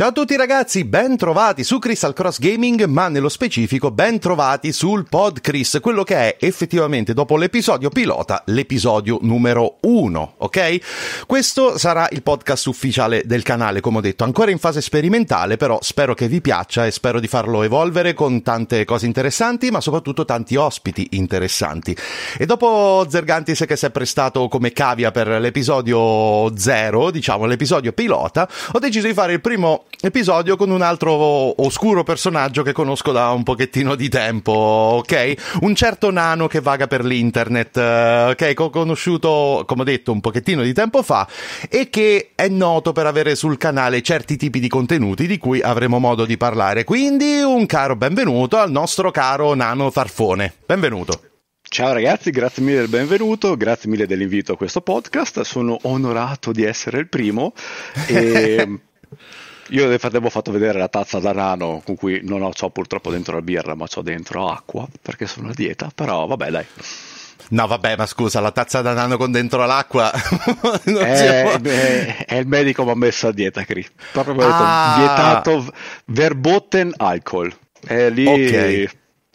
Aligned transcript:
Ciao 0.00 0.08
a 0.08 0.12
tutti 0.12 0.34
ragazzi, 0.34 0.86
ben 0.86 1.18
trovati 1.18 1.62
su 1.62 1.78
Crystal 1.78 2.14
Cross 2.14 2.38
Gaming, 2.38 2.84
ma 2.84 3.08
nello 3.08 3.28
specifico 3.28 3.90
ben 3.90 4.18
trovati 4.18 4.72
sul 4.72 5.06
Pod 5.06 5.42
Chris, 5.42 5.76
quello 5.82 6.04
che 6.04 6.16
è 6.16 6.36
effettivamente 6.40 7.12
dopo 7.12 7.36
l'episodio 7.36 7.90
pilota 7.90 8.42
l'episodio 8.46 9.18
numero 9.20 9.76
uno, 9.82 10.36
ok? 10.38 11.26
Questo 11.26 11.76
sarà 11.76 12.08
il 12.12 12.22
podcast 12.22 12.68
ufficiale 12.68 13.24
del 13.26 13.42
canale, 13.42 13.82
come 13.82 13.98
ho 13.98 14.00
detto, 14.00 14.24
ancora 14.24 14.50
in 14.50 14.58
fase 14.58 14.80
sperimentale, 14.80 15.58
però 15.58 15.76
spero 15.82 16.14
che 16.14 16.28
vi 16.28 16.40
piaccia 16.40 16.86
e 16.86 16.92
spero 16.92 17.20
di 17.20 17.28
farlo 17.28 17.62
evolvere 17.62 18.14
con 18.14 18.40
tante 18.40 18.86
cose 18.86 19.04
interessanti, 19.04 19.70
ma 19.70 19.82
soprattutto 19.82 20.24
tanti 20.24 20.56
ospiti 20.56 21.08
interessanti. 21.10 21.94
E 22.38 22.46
dopo 22.46 23.04
Zergantis 23.06 23.64
che 23.66 23.76
si 23.76 23.84
è 23.84 23.90
prestato 23.90 24.48
come 24.48 24.72
cavia 24.72 25.10
per 25.10 25.28
l'episodio 25.28 26.56
zero, 26.56 27.10
diciamo 27.10 27.44
l'episodio 27.44 27.92
pilota, 27.92 28.48
ho 28.72 28.78
deciso 28.78 29.06
di 29.06 29.12
fare 29.12 29.34
il 29.34 29.42
primo 29.42 29.84
episodio 30.00 30.56
con 30.56 30.70
un 30.70 30.82
altro 30.82 31.12
oscuro 31.62 32.02
personaggio 32.02 32.62
che 32.62 32.72
conosco 32.72 33.12
da 33.12 33.30
un 33.30 33.42
pochettino 33.42 33.94
di 33.94 34.08
tempo, 34.08 34.52
ok? 34.52 35.58
Un 35.60 35.74
certo 35.74 36.10
nano 36.10 36.46
che 36.46 36.60
vaga 36.60 36.86
per 36.86 37.04
l'internet, 37.04 37.76
eh, 37.76 38.24
ok? 38.30 38.34
Che 38.36 38.54
ho 38.56 38.70
conosciuto, 38.70 39.64
come 39.66 39.82
ho 39.82 39.84
detto, 39.84 40.12
un 40.12 40.20
pochettino 40.20 40.62
di 40.62 40.72
tempo 40.72 41.02
fa 41.02 41.28
e 41.68 41.90
che 41.90 42.30
è 42.34 42.48
noto 42.48 42.92
per 42.92 43.06
avere 43.06 43.34
sul 43.34 43.58
canale 43.58 44.02
certi 44.02 44.36
tipi 44.36 44.60
di 44.60 44.68
contenuti 44.68 45.26
di 45.26 45.38
cui 45.38 45.60
avremo 45.60 45.98
modo 45.98 46.24
di 46.24 46.36
parlare. 46.36 46.84
Quindi 46.84 47.40
un 47.40 47.66
caro 47.66 47.96
benvenuto 47.96 48.56
al 48.56 48.70
nostro 48.70 49.10
caro 49.10 49.54
nano 49.54 49.90
Farfone. 49.90 50.54
Benvenuto. 50.66 51.20
Ciao 51.62 51.92
ragazzi, 51.92 52.30
grazie 52.30 52.64
mille 52.64 52.78
del 52.78 52.88
benvenuto, 52.88 53.56
grazie 53.56 53.88
mille 53.88 54.04
dell'invito 54.04 54.54
a 54.54 54.56
questo 54.56 54.80
podcast, 54.80 55.42
sono 55.42 55.78
onorato 55.82 56.50
di 56.50 56.64
essere 56.64 56.98
il 56.98 57.08
primo 57.08 57.52
e 58.08 58.66
io 59.70 59.88
nel 59.88 59.98
frattempo 59.98 60.26
ho 60.26 60.30
fatto 60.30 60.52
vedere 60.52 60.78
la 60.78 60.88
tazza 60.88 61.18
da 61.18 61.32
nano 61.32 61.82
con 61.84 61.96
cui 61.96 62.20
non 62.22 62.42
ho, 62.42 62.50
ho 62.58 62.70
purtroppo 62.70 63.10
dentro 63.10 63.34
la 63.34 63.42
birra, 63.42 63.74
ma 63.74 63.86
ho 63.92 64.02
dentro 64.02 64.48
acqua 64.48 64.86
perché 65.00 65.26
sono 65.26 65.50
a 65.50 65.52
dieta, 65.54 65.90
però 65.94 66.26
vabbè 66.26 66.50
dai. 66.50 66.66
No, 67.50 67.66
vabbè, 67.66 67.96
ma 67.96 68.06
scusa, 68.06 68.40
la 68.40 68.52
tazza 68.52 68.80
da 68.80 68.92
nano 68.92 69.16
con 69.16 69.32
dentro 69.32 69.64
l'acqua. 69.66 70.12
è, 70.84 71.58
beh, 71.58 72.26
il 72.38 72.46
medico 72.46 72.84
mi 72.84 72.90
ha 72.90 72.94
messo 72.94 73.28
a 73.28 73.32
dieta, 73.32 73.64
Cri. 73.64 73.84
Proprio 74.12 74.34
ah. 74.40 74.94
detto, 74.96 75.00
vietato 75.00 75.72
verboten 76.06 76.92
alcol. 76.96 77.52
È 77.80 78.08
lì, 78.10 78.26
okay. 78.26 78.88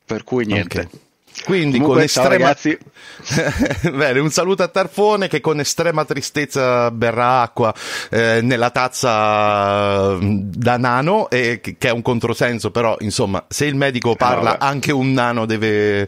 per 0.05 0.23
cui 0.23 0.45
niente. 0.45 0.79
Okay. 0.79 1.03
Quindi 1.45 1.77
Comunque, 1.79 1.95
con 1.95 2.03
estrema... 2.03 2.55
Bene, 3.95 4.19
un 4.19 4.31
saluto 4.31 4.63
a 4.63 4.67
Tarfone 4.67 5.27
che 5.27 5.41
con 5.41 5.59
estrema 5.59 6.03
tristezza 6.03 6.89
berrà 6.89 7.41
acqua 7.41 7.73
eh, 8.09 8.39
nella 8.41 8.71
tazza 8.71 10.15
mm, 10.15 10.39
da 10.55 10.77
nano, 10.77 11.29
e, 11.29 11.61
che 11.61 11.77
è 11.79 11.91
un 11.91 12.01
controsenso, 12.01 12.71
però 12.71 12.95
insomma, 12.99 13.45
se 13.47 13.65
il 13.65 13.75
medico 13.75 14.15
parla, 14.15 14.55
eh, 14.55 14.57
anche 14.59 14.91
un 14.91 15.13
nano 15.13 15.45
deve... 15.45 16.07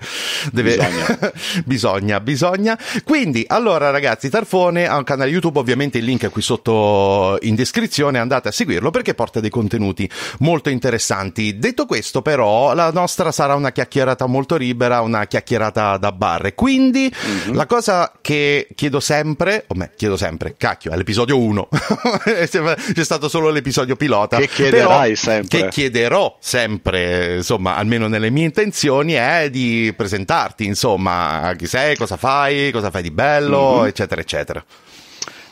deve... 0.51 0.75
Bisogna. 0.75 1.31
bisogna, 1.65 2.19
bisogna. 2.19 2.79
Quindi, 3.03 3.45
allora 3.47 3.91
ragazzi, 3.91 4.29
Tarfone 4.29 4.87
ha 4.87 4.97
un 4.97 5.03
canale 5.03 5.29
YouTube, 5.29 5.59
ovviamente 5.59 5.99
il 5.99 6.05
link 6.05 6.23
è 6.23 6.29
qui 6.29 6.41
sotto 6.41 7.37
in 7.41 7.53
descrizione, 7.53 8.17
andate 8.17 8.47
a 8.47 8.51
seguirlo 8.51 8.89
perché 8.89 9.13
porta 9.13 9.39
dei 9.39 9.51
contenuti 9.51 10.09
molto 10.39 10.69
interessanti. 10.69 11.59
Detto 11.59 11.85
questo, 11.85 12.23
però, 12.23 12.73
la 12.73 12.91
nostra 12.91 13.31
sarà 13.31 13.53
una 13.53 13.71
chiacchierata 13.71 14.25
molto 14.25 14.55
libera, 14.55 15.01
una 15.01 15.26
chiacchierata 15.27 15.97
da 15.97 16.11
bar. 16.11 16.47
E 16.47 16.55
quindi 16.55 17.11
mm-hmm. 17.13 17.55
la 17.55 17.65
cosa 17.65 18.11
che 18.21 18.67
chiedo 18.75 18.99
sempre, 18.99 19.65
o 19.67 19.75
me, 19.75 19.91
chiedo 19.95 20.17
sempre, 20.17 20.55
cacchio, 20.57 20.91
è 20.91 20.95
l'episodio 20.95 21.37
1. 21.37 21.69
C'è 22.23 23.03
stato 23.03 23.29
solo 23.29 23.49
l'episodio 23.49 23.95
pilota. 23.95 24.37
Che 24.37 24.47
chiederai 24.47 25.15
sempre. 25.15 25.59
Che 25.59 25.67
chiederò 25.69 26.37
sempre, 26.39 27.35
insomma, 27.37 27.75
almeno 27.75 28.07
nelle 28.07 28.29
mie 28.29 28.45
intenzioni, 28.45 29.13
è 29.13 29.49
di 29.49 29.93
presentarti, 29.95 30.65
insomma, 30.65 31.53
chi 31.57 31.67
sei, 31.67 31.95
cosa 31.95 32.17
fai, 32.17 32.71
cosa 32.71 32.89
fai 32.89 33.03
di 33.03 33.11
bello, 33.11 33.77
mm-hmm. 33.77 33.87
eccetera, 33.87 34.21
eccetera. 34.21 34.63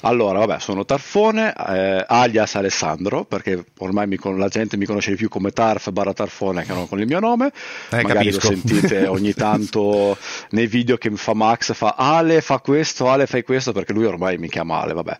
Allora, 0.05 0.37
vabbè, 0.37 0.59
sono 0.59 0.85
Tarfone, 0.85 1.51
eh, 1.67 2.05
alias 2.07 2.53
Alessandro, 2.53 3.25
perché 3.25 3.65
ormai 3.79 4.05
mi, 4.05 4.19
la 4.37 4.49
gente 4.49 4.77
mi 4.77 4.85
conosce 4.85 5.09
di 5.09 5.15
più 5.15 5.29
come 5.29 5.49
Tarf 5.49 5.89
barra 5.89 6.13
Tarfone 6.13 6.63
che 6.63 6.73
non 6.73 6.87
con 6.87 6.99
il 6.99 7.07
mio 7.07 7.19
nome. 7.19 7.47
Eh, 7.89 8.03
Magari 8.03 8.29
capisco. 8.29 8.51
lo 8.51 8.55
sentite 8.55 9.07
ogni 9.09 9.33
tanto 9.33 10.15
nei 10.51 10.67
video 10.67 10.97
che 10.97 11.09
mi 11.09 11.17
fa 11.17 11.33
Max, 11.33 11.73
fa 11.73 11.95
Ale 11.97 12.41
fa 12.41 12.59
questo, 12.59 13.09
Ale 13.09 13.25
fai 13.25 13.41
questo, 13.41 13.71
perché 13.71 13.93
lui 13.93 14.05
ormai 14.05 14.37
mi 14.37 14.47
chiama 14.47 14.81
Ale, 14.81 14.93
vabbè. 14.93 15.17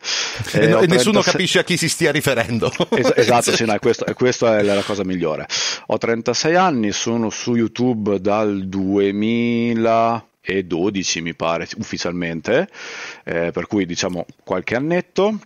Eh, 0.51 0.63
e, 0.65 0.67
no, 0.67 0.79
e 0.81 0.85
nessuno 0.85 1.21
capisce 1.21 1.57
a 1.57 1.63
chi 1.63 1.77
si 1.77 1.89
stia 1.89 2.11
riferendo. 2.11 2.71
Es- 2.95 3.13
esatto, 3.15 3.55
sì, 3.55 3.65
no, 3.65 3.75
questo, 3.81 4.05
questa 4.13 4.59
è 4.59 4.61
la 4.61 4.83
cosa 4.83 5.03
migliore. 5.03 5.47
Ho 5.87 5.97
36 5.97 6.55
anni, 6.55 6.91
sono 6.91 7.31
su 7.31 7.55
YouTube 7.55 8.19
dal 8.21 8.67
2000 8.67 10.27
e 10.45 10.63
12 10.63 11.21
mi 11.21 11.33
pare 11.33 11.67
ufficialmente, 11.77 12.69
eh, 13.23 13.51
per 13.51 13.67
cui 13.67 13.85
diciamo 13.85 14.25
qualche 14.43 14.75
annetto. 14.75 15.39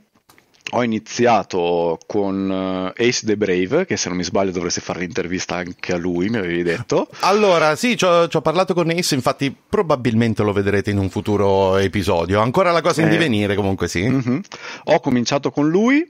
Ho 0.73 0.83
iniziato 0.83 1.97
con 2.05 2.93
eh, 2.95 3.07
Ace 3.07 3.25
the 3.25 3.35
Brave, 3.35 3.85
che 3.85 3.97
se 3.97 4.07
non 4.07 4.17
mi 4.17 4.23
sbaglio 4.23 4.51
dovresti 4.51 4.81
fare 4.81 4.99
l'intervista 4.99 5.55
anche 5.55 5.93
a 5.93 5.97
lui, 5.97 6.29
mi 6.29 6.37
avevi 6.37 6.61
detto. 6.61 7.07
Allora, 7.21 7.75
sì, 7.75 7.97
ci 7.97 8.05
ho, 8.05 8.27
ci 8.27 8.37
ho 8.37 8.41
parlato 8.41 8.75
con 8.75 8.87
Ace, 8.91 9.15
infatti 9.15 9.55
probabilmente 9.67 10.43
lo 10.43 10.53
vedrete 10.53 10.91
in 10.91 10.99
un 10.99 11.09
futuro 11.09 11.77
episodio. 11.77 12.39
Ancora 12.39 12.71
la 12.71 12.81
cosa 12.81 13.01
in 13.01 13.07
eh, 13.07 13.11
divenire, 13.11 13.55
comunque 13.55 13.87
sì. 13.87 14.01
Uh-huh. 14.01 14.41
Ho 14.83 14.99
cominciato 14.99 15.49
con 15.49 15.69
lui, 15.69 16.07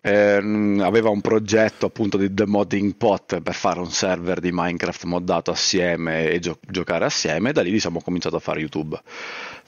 eh, 0.00 0.80
aveva 0.80 1.10
un 1.10 1.20
progetto 1.20 1.86
appunto 1.86 2.16
di 2.16 2.32
The 2.32 2.46
Modding 2.46 2.94
Pot 2.96 3.40
per 3.40 3.54
fare 3.54 3.80
un 3.80 3.90
server 3.90 4.40
di 4.40 4.50
Minecraft 4.52 5.04
moddato 5.04 5.50
assieme 5.50 6.30
e 6.30 6.38
gio- 6.38 6.58
giocare 6.68 7.04
assieme, 7.04 7.52
da 7.52 7.62
lì 7.62 7.70
diciamo 7.70 8.00
cominciato 8.00 8.36
a 8.36 8.40
fare 8.40 8.60
YouTube. 8.60 9.00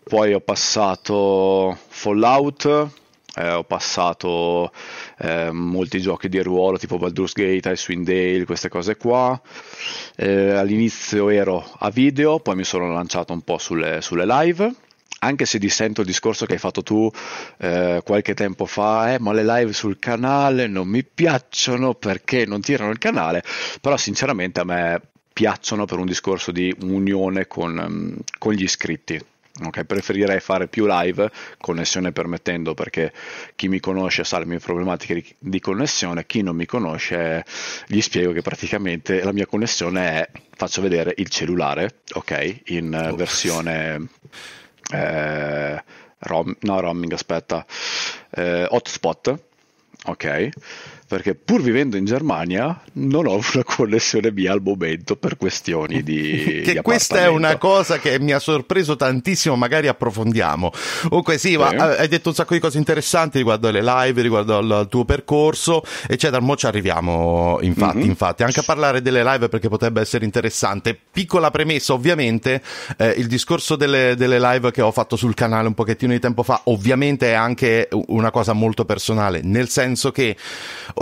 Poi 0.04 0.32
ho 0.32 0.40
passato 0.40 1.78
Fallout, 1.88 2.88
eh, 3.36 3.50
ho 3.50 3.64
passato 3.64 4.72
eh, 5.18 5.50
molti 5.52 6.00
giochi 6.00 6.28
di 6.28 6.42
ruolo 6.42 6.76
tipo 6.78 6.98
Baldur's 6.98 7.34
Gate, 7.34 7.70
Icewind 7.70 8.04
Dale, 8.04 8.44
queste 8.44 8.68
cose 8.68 8.96
qua. 8.96 9.40
Eh, 10.16 10.50
all'inizio 10.50 11.28
ero 11.28 11.64
a 11.78 11.90
video, 11.90 12.40
poi 12.40 12.56
mi 12.56 12.64
sono 12.64 12.92
lanciato 12.92 13.32
un 13.32 13.42
po' 13.42 13.58
sulle, 13.58 14.00
sulle 14.00 14.26
live 14.26 14.74
anche 15.24 15.46
se 15.46 15.58
dissento 15.58 16.00
il 16.00 16.06
discorso 16.06 16.46
che 16.46 16.54
hai 16.54 16.58
fatto 16.58 16.82
tu 16.82 17.10
eh, 17.58 18.00
qualche 18.04 18.34
tempo 18.34 18.66
fa, 18.66 19.14
eh, 19.14 19.18
ma 19.18 19.32
le 19.32 19.44
live 19.44 19.72
sul 19.72 19.98
canale 19.98 20.66
non 20.66 20.88
mi 20.88 21.04
piacciono 21.04 21.94
perché 21.94 22.44
non 22.44 22.60
tirano 22.60 22.90
il 22.90 22.98
canale, 22.98 23.42
però 23.80 23.96
sinceramente 23.96 24.60
a 24.60 24.64
me 24.64 25.00
piacciono 25.32 25.84
per 25.86 25.98
un 25.98 26.06
discorso 26.06 26.50
di 26.50 26.74
unione 26.80 27.46
con, 27.46 27.78
um, 27.78 28.16
con 28.38 28.52
gli 28.52 28.64
iscritti. 28.64 29.20
Okay, 29.64 29.84
preferirei 29.84 30.40
fare 30.40 30.66
più 30.66 30.86
live, 30.88 31.30
connessione 31.58 32.10
permettendo, 32.10 32.72
perché 32.72 33.12
chi 33.54 33.68
mi 33.68 33.80
conosce 33.80 34.24
sa 34.24 34.38
le 34.38 34.46
mie 34.46 34.58
problematiche 34.58 35.14
di, 35.14 35.34
di, 35.38 35.60
connessione, 35.60 36.24
chi 36.24 36.40
non 36.40 36.56
mi 36.56 36.64
conosce 36.64 37.44
gli 37.86 38.00
spiego 38.00 38.32
che 38.32 38.40
praticamente 38.40 39.22
la 39.22 39.32
mia 39.32 39.44
connessione 39.44 40.08
è, 40.08 40.30
faccio 40.56 40.80
vedere 40.80 41.12
il 41.18 41.28
cellulare, 41.28 41.96
ok, 42.14 42.60
in 42.68 43.10
oh. 43.10 43.14
versione 43.14 44.08
eh, 44.92 45.78
rom, 46.30 46.54
no 46.68 46.80
roaming, 46.80 47.14
aspetta, 47.14 47.64
eh, 48.30 48.66
hotspot, 48.70 49.32
ok? 50.12 50.26
Perché 51.12 51.34
pur 51.34 51.60
vivendo 51.60 51.98
in 51.98 52.06
Germania 52.06 52.80
non 52.94 53.26
ho 53.26 53.34
una 53.34 53.64
connessione 53.64 54.30
via 54.30 54.52
al 54.52 54.62
momento 54.62 55.14
per 55.14 55.36
questioni 55.36 56.02
di 56.02 56.62
che 56.64 56.72
di 56.72 56.80
questa 56.80 57.18
è 57.18 57.28
una 57.28 57.58
cosa 57.58 57.98
che 57.98 58.18
mi 58.18 58.32
ha 58.32 58.38
sorpreso 58.38 58.96
tantissimo 58.96 59.54
magari 59.54 59.88
approfondiamo. 59.88 60.72
Comunque 61.08 61.36
sì, 61.36 61.50
sì. 61.50 61.56
Ma, 61.58 61.68
hai 61.68 62.08
detto 62.08 62.30
un 62.30 62.34
sacco 62.34 62.54
di 62.54 62.60
cose 62.60 62.78
interessanti 62.78 63.36
riguardo 63.36 63.68
alle 63.68 63.82
live 63.82 64.22
riguardo 64.22 64.56
al 64.56 64.86
tuo 64.88 65.04
percorso 65.04 65.84
eccetera. 66.08 66.40
Mo 66.40 66.56
ci 66.56 66.64
arriviamo 66.64 67.58
infatti 67.60 67.98
mm-hmm. 67.98 68.08
infatti. 68.08 68.42
Anche 68.42 68.60
a 68.60 68.64
parlare 68.64 69.02
delle 69.02 69.22
live 69.22 69.50
perché 69.50 69.68
potrebbe 69.68 70.00
essere 70.00 70.24
interessante. 70.24 70.98
Piccola 71.12 71.50
premessa 71.50 71.92
ovviamente 71.92 72.62
eh, 72.96 73.10
il 73.18 73.26
discorso 73.26 73.76
delle, 73.76 74.14
delle 74.16 74.40
live 74.40 74.70
che 74.70 74.80
ho 74.80 74.90
fatto 74.90 75.16
sul 75.16 75.34
canale 75.34 75.66
un 75.66 75.74
pochettino 75.74 76.12
di 76.12 76.20
tempo 76.20 76.42
fa 76.42 76.62
ovviamente 76.64 77.32
è 77.32 77.34
anche 77.34 77.90
una 78.06 78.30
cosa 78.30 78.54
molto 78.54 78.86
personale 78.86 79.42
nel 79.42 79.68
senso 79.68 80.10
che 80.10 80.36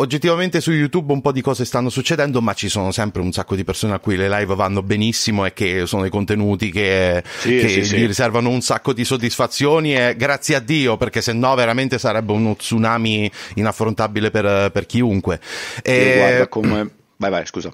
oggettivamente 0.01 0.61
su 0.61 0.73
YouTube 0.73 1.13
un 1.13 1.21
po' 1.21 1.31
di 1.31 1.43
cose 1.43 1.65
stanno 1.65 1.91
succedendo, 1.91 2.41
ma 2.41 2.55
ci 2.55 2.69
sono 2.69 2.91
sempre 2.91 3.21
un 3.21 3.33
sacco 3.33 3.55
di 3.55 3.65
persone 3.65 3.95
a 3.95 3.99
cui 3.99 4.17
le 4.17 4.29
live 4.29 4.55
vanno 4.55 4.83
benissimo 4.83 5.45
e 5.45 5.53
che 5.53 5.87
sono 5.87 6.03
dei 6.03 6.11
contenuti 6.11 6.71
che, 6.71 7.23
sì, 7.39 7.59
che 7.59 7.69
sì, 7.69 7.81
gli 7.81 7.85
sì. 7.85 8.07
riservano 8.07 8.49
un 8.49 8.63
sacco 8.63 8.93
di 8.93 9.05
soddisfazioni 9.05 9.95
e 9.95 10.17
grazie 10.17 10.57
a 10.57 10.61
Dio, 10.61 10.97
perché 10.97 11.21
se 11.21 11.33
no 11.33 11.55
veramente 11.55 11.99
sarebbe 11.99 12.33
uno 12.33 12.57
tsunami 12.57 13.31
inaffrontabile 13.55 14.31
per, 14.31 14.71
per 14.71 14.87
chiunque. 14.87 15.41
E... 15.83 16.15
Guarda 16.17 16.49
come... 16.49 16.91
Vai, 17.17 17.31
vai, 17.31 17.47
scusa. 17.47 17.71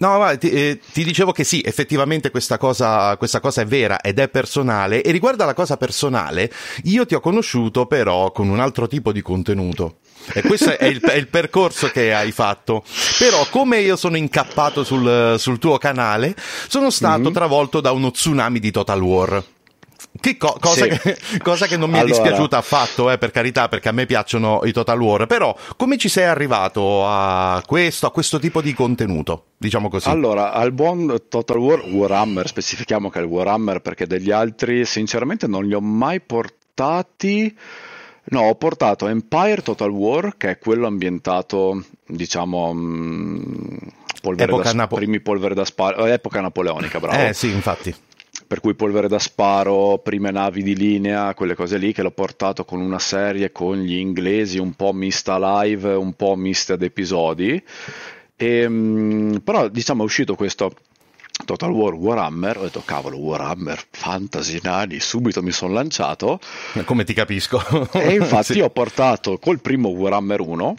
No, 0.00 0.18
ma 0.18 0.36
ti, 0.36 0.48
eh, 0.50 0.80
ti, 0.92 1.02
dicevo 1.02 1.32
che 1.32 1.42
sì, 1.42 1.60
effettivamente 1.64 2.30
questa 2.30 2.56
cosa, 2.56 3.16
questa 3.16 3.40
cosa 3.40 3.62
è 3.62 3.66
vera 3.66 4.00
ed 4.00 4.20
è 4.20 4.28
personale. 4.28 5.02
E 5.02 5.10
riguardo 5.10 5.42
alla 5.42 5.54
cosa 5.54 5.76
personale, 5.76 6.52
io 6.84 7.04
ti 7.04 7.16
ho 7.16 7.20
conosciuto 7.20 7.86
però 7.86 8.30
con 8.30 8.48
un 8.48 8.60
altro 8.60 8.86
tipo 8.86 9.10
di 9.10 9.22
contenuto. 9.22 9.96
E 10.32 10.42
questo 10.42 10.76
è 10.78 10.84
il, 10.84 11.00
è 11.00 11.14
il 11.14 11.26
percorso 11.26 11.88
che 11.88 12.14
hai 12.14 12.30
fatto. 12.30 12.84
Però, 13.18 13.44
come 13.50 13.80
io 13.80 13.96
sono 13.96 14.16
incappato 14.16 14.84
sul, 14.84 15.34
sul 15.36 15.58
tuo 15.58 15.78
canale, 15.78 16.36
sono 16.68 16.90
stato 16.90 17.22
mm-hmm. 17.22 17.32
travolto 17.32 17.80
da 17.80 17.90
uno 17.90 18.12
tsunami 18.12 18.60
di 18.60 18.70
Total 18.70 19.00
War. 19.00 19.42
Che 20.20 20.36
co- 20.36 20.56
cosa, 20.60 20.84
sì. 20.84 20.98
che, 20.98 21.18
cosa, 21.42 21.66
che, 21.66 21.76
non 21.76 21.90
mi 21.90 21.98
allora. 21.98 22.12
è 22.12 22.16
dispiaciuta 22.16 22.56
affatto, 22.56 23.10
eh, 23.10 23.18
per 23.18 23.30
carità, 23.30 23.68
perché 23.68 23.88
a 23.88 23.92
me 23.92 24.06
piacciono 24.06 24.60
i 24.64 24.72
Total 24.72 25.00
War. 25.00 25.26
Però, 25.26 25.56
come 25.76 25.96
ci 25.96 26.08
sei 26.08 26.24
arrivato 26.24 27.06
a 27.06 27.62
questo, 27.64 28.06
a 28.06 28.10
questo 28.10 28.38
tipo 28.38 28.60
di 28.60 28.74
contenuto? 28.74 29.44
Diciamo 29.56 29.88
così. 29.88 30.08
Allora, 30.08 30.52
al 30.52 30.72
buon 30.72 31.24
Total 31.28 31.56
War 31.56 31.84
Warhammer, 31.84 32.46
specifichiamo 32.46 33.10
che 33.10 33.20
è 33.20 33.22
il 33.22 33.28
Warhammer 33.28 33.80
perché 33.80 34.06
degli 34.06 34.30
altri, 34.30 34.84
sinceramente, 34.84 35.46
non 35.46 35.64
li 35.64 35.74
ho 35.74 35.80
mai 35.80 36.20
portati. 36.20 37.56
No, 38.30 38.40
ho 38.42 38.54
portato 38.56 39.06
Empire 39.06 39.62
Total 39.62 39.90
War, 39.90 40.36
che 40.36 40.50
è 40.50 40.58
quello 40.58 40.86
ambientato, 40.86 41.84
diciamo, 42.06 42.74
mh, 42.74 42.78
mm, 42.78 43.76
polvere 44.20 44.62
da, 44.62 44.72
Napo- 44.72 44.96
primi 44.96 45.20
polvere 45.20 45.54
da 45.54 45.64
sparo, 45.64 46.04
epoca 46.04 46.40
napoleonica, 46.40 46.98
bravo. 47.00 47.16
Eh 47.16 47.32
sì, 47.32 47.50
infatti 47.50 47.94
per 48.48 48.60
cui 48.60 48.74
polvere 48.74 49.08
da 49.08 49.18
sparo, 49.18 49.98
prime 49.98 50.30
navi 50.30 50.62
di 50.62 50.74
linea, 50.74 51.34
quelle 51.34 51.54
cose 51.54 51.76
lì 51.76 51.92
che 51.92 52.00
l'ho 52.02 52.10
portato 52.10 52.64
con 52.64 52.80
una 52.80 52.98
serie 52.98 53.52
con 53.52 53.76
gli 53.76 53.96
inglesi 53.96 54.58
un 54.58 54.72
po' 54.72 54.94
mista 54.94 55.38
live, 55.60 55.92
un 55.92 56.14
po' 56.14 56.34
mista 56.34 56.72
ad 56.72 56.82
episodi. 56.82 57.62
E, 58.34 58.46
ehm, 58.46 59.42
però 59.44 59.68
diciamo 59.68 60.02
è 60.02 60.06
uscito 60.06 60.34
questo 60.34 60.72
Total 61.44 61.70
War 61.70 61.92
Warhammer, 61.92 62.56
ho 62.56 62.62
detto 62.62 62.82
cavolo 62.84 63.18
Warhammer, 63.18 63.84
fantasy, 63.90 64.58
nani, 64.62 64.98
subito 64.98 65.42
mi 65.42 65.52
sono 65.52 65.74
lanciato. 65.74 66.40
Come 66.84 67.04
ti 67.04 67.12
capisco. 67.12 67.60
e 67.92 68.14
infatti 68.14 68.54
sì. 68.54 68.60
ho 68.60 68.70
portato 68.70 69.38
col 69.38 69.60
primo 69.60 69.90
Warhammer 69.90 70.40
1 70.40 70.76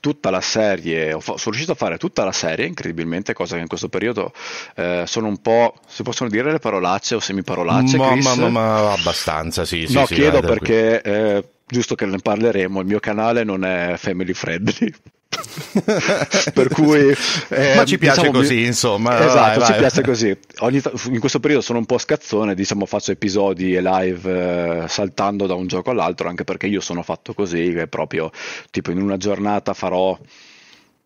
tutta 0.00 0.30
la 0.30 0.40
serie, 0.40 1.16
sono 1.20 1.36
riuscito 1.36 1.72
a 1.72 1.76
fare 1.76 1.98
tutta 1.98 2.24
la 2.24 2.32
serie 2.32 2.66
incredibilmente, 2.66 3.32
cosa 3.32 3.56
che 3.56 3.62
in 3.62 3.68
questo 3.68 3.88
periodo 3.88 4.32
eh, 4.76 5.04
sono 5.06 5.28
un 5.28 5.40
po', 5.40 5.74
si 5.86 6.02
possono 6.02 6.28
dire 6.30 6.50
le 6.52 6.58
parolacce 6.58 7.14
o 7.14 7.20
semiparolacce? 7.20 7.96
Ma, 7.96 8.14
ma, 8.14 8.34
ma, 8.34 8.48
ma 8.48 8.92
abbastanza, 8.92 9.64
sì. 9.64 9.86
No, 9.90 10.06
sì, 10.06 10.14
chiedo 10.14 10.40
perché, 10.40 11.00
eh, 11.02 11.44
giusto 11.66 11.94
che 11.94 12.06
ne 12.06 12.18
parleremo, 12.18 12.80
il 12.80 12.86
mio 12.86 13.00
canale 13.00 13.44
non 13.44 13.64
è 13.64 13.94
family 13.96 14.32
friendly. 14.32 14.92
per 16.52 16.68
cui 16.68 17.14
eh, 17.48 17.74
ma 17.74 17.84
ci 17.84 17.98
piace 17.98 18.20
diciamo, 18.20 18.38
così 18.38 18.64
insomma 18.64 19.24
esatto 19.24 19.58
vai, 19.60 19.66
ci 19.66 19.70
vai. 19.72 19.80
piace 19.80 20.02
così 20.02 20.38
Ogni, 20.60 20.82
in 21.10 21.20
questo 21.20 21.40
periodo 21.40 21.62
sono 21.62 21.78
un 21.78 21.86
po' 21.86 21.98
scazzone 21.98 22.54
diciamo 22.54 22.86
faccio 22.86 23.12
episodi 23.12 23.74
e 23.74 23.80
live 23.82 24.82
eh, 24.84 24.88
saltando 24.88 25.46
da 25.46 25.54
un 25.54 25.66
gioco 25.66 25.90
all'altro 25.90 26.28
anche 26.28 26.44
perché 26.44 26.66
io 26.66 26.80
sono 26.80 27.02
fatto 27.02 27.34
così 27.34 27.72
che 27.72 27.86
proprio 27.86 28.30
tipo 28.70 28.90
in 28.90 29.00
una 29.00 29.16
giornata 29.16 29.74
farò 29.74 30.18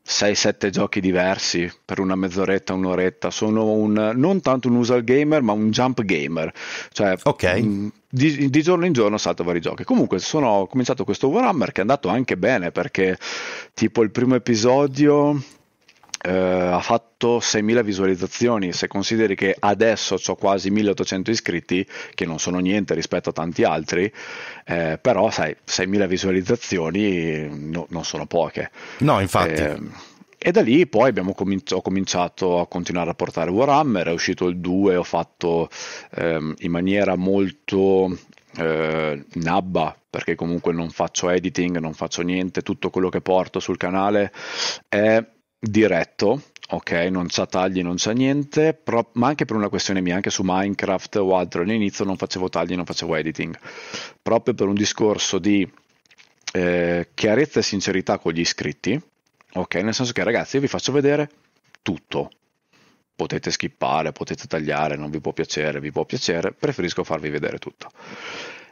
6-7 0.08 0.70
giochi 0.70 1.00
diversi 1.00 1.70
per 1.84 2.00
una 2.00 2.16
mezz'oretta, 2.16 2.72
un'oretta. 2.72 3.30
Sono 3.30 3.72
un, 3.72 4.12
non 4.14 4.40
tanto 4.40 4.68
un 4.68 4.76
usual 4.76 5.04
gamer, 5.04 5.42
ma 5.42 5.52
un 5.52 5.70
jump 5.70 6.02
gamer. 6.02 6.50
Cioè, 6.92 7.14
okay. 7.24 7.62
mh, 7.62 7.92
di, 8.08 8.48
di, 8.48 8.62
giorno 8.62 8.86
in 8.86 8.92
giorno 8.92 9.18
salto 9.18 9.44
vari 9.44 9.60
giochi. 9.60 9.84
Comunque, 9.84 10.18
sono, 10.18 10.48
ho 10.48 10.66
cominciato 10.66 11.04
questo 11.04 11.28
Warhammer 11.28 11.72
che 11.72 11.78
è 11.78 11.82
andato 11.82 12.08
anche 12.08 12.36
bene 12.36 12.70
perché, 12.70 13.18
tipo, 13.74 14.02
il 14.02 14.10
primo 14.10 14.34
episodio 14.34 15.40
eh, 16.22 16.30
ha 16.30 16.80
fatto 16.80 17.38
6.000 17.38 17.82
visualizzazioni. 17.82 18.72
Se 18.72 18.88
consideri 18.88 19.34
che 19.34 19.54
adesso 19.58 20.16
ho 20.24 20.34
quasi 20.36 20.70
1.800 20.70 21.30
iscritti, 21.30 21.86
che 22.14 22.24
non 22.24 22.38
sono 22.38 22.58
niente 22.58 22.94
rispetto 22.94 23.30
a 23.30 23.32
tanti 23.32 23.62
altri, 23.62 24.10
eh, 24.64 24.98
però 25.00 25.30
sai, 25.30 25.54
6.000 25.66 26.06
visualizzazioni 26.06 27.48
no, 27.50 27.86
non 27.90 28.04
sono 28.04 28.26
poche. 28.26 28.70
No, 28.98 29.20
infatti. 29.20 29.60
Eh, 29.60 29.78
e 30.38 30.52
da 30.52 30.62
lì 30.62 30.86
poi 30.86 31.12
cominci- 31.34 31.74
ho 31.74 31.82
cominciato 31.82 32.60
a 32.60 32.66
continuare 32.66 33.10
a 33.10 33.14
portare 33.14 33.50
Warhammer, 33.50 34.06
è 34.06 34.12
uscito 34.12 34.46
il 34.46 34.58
2, 34.58 34.96
ho 34.96 35.02
fatto 35.02 35.68
ehm, 36.14 36.54
in 36.58 36.70
maniera 36.70 37.16
molto 37.16 38.16
eh, 38.56 39.24
nabba 39.34 39.96
perché 40.08 40.34
comunque 40.34 40.72
non 40.72 40.90
faccio 40.90 41.28
editing, 41.28 41.78
non 41.78 41.92
faccio 41.92 42.22
niente, 42.22 42.62
tutto 42.62 42.90
quello 42.90 43.08
che 43.08 43.20
porto 43.20 43.60
sul 43.60 43.76
canale 43.76 44.32
è 44.88 45.22
diretto, 45.58 46.42
ok, 46.70 46.92
non 47.10 47.26
c'ha 47.28 47.46
tagli, 47.46 47.82
non 47.82 47.96
c'è 47.96 48.14
niente, 48.14 48.74
però, 48.74 49.08
ma 49.14 49.28
anche 49.28 49.44
per 49.44 49.56
una 49.56 49.68
questione 49.68 50.00
mia, 50.00 50.14
anche 50.14 50.30
su 50.30 50.42
Minecraft 50.44 51.16
o 51.16 51.36
altro, 51.36 51.62
all'inizio 51.62 52.04
non 52.04 52.16
facevo 52.16 52.48
tagli, 52.48 52.74
non 52.74 52.84
facevo 52.84 53.16
editing, 53.16 53.58
proprio 54.22 54.54
per 54.54 54.66
un 54.66 54.74
discorso 54.74 55.38
di 55.38 55.68
eh, 56.52 57.08
chiarezza 57.14 57.58
e 57.60 57.62
sincerità 57.62 58.18
con 58.18 58.32
gli 58.32 58.40
iscritti, 58.40 59.00
ok, 59.60 59.74
nel 59.76 59.94
senso 59.94 60.12
che 60.12 60.22
ragazzi 60.22 60.56
io 60.56 60.62
vi 60.62 60.68
faccio 60.68 60.92
vedere 60.92 61.28
tutto, 61.82 62.30
potete 63.14 63.50
skippare, 63.50 64.12
potete 64.12 64.46
tagliare, 64.46 64.96
non 64.96 65.10
vi 65.10 65.20
può 65.20 65.32
piacere, 65.32 65.80
vi 65.80 65.90
può 65.90 66.04
piacere, 66.04 66.52
preferisco 66.52 67.02
farvi 67.04 67.30
vedere 67.30 67.58
tutto. 67.58 67.90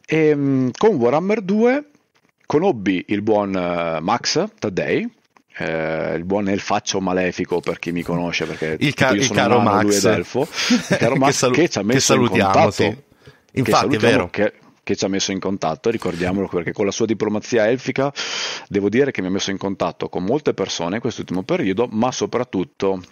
E, 0.04 0.28
ehm, 0.28 0.70
con 0.76 0.94
Warhammer 0.94 1.40
2 1.40 1.90
conobbi 2.46 3.06
il 3.08 3.22
buon 3.22 3.54
uh, 3.54 4.00
Max 4.02 4.44
Taddei, 4.58 5.10
eh, 5.58 6.14
il 6.14 6.24
buon 6.24 6.48
elfaccio 6.48 7.00
malefico 7.00 7.60
per 7.60 7.78
chi 7.78 7.90
mi 7.90 8.02
conosce 8.02 8.44
perché 8.44 8.76
il, 8.78 8.94
ca- 8.94 9.10
il 9.10 9.28
caro 9.30 9.60
nano, 9.62 9.82
Max, 9.82 10.04
Elfo, 10.04 10.46
il 10.90 10.96
caro 10.96 11.16
Max 11.16 11.28
che, 11.28 11.36
salu- 11.36 11.56
che, 11.56 11.68
ci 11.68 11.78
ha 11.78 11.82
messo 11.82 11.96
che 11.96 12.00
salutiamo, 12.00 12.46
in 12.46 12.52
contatto, 12.52 12.70
sì. 12.70 12.96
infatti 13.52 13.96
è 13.96 13.98
vero 13.98 14.28
che, 14.30 14.52
che, 14.86 14.94
ci 14.94 15.04
ha 15.04 15.08
messo 15.08 15.32
in 15.32 15.40
contatto 15.40 15.90
ricordiamolo 15.90 16.46
perché 16.46 16.72
con 16.72 16.84
la 16.84 16.92
sua 16.92 17.06
diplomazia 17.06 17.68
elfica 17.68 18.12
devo 18.68 18.88
dire 18.88 19.10
che 19.10 19.20
mi 19.20 19.26
ha 19.26 19.30
messo 19.30 19.50
in 19.50 19.58
contatto 19.58 20.08
con 20.08 20.22
molte 20.22 20.54
persone 20.54 20.94
in 20.94 21.00
quest'ultimo 21.00 21.42
periodo 21.42 21.88
ma 21.90 22.12
soprattutto 22.12 23.02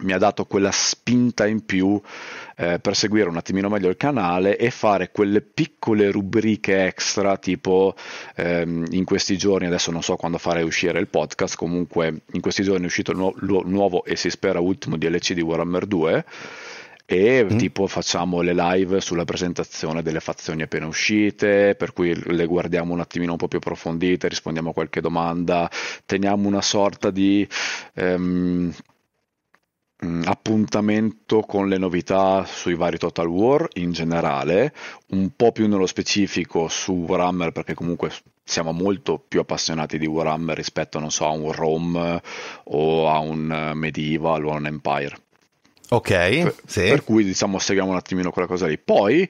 mi 0.00 0.12
ha 0.12 0.18
dato 0.18 0.44
quella 0.44 0.72
spinta 0.72 1.46
in 1.46 1.64
più 1.64 2.00
eh, 2.56 2.80
per 2.80 2.96
seguire 2.96 3.28
un 3.28 3.36
attimino 3.36 3.68
meglio 3.68 3.88
il 3.88 3.96
canale 3.96 4.56
e 4.56 4.70
fare 4.70 5.12
quelle 5.12 5.40
piccole 5.40 6.10
rubriche 6.10 6.84
extra 6.84 7.36
tipo 7.36 7.94
ehm, 8.34 8.86
in 8.90 9.04
questi 9.04 9.38
giorni 9.38 9.66
adesso 9.66 9.92
non 9.92 10.02
so 10.02 10.16
quando 10.16 10.38
farei 10.38 10.64
uscire 10.64 10.98
il 10.98 11.06
podcast 11.06 11.54
comunque 11.54 12.22
in 12.32 12.40
questi 12.40 12.64
giorni 12.64 12.82
è 12.82 12.86
uscito 12.86 13.12
il 13.12 13.18
nu- 13.18 13.34
lu- 13.38 13.62
nuovo 13.66 14.04
e 14.04 14.16
si 14.16 14.30
spera 14.30 14.58
ultimo 14.58 14.96
DLC 14.96 15.32
di 15.32 15.42
Warhammer 15.42 15.86
2 15.86 16.24
e 17.06 17.44
mm. 17.44 17.56
tipo 17.58 17.86
facciamo 17.86 18.40
le 18.40 18.54
live 18.54 19.00
sulla 19.00 19.24
presentazione 19.24 20.02
delle 20.02 20.20
fazioni 20.20 20.62
appena 20.62 20.86
uscite, 20.86 21.74
per 21.76 21.92
cui 21.92 22.14
le 22.14 22.46
guardiamo 22.46 22.92
un 22.92 23.00
attimino 23.00 23.32
un 23.32 23.38
po' 23.38 23.48
più 23.48 23.58
approfondite, 23.58 24.28
rispondiamo 24.28 24.70
a 24.70 24.72
qualche 24.72 25.00
domanda, 25.00 25.70
teniamo 26.06 26.48
una 26.48 26.62
sorta 26.62 27.10
di 27.10 27.46
Mm, 30.04 30.22
appuntamento 30.24 31.40
con 31.40 31.68
le 31.68 31.78
novità 31.78 32.44
sui 32.44 32.74
vari 32.74 32.98
Total 32.98 33.26
War 33.26 33.68
in 33.74 33.92
generale, 33.92 34.74
un 35.10 35.30
po' 35.34 35.50
più 35.52 35.66
nello 35.66 35.86
specifico 35.86 36.68
su 36.68 36.92
Warhammer 36.92 37.52
perché 37.52 37.74
comunque 37.74 38.10
siamo 38.42 38.72
molto 38.72 39.18
più 39.18 39.40
appassionati 39.40 39.96
di 39.98 40.06
Warhammer 40.06 40.56
rispetto, 40.56 40.98
non 40.98 41.10
so, 41.10 41.26
a 41.26 41.30
un 41.30 41.52
Rome 41.52 42.20
o 42.64 43.08
a 43.08 43.18
un 43.20 43.72
Medieval 43.74 44.44
o 44.44 44.52
a 44.52 44.56
un 44.56 44.66
Empire. 44.66 45.23
Ok, 45.90 46.08
per, 46.08 46.54
sì. 46.66 46.80
per 46.80 47.04
cui 47.04 47.24
diciamo 47.24 47.58
seguiamo 47.58 47.90
un 47.90 47.96
attimino 47.96 48.30
quella 48.30 48.48
cosa 48.48 48.66
lì. 48.66 48.78
Poi 48.78 49.28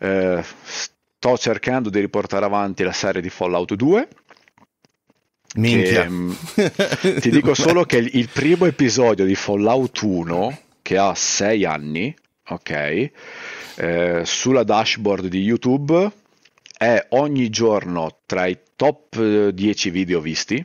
eh, 0.00 0.44
sto 0.62 1.38
cercando 1.38 1.90
di 1.90 2.00
riportare 2.00 2.44
avanti 2.44 2.82
la 2.82 2.92
serie 2.92 3.22
di 3.22 3.30
Fallout 3.30 3.74
2 3.74 4.08
Minchia. 5.54 6.02
Che, 6.02 6.08
mm, 6.08 6.32
ti 7.20 7.30
dico 7.30 7.54
solo 7.54 7.84
che 7.84 7.98
il 7.98 8.28
primo 8.32 8.64
episodio 8.64 9.24
di 9.24 9.34
Fallout 9.34 10.00
1, 10.00 10.58
che 10.80 10.96
ha 10.96 11.14
6 11.14 11.64
anni, 11.64 12.14
ok, 12.48 13.10
eh, 13.76 14.22
sulla 14.24 14.64
dashboard 14.64 15.26
di 15.26 15.40
YouTube 15.40 16.10
è 16.76 17.06
ogni 17.10 17.48
giorno 17.50 18.18
tra 18.26 18.46
i 18.46 18.58
top 18.76 19.48
10 19.50 19.90
video 19.90 20.20
visti 20.20 20.64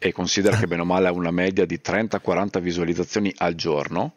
e 0.00 0.12
considera 0.12 0.56
che 0.56 0.66
bene 0.66 0.80
o 0.80 0.86
male 0.86 1.08
ha 1.08 1.12
una 1.12 1.30
media 1.30 1.66
di 1.66 1.78
30-40 1.84 2.58
visualizzazioni 2.60 3.32
al 3.36 3.54
giorno 3.54 4.14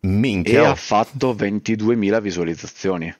Minchia. 0.00 0.62
e 0.62 0.66
ha 0.66 0.74
fatto 0.74 1.32
22.000 1.32 2.20
visualizzazioni. 2.20 3.14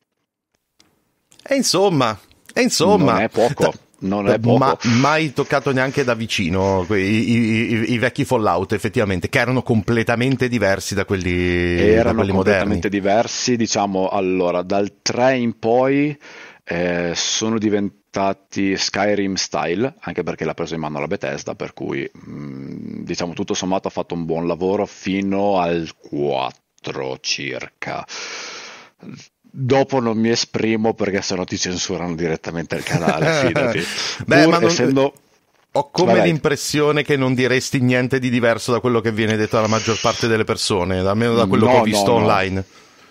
E 1.43 1.55
insomma, 1.55 2.19
e 2.53 2.63
insomma, 2.63 3.13
non 3.13 3.23
è 3.23 3.29
poco. 3.29 3.73
non 4.01 4.29
è 4.29 4.39
poco. 4.41 4.59
Ma, 4.59 4.77
mai 4.99 5.33
toccato 5.33 5.73
neanche 5.73 6.03
da 6.03 6.15
vicino 6.15 6.85
i, 6.91 6.95
i, 6.95 7.73
i, 7.73 7.93
i, 7.93 7.99
vecchi 7.99 8.25
Fallout, 8.25 8.73
effettivamente, 8.73 9.29
che 9.29 9.39
erano 9.39 9.63
completamente 9.63 10.49
diversi 10.49 10.95
da 10.95 11.05
quelli, 11.05 11.79
erano 11.81 12.09
da 12.09 12.15
quelli 12.15 12.33
completamente 12.33 12.89
diversi, 12.89 13.57
diciamo, 13.57 14.09
allora, 14.09 14.63
dal 14.63 14.93
3 15.03 15.37
in 15.37 15.59
poi 15.59 16.19
eh, 16.65 17.13
sono 17.15 17.59
diventati 17.59 17.99
Skyrim 18.11 19.35
style, 19.35 19.95
anche 20.01 20.23
perché 20.23 20.45
l'ha 20.45 20.55
preso 20.55 20.75
in 20.75 20.81
mano 20.81 21.01
la 21.01 21.07
Bethesda, 21.07 21.55
per 21.55 21.73
cui, 21.73 22.09
mh, 22.13 22.33
mm, 22.33 23.03
diciamo, 23.05 23.33
tutto 23.33 23.55
sommato 23.55 23.89
ha 23.89 23.91
fatto 23.91 24.15
un 24.15 24.25
buon 24.25 24.47
lavoro 24.47 24.87
fino 24.87 25.59
al 25.59 25.89
4 25.97 27.19
circa 27.21 28.07
Dopo 29.53 29.99
non 29.99 30.17
mi 30.17 30.31
esprimo 30.31 30.95
perché 30.95 31.21
sennò 31.23 31.43
ti 31.43 31.59
censurano 31.59 32.15
direttamente 32.15 32.77
il 32.77 32.85
canale, 32.85 33.47
fidati. 33.47 33.85
Beh, 34.27 34.43
Pur 34.45 34.53
ma 34.53 34.59
non... 34.59 34.71
essendo... 34.71 35.13
Ho 35.75 35.91
come 35.91 36.15
Vabbè. 36.15 36.27
l'impressione 36.27 37.05
che 37.05 37.17
non 37.17 37.33
diresti 37.33 37.79
niente 37.79 38.19
di 38.19 38.29
diverso 38.29 38.73
da 38.73 38.81
quello 38.81 39.01
che 39.01 39.13
viene 39.13 39.37
detto 39.37 39.55
dalla 39.55 39.69
maggior 39.69 40.01
parte 40.01 40.27
delle 40.27 40.43
persone, 40.43 40.99
almeno 40.99 41.35
da 41.35 41.47
quello 41.47 41.67
no, 41.67 41.73
che 41.73 41.79
ho 41.79 41.83
visto 41.83 42.07
no, 42.07 42.25
online. 42.25 42.55
No. 42.55 42.65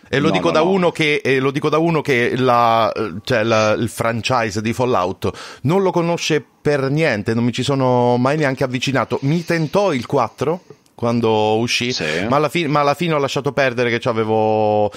E 0.09 0.19
lo, 0.19 0.27
no, 0.27 0.33
dico 0.33 0.51
no, 0.51 0.77
no. 0.77 0.91
Che, 0.91 1.21
e 1.23 1.39
lo, 1.39 1.51
dico 1.51 1.69
da 1.69 1.77
uno 1.77 2.01
che, 2.01 2.35
la, 2.35 2.91
cioè 3.23 3.43
la, 3.43 3.71
il 3.71 3.89
franchise 3.89 4.61
di 4.61 4.73
Fallout 4.73 5.31
non 5.61 5.81
lo 5.81 5.91
conosce 5.91 6.43
per 6.61 6.89
niente, 6.89 7.33
non 7.33 7.43
mi 7.43 7.53
ci 7.53 7.63
sono 7.63 8.17
mai 8.17 8.37
neanche 8.37 8.63
avvicinato. 8.63 9.19
Mi 9.21 9.45
tentò 9.45 9.93
il 9.93 10.05
4 10.05 10.61
quando 10.99 11.57
uscì, 11.57 11.93
sì. 11.93 12.03
ma, 12.27 12.35
alla 12.35 12.49
fi- 12.49 12.67
ma, 12.67 12.81
alla 12.81 12.93
fine 12.93 13.13
ho 13.13 13.19
lasciato 13.19 13.53
perdere 13.53 13.89
che 13.97 14.09
avevo 14.09 14.91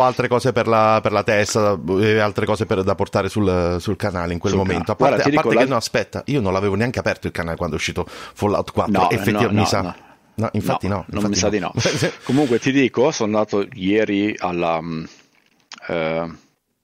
altre 0.00 0.26
cose 0.26 0.50
per 0.50 0.66
la, 0.66 1.00
per 1.02 1.12
la 1.12 1.22
testa 1.22 1.78
e 2.00 2.18
altre 2.18 2.46
cose 2.46 2.64
per, 2.64 2.82
da 2.82 2.94
portare 2.94 3.28
sul, 3.28 3.76
sul, 3.78 3.96
canale 3.96 4.32
in 4.32 4.38
quel 4.38 4.54
sul 4.54 4.62
momento. 4.62 4.92
A 4.92 4.94
parte, 4.94 5.16
Guarda, 5.16 5.30
a 5.30 5.42
parte 5.42 5.56
che 5.56 5.64
la... 5.64 5.70
no, 5.70 5.76
aspetta, 5.76 6.22
io 6.26 6.40
non 6.40 6.54
l'avevo 6.54 6.74
neanche 6.74 7.00
aperto 7.00 7.26
il 7.26 7.34
canale 7.34 7.58
quando 7.58 7.74
è 7.74 7.78
uscito 7.78 8.06
Fallout 8.06 8.72
4, 8.72 8.92
no, 8.98 9.10
effettivamente 9.10 9.54
no, 9.54 9.60
mi 9.60 9.66
sa. 9.66 9.94
No, 10.34 10.48
infatti 10.52 10.88
no. 10.88 11.04
no 11.08 11.20
infatti 11.20 11.20
non 11.20 11.30
mi 11.30 11.36
sa 11.36 11.48
di 11.48 11.58
no. 11.58 11.72
Comunque 12.24 12.58
ti 12.58 12.72
dico, 12.72 13.10
sono 13.10 13.36
andato 13.36 13.66
ieri 13.72 14.34
alla... 14.38 14.80
Eh, 15.88 16.30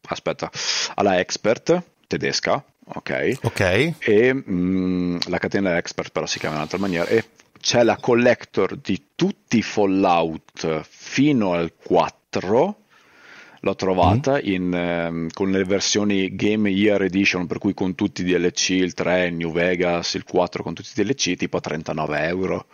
aspetta, 0.09 0.50
alla 0.95 1.19
Expert 1.19 1.83
tedesca, 2.07 2.64
ok? 2.95 3.38
Ok. 3.43 3.95
E 3.99 4.33
mh, 4.33 4.43
mm, 4.50 5.17
la 5.26 5.38
catena 5.38 5.76
Expert 5.76 6.12
però 6.12 6.26
si 6.26 6.38
chiama 6.38 6.55
in 6.55 6.61
un'altra 6.61 6.78
maniera 6.78 7.07
e 7.07 7.25
c'è 7.61 7.83
la 7.83 7.97
collector 7.97 8.76
di 8.76 9.09
tutti 9.14 9.59
i 9.59 9.62
Fallout 9.62 10.83
fino 10.88 11.52
al 11.52 11.75
4 11.75 12.76
l'ho 13.61 13.75
trovata 13.75 14.37
mm. 14.37 14.40
in, 14.43 15.09
um, 15.11 15.26
con 15.33 15.50
le 15.50 15.64
versioni 15.64 16.35
Game 16.35 16.71
Year 16.71 17.02
Edition 17.02 17.47
per 17.47 17.59
cui 17.59 17.75
con 17.75 17.95
tutti 17.95 18.23
i 18.23 18.25
DLC 18.25 18.71
il 18.71 18.95
3, 18.95 19.31
New 19.31 19.52
Vegas, 19.52 20.14
il 20.14 20.25
4 20.25 20.62
con 20.62 20.75
tutti 20.75 20.88
i 20.95 21.02
DLC 21.02 21.35
tipo 21.35 21.57
a 21.57 21.61
39 21.61 22.26
euro 22.26 22.67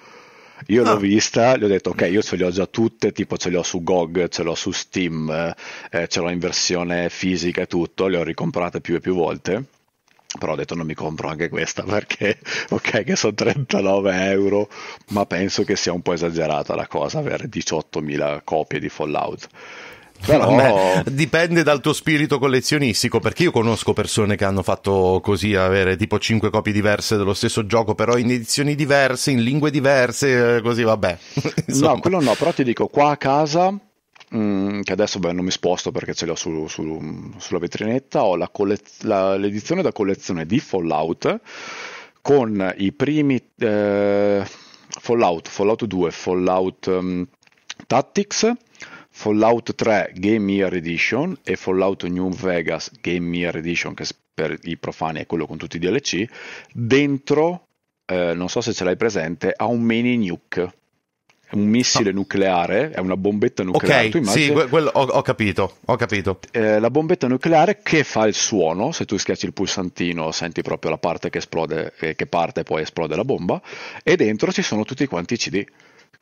io 0.68 0.82
ah. 0.82 0.92
l'ho 0.92 0.96
vista, 0.98 1.56
gli 1.56 1.64
ho 1.64 1.68
detto 1.68 1.90
ok 1.90 2.08
io 2.10 2.22
ce 2.22 2.36
le 2.36 2.44
ho 2.44 2.50
già 2.50 2.66
tutte 2.66 3.12
tipo 3.12 3.36
ce 3.36 3.50
le 3.50 3.58
ho 3.58 3.62
su 3.62 3.82
GOG, 3.82 4.28
ce 4.28 4.42
l'ho 4.42 4.54
su 4.54 4.70
Steam 4.70 5.54
eh, 5.90 6.08
ce 6.08 6.20
l'ho 6.20 6.30
in 6.30 6.38
versione 6.38 7.08
fisica 7.08 7.62
e 7.62 7.66
tutto 7.66 8.06
le 8.06 8.16
ho 8.16 8.22
ricomprate 8.22 8.80
più 8.80 8.94
e 8.94 9.00
più 9.00 9.14
volte 9.14 9.64
però 10.38 10.52
ho 10.52 10.56
detto 10.56 10.74
non 10.74 10.86
mi 10.86 10.94
compro 10.94 11.28
anche 11.28 11.48
questa 11.48 11.82
perché 11.86 12.38
ok 12.70 13.04
che 13.04 13.16
sono 13.16 13.34
39 13.34 14.30
euro 14.30 14.68
ma 15.08 15.26
penso 15.26 15.64
che 15.64 15.76
sia 15.76 15.92
un 15.92 16.02
po' 16.02 16.12
esagerata 16.12 16.74
la 16.74 16.86
cosa 16.86 17.18
avere 17.18 17.48
18.000 17.48 18.40
copie 18.44 18.80
di 18.80 18.88
Fallout 18.88 19.48
però 20.24 20.54
Beh, 20.54 21.12
dipende 21.12 21.62
dal 21.62 21.80
tuo 21.80 21.92
spirito 21.92 22.38
collezionistico 22.38 23.20
perché 23.20 23.44
io 23.44 23.50
conosco 23.50 23.92
persone 23.92 24.36
che 24.36 24.44
hanno 24.44 24.62
fatto 24.62 25.20
così 25.22 25.54
avere 25.54 25.96
tipo 25.96 26.18
5 26.18 26.50
copie 26.50 26.72
diverse 26.72 27.16
dello 27.16 27.34
stesso 27.34 27.66
gioco 27.66 27.94
però 27.94 28.16
in 28.16 28.30
edizioni 28.30 28.74
diverse 28.74 29.30
in 29.30 29.42
lingue 29.42 29.70
diverse 29.70 30.60
così 30.62 30.82
vabbè. 30.82 31.18
No 31.74 31.98
quello 32.00 32.20
no 32.20 32.34
però 32.34 32.52
ti 32.52 32.64
dico 32.64 32.86
qua 32.88 33.10
a 33.10 33.16
casa 33.16 33.78
Mm, 34.34 34.80
che 34.80 34.92
adesso 34.92 35.20
beh, 35.20 35.32
non 35.32 35.44
mi 35.44 35.50
sposto 35.52 35.92
perché 35.92 36.12
ce 36.12 36.26
l'ho 36.26 36.34
su, 36.34 36.66
su, 36.66 37.32
sulla 37.36 37.58
vetrinetta, 37.60 38.24
ho 38.24 38.34
la 38.34 38.48
collez- 38.48 39.02
la, 39.02 39.36
l'edizione 39.36 39.80
da 39.80 39.92
collezione 39.92 40.44
di 40.44 40.58
Fallout 40.58 41.40
con 42.20 42.74
i 42.78 42.92
primi 42.92 43.40
eh, 43.58 44.42
Fallout, 44.88 45.48
Fallout 45.48 45.84
2, 45.84 46.10
Fallout 46.10 46.86
um, 46.86 47.26
Tactics, 47.86 48.50
Fallout 49.16 49.76
3 49.76 50.10
Game 50.16 50.50
Year 50.50 50.74
Edition 50.74 51.38
e 51.44 51.54
Fallout 51.54 52.02
New 52.04 52.28
Vegas 52.30 52.90
Game 53.00 53.36
Year 53.36 53.56
Edition, 53.56 53.94
che 53.94 54.04
per 54.34 54.58
i 54.64 54.76
profani 54.76 55.20
è 55.20 55.26
quello 55.26 55.46
con 55.46 55.56
tutti 55.56 55.76
i 55.76 55.78
DLC, 55.78 56.26
dentro, 56.72 57.68
eh, 58.06 58.34
non 58.34 58.48
so 58.48 58.60
se 58.60 58.72
ce 58.72 58.82
l'hai 58.82 58.96
presente, 58.96 59.54
ha 59.56 59.66
un 59.66 59.82
mini 59.82 60.16
nuke 60.16 60.72
un 61.52 61.68
missile 61.68 62.10
no. 62.10 62.18
nucleare, 62.18 62.90
è 62.90 62.98
una 62.98 63.16
bombetta 63.16 63.62
nucleare. 63.62 64.08
Ok, 64.08 64.26
sì, 64.26 64.50
quello, 64.50 64.90
ho, 64.92 65.02
ho, 65.02 65.22
capito, 65.22 65.76
ho 65.84 65.96
capito. 65.96 66.40
Eh, 66.50 66.80
la 66.80 66.90
bombetta 66.90 67.28
nucleare 67.28 67.80
che 67.82 68.02
fa 68.02 68.26
il 68.26 68.34
suono, 68.34 68.90
se 68.90 69.04
tu 69.04 69.16
schiacci 69.16 69.46
il 69.46 69.52
pulsantino 69.52 70.32
senti 70.32 70.62
proprio 70.62 70.90
la 70.90 70.98
parte 70.98 71.30
che 71.30 71.38
esplode, 71.38 71.92
eh, 72.00 72.14
che 72.16 72.26
parte 72.26 72.60
e 72.60 72.62
poi 72.64 72.82
esplode 72.82 73.14
la 73.14 73.24
bomba, 73.24 73.62
e 74.02 74.16
dentro 74.16 74.50
ci 74.50 74.62
sono 74.62 74.84
tutti 74.84 75.06
quanti 75.06 75.34
i 75.34 75.36
CD. 75.36 75.64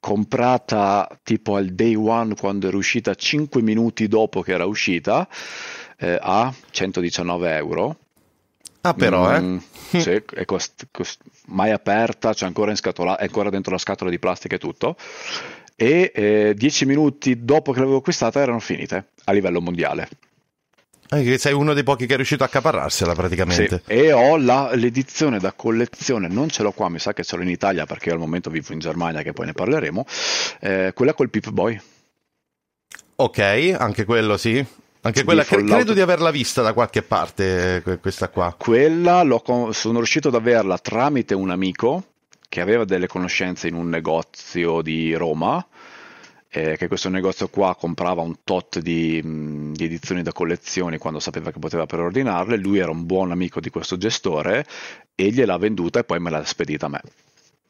Comprata 0.03 1.09
tipo 1.23 1.55
al 1.55 1.69
day 1.69 1.95
one 1.95 2.35
quando 2.35 2.67
era 2.67 2.77
uscita 2.77 3.15
5 3.15 3.63
minuti 3.63 4.09
dopo 4.09 4.43
che 4.43 4.53
era 4.53 4.67
uscita 4.67 5.29
eh, 5.97 6.19
a 6.21 6.53
119 6.71 7.55
euro 7.55 7.97
Ah, 8.85 8.95
però, 8.95 9.41
mm, 9.41 9.57
eh? 9.93 10.01
sì, 10.01 10.11
è 10.35 10.45
cost- 10.45 10.89
cost- 10.91 11.21
mai 11.47 11.71
aperta, 11.71 12.35
c'è 12.35 12.47
ancora, 12.47 12.73
in 12.73 12.77
scatola- 12.77 13.17
è 13.17 13.25
ancora 13.25 13.49
dentro 13.49 13.71
la 13.71 13.79
scatola 13.79 14.11
di 14.11 14.19
plastica 14.19 14.57
e 14.57 14.59
tutto. 14.59 14.97
E 15.77 16.11
eh, 16.13 16.55
dieci 16.57 16.85
minuti 16.85 17.45
dopo 17.45 17.71
che 17.71 17.79
l'avevo 17.79 17.99
acquistata 17.99 18.41
erano 18.41 18.59
finite 18.59 19.11
a 19.25 19.33
livello 19.33 19.61
mondiale. 19.61 20.09
Eh, 21.13 21.37
sei 21.37 21.53
uno 21.53 21.75
dei 21.75 21.83
pochi 21.83 22.07
che 22.07 22.15
è 22.15 22.17
riuscito 22.17 22.43
a 22.43 22.47
accaparrarsela 22.47 23.15
praticamente. 23.15 23.83
Sì, 23.85 23.93
e 23.93 24.13
ho 24.13 24.39
la, 24.39 24.71
l'edizione 24.75 25.39
da 25.39 25.53
collezione, 25.53 26.27
non 26.27 26.49
ce 26.49 26.63
l'ho 26.63 26.73
qua, 26.73 26.89
mi 26.89 26.99
sa 26.99 27.13
che 27.13 27.23
ce 27.23 27.37
l'ho 27.37 27.43
in 27.43 27.51
Italia 27.51 27.85
perché 27.85 28.09
io 28.09 28.15
al 28.15 28.21
momento 28.21 28.49
vivo 28.49 28.73
in 28.73 28.79
Germania, 28.79 29.21
che 29.23 29.33
poi 29.33 29.47
ne 29.47 29.53
parleremo. 29.53 30.07
Eh, 30.61 30.93
quella 30.95 31.13
col 31.13 31.29
Pip 31.29 31.51
Boy. 31.51 31.79
Ok, 33.17 33.75
anche 33.79 34.07
quello 34.07 34.39
sì. 34.39 34.65
Anche 35.05 35.25
quella, 35.25 35.45
cre- 35.45 35.65
credo 35.65 35.93
di 35.93 36.01
averla 36.01 36.31
vista 36.31 36.63
da 36.63 36.73
qualche 36.73 37.03
parte, 37.03 37.83
questa 38.01 38.29
qua. 38.29 38.55
Quella 38.57 39.23
sono 39.73 39.99
riuscito 39.99 40.29
ad 40.29 40.35
averla 40.35 40.79
tramite 40.79 41.35
un 41.35 41.51
amico 41.51 42.05
che 42.49 42.61
aveva 42.61 42.85
delle 42.85 43.07
conoscenze 43.07 43.67
in 43.67 43.75
un 43.75 43.89
negozio 43.89 44.81
di 44.81 45.15
Roma, 45.15 45.65
eh, 46.55 46.77
che 46.77 46.87
questo 46.87 47.09
negozio 47.09 47.49
qua 47.49 47.75
comprava 47.75 48.21
un 48.21 48.37
tot 48.45 48.79
di, 48.79 49.23
mh, 49.23 49.73
di, 49.73 49.85
edizioni 49.85 50.23
da 50.23 50.33
collezioni 50.33 50.99
quando 50.99 51.19
sapeva 51.19 51.51
che 51.51 51.59
poteva 51.59 51.87
preordinarle, 51.87 52.59
lui 52.59 52.79
era 52.79 52.91
un 52.91 53.07
buon 53.07 53.31
amico 53.31 53.59
di 53.59 53.71
questo 53.71 53.97
gestore 53.97 54.67
e 55.15 55.31
gliel'ha 55.31 55.57
venduta 55.57 56.01
e 56.01 56.05
poi 56.05 56.21
me 56.21 56.29
l'ha 56.29 56.45
spedita 56.45 56.87
a 56.87 56.89
me. 56.91 57.01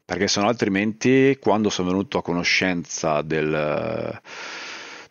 Perché 0.05 0.27
se 0.27 0.41
no 0.41 0.49
altrimenti 0.49 1.39
quando 1.41 1.71
sono 1.71 1.91
venuto 1.91 2.19
a 2.19 2.23
conoscenza 2.23 3.23
del 3.23 4.21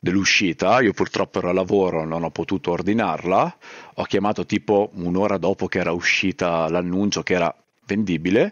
dell'uscita, 0.03 0.81
io 0.81 0.93
purtroppo 0.93 1.37
ero 1.37 1.49
a 1.49 1.53
lavoro, 1.53 2.05
non 2.05 2.23
ho 2.23 2.31
potuto 2.31 2.71
ordinarla, 2.71 3.57
ho 3.93 4.03
chiamato 4.05 4.47
tipo 4.47 4.89
un'ora 4.95 5.37
dopo 5.37 5.67
che 5.67 5.77
era 5.77 5.91
uscita 5.91 6.67
l'annuncio 6.69 7.21
che 7.21 7.35
era 7.35 7.55
vendibile, 7.85 8.51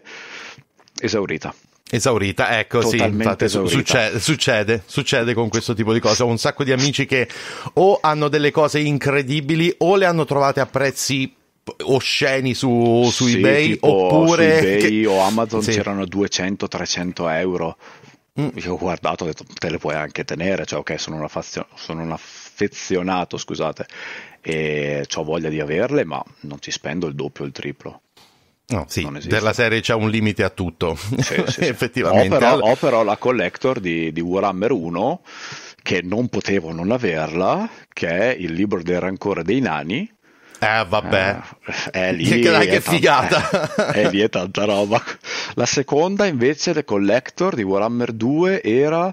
esaurita. 1.00 1.52
Esaurita, 1.90 2.58
ecco, 2.58 2.82
sì, 2.82 2.98
infatti 2.98 3.48
succede, 3.48 4.20
succede, 4.20 4.82
succede, 4.86 5.34
con 5.34 5.48
questo 5.48 5.74
tipo 5.74 5.92
di 5.92 5.98
cose. 5.98 6.22
Ho 6.22 6.26
un 6.26 6.38
sacco 6.38 6.62
di 6.62 6.70
amici 6.70 7.04
che 7.04 7.28
o 7.74 7.98
hanno 8.00 8.28
delle 8.28 8.52
cose 8.52 8.78
incredibili 8.78 9.74
o 9.78 9.96
le 9.96 10.04
hanno 10.04 10.24
trovate 10.24 10.60
a 10.60 10.66
prezzi 10.66 11.34
osceni 11.84 12.54
su, 12.54 13.08
su 13.10 13.26
sì, 13.26 13.36
eBay 13.36 13.76
oppure 13.80 14.58
su 14.60 14.66
eBay 14.66 15.00
che... 15.00 15.06
o 15.06 15.20
Amazon 15.20 15.62
sì. 15.62 15.72
c'erano 15.72 16.04
200-300 16.04 17.38
euro 17.38 17.76
Mm. 18.40 18.48
Io 18.54 18.74
ho 18.74 18.78
guardato, 18.78 19.24
ho 19.24 19.26
detto 19.26 19.44
te 19.44 19.70
le 19.70 19.78
puoi 19.78 19.94
anche 19.94 20.24
tenere, 20.24 20.64
cioè 20.64 20.78
ok 20.78 20.98
sono 20.98 21.16
un, 21.16 21.24
affazio- 21.24 21.66
sono 21.74 22.02
un 22.02 22.12
affezionato 22.12 23.36
scusate 23.36 23.86
e 24.40 25.04
ho 25.12 25.24
voglia 25.24 25.48
di 25.48 25.60
averle 25.60 26.04
ma 26.04 26.22
non 26.40 26.60
ci 26.60 26.70
spendo 26.70 27.06
il 27.06 27.14
doppio 27.14 27.44
o 27.44 27.46
il 27.46 27.52
triplo. 27.52 28.02
No, 28.70 28.84
sì, 28.88 29.08
della 29.24 29.52
serie 29.52 29.80
c'è 29.80 29.94
un 29.94 30.08
limite 30.08 30.44
a 30.44 30.50
tutto, 30.50 30.96
sì, 30.96 31.42
sì, 31.46 31.60
effettivamente. 31.66 32.34
Ho 32.34 32.38
però, 32.38 32.58
ho 32.58 32.76
però, 32.76 33.02
la 33.02 33.16
collector 33.16 33.80
di, 33.80 34.12
di 34.12 34.20
Warhammer 34.20 34.70
1 34.70 35.20
che 35.82 36.02
non 36.02 36.28
potevo 36.28 36.72
non 36.72 36.90
averla, 36.90 37.68
che 37.92 38.08
è 38.08 38.36
il 38.38 38.52
libro 38.52 38.82
del 38.82 39.00
rancore 39.00 39.42
dei 39.42 39.60
nani, 39.60 40.08
eh, 40.60 40.84
vabbè. 40.86 41.40
Eh, 41.86 41.90
è 41.90 42.12
lì. 42.12 42.24
Che, 42.28 42.50
dai, 42.50 42.68
che 42.68 42.80
figata. 42.80 43.74
È, 43.92 44.02
è 44.04 44.10
lì 44.10 44.20
è 44.20 44.28
tanta 44.28 44.64
roba. 44.64 45.02
La 45.54 45.66
seconda, 45.66 46.26
invece, 46.26 46.74
The 46.74 46.84
Collector 46.84 47.54
di 47.54 47.62
Warhammer 47.62 48.12
2 48.12 48.62
era 48.62 49.12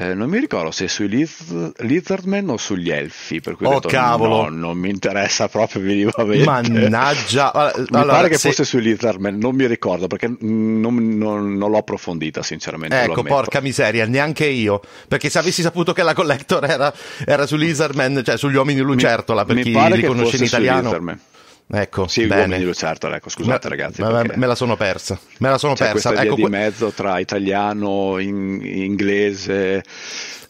Eh, 0.00 0.14
non 0.14 0.30
mi 0.30 0.38
ricordo 0.38 0.70
se 0.70 0.86
sui 0.86 1.08
Liz- 1.08 1.72
Lizardmen 1.78 2.48
o 2.50 2.56
sugli 2.56 2.88
Elfi. 2.88 3.40
Per 3.40 3.56
cui 3.56 3.66
oh, 3.66 3.74
detto, 3.74 3.88
cavolo! 3.88 4.48
No, 4.48 4.48
non 4.48 4.78
mi 4.78 4.90
interessa 4.90 5.48
proprio 5.48 5.82
minimamente. 5.82 6.44
Mannaggia! 6.44 7.50
mi 7.76 7.86
allora, 7.90 8.12
pare 8.12 8.28
che 8.28 8.38
se... 8.38 8.50
fosse 8.50 8.64
sui 8.64 8.80
Lizardmen, 8.80 9.36
non 9.36 9.56
mi 9.56 9.66
ricordo 9.66 10.06
perché 10.06 10.32
non, 10.38 10.94
non, 11.18 11.54
non 11.54 11.70
l'ho 11.70 11.78
approfondita, 11.78 12.44
sinceramente. 12.44 13.00
Ecco, 13.00 13.24
porca 13.24 13.60
miseria, 13.60 14.06
neanche 14.06 14.46
io. 14.46 14.80
Perché 15.08 15.30
se 15.30 15.40
avessi 15.40 15.62
saputo 15.62 15.92
che 15.92 16.04
la 16.04 16.14
collector 16.14 16.64
era, 16.64 16.94
era 17.26 17.44
su 17.46 17.56
Lizardmen, 17.56 18.22
cioè 18.24 18.38
sugli 18.38 18.54
uomini 18.54 18.78
lucertola, 18.78 19.44
per 19.44 19.56
mi 19.56 19.62
chi 19.64 19.72
li 19.72 20.02
conosce 20.04 20.36
in 20.36 20.44
italiano. 20.44 21.26
Ecco, 21.70 22.08
sì, 22.08 22.26
bene. 22.26 22.42
uomini 22.42 22.64
lucertola, 22.64 23.16
ecco, 23.16 23.28
scusate 23.28 23.68
me, 23.68 23.76
ragazzi. 23.76 24.02
Me, 24.02 24.32
me, 24.36 24.46
la 24.46 24.54
sono 24.54 24.74
persa, 24.76 25.18
me 25.38 25.50
la 25.50 25.58
sono 25.58 25.74
C'è 25.74 25.92
persa. 25.92 26.14
Ecco, 26.14 26.34
di 26.34 26.40
que- 26.42 26.50
mezzo 26.50 26.90
tra 26.90 27.18
italiano, 27.18 28.18
in, 28.18 28.60
inglese. 28.64 29.82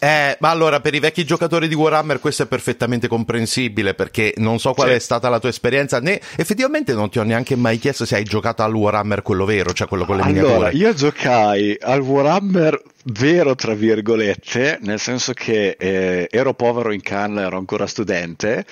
Eh, 0.00 0.36
ma 0.38 0.50
allora 0.50 0.78
per 0.78 0.94
i 0.94 1.00
vecchi 1.00 1.24
giocatori 1.24 1.66
di 1.66 1.74
Warhammer 1.74 2.20
questo 2.20 2.44
è 2.44 2.46
perfettamente 2.46 3.08
comprensibile 3.08 3.94
perché 3.94 4.32
non 4.36 4.60
so 4.60 4.72
qual 4.72 4.90
sì. 4.90 4.94
è 4.94 4.98
stata 5.00 5.28
la 5.28 5.40
tua 5.40 5.48
esperienza, 5.48 5.98
né 5.98 6.20
effettivamente 6.36 6.92
non 6.92 7.10
ti 7.10 7.18
ho 7.18 7.24
neanche 7.24 7.56
mai 7.56 7.78
chiesto 7.78 8.06
se 8.06 8.14
hai 8.14 8.22
giocato 8.22 8.62
al 8.62 8.72
Warhammer 8.72 9.22
quello 9.22 9.44
vero, 9.44 9.72
cioè 9.72 9.88
quello 9.88 10.04
con 10.04 10.18
le 10.18 10.22
allora, 10.22 10.40
miniature. 10.40 10.70
Io 10.76 10.94
giocai 10.94 11.76
al 11.80 12.00
Warhammer 12.00 12.80
vero 13.06 13.56
tra 13.56 13.74
virgolette, 13.74 14.78
nel 14.82 15.00
senso 15.00 15.32
che 15.32 15.74
eh, 15.76 16.28
ero 16.30 16.54
povero 16.54 16.92
in 16.92 17.02
canna, 17.02 17.42
ero 17.42 17.58
ancora 17.58 17.88
studente 17.88 18.64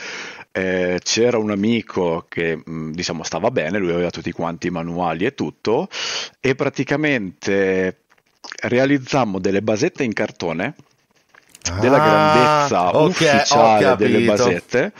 eh, 0.57 1.01
c'era 1.03 1.37
un 1.37 1.51
amico 1.51 2.25
che 2.29 2.57
mh, 2.57 2.93
diciamo 2.93 3.23
stava 3.23 3.51
bene, 3.51 3.79
lui 3.79 3.93
aveva 3.93 4.09
tutti 4.09 4.33
quanti 4.33 4.69
i 4.69 4.71
manuali 4.71 5.27
e 5.27 5.35
tutto, 5.35 5.87
e 6.41 6.55
praticamente 6.55 8.05
realizzammo 8.63 9.39
delle 9.39 9.61
basette 9.61 10.03
in 10.03 10.15
cartone 10.15 10.75
della 11.79 12.03
Ah, 12.03 12.07
grandezza 12.07 12.97
ok, 12.97 13.09
ufficiale 13.11 13.87
ho 13.87 13.97
delle 13.97 14.25
basette. 14.25 14.93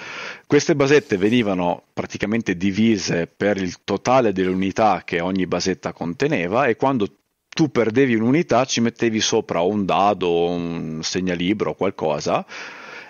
Queste 0.47 0.77
basette 0.77 1.17
venivano 1.17 1.85
praticamente 1.93 2.55
divise 2.55 3.27
per 3.27 3.57
il 3.57 3.83
totale 3.83 4.33
delle 4.33 4.51
unità 4.51 5.03
che 5.07 5.21
ogni 5.21 5.47
basetta 5.47 5.93
conteneva 5.93 6.67
e 6.67 6.77
quando 6.77 7.09
tu 7.49 7.71
perdevi 7.71 8.15
un'unità 8.15 8.67
ci 8.67 8.83
mettevi 8.83 9.21
sopra 9.21 9.61
un 9.63 9.87
dado, 9.87 10.49
un 10.51 11.01
segnalibro 11.03 11.71
o 11.71 11.75
qualcosa 11.75 12.45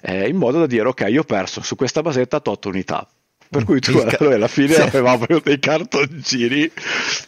eh, 0.02 0.28
in 0.28 0.36
modo 0.36 0.58
da 0.60 0.66
dire 0.66 0.88
ok, 0.88 1.06
io 1.08 1.20
ho 1.20 1.24
perso 1.24 1.62
su 1.62 1.76
questa 1.76 2.02
basetta 2.02 2.40
8 2.44 2.68
unità. 2.68 3.06
Per 3.48 3.62
cui 3.64 3.78
tu 3.78 3.92
ca- 4.04 4.16
allora 4.18 4.34
alla 4.34 4.48
fine 4.48 4.74
Sì. 4.74 4.80
avevamo 4.80 5.24
dei 5.42 5.60
cartoncini 5.60 6.68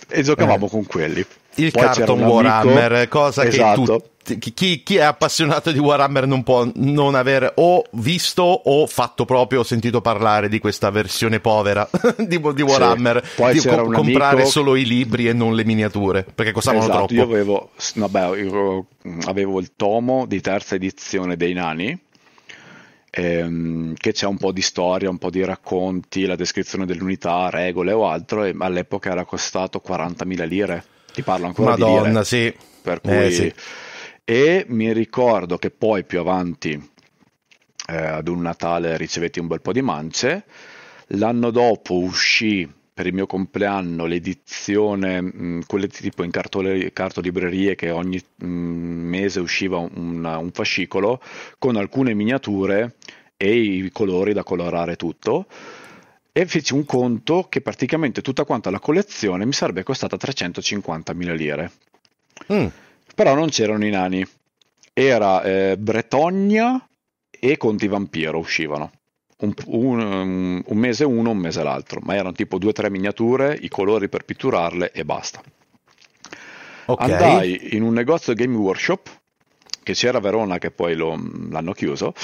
e 0.09 0.23
giocavamo 0.23 0.67
Eh. 0.67 0.69
con 0.71 0.85
quelli. 0.87 1.25
Il 1.55 1.71
Poi 1.73 1.83
carton 1.83 2.19
amico- 2.21 2.35
Warhammer, 2.35 3.09
cosa 3.09 3.45
Esatto. 3.45 3.85
che 4.25 4.37
tu, 4.39 4.53
chi, 4.55 4.83
chi 4.83 4.97
è 4.97 5.03
appassionato 5.03 5.73
di 5.73 5.79
Warhammer 5.79 6.27
non 6.27 6.43
può 6.45 6.69
non 6.75 7.15
aver 7.15 7.53
o 7.57 7.83
visto 7.93 8.43
o 8.43 8.87
fatto 8.87 9.25
proprio, 9.25 9.61
o 9.61 9.63
sentito 9.63 10.01
parlare 10.01 10.49
di 10.49 10.59
questa 10.61 10.91
versione 10.91 11.41
povera 11.41 11.89
di, 12.19 12.41
di 12.55 12.63
Warhammer, 12.63 13.23
Poi 13.37 13.53
di 13.55 13.61
co- 13.61 13.85
comprare 13.91 14.35
amico- 14.37 14.51
solo 14.51 14.77
i 14.77 14.85
libri 14.85 15.29
e 15.29 15.33
non 15.33 15.55
le 15.55 15.65
miniature, 15.65 16.25
perché 16.33 16.53
costavano 16.53 16.83
Esatto, 16.85 16.99
troppo. 17.07 17.15
io 17.15 17.23
avevo, 17.23 17.71
vabbè, 17.95 18.37
io 18.41 18.87
avevo 19.27 19.59
il 19.61 19.73
tomo 19.77 20.27
di 20.27 20.41
terza 20.41 20.75
edizione 20.77 21.37
dei 21.37 21.55
Nani, 21.55 21.99
ehm, 23.11 23.95
che 23.95 24.13
c'è 24.13 24.27
un 24.27 24.37
po' 24.37 24.53
di 24.53 24.63
storia, 24.63 25.11
un 25.11 25.19
po' 25.19 25.31
di 25.31 25.45
racconti, 25.45 26.27
la 26.27 26.37
descrizione 26.37 26.87
dell'unità, 26.87 27.51
regole 27.51 27.93
o 27.93 28.09
altro, 28.09 28.45
e 28.45 28.55
all'epoca 28.59 29.11
era 29.11 29.25
costato 29.25 29.83
40.000 29.87 30.47
lire. 30.47 30.85
Ti 31.13 31.23
parlo 31.23 31.47
ancora 31.47 31.75
di 31.75 31.83
Madonna, 31.83 32.09
lire. 32.09 32.25
sì. 32.25 32.55
Per 32.83 33.01
cui... 33.01 33.25
Eh, 33.25 33.31
sì. 33.31 33.55
E 34.25 34.67
mi 34.69 34.93
ricordo 34.93 35.57
che 35.57 35.71
poi 35.71 36.05
più 36.05 36.21
avanti, 36.21 36.91
eh, 37.89 37.97
ad 37.97 38.29
un 38.29 38.43
Natale, 38.43 38.99
ricevetti 38.99 39.41
un 39.41 39.47
bel 39.47 39.63
po' 39.63 39.73
di 39.73 39.81
mance. 39.81 40.45
L'anno 41.13 41.51
dopo 41.51 41.95
uscì 41.95 42.71
per 42.99 43.07
il 43.07 43.15
mio 43.15 43.29
compleanno 43.29 44.07
l'edizione, 44.07 45.21
mh, 45.21 45.67
quelle 45.69 45.87
tipo 45.87 46.25
in 46.25 46.33
cartole- 46.33 46.93
cartolibrerie 46.93 47.77
che 47.77 47.93
ogni 47.93 48.21
mh, 48.39 48.45
mese 48.49 49.39
usciva 49.39 49.77
un, 49.77 50.25
un 50.25 50.51
fascicolo 50.51 51.23
con 51.61 51.77
alcune 51.77 52.13
miniature 52.15 52.97
e 53.37 53.55
i 53.55 53.91
colori 53.93 54.33
da 54.33 54.43
colorare 54.43 54.97
tutto. 54.97 55.47
E 56.33 56.45
feci 56.47 56.75
un 56.75 56.85
conto 56.85 57.47
che 57.49 57.61
praticamente 57.61 58.21
tutta 58.21 58.45
quanta 58.45 58.69
la 58.69 58.81
collezione 58.81 59.47
mi 59.47 59.53
sarebbe 59.53 59.85
costata 59.85 60.17
350.000 60.17 61.37
lire. 61.37 61.71
Mm. 62.53 62.67
Però 63.15 63.33
non 63.37 63.49
c'erano 63.49 63.87
i 63.87 63.91
nani. 63.91 64.27
Era 64.93 65.41
eh, 65.45 65.77
Bretogna 65.79 66.85
e 67.31 67.57
Conti 67.59 67.87
Vampiro 67.87 68.39
uscivano. 68.39 68.91
Un, 69.41 69.55
un- 69.67 70.63
un 70.67 70.77
mese 70.79 71.05
uno, 71.05 71.31
un 71.31 71.39
mese 71.39 71.63
l'altro. 71.63 72.01
Ma 72.03 72.15
erano 72.15 72.33
tipo 72.33 72.59
due 72.59 72.71
o 72.71 72.73
tre 72.73 72.91
miniature, 72.91 73.57
i 73.61 73.69
colori 73.69 74.09
per 74.09 74.25
pitturarle 74.25 74.91
e 74.93 75.05
basta. 75.05 75.41
Ok. 76.87 77.01
Andai 77.01 77.75
in 77.77 77.83
un 77.83 77.93
negozio 77.93 78.33
Game 78.35 78.57
Workshop, 78.57 79.09
che 79.83 79.93
c'era 79.93 80.19
a 80.19 80.21
Verona, 80.21 80.59
che 80.59 80.71
poi 80.71 80.95
lo- 80.97 81.21
l'hanno 81.51 81.73
chiuso, 81.73 82.15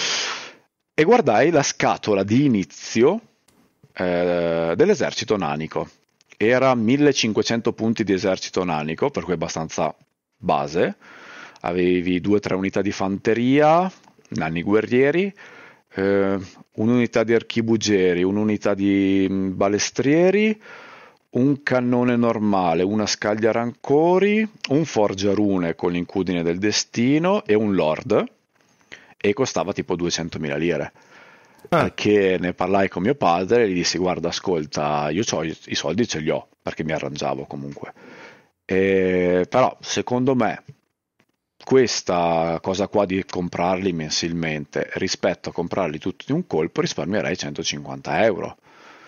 e 0.94 1.02
guardai 1.04 1.50
la 1.50 1.62
scatola 1.62 2.22
di 2.22 2.44
inizio 2.44 3.20
eh, 3.96 4.72
dell'esercito 4.76 5.36
nanico. 5.36 5.88
Era 6.36 6.74
1500 6.74 7.72
punti 7.72 8.02
di 8.04 8.12
esercito 8.12 8.64
nanico, 8.64 9.10
per 9.10 9.22
cui 9.22 9.34
abbastanza 9.34 9.94
base. 10.36 10.96
Avevi 11.60 12.20
due 12.20 12.36
o 12.36 12.40
tre 12.40 12.54
unità 12.54 12.82
di 12.82 12.90
fanteria, 12.90 13.90
nani 14.30 14.62
guerrieri, 14.62 15.32
eh, 15.94 16.38
un'unità 16.74 17.24
di 17.24 17.34
archibugieri, 17.34 18.22
un'unità 18.22 18.74
di 18.74 19.26
mh, 19.28 19.56
balestrieri, 19.56 20.60
un 21.30 21.62
cannone 21.62 22.16
normale, 22.16 22.82
una 22.82 23.06
scaglia 23.06 23.52
rancori, 23.52 24.46
un 24.70 24.84
forgiarune 24.84 25.74
con 25.74 25.92
l'incudine 25.92 26.42
del 26.42 26.58
destino 26.58 27.44
e 27.44 27.54
un 27.54 27.74
lord 27.74 28.24
e 29.16 29.32
costava 29.32 29.72
tipo 29.72 29.96
200.000 29.96 30.58
lire. 30.58 30.92
Ah. 31.70 31.82
Perché 31.82 32.36
ne 32.38 32.52
parlai 32.52 32.88
con 32.88 33.02
mio 33.02 33.14
padre 33.14 33.64
e 33.64 33.70
gli 33.70 33.74
dissi 33.74 33.96
guarda 33.96 34.28
ascolta 34.28 35.08
io 35.10 35.24
c'ho 35.24 35.42
i 35.42 35.56
i 35.66 35.74
soldi 35.74 36.06
ce 36.06 36.18
li 36.18 36.28
ho 36.28 36.46
perché 36.60 36.84
mi 36.84 36.92
arrangiavo 36.92 37.46
comunque. 37.46 37.92
E, 38.66 39.46
però 39.48 39.76
secondo 39.80 40.34
me 40.34 40.62
questa 41.64 42.58
cosa 42.62 42.88
qua 42.88 43.06
di 43.06 43.24
comprarli 43.24 43.92
mensilmente 43.92 44.90
rispetto 44.94 45.48
a 45.48 45.52
comprarli 45.52 45.98
tutti 45.98 46.24
di 46.26 46.32
un 46.32 46.46
colpo 46.46 46.80
risparmierei 46.82 47.36
150 47.36 48.22
euro. 48.24 48.56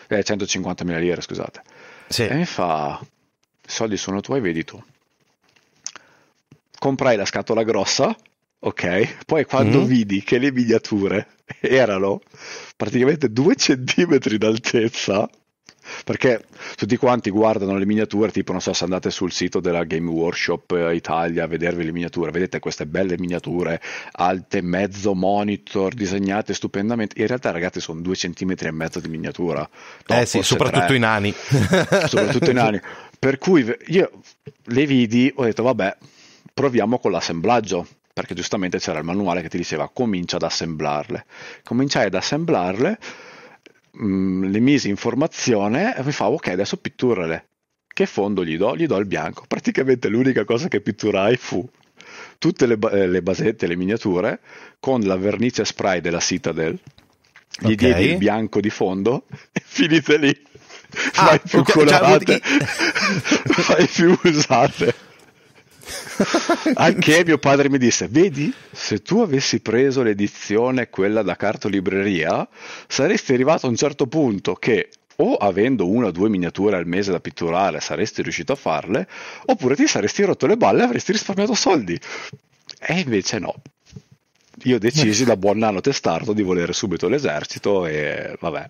Eh, 0.09 0.23
150.000 0.25 0.99
lire 0.99 1.21
scusate. 1.21 1.63
Sì. 2.09 2.27
E 2.27 2.35
mi 2.35 2.45
fa, 2.47 2.99
i 3.03 3.07
soldi 3.71 3.97
sono 3.97 4.21
tuoi, 4.21 4.41
vedi 4.41 4.65
tu. 4.65 4.83
Comprai 6.79 7.17
la 7.17 7.25
scatola 7.25 7.63
grossa, 7.63 8.15
ok? 8.61 9.25
Poi 9.25 9.45
quando 9.45 9.81
Mhm. 9.81 9.87
vidi 9.87 10.23
che 10.23 10.39
le 10.39 10.53
miniature 10.53 11.27
erano 11.61 12.21
praticamente 12.77 13.31
due 13.33 13.57
centimetri 13.57 14.39
d'altezza, 14.39 15.29
perché 16.05 16.45
tutti 16.77 16.97
quanti 16.97 17.31
guardano 17.31 17.77
le 17.77 17.87
miniature, 17.87 18.31
tipo 18.31 18.53
non 18.53 18.61
so 18.61 18.73
se 18.73 18.85
andate 18.85 19.11
sul 19.11 19.33
sito 19.33 19.61
della 19.61 19.85
Game 19.85 20.09
Workshop 20.09 20.73
eh, 20.73 20.95
Italia 20.95 21.45
a 21.45 21.47
vedervi 21.47 21.85
le 21.85 21.93
miniature, 21.93 22.31
vedete 22.31 22.59
queste 22.59 22.87
belle 22.87 23.19
miniature 23.19 23.81
alte, 24.13 24.63
mezzo 24.63 25.15
monitor, 25.15 25.95
disegnate 25.95 26.55
stupendamente. 26.55 27.21
In 27.21 27.27
realtà 27.27 27.51
ragazzi 27.51 27.81
sono 27.81 28.01
due 28.01 28.17
centimetri 28.17 28.69
e 28.69 28.73
mezzo 28.73 29.01
di 29.01 29.09
miniatura. 29.09 29.69
No, 30.07 30.17
eh 30.17 30.27
sì, 30.27 30.39
forse 30.39 30.55
soprattutto 30.55 30.87
tre 30.87 30.97
i 30.97 30.99
nani. 30.99 31.33
soprattutto 32.07 32.51
i 32.51 32.55
nani. 32.55 32.81
Per 33.19 33.39
cui 33.39 33.67
io 33.87 34.11
le 34.65 34.87
vidi, 34.87 35.33
ho 35.35 35.45
detto 35.45 35.63
vabbè, 35.63 35.97
proviamo 36.53 36.99
con 36.99 37.11
l'assemblaggio, 37.11 37.87
perché 38.13 38.35
giustamente 38.35 38.79
c'era 38.79 38.99
il 38.99 39.05
manuale 39.05 39.43
che 39.43 39.49
ti 39.49 39.59
diceva 39.59 39.91
comincia 39.93 40.37
ad 40.37 40.43
assemblarle. 40.43 41.27
Cominciai 41.65 42.07
ad 42.07 42.15
assemblarle, 42.15 42.99
mh, 43.97 44.51
le 44.51 44.61
misi 44.61 44.89
in 44.89 44.97
formazione 44.97 45.97
e 45.97 46.03
mi 46.05 46.13
fa 46.13 46.29
ok, 46.29 46.49
adesso 46.49 46.77
pitturale. 46.79 47.49
Che 47.97 48.07
fondo 48.07 48.45
gli 48.45 48.57
do? 48.57 48.77
Gli 48.77 48.87
do 48.87 48.97
il 48.99 49.07
bianco. 49.07 49.45
Praticamente 49.49 50.09
l'unica 50.09 50.45
cosa 50.45 50.69
che 50.69 50.81
pitturai 50.81 51.37
fu 51.37 51.67
tutte 52.39 52.67
le, 52.67 52.79
eh, 52.93 53.07
le 53.09 53.23
basette, 53.23 53.67
le 53.67 53.77
miniature, 53.77 54.41
con 54.79 55.01
la 55.01 55.17
vernice 55.17 55.65
spray 55.65 56.01
della 56.01 56.21
Citadel. 56.21 56.79
Gli 57.59 57.73
Ok. 57.73 57.75
diedi 57.75 58.05
il 58.05 58.17
bianco 58.19 58.61
di 58.61 58.69
fondo 58.71 59.27
e 59.53 59.63
finite 59.65 60.19
lì. 60.19 60.45
Ah, 61.15 61.27
Fai 61.27 61.41
più 61.41 61.59
ok, 61.61 61.67
cioè, 61.87 62.01
colorate, 62.01 62.41
vuol 62.41 62.41
fai 63.65 63.87
più 63.87 64.19
usate. 64.25 64.95
Anche 66.75 67.25
mio 67.25 67.39
padre 67.39 67.69
mi 67.69 67.79
disse: 67.79 68.09
Vedi, 68.09 68.53
se 68.71 69.03
tu 69.03 69.21
avessi 69.21 69.61
preso 69.61 70.03
l'edizione, 70.03 70.89
quella 70.89 71.23
da 71.23 71.37
cartolibreria, 71.37 72.49
saresti 72.87 73.33
arrivato 73.33 73.67
a 73.67 73.69
un 73.69 73.77
certo 73.77 74.07
punto 74.07 74.55
che 74.55 74.89
o 75.17 75.35
avendo 75.35 75.89
una 75.89 76.09
o 76.09 76.11
due 76.11 76.29
miniature 76.29 76.77
al 76.77 76.87
mese 76.87 77.11
da 77.11 77.21
pitturare 77.21 77.81
saresti 77.81 78.23
riuscito 78.23 78.53
a 78.53 78.57
farle, 78.57 79.09
oppure 79.47 79.77
ti 79.77 79.87
saresti 79.87 80.23
rotto 80.25 80.47
le 80.47 80.57
balle 80.57 80.83
e 80.83 80.85
avresti 80.85 81.13
risparmiato 81.13 81.55
soldi. 81.55 81.99
E 82.79 82.99
invece 82.99 83.39
no. 83.39 83.55
io 84.65 84.79
decisi 84.79 85.25
da 85.25 85.37
buon 85.37 85.59
nano 85.59 85.81
testardo 85.81 86.33
di 86.33 86.43
volere 86.43 86.73
subito 86.73 87.09
l'esercito 87.09 87.87
e 87.87 88.37
vabbè. 88.39 88.67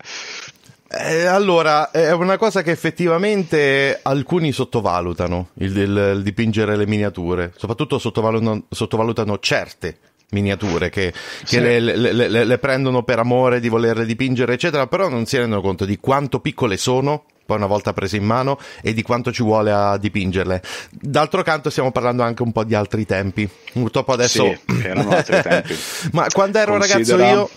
Eh, 0.89 1.25
allora, 1.25 1.91
è 1.91 2.13
una 2.13 2.37
cosa 2.37 2.61
che 2.61 2.71
effettivamente 2.71 3.99
alcuni 4.01 4.53
sottovalutano, 4.53 5.49
il, 5.55 5.77
il, 5.77 6.13
il 6.15 6.23
dipingere 6.23 6.77
le 6.77 6.87
miniature, 6.87 7.51
soprattutto 7.57 7.99
sottovalutano, 7.99 8.63
sottovalutano 8.69 9.37
certe 9.39 9.97
miniature 10.29 10.89
che, 10.89 11.11
che 11.11 11.45
sì. 11.45 11.59
le, 11.59 11.79
le, 11.79 12.11
le, 12.11 12.43
le, 12.43 12.57
prendono 12.57 13.03
per 13.03 13.19
amore 13.19 13.59
di 13.59 13.69
volerle 13.69 14.05
dipingere, 14.05 14.53
eccetera, 14.53 14.87
però 14.87 15.09
non 15.09 15.25
si 15.25 15.37
rendono 15.37 15.61
conto 15.61 15.85
di 15.85 15.97
quanto 15.97 16.39
piccole 16.39 16.77
sono. 16.77 17.23
Poi 17.47 17.55
una 17.55 17.65
volta 17.65 17.93
prese 17.93 18.17
in 18.17 18.25
mano 18.25 18.59
e 18.81 18.93
di 18.93 19.01
quanto 19.03 19.31
ci 19.31 19.41
vuole 19.41 19.71
a 19.71 19.97
dipingerle. 19.97 20.61
D'altro 20.91 21.43
canto 21.43 21.69
stiamo 21.69 21.93
parlando 21.93 22.21
anche 22.23 22.43
un 22.43 22.51
po' 22.51 22.65
di 22.65 22.75
altri 22.75 23.05
tempi. 23.05 23.49
Purtroppo 23.71 24.11
adesso... 24.11 24.43
Sì, 24.67 24.81
erano 24.83 25.11
altri 25.11 25.41
tempi. 25.41 25.73
Ma 26.11 26.25
quando 26.29 26.57
ero 26.57 26.75
Considera... 26.77 27.15
ragazzo 27.15 27.39
io... 27.39 27.49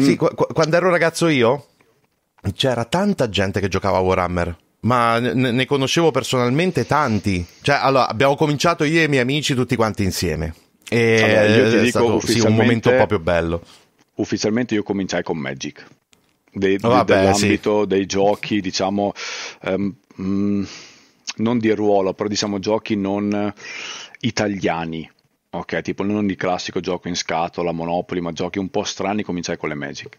Mm. 0.00 0.02
Sì, 0.02 0.16
qu- 0.16 0.50
quando 0.54 0.76
ero 0.76 0.88
ragazzo 0.88 1.28
io 1.28 1.66
c'era 2.54 2.84
tanta 2.84 3.28
gente 3.28 3.60
che 3.60 3.68
giocava 3.68 3.98
a 3.98 4.00
Warhammer 4.00 4.56
ma 4.82 5.18
ne, 5.18 5.50
ne 5.52 5.66
conoscevo 5.66 6.10
personalmente 6.10 6.86
tanti. 6.86 7.44
Cioè, 7.60 7.76
allora, 7.76 8.08
abbiamo 8.08 8.34
cominciato 8.34 8.84
io 8.84 9.00
e 9.00 9.04
i 9.04 9.08
miei 9.08 9.22
amici 9.22 9.54
tutti 9.54 9.76
quanti 9.76 10.02
insieme. 10.02 10.54
E 10.88 11.22
allora, 11.22 11.46
io 11.46 11.70
ti 11.70 11.76
è 11.76 11.82
dico 11.82 12.20
stato 12.20 12.26
sì, 12.26 12.40
un 12.40 12.54
momento 12.54 12.90
proprio 12.90 13.18
bello. 13.18 13.62
Ufficialmente 14.14 14.74
io 14.74 14.82
cominciai 14.82 15.22
con 15.22 15.38
Magic. 15.38 15.86
Dei, 16.52 16.78
oh, 16.82 16.88
vabbè, 16.88 17.14
dell'ambito 17.14 17.80
sì. 17.82 17.86
dei 17.86 18.06
giochi, 18.06 18.60
diciamo, 18.60 19.12
um, 19.62 19.94
mm, 20.20 20.64
non 21.36 21.58
di 21.58 21.70
ruolo, 21.70 22.12
però 22.12 22.28
diciamo 22.28 22.58
giochi 22.58 22.96
non 22.96 23.52
italiani. 24.20 25.10
Ok, 25.54 25.80
tipo 25.82 26.02
non 26.02 26.26
di 26.26 26.34
classico 26.34 26.80
gioco 26.80 27.08
in 27.08 27.16
scatola, 27.16 27.72
Monopoli, 27.72 28.20
ma 28.20 28.32
giochi 28.32 28.58
un 28.58 28.68
po' 28.68 28.84
strani, 28.84 29.22
cominciai 29.22 29.56
con 29.56 29.68
le 29.68 29.74
Magic. 29.74 30.18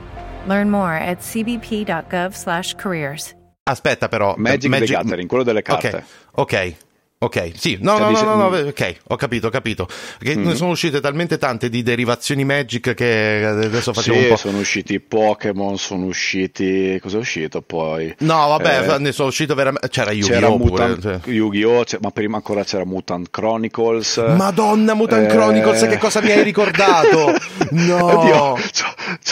Learn 0.47 0.69
more 0.69 0.93
at 0.93 1.19
cbp.gov/careers. 1.19 3.35
Aspetta 3.63 4.07
però, 4.07 4.35
Magic, 4.37 4.69
Magic 4.69 4.87
the 4.87 4.93
Gathering, 4.93 5.27
quello 5.27 5.43
delle 5.43 5.61
carte. 5.61 5.87
Ok, 5.87 6.03
ok. 6.53 6.75
Ok, 7.23 7.51
sì, 7.55 7.77
no, 7.81 7.99
no, 7.99 8.09
no, 8.09 8.21
no, 8.23 8.49
no, 8.49 8.57
ok, 8.69 8.95
ho 9.09 9.15
capito, 9.15 9.45
ho 9.45 9.49
capito. 9.51 9.87
Perché 10.17 10.35
mm. 10.35 10.43
ne 10.43 10.55
sono 10.55 10.71
uscite 10.71 10.99
talmente 10.99 11.37
tante 11.37 11.69
di 11.69 11.83
derivazioni 11.83 12.43
Magic 12.43 12.95
che 12.95 13.45
adesso 13.45 13.93
facciamo 13.93 14.17
sì, 14.17 14.23
un 14.23 14.29
po'. 14.29 14.35
sono 14.37 14.57
usciti 14.57 14.99
Pokémon, 14.99 15.77
sono 15.77 16.05
usciti. 16.05 16.97
Cosa 16.99 17.17
è 17.17 17.19
uscito 17.19 17.61
poi? 17.61 18.11
No, 18.21 18.47
vabbè, 18.47 18.93
eh, 18.95 18.97
ne 18.97 19.11
sono 19.11 19.27
uscito 19.27 19.53
veramente. 19.53 19.89
C'era 19.89 20.11
Yu-Gi-Oh! 20.11 20.33
C'era 20.33 20.49
Mutant, 20.49 20.99
cioè. 20.99 21.19
Yu-Gi-Oh! 21.25 21.83
ma 22.01 22.09
prima 22.09 22.37
ancora 22.37 22.63
c'era 22.63 22.85
Mutant 22.85 23.29
Chronicles. 23.29 24.17
Madonna, 24.35 24.95
Mutant 24.95 25.29
eh... 25.29 25.31
Chronicles, 25.31 25.79
che 25.87 25.99
cosa 25.99 26.21
mi 26.21 26.31
hai 26.31 26.41
ricordato? 26.41 27.35
no, 27.69 28.03
Oddio, 28.03 28.57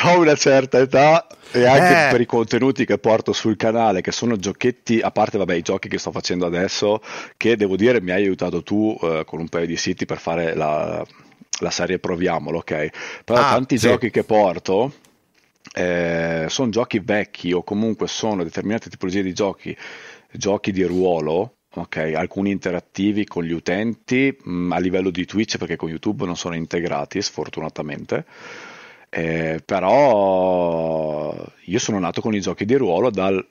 ho 0.03 0.19
una 0.19 0.35
certa 0.35 0.77
età 0.77 1.25
e 1.51 1.65
anche 1.65 2.07
eh. 2.07 2.11
per 2.11 2.21
i 2.21 2.25
contenuti 2.25 2.85
che 2.85 2.97
porto 2.97 3.33
sul 3.33 3.55
canale, 3.55 4.01
che 4.01 4.11
sono 4.11 4.35
giochetti, 4.35 4.99
a 4.99 5.11
parte 5.11 5.37
vabbè, 5.37 5.55
i 5.55 5.61
giochi 5.61 5.89
che 5.89 5.97
sto 5.97 6.11
facendo 6.11 6.45
adesso, 6.45 7.01
che 7.37 7.55
devo 7.55 7.75
dire 7.75 8.01
mi 8.01 8.11
hai 8.11 8.23
aiutato 8.23 8.61
tu 8.61 8.97
eh, 9.01 9.23
con 9.25 9.39
un 9.39 9.49
paio 9.49 9.65
di 9.65 9.75
siti 9.75 10.05
per 10.05 10.19
fare 10.19 10.53
la, 10.55 11.03
la 11.59 11.69
serie 11.71 11.99
Proviamolo, 11.99 12.59
ok? 12.59 12.89
Però 13.23 13.39
ah, 13.39 13.49
tanti 13.49 13.77
sì. 13.77 13.87
giochi 13.87 14.11
che 14.11 14.23
porto 14.23 14.93
eh, 15.73 16.45
sono 16.49 16.69
giochi 16.69 16.99
vecchi 16.99 17.51
o 17.51 17.63
comunque 17.63 18.07
sono 18.07 18.43
determinate 18.43 18.89
tipologie 18.89 19.23
di 19.23 19.33
giochi, 19.33 19.75
giochi 20.31 20.71
di 20.71 20.83
ruolo, 20.83 21.55
ok? 21.73 21.97
Alcuni 22.15 22.51
interattivi 22.51 23.25
con 23.25 23.43
gli 23.43 23.53
utenti 23.53 24.35
mh, 24.39 24.51
mm, 24.51 24.71
a 24.71 24.77
livello 24.77 25.09
di 25.09 25.25
Twitch 25.25 25.57
perché 25.57 25.75
con 25.75 25.89
YouTube 25.89 26.25
non 26.25 26.35
sono 26.35 26.55
integrati, 26.55 27.21
sfortunatamente 27.21 28.25
eh, 29.09 29.61
però 29.65 31.33
io 31.65 31.79
sono 31.79 31.99
nato 31.99 32.21
con 32.21 32.35
i 32.35 32.41
giochi 32.41 32.65
di 32.65 32.75
ruolo 32.75 33.09
dal 33.09 33.45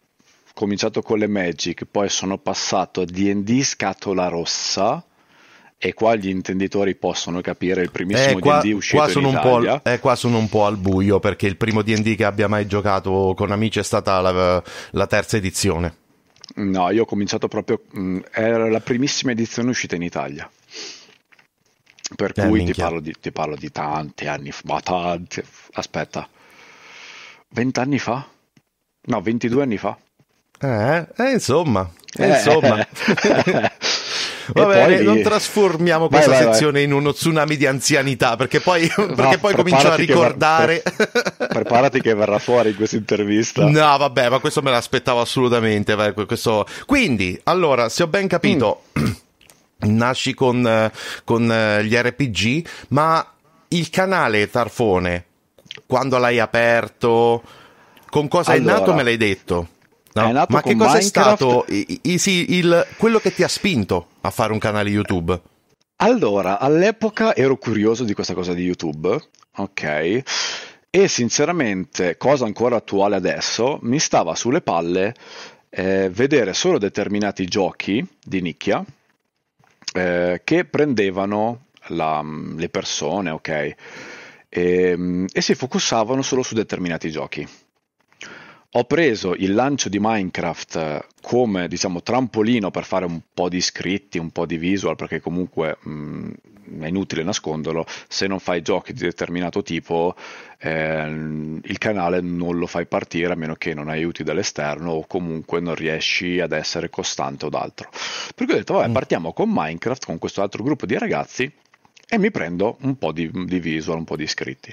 cominciato 0.55 1.03
con 1.03 1.18
le 1.18 1.29
Magic, 1.29 1.85
poi 1.88 2.09
sono 2.09 2.38
passato 2.38 3.03
a 3.03 3.05
D&D 3.05 3.62
scatola 3.62 4.29
rossa 4.29 5.05
e 5.81 5.94
qua 5.94 6.16
gli 6.16 6.29
intenditori 6.29 6.97
possono 6.97 7.40
capire 7.40 7.83
il 7.83 7.92
primissimo 7.92 8.38
eh, 8.38 8.40
qua, 8.40 8.61
D&D 8.61 8.73
uscito 8.73 9.03
qua 9.03 9.09
sono 9.09 9.29
in 9.29 9.35
Italia. 9.35 9.83
Eh, 9.83 10.01
qua 10.01 10.16
sono 10.16 10.38
un 10.38 10.49
po' 10.49 10.66
al 10.66 10.77
buio 10.77 11.21
perché 11.21 11.47
il 11.47 11.57
primo 11.57 11.83
D&D 11.83 12.16
che 12.16 12.25
abbia 12.25 12.49
mai 12.49 12.66
giocato 12.66 13.35
con 13.37 13.53
amici 13.53 13.79
è 13.79 13.85
stata 13.85 14.21
la, 14.21 14.62
la 14.90 15.07
terza 15.07 15.37
edizione. 15.37 15.94
No, 16.57 16.90
io 16.90 17.03
ho 17.03 17.07
cominciato 17.07 17.47
proprio, 17.47 17.83
mh, 17.90 18.01
mm, 18.01 18.18
era 18.33 18.68
la 18.68 18.81
primissima 18.81 19.31
edizione 19.31 19.71
uscita 19.71 19.94
in 19.94 20.03
Italia. 20.03 20.51
Per 22.14 22.33
eh, 22.35 22.47
cui 22.47 22.64
ti 22.64 22.75
parlo, 22.75 23.01
di, 23.01 23.14
ti 23.21 23.31
parlo, 23.31 23.55
di, 23.57 23.71
tanti 23.71 24.27
anni 24.27 24.51
fa, 24.51 24.62
ma 24.64 24.81
tanti, 24.81 25.42
aspetta, 25.73 26.29
20 27.51 27.81
anni 27.81 27.99
fa? 27.99 28.27
No, 29.03 29.21
22 29.21 29.62
anni 29.62 29.77
fa. 29.77 29.97
Eh, 30.61 31.07
eh 31.16 31.31
insomma, 31.31 31.90
eh, 32.16 32.29
insomma. 32.29 32.87
Va 34.55 34.66
bene, 34.66 35.01
non 35.03 35.21
trasformiamo 35.21 36.09
questa 36.09 36.31
vai, 36.31 36.44
vai, 36.44 36.53
sezione 36.53 36.79
vai. 36.79 36.85
in 36.85 36.92
uno 36.92 37.12
tsunami 37.12 37.57
di 37.57 37.66
anzianità, 37.66 38.37
perché 38.37 38.61
poi, 38.61 38.90
no, 38.97 39.12
perché 39.14 39.38
poi 39.38 39.55
comincio 39.55 39.90
a 39.90 39.94
ricordare. 39.94 40.83
Ver... 40.97 41.49
preparati 41.49 42.01
che 42.01 42.14
verrà 42.14 42.38
fuori 42.38 42.71
in 42.71 42.77
questa 42.77 42.97
intervista. 42.97 43.64
No, 43.64 43.97
vabbè, 43.97 44.31
ma 44.31 44.38
questo 44.38 44.62
me 44.62 44.71
l'aspettavo 44.71 45.21
assolutamente. 45.21 45.94
Questo... 46.27 46.66
Quindi, 46.87 47.38
allora, 47.44 47.88
se 47.88 48.05
ho 48.05 48.07
ben 48.07 48.27
capito. 48.27 48.85
Mm. 48.99 49.05
nasci 49.81 50.35
con, 50.35 50.91
con 51.25 51.51
eh, 51.51 51.85
gli 51.85 51.95
RPG, 51.95 52.69
ma 52.88 53.25
il 53.69 53.91
canale 53.91 54.51
Tarfone, 54.51 55.25
quando 55.87 56.19
l'hai 56.19 56.38
aperto, 56.38 57.43
con 58.09 58.29
cosa 58.29 58.53
allora, 58.53 58.77
è 58.77 58.79
nato 58.79 58.95
me 58.95 59.03
l'hai 59.03 59.17
detto. 59.17 59.69
No? 60.14 60.33
ma 60.33 60.62
che 60.62 60.75
cosa 60.75 60.97
Minecraft? 60.97 60.97
è 60.97 61.03
stato 61.03 61.64
i, 61.69 62.01
i, 62.03 62.19
sì, 62.19 62.57
il, 62.57 62.85
quello 62.97 63.21
che 63.21 63.33
ti 63.33 63.45
ha 63.45 63.49
spinto 63.49 64.09
a 64.23 64.31
fare 64.31 64.53
un 64.53 64.59
canale 64.59 64.91
YouTube? 64.91 65.41
Allora, 65.97 66.59
all'epoca 66.59 67.37
ero 67.37 67.57
curioso 67.57 68.03
di 68.03 68.14
questa 68.14 68.35
cosa 68.35 68.53
di 68.53 68.62
YouTube, 68.62 69.17
ok? 69.57 70.23
E 70.91 71.09
sinceramente, 71.09 72.17
cosa 72.17 72.47
ancora 72.47 72.77
attuale 72.77 73.14
adesso, 73.14 73.79
mi 73.83 74.01
stava 74.01 74.35
sulle 74.35 74.61
palle 74.61 75.14
eh, 75.71 76.09
vedere 76.11 76.55
solo 76.55 76.79
determinati 76.79 77.45
giochi 77.47 78.05
di 78.25 78.41
nicchia 78.41 78.85
eh, 79.94 80.40
che 80.44 80.64
prendevano 80.64 81.66
la, 81.88 82.22
le 82.57 82.68
persone, 82.68 83.31
ok, 83.31 83.48
e, 83.48 83.77
ehm, 84.48 85.27
e 85.33 85.40
si 85.40 85.55
focussavano 85.55 86.22
solo 86.22 86.42
su 86.42 86.55
determinati 86.55 87.11
giochi. 87.11 87.46
Ho 88.79 88.85
preso 88.85 89.35
il 89.35 89.55
lancio 89.55 89.88
di 89.88 89.99
Minecraft 90.01 91.07
come 91.21 91.67
diciamo 91.67 92.01
trampolino 92.01 92.71
per 92.71 92.85
fare 92.85 93.07
un 93.07 93.21
po' 93.35 93.49
di 93.49 93.61
scritti, 93.61 94.19
un 94.19 94.31
po' 94.31 94.47
di 94.47 94.57
visual, 94.57 94.95
perché 94.95 95.21
comunque 95.21 95.79
mh, 95.81 95.91
mm, 95.91 96.83
è 96.83 96.87
inutile 96.87 97.25
nasconderlo, 97.25 97.85
se 98.07 98.29
non 98.29 98.38
fai 98.38 98.62
giochi 98.62 98.93
di 98.93 99.01
determinato 99.01 99.64
tipo 99.64 100.14
eh, 100.61 101.07
il 101.09 101.79
canale 101.79 102.21
non 102.21 102.57
lo 102.57 102.69
fai 102.69 102.87
partire 102.87 103.33
a 103.33 103.37
meno 103.37 103.57
che 103.57 103.75
non 103.75 103.88
aiuti 103.88 104.23
dall'esterno 104.23 104.93
o 104.93 105.07
comunque 105.09 105.59
non 105.59 105.75
riesci 105.75 106.38
ad 106.38 106.53
essere 106.53 106.88
costante 106.88 107.47
o 107.47 107.49
d'altro. 107.49 107.91
Per 108.33 108.47
cui 108.47 108.55
ho 108.55 108.59
detto, 108.59 108.75
vabbè, 108.75 108.91
mm. 108.91 108.93
partiamo 108.93 109.33
con 109.33 109.51
Minecraft, 109.53 110.05
con 110.05 110.19
questo 110.19 110.41
altro 110.41 110.62
gruppo 110.62 110.87
di 110.87 110.97
ragazzi 110.97 111.53
e 112.09 112.17
mi 112.17 112.31
prendo 112.31 112.77
un 112.83 112.97
po' 112.97 113.11
di, 113.11 113.29
di 113.45 113.59
visual, 113.59 113.99
un 113.99 114.05
po' 114.05 114.14
di 114.14 114.23
iscritti. 114.23 114.73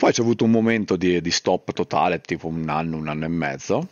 Poi 0.00 0.12
c'è 0.12 0.22
avuto 0.22 0.44
un 0.44 0.50
momento 0.50 0.96
di, 0.96 1.20
di 1.20 1.30
stop 1.30 1.74
totale, 1.74 2.22
tipo 2.22 2.46
un 2.46 2.66
anno, 2.70 2.96
un 2.96 3.06
anno 3.06 3.26
e 3.26 3.28
mezzo, 3.28 3.88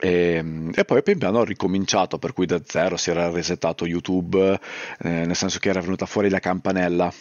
e, 0.00 0.34
ehm, 0.34 0.72
e, 0.74 0.84
poi 0.84 1.00
pian 1.04 1.18
piano 1.18 1.38
ho 1.38 1.44
ricominciato, 1.44 2.18
per 2.18 2.32
cui 2.32 2.44
da 2.44 2.60
zero 2.66 2.96
si 2.96 3.10
era 3.10 3.30
resettato 3.30 3.86
YouTube, 3.86 4.58
eh, 4.98 5.08
nel 5.08 5.36
senso 5.36 5.60
che 5.60 5.68
era 5.68 5.80
venuta 5.80 6.06
fuori 6.06 6.28
la 6.28 6.40
campanella. 6.40 7.12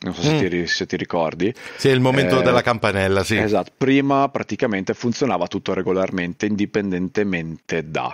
Non 0.00 0.14
so 0.14 0.20
se, 0.20 0.34
mm. 0.34 0.48
ti, 0.48 0.66
se 0.66 0.84
ti, 0.86 0.96
ricordi. 0.96 1.54
Sì, 1.76 1.90
il 1.90 2.00
momento 2.00 2.40
eh, 2.40 2.42
della 2.42 2.60
campanella, 2.60 3.22
sì. 3.22 3.36
Esatto, 3.36 3.70
prima 3.76 4.28
praticamente 4.28 4.92
funzionava 4.92 5.46
tutto 5.46 5.74
regolarmente, 5.74 6.46
indipendentemente 6.46 7.88
da. 7.88 8.12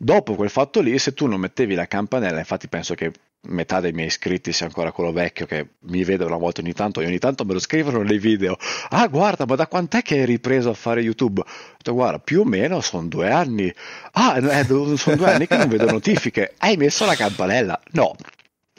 Dopo 0.00 0.36
quel 0.36 0.48
fatto 0.48 0.80
lì, 0.80 0.96
se 0.98 1.12
tu 1.12 1.26
non 1.26 1.40
mettevi 1.40 1.74
la 1.74 1.86
campanella, 1.86 2.38
infatti 2.38 2.68
penso 2.68 2.94
che 2.94 3.10
metà 3.48 3.80
dei 3.80 3.92
miei 3.92 4.06
iscritti 4.08 4.52
sia 4.52 4.66
ancora 4.66 4.92
quello 4.92 5.12
vecchio 5.12 5.46
che 5.46 5.66
mi 5.82 6.04
vede 6.04 6.24
una 6.24 6.36
volta 6.36 6.60
ogni 6.60 6.72
tanto 6.72 7.00
e 7.00 7.06
ogni 7.06 7.18
tanto 7.18 7.44
me 7.44 7.52
lo 7.54 7.58
scrivono 7.58 8.02
nei 8.02 8.18
video. 8.18 8.56
Ah, 8.90 9.08
guarda, 9.08 9.44
ma 9.44 9.56
da 9.56 9.66
quant'è 9.66 10.02
che 10.02 10.20
hai 10.20 10.24
ripreso 10.24 10.70
a 10.70 10.74
fare 10.74 11.00
YouTube? 11.00 11.40
Ho 11.40 11.44
detto, 11.76 11.92
guarda, 11.94 12.20
più 12.20 12.40
o 12.40 12.44
meno 12.44 12.80
sono 12.80 13.08
due 13.08 13.28
anni. 13.30 13.72
Ah, 14.12 14.38
eh, 14.38 14.64
sono 14.96 15.16
due 15.16 15.30
anni 15.32 15.46
che 15.48 15.56
non 15.56 15.68
vedo 15.68 15.90
notifiche. 15.90 16.54
Hai 16.58 16.76
messo 16.76 17.04
la 17.04 17.16
campanella? 17.16 17.80
No. 17.92 18.14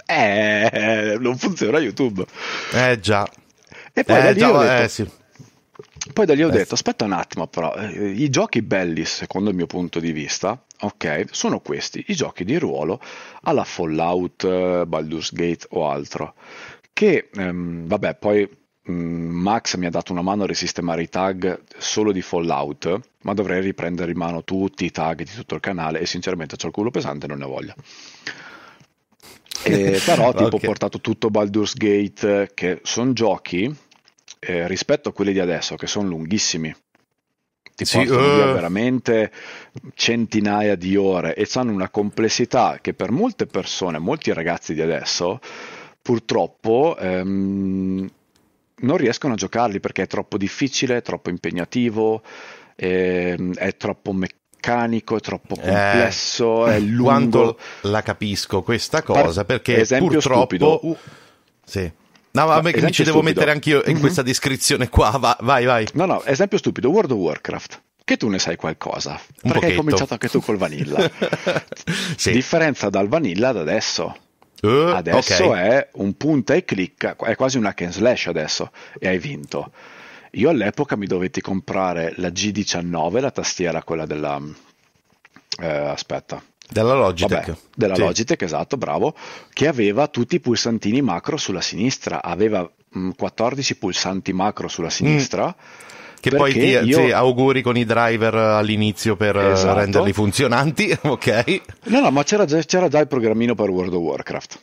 Eh, 0.06 1.18
non 1.20 1.38
funziona 1.38 1.80
YouTube. 1.80 2.26
Eh 2.74 3.00
già. 3.02 3.28
E 3.94 4.04
poi 4.06 4.20
eh, 4.20 4.22
da 4.22 4.32
lì 4.32 4.40
già, 4.40 4.52
ho 4.54 4.58
detto, 4.58 4.84
eh, 4.84 4.88
sì. 4.88 5.08
poi 6.14 6.26
da 6.26 6.34
lì 6.34 6.44
ho 6.44 6.50
Eh, 6.50 6.52
detto, 6.52 6.74
aspetta 6.74 7.06
un 7.06 7.12
attimo 7.14 7.48
però, 7.48 7.74
eh, 7.76 8.10
i 8.12 8.30
giochi 8.30 8.62
belli 8.62 9.06
secondo 9.06 9.50
il 9.50 9.56
mio 9.56 9.68
punto 9.68 10.00
di 10.00 10.12
vista, 10.12 10.62
ok, 10.82 11.26
sono 11.32 11.60
questi, 11.60 12.04
i 12.08 12.16
giochi 12.16 12.44
di 12.44 12.58
ruolo 12.58 13.00
alla 13.42 13.64
Fallout, 13.64 14.44
eh, 14.44 14.84
Baldur's 14.88 15.34
Gate 15.34 15.68
o 15.72 15.90
altro, 15.90 16.36
che, 16.94 17.30
ehm, 17.34 17.88
vabbè, 17.88 18.16
poi 18.16 18.50
mm, 18.90 19.30
Max 19.30 19.76
mi 19.76 19.86
ha 19.86 19.90
dato 19.90 20.12
una 20.12 20.22
mano 20.22 20.44
a 20.44 20.48
risistemare 20.48 21.02
i 21.02 21.10
tag 21.10 21.62
solo 21.78 22.12
di 22.12 22.22
Fallout, 22.22 23.00
ma 23.24 23.34
dovrei 23.34 23.62
riprendere 23.62 24.12
in 24.12 24.18
mano 24.18 24.44
tutti 24.44 24.86
i 24.86 24.92
tag 24.92 25.24
di 25.24 25.32
tutto 25.32 25.56
il 25.56 25.62
canale 25.62 26.00
e 26.00 26.06
sinceramente 26.06 26.56
c'ho 26.56 26.68
il 26.68 26.74
culo 26.74 26.92
pesante 26.92 27.26
e 27.26 27.30
non 27.30 27.40
ne 27.40 27.46
ho 27.46 27.50
voglia. 27.50 27.76
Eh, 29.64 30.00
però 30.06 30.34
tipo 30.34 30.56
ho 30.56 30.60
portato 30.60 31.02
tutto 31.02 31.30
Baldur's 31.30 31.74
Gate, 31.74 32.52
che 32.54 32.80
sono 32.84 33.14
giochi 33.14 33.74
eh, 34.40 34.68
rispetto 34.68 35.10
a 35.10 35.14
quelli 35.14 35.34
di 35.34 35.40
adesso, 35.40 35.76
che 35.76 35.88
sono 35.88 36.08
lunghissimi. 36.08 36.74
Ti 37.80 37.86
Sì, 37.86 37.98
portano 37.98 38.28
via 38.30 38.46
eh. 38.46 38.52
veramente 38.54 39.32
centinaia 39.94 40.76
di 40.76 40.98
ore 40.98 41.34
e 41.34 41.48
hanno 41.54 41.72
una 41.72 41.90
complessità 41.90 42.80
che 42.82 42.94
per 42.94 43.10
molte 43.12 43.46
persone, 43.46 44.00
molti 44.00 44.34
ragazzi 44.34 44.74
di 44.74 44.82
adesso, 44.82 45.40
purtroppo 46.02 46.98
ehm, 47.00 48.10
non 48.82 48.98
riescono 48.98 49.34
a 49.34 49.38
giocarli 49.38 49.80
perché 49.80 50.04
è 50.04 50.08
troppo 50.08 50.38
difficile, 50.38 50.98
è 50.98 51.02
troppo 51.02 51.30
impegnativo, 51.30 52.22
ehm, 52.76 53.54
è 53.56 53.76
troppo 53.78 54.12
meccanico, 54.14 55.16
è 55.16 55.22
troppo 55.22 55.56
Eh, 55.56 55.62
complesso, 55.62 56.68
è 56.68 56.80
lungo. 56.82 57.04
Quanto 57.04 57.60
la 57.82 58.02
capisco 58.02 58.62
questa 58.62 59.04
cosa, 59.04 59.46
Par- 59.46 59.46
perché 59.46 59.78
esempio 59.80 60.22
purtroppo... 60.22 60.22
stupido. 60.22 60.80
Uh, 60.88 60.98
sì. 61.64 61.92
No, 62.32 62.46
vabbè, 62.46 62.72
che 62.72 62.82
mi 62.82 62.92
ci 62.92 63.04
devo 63.04 63.18
stupido. 63.20 63.40
mettere 63.40 63.52
anch'io 63.52 63.84
in 63.86 63.96
Mhm. 63.96 64.00
questa 64.02 64.22
descrizione 64.22 64.90
qua. 64.90 65.10
Va- 65.20 65.38
vai, 65.42 65.66
vai. 65.66 65.88
No, 65.94 66.06
no, 66.06 66.24
esempio 66.26 66.58
stupido, 66.58 66.90
World 66.90 67.12
of 67.12 67.18
Warcraft. 67.18 67.82
Che 68.04 68.18
tu 68.18 68.28
ne 68.30 68.40
sai 68.40 68.56
qualcosa, 68.56 69.12
Un 69.12 69.18
perché 69.20 69.48
hai 69.48 69.54
pochetto. 69.62 69.76
cominciato 69.82 70.14
anche 70.14 70.30
tu 70.30 70.40
col 70.42 70.58
vanilla. 70.58 71.10
sì. 72.18 72.32
Differenza 72.32 72.90
dal 72.90 73.08
vanilla 73.08 73.50
ad 73.50 73.58
adesso. 73.58 74.16
Eh, 74.62 74.92
Adesso 74.96 75.46
ok. 75.46 75.56
è 75.58 75.90
un 75.94 76.18
punta 76.18 76.54
e 76.54 76.66
clicca, 76.66 77.16
è 77.16 77.36
quasi 77.36 77.58
un 77.58 77.66
hack 77.66 77.82
and 77.84 77.92
slash 77.94 78.28
adesso 78.28 78.72
e 79.00 79.08
hai 79.08 79.18
vinto. 79.18 79.72
Io 80.32 80.50
all'epoca 80.50 80.96
mi 80.98 81.06
dovetti 81.08 81.40
comprare 81.40 82.14
la 82.18 82.28
G19, 82.28 83.22
la 83.22 83.32
tastiera, 83.32 83.82
quella 83.84 84.06
della... 84.06 84.40
eh, 85.62 85.68
aspetta, 85.68 86.44
Della 86.72 86.94
Logitech. 86.94 87.48
Vabbè, 87.48 87.58
della 87.76 87.96
Sì. 87.96 88.02
Logitech, 88.02 88.42
esatto, 88.44 88.78
bravo, 88.78 89.16
che 89.52 89.68
aveva 89.68 90.08
tutti 90.08 90.36
i 90.36 90.40
pulsantini 90.40 91.02
macro 91.02 91.36
sulla 91.38 91.62
sinistra, 91.62 92.22
aveva 92.22 92.70
mh, 92.92 93.10
14 93.18 93.76
pulsanti 93.78 94.34
macro 94.34 94.68
sulla 94.68 94.90
sinistra. 94.90 95.56
Che 96.22 96.32
poi 96.32 96.52
ti 96.52 96.60
io- 96.60 96.84
sì, 97.06 97.12
auguri 97.12 97.62
con 97.62 97.78
i 97.78 97.86
driver 97.86 98.36
all'inizio 98.36 99.16
per 99.16 99.38
eh, 99.38 99.52
Esatto. 99.52 99.80
renderli 99.80 100.12
funzionanti, 100.14 100.96
ok? 101.02 101.62
No, 101.86 102.02
no, 102.02 102.12
ma 102.12 102.24
c'era 102.24 102.44
già, 102.46 102.60
c'era 102.62 102.88
già 102.90 103.00
il 103.00 103.08
programmino 103.08 103.56
per 103.56 103.70
World 103.70 103.94
of 103.94 104.02
Warcraft. 104.02 104.60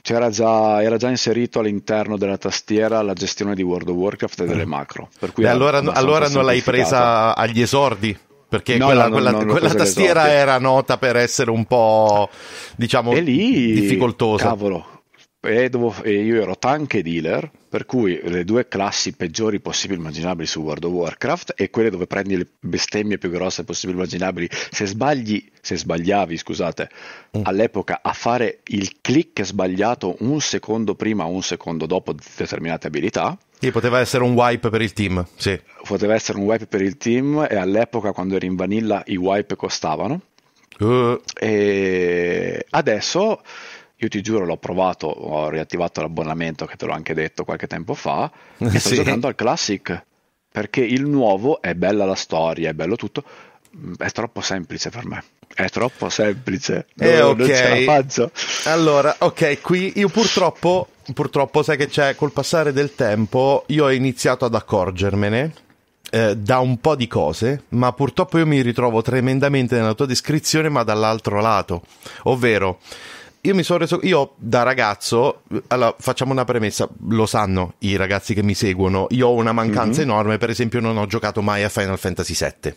C'era 0.00 0.28
già, 0.30 0.82
era 0.82 0.96
già 0.98 1.08
inserito 1.08 1.60
all'interno 1.60 2.16
della 2.18 2.36
tastiera 2.36 3.00
la 3.02 3.14
gestione 3.14 3.54
di 3.54 3.62
World 3.62 3.88
of 3.88 3.96
Warcraft 3.96 4.40
e 4.42 4.46
delle 4.46 4.66
macro. 4.66 5.08
Per 5.18 5.32
cui 5.32 5.42
Beh, 5.44 5.48
allora, 5.48 5.78
allora 5.78 6.28
non 6.28 6.44
l'hai 6.44 6.60
presa 6.60 7.34
agli 7.34 7.62
esordi? 7.62 8.16
Perché 8.54 8.76
No, 8.78 8.86
quella, 8.86 9.02
no, 9.02 9.08
no, 9.08 9.14
quella- 9.14 9.30
l'ho 9.32 9.46
quella 9.46 9.74
tastiera 9.74 10.20
esordi. 10.26 10.36
era 10.40 10.58
nota 10.58 10.96
per 10.96 11.16
essere 11.16 11.50
un 11.50 11.64
po', 11.64 12.28
diciamo, 12.76 13.12
E 13.12 13.20
lì, 13.20 13.72
difficoltosa. 13.72 14.44
cavolo, 14.44 15.02
e 15.40 15.68
dovevo- 15.68 16.02
e 16.04 16.22
io 16.22 16.40
ero 16.40 16.56
tank 16.56 16.94
e 16.94 17.02
dealer, 17.02 17.50
per 17.68 17.84
cui 17.84 18.20
le 18.22 18.44
due 18.44 18.68
classi 18.68 19.12
peggiori 19.14 19.58
possibili 19.58 19.98
immaginabili 19.98 20.46
su 20.46 20.60
World 20.60 20.84
of 20.84 20.92
Warcraft 20.92 21.54
e 21.56 21.68
quelle 21.70 21.90
dove 21.90 22.06
prendi 22.06 22.36
le 22.36 22.46
bestemmie 22.60 23.18
più 23.18 23.30
grosse 23.30 23.64
possibili 23.64 23.98
immaginabili. 23.98 24.48
Se 24.70 24.86
sbagli, 24.86 25.50
se 25.60 25.76
sbagliavi, 25.76 26.36
scusate, 26.36 26.88
Mm. 27.36 27.40
all'epoca 27.46 27.98
a 28.02 28.12
fare 28.12 28.60
il 28.68 28.92
click 29.00 29.42
sbagliato 29.44 30.14
un 30.20 30.40
secondo 30.40 30.94
prima 30.94 31.24
o 31.24 31.30
un 31.30 31.42
secondo 31.42 31.86
dopo 31.86 32.14
determinate 32.36 32.86
abilità, 32.86 33.36
Sì, 33.64 33.70
poteva 33.70 33.98
essere 34.00 34.24
un 34.24 34.32
wipe 34.34 34.68
per 34.70 34.82
il 34.82 34.92
team, 34.92 35.26
sì. 35.36 35.58
poteva 35.84 36.14
essere 36.14 36.38
un 36.38 36.44
wipe 36.44 36.66
per 36.66 36.82
il 36.82 36.96
team 36.96 37.46
e 37.48 37.56
all'epoca 37.56 38.12
quando 38.12 38.36
eri 38.36 38.46
in 38.46 38.56
vanilla 38.56 39.02
i 39.06 39.16
wipe 39.16 39.56
costavano. 39.56 40.20
Eh, 40.78 41.20
E 41.38 42.66
adesso 42.70 43.40
io 43.96 44.08
ti 44.08 44.20
giuro, 44.20 44.44
l'ho 44.44 44.56
provato, 44.56 45.06
ho 45.06 45.48
riattivato 45.48 46.00
l'abbonamento 46.00 46.66
che 46.66 46.76
te 46.76 46.84
l'ho 46.84 46.92
anche 46.92 47.14
detto 47.14 47.44
qualche 47.44 47.66
tempo 47.66 47.94
fa 47.94 48.30
e 48.58 48.78
sto 48.78 48.88
Sì. 48.90 48.94
giocando 48.96 49.26
al 49.28 49.34
Classic 49.34 50.04
perché 50.50 50.80
il 50.80 51.06
nuovo 51.08 51.60
è 51.62 51.74
bella 51.74 52.04
la 52.04 52.14
storia, 52.14 52.70
è 52.70 52.74
bello 52.74 52.96
tutto, 52.96 53.24
è 53.98 54.10
troppo 54.10 54.40
semplice 54.40 54.90
per 54.90 55.06
me. 55.06 55.22
È 55.54 55.68
troppo 55.68 56.08
semplice. 56.08 56.86
Eh, 56.98 57.18
non, 57.18 57.30
ok. 57.30 57.38
non 57.38 57.46
ce 57.48 57.68
la 57.84 57.92
faccio. 57.92 58.30
Allora, 58.64 59.16
ok, 59.18 59.60
qui 59.60 59.92
io 59.96 60.08
purtroppo, 60.08 60.88
purtroppo 61.12 61.62
sai 61.62 61.76
che 61.76 61.86
c'è, 61.86 62.14
col 62.16 62.32
passare 62.32 62.72
del 62.72 62.94
tempo 62.94 63.64
io 63.68 63.84
ho 63.84 63.90
iniziato 63.92 64.44
ad 64.44 64.54
accorgermene 64.54 65.52
eh, 66.10 66.36
da 66.36 66.58
un 66.58 66.78
po' 66.80 66.96
di 66.96 67.06
cose, 67.06 67.64
ma 67.70 67.92
purtroppo 67.92 68.38
io 68.38 68.46
mi 68.46 68.60
ritrovo 68.62 69.02
tremendamente 69.02 69.76
nella 69.76 69.94
tua 69.94 70.06
descrizione, 70.06 70.68
ma 70.68 70.82
dall'altro 70.82 71.40
lato, 71.40 71.82
ovvero... 72.24 72.78
Io 73.46 73.54
mi 73.54 73.62
sono 73.62 73.80
reso, 73.80 74.00
io 74.04 74.32
da 74.36 74.62
ragazzo, 74.62 75.42
allora 75.66 75.94
facciamo 75.98 76.32
una 76.32 76.46
premessa, 76.46 76.88
lo 77.10 77.26
sanno 77.26 77.74
i 77.80 77.94
ragazzi 77.96 78.32
che 78.32 78.42
mi 78.42 78.54
seguono, 78.54 79.06
io 79.10 79.28
ho 79.28 79.34
una 79.34 79.52
mancanza 79.52 80.00
Mhm. 80.00 80.08
enorme, 80.08 80.38
per 80.38 80.48
esempio 80.48 80.80
non 80.80 80.96
ho 80.96 81.04
giocato 81.04 81.42
mai 81.42 81.62
a 81.62 81.68
Final 81.68 81.98
Fantasy 81.98 82.34
VII 82.34 82.74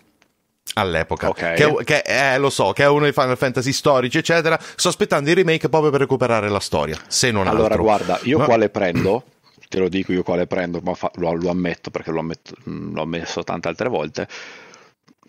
all'epoca, 0.78 1.30
Ok. 1.30 1.54
che, 1.54 1.76
che 1.84 2.02
è, 2.02 2.38
lo 2.40 2.50
so, 2.50 2.72
che 2.72 2.84
è 2.84 2.88
uno 2.88 3.04
dei 3.04 3.13
Final 3.13 3.38
Fantasy 3.38 3.72
storici, 3.72 4.18
eccetera. 4.18 4.60
Sto 4.76 4.90
aspettando 4.90 5.30
il 5.30 5.36
remake 5.36 5.70
proprio 5.70 5.92
per 5.92 6.00
recuperare 6.02 6.50
la 6.50 6.60
storia, 6.60 6.98
se 7.08 7.32
non 7.32 7.48
Allora, 7.48 7.68
altro. 7.70 7.84
guarda, 7.84 8.20
io 8.24 8.38
Ma- 8.38 8.46
quale 8.46 8.70
prendo? 8.70 9.24
Te 9.70 9.80
lo 9.80 9.90
dico 9.90 10.13
io 10.13 10.24
quale 10.24 10.48
prendo, 10.48 10.80
ma 10.82 10.94
fa- 10.94 11.12
lo, 11.16 11.34
lo 11.34 11.50
ammetto 11.50 11.90
perché 11.90 12.12
lo 12.12 12.20
ammetto- 12.20 12.56
mm, 12.70 12.94
l'ho 12.96 13.02
ammesso 13.02 13.44
tante 13.44 13.68
altre 13.68 13.90
volte. 13.90 14.28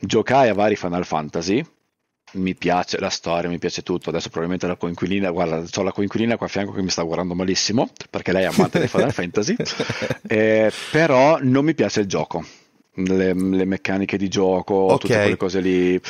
Giocai 0.01 0.49
a 0.49 0.55
vari 0.55 0.77
Final 0.77 1.05
Fantasy, 1.05 1.65
mi 2.35 2.55
piace 2.55 3.01
la 3.01 3.09
storia, 3.09 3.49
mi 3.49 3.59
piace 3.59 3.83
tutto. 3.83 4.11
Adesso 4.11 4.29
probabilmente 4.29 4.67
la 4.69 4.77
coinquilina, 4.77 5.31
guarda, 5.31 5.65
ho 5.75 5.83
la 5.83 5.91
coinquilina 5.93 6.37
qua 6.37 6.47
a 6.47 6.51
fianco 6.51 6.73
che 6.73 6.83
mi 6.83 6.91
sta 6.91 7.03
guardando 7.03 7.35
malissimo 7.35 7.91
perché 8.11 8.31
lei 8.33 8.45
è 8.45 8.47
amante 8.47 8.79
dei 8.79 8.87
Final 8.87 9.11
Fantasy, 9.15 9.57
eh, 10.29 10.71
però 10.93 11.39
non 11.41 11.65
mi 11.65 11.75
piace 11.75 12.01
il 12.01 12.07
gioco, 12.07 12.45
le, 13.07 13.33
le 13.35 13.65
meccaniche 13.65 14.17
di 14.19 14.29
gioco, 14.29 14.75
Ok. 14.75 15.01
tutte 15.01 15.21
quelle 15.21 15.37
cose 15.37 15.61
lì. 15.61 16.01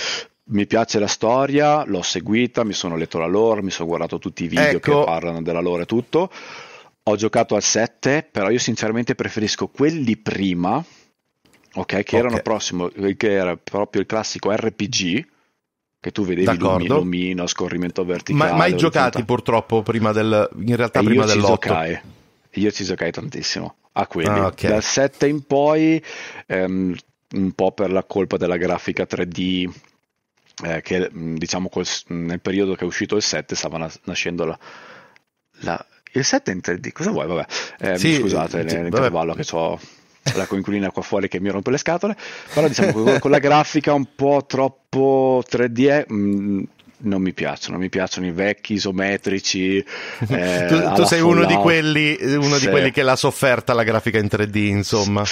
Mi 0.50 0.66
piace 0.66 0.98
la 0.98 1.06
storia, 1.06 1.84
l'ho 1.84 2.00
seguita, 2.02 2.64
mi 2.64 2.72
sono 2.72 2.96
letto 2.96 3.18
la 3.18 3.26
lore, 3.26 3.62
mi 3.62 3.70
sono 3.70 3.86
guardato 3.88 4.18
tutti 4.18 4.44
i 4.44 4.48
video 4.48 4.78
Ecco. 4.78 4.98
che 5.00 5.04
parlano 5.04 5.42
della 5.42 5.60
lore 5.60 5.82
e 5.82 5.86
tutto. 5.86 6.30
Ho 7.02 7.16
giocato 7.16 7.54
al 7.54 7.62
7, 7.62 8.26
però 8.30 8.48
io 8.50 8.58
sinceramente 8.58 9.14
preferisco 9.14 9.68
quelli 9.68 10.16
prima, 10.16 10.82
ok, 11.74 12.02
che 12.02 12.16
erano 12.16 12.36
Ok. 12.36 12.42
prossimo, 12.42 12.90
che 13.16 13.30
era 13.32 13.56
proprio 13.56 14.00
il 14.00 14.06
classico 14.06 14.50
RPG, 14.50 15.26
che 16.00 16.12
tu 16.12 16.22
vedevi 16.24 16.46
D'accordo. 16.46 16.96
lumino, 16.98 17.46
scorrimento 17.46 18.04
verticale. 18.04 18.50
Ma 18.52 18.56
mai 18.56 18.70
giocati 18.70 18.96
orizzontale. 19.18 19.24
purtroppo 19.24 19.82
prima 19.82 20.12
del. 20.12 20.48
In 20.64 20.76
realtà 20.76 21.00
E 21.00 21.04
prima 21.04 21.24
io 21.24 21.30
ci 21.30 21.36
dell'8. 21.38 21.46
giocai, 21.46 22.00
io 22.58 22.70
ci 22.70 22.84
giocai 22.84 23.10
tantissimo 23.12 23.76
a 23.92 24.06
quelli. 24.06 24.28
Ah, 24.28 24.46
ok. 24.46 24.64
Dal 24.64 24.82
7 24.82 25.26
in 25.26 25.44
poi, 25.46 26.02
ehm, 26.46 26.94
un 27.30 27.52
po' 27.52 27.72
per 27.72 27.90
la 27.90 28.04
colpa 28.04 28.36
della 28.36 28.56
grafica 28.56 29.06
3D, 29.06 29.68
eh, 30.64 30.80
che 30.82 31.08
mh, 31.10 31.34
diciamo 31.36 31.68
col- 31.68 31.86
nel 32.08 32.40
periodo 32.40 32.74
che 32.74 32.84
è 32.84 32.86
uscito 32.86 33.16
il 33.16 33.22
7 33.22 33.54
stava 33.54 33.78
nas- 33.78 34.00
nascendo 34.04 34.44
la, 34.44 34.58
la- 35.60 35.86
il 36.12 36.24
7 36.24 36.50
in 36.52 36.60
3D, 36.60 36.92
cosa 36.92 37.10
vuoi? 37.10 37.26
Vabbè, 37.26 37.46
Eh, 37.80 37.98
Sì, 37.98 38.14
scusate 38.14 38.66
sì, 38.68 38.76
l'intervallo 38.82 39.34
che 39.34 39.44
ho 39.52 39.78
la 40.34 40.46
coinquilina 40.46 40.90
qua 40.90 41.02
fuori 41.02 41.28
che 41.28 41.40
mi 41.40 41.48
rompe 41.50 41.70
le 41.70 41.78
scatole, 41.78 42.16
però 42.52 42.66
diciamo 42.68 42.92
con, 42.92 43.18
con 43.18 43.30
la 43.30 43.38
grafica 43.38 43.92
un 43.94 44.14
po' 44.14 44.44
troppo 44.46 45.42
3D 45.46 46.04
mh, 46.06 46.62
non 47.00 47.22
mi 47.22 47.32
piacciono, 47.32 47.78
mi 47.78 47.88
piacciono 47.88 48.26
i 48.26 48.32
vecchi 48.32 48.74
isometrici. 48.74 49.76
eh, 50.28 50.66
tu, 50.68 50.92
tu 50.94 51.04
sei 51.04 51.20
uno 51.20 51.44
di 51.44 51.54
quelli, 51.54 52.16
uno 52.20 52.54
di 52.56 52.64
Sì. 52.64 52.68
quelli 52.68 52.90
che 52.90 53.02
l'ha 53.02 53.16
sofferta 53.16 53.72
la 53.72 53.84
grafica 53.84 54.18
in 54.18 54.26
3D, 54.30 54.56
insomma. 54.66 55.24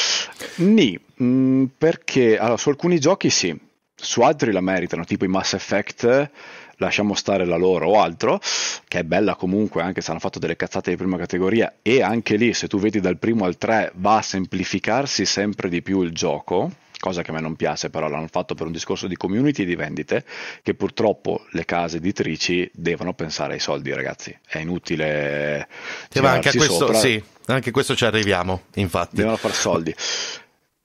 Nì, 0.56 0.98
mh, 1.16 1.64
perché 1.76 2.38
allora, 2.38 2.56
su 2.56 2.68
alcuni 2.68 2.98
giochi 2.98 3.30
sì, 3.30 3.56
su 3.94 4.20
altri 4.22 4.52
la 4.52 4.60
meritano, 4.60 5.04
tipo 5.04 5.24
i 5.24 5.28
Mass 5.28 5.54
Effect, 5.54 6.30
lasciamo 6.78 7.14
stare 7.14 7.46
la 7.46 7.56
loro 7.56 7.88
o 7.88 8.00
altro, 8.00 8.38
che 8.86 8.98
è 8.98 9.02
bella 9.02 9.34
comunque 9.34 9.82
anche 9.82 10.00
se 10.02 10.10
hanno 10.10 10.20
fatto 10.20 10.38
delle 10.38 10.56
cazzate 10.56 10.90
di 10.90 10.96
prima 10.96 11.16
categoria 11.16 11.76
e 11.82 12.02
anche 12.02 12.36
lì 12.36 12.52
se 12.52 12.68
tu 12.68 12.78
vedi 12.78 13.00
dal 13.00 13.16
primo 13.18 13.44
al 13.46 13.56
3 13.56 13.92
va 13.94 14.18
a 14.18 14.22
semplificarsi 14.22 15.24
sempre 15.24 15.68
di 15.70 15.80
più 15.82 16.02
il 16.02 16.12
gioco, 16.12 16.70
cosa 17.06 17.22
che 17.22 17.30
a 17.30 17.34
me 17.34 17.40
non 17.40 17.54
piace, 17.54 17.88
però 17.88 18.08
l'hanno 18.08 18.26
fatto 18.26 18.56
per 18.56 18.66
un 18.66 18.72
discorso 18.72 19.06
di 19.06 19.16
community 19.16 19.62
e 19.62 19.64
di 19.64 19.76
vendite, 19.76 20.24
che 20.60 20.74
purtroppo 20.74 21.46
le 21.52 21.64
case 21.64 21.98
editrici 21.98 22.68
devono 22.74 23.14
pensare 23.14 23.54
ai 23.54 23.60
soldi, 23.60 23.92
ragazzi. 23.92 24.36
È 24.44 24.58
inutile. 24.58 25.68
Sì, 26.08 26.18
ma 26.18 26.32
anche 26.32 26.48
a 26.48 26.52
questo, 26.52 26.92
sì, 26.94 27.22
anche 27.46 27.70
questo 27.70 27.94
ci 27.94 28.04
arriviamo, 28.04 28.62
infatti. 28.74 29.14
Devono 29.14 29.36
fare 29.36 29.54
soldi. 29.54 29.94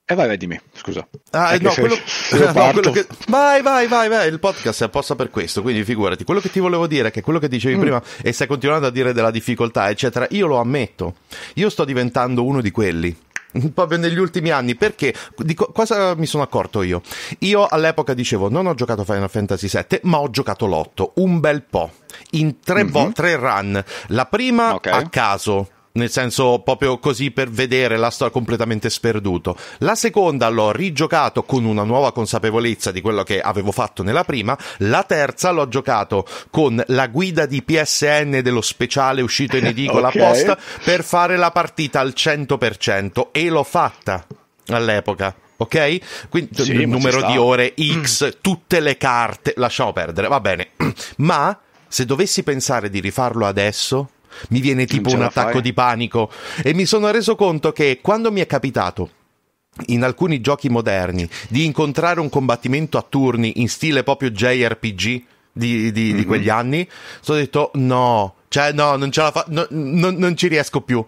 E 0.06 0.14
vai, 0.14 0.28
vai, 0.28 0.38
dimmi, 0.38 0.60
scusa. 0.74 1.08
Ah, 1.32 1.58
no, 1.60 1.74
quello... 1.74 1.96
no, 2.54 2.72
quello 2.72 2.92
che... 2.92 3.08
Vai, 3.28 3.64
vai, 3.64 3.88
vai, 3.88 4.08
vai, 4.08 4.28
il 4.28 4.40
podcast 4.40 4.82
è 4.82 4.86
apposta 4.86 5.16
per 5.16 5.32
questo, 5.32 5.64
quindi 5.64 5.84
figurati. 5.84 6.24
Quello 6.24 6.40
che 6.40 6.52
ti 6.52 6.60
volevo 6.60 6.86
dire 6.86 7.08
è 7.08 7.12
che 7.12 7.22
quello 7.22 7.40
che 7.40 7.48
dicevi 7.48 7.78
mm. 7.78 7.80
prima 7.80 8.04
e 8.22 8.32
stai 8.32 8.46
continuando 8.46 8.86
a 8.86 8.92
dire 8.92 9.12
della 9.12 9.32
difficoltà, 9.32 9.90
eccetera, 9.90 10.28
io 10.32 10.46
lo 10.46 10.58
ammetto. 10.58 11.16
Io 11.56 11.70
sto 11.72 11.84
diventando 11.84 12.44
uno 12.44 12.62
di 12.62 12.70
quelli 12.70 13.16
proprio 13.74 13.98
negli 13.98 14.18
ultimi 14.18 14.50
anni. 14.50 14.76
Perché? 14.76 15.14
Di 15.38 15.54
co- 15.54 15.72
cosa 15.72 16.16
mi 16.16 16.26
sono 16.26 16.44
accorto 16.44 16.82
io? 16.82 17.02
Io 17.40 17.66
all'epoca 17.68 18.14
dicevo 18.14 18.50
non 18.50 18.68
ho 18.68 18.74
giocato 18.74 19.04
Final 19.04 19.30
Fantasy 19.30 19.68
VII 19.68 20.00
ma 20.04 20.20
ho 20.20 20.30
giocato 20.30 20.66
l'otto 20.66 21.14
un 21.16 21.40
bel 21.40 21.64
po' 21.64 21.92
in 22.32 22.60
tre, 22.60 22.84
mm-hmm. 22.84 22.92
vo- 22.92 23.12
tre 23.14 23.36
run. 23.36 23.84
La 24.08 24.26
prima 24.26 24.76
okay. 24.76 24.94
a 24.94 25.10
caso 25.10 25.68
nel 25.94 26.10
senso 26.10 26.60
proprio 26.60 27.00
così 27.00 27.32
per 27.32 27.50
vedere 27.50 27.98
la 27.98 28.10
storia 28.10 28.34
completamente 28.34 28.90
sperduto. 28.90 29.56
La 29.80 29.96
seconda 29.96 30.50
l'ho 30.50 30.72
rigiocato 30.72 31.44
con 31.44 31.66
una 31.66 31.84
nuova 31.84 32.12
consapevolezza 32.12 32.92
di 32.92 33.02
quello 33.02 33.24
che 33.24 33.42
avevo 33.42 33.72
fatto 33.72 34.04
nella 34.04 34.24
prima, 34.24 34.58
la 34.80 35.04
terza 35.04 35.52
l'ho 35.52 35.68
giocato 35.68 36.26
con 36.50 36.82
la 36.88 37.08
guida 37.08 37.46
di 37.46 37.64
PSN 37.64 38.40
dello 38.42 38.62
speciale 38.62 39.22
uscito 39.22 39.58
in 39.58 39.66
edicola 39.72 40.08
okay. 40.08 40.22
post 40.22 40.58
per 40.84 41.04
fare 41.04 41.38
la 41.38 41.52
partita 41.52 42.00
al 42.00 42.14
100% 42.16 43.28
e 43.32 43.50
l'ho 43.50 43.64
fatta 43.64 44.26
all'epoca 44.68 45.36
ok? 45.62 46.28
Quindi 46.30 46.64
sì, 46.64 46.72
il 46.72 46.88
numero 46.88 47.24
di 47.28 47.38
ore 47.38 47.74
X, 48.02 48.38
tutte 48.42 48.80
le 48.80 48.98
carte, 48.98 49.54
lasciamo 49.58 49.94
perdere, 49.94 50.28
va 50.28 50.40
bene. 50.40 50.70
Ma 51.18 51.56
se 51.88 52.06
dovessi 52.06 52.42
pensare 52.42 52.90
di 52.90 53.00
rifarlo 53.00 53.46
adesso, 53.46 54.10
mi 54.50 54.60
viene 54.60 54.86
tipo 54.86 55.14
un 55.14 55.22
attacco 55.22 55.54
fai. 55.54 55.62
di 55.62 55.74
panico 55.74 56.32
e 56.64 56.74
mi 56.74 56.86
sono 56.86 57.10
reso 57.12 57.36
conto 57.36 57.72
che 57.72 58.00
quando 58.02 58.32
mi 58.32 58.42
è 58.42 58.46
capitato 58.46 59.10
in 59.88 60.04
alcuni 60.04 60.42
giochi 60.42 60.70
moderni 60.70 61.28
di 61.48 61.66
incontrare 61.66 62.20
un 62.20 62.30
combattimento 62.30 62.98
a 62.98 63.06
turni 63.08 63.62
in 63.62 63.70
stile 63.70 64.04
proprio 64.04 64.30
JRPG 64.30 65.24
di, 65.54 65.92
di, 65.92 66.02
mm-hmm. 66.02 66.16
di 66.16 66.26
quegli 66.26 66.50
anni, 66.50 66.88
sono 67.20 67.38
detto 67.38 67.72
no, 67.76 68.36
cioè, 68.52 68.74
no, 68.74 68.98
non 68.98 69.14
ce 69.14 69.22
la 69.22 69.32
fa- 69.32 69.46
no, 69.48 69.66
no, 69.70 70.12
non 70.12 70.36
ci 70.36 70.50
riesco 70.50 70.82
più. 70.82 71.02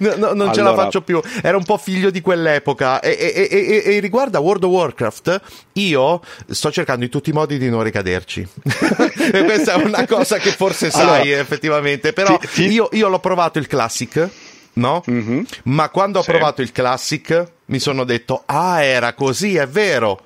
no, 0.00 0.16
non 0.16 0.24
allora... 0.24 0.52
ce 0.52 0.60
la 0.60 0.74
faccio 0.74 1.02
più. 1.02 1.20
Era 1.40 1.56
un 1.56 1.62
po' 1.62 1.78
figlio 1.78 2.10
di 2.10 2.20
quell'epoca. 2.20 2.98
E, 2.98 3.16
e, 3.16 3.48
e, 3.48 3.94
e, 3.94 4.00
riguardo 4.00 4.38
a 4.38 4.40
World 4.40 4.64
of 4.64 4.72
Warcraft, 4.72 5.40
io 5.74 6.20
sto 6.48 6.72
cercando 6.72 7.04
in 7.04 7.12
tutti 7.12 7.30
i 7.30 7.32
modi 7.32 7.58
di 7.58 7.70
non 7.70 7.84
ricaderci. 7.84 8.44
Questa 8.58 9.74
è 9.74 9.84
una 9.84 10.04
cosa 10.04 10.38
che 10.38 10.50
forse 10.50 10.90
sai, 10.90 11.28
allora, 11.28 11.40
effettivamente. 11.40 12.12
Però 12.12 12.36
ti, 12.38 12.48
ti... 12.48 12.64
Io, 12.72 12.88
io, 12.90 13.06
l'ho 13.06 13.20
provato 13.20 13.60
il 13.60 13.68
Classic. 13.68 14.28
No? 14.72 15.04
Mm-hmm. 15.08 15.42
Ma 15.66 15.90
quando 15.90 16.18
ho 16.18 16.22
sì. 16.22 16.30
provato 16.32 16.60
il 16.60 16.72
Classic 16.72 17.52
mi 17.66 17.78
sono 17.78 18.02
detto, 18.02 18.42
ah, 18.46 18.82
era 18.82 19.12
così, 19.14 19.54
è 19.54 19.68
vero 19.68 20.22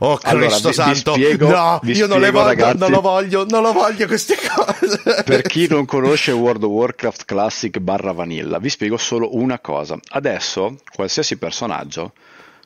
Oh 0.00 0.16
Cristo 0.16 0.28
allora, 0.28 0.56
vi, 0.56 0.72
santo, 0.72 1.12
vi 1.14 1.24
spiego, 1.24 1.48
no, 1.48 1.80
io 1.82 2.06
non, 2.06 2.18
spiego, 2.18 2.38
voglio, 2.38 2.44
ragazzi, 2.44 2.78
non 2.78 2.90
lo 2.90 3.00
voglio, 3.00 3.46
non 3.48 3.62
lo 3.62 3.72
voglio 3.72 4.06
queste 4.06 4.36
cose. 4.54 5.22
Per 5.24 5.42
chi 5.42 5.66
non 5.68 5.84
conosce 5.86 6.32
World 6.32 6.62
of 6.62 6.70
Warcraft 6.70 7.24
Classic 7.24 7.78
barra 7.78 8.12
Vanilla, 8.12 8.58
vi 8.58 8.68
spiego 8.68 8.96
solo 8.96 9.36
una 9.36 9.58
cosa. 9.58 9.98
Adesso 10.10 10.76
qualsiasi 10.94 11.36
personaggio 11.36 12.12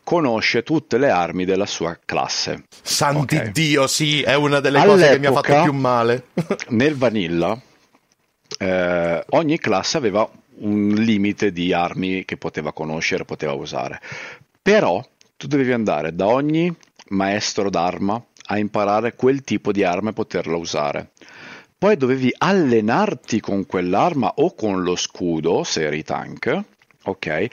conosce 0.04 0.62
tutte 0.62 0.98
le 0.98 1.10
armi 1.10 1.44
della 1.44 1.66
sua 1.66 1.98
classe. 2.04 2.64
Santi 2.82 3.36
okay. 3.36 3.52
Dio, 3.52 3.86
sì, 3.86 4.22
è 4.22 4.34
una 4.34 4.60
delle 4.60 4.78
All'epoca, 4.78 5.00
cose 5.00 5.12
che 5.12 5.18
mi 5.18 5.26
ha 5.26 5.32
fatto 5.32 5.62
più 5.62 5.72
male. 5.72 6.24
nel 6.68 6.96
Vanilla 6.96 7.58
eh, 8.58 9.24
ogni 9.30 9.58
classe 9.58 9.96
aveva 9.96 10.28
un 10.58 10.90
limite 10.90 11.50
di 11.52 11.72
armi 11.72 12.24
che 12.24 12.36
poteva 12.36 12.72
conoscere, 12.72 13.24
poteva 13.24 13.52
usare. 13.52 14.00
Però 14.60 15.04
tu 15.36 15.46
dovevi 15.46 15.72
andare 15.72 16.14
da 16.14 16.26
ogni 16.26 16.72
maestro 17.08 17.70
d'arma 17.70 18.22
a 18.46 18.58
imparare 18.58 19.14
quel 19.14 19.42
tipo 19.42 19.72
di 19.72 19.84
arma 19.84 20.10
e 20.10 20.14
poterla 20.14 20.56
usare. 20.56 21.10
Poi 21.76 21.96
dovevi 21.96 22.32
allenarti 22.36 23.40
con 23.40 23.66
quell'arma 23.66 24.34
o 24.36 24.54
con 24.54 24.82
lo 24.82 24.94
scudo, 24.94 25.64
se 25.64 25.84
eri 25.84 26.04
tank, 26.04 26.60
ok? 27.04 27.46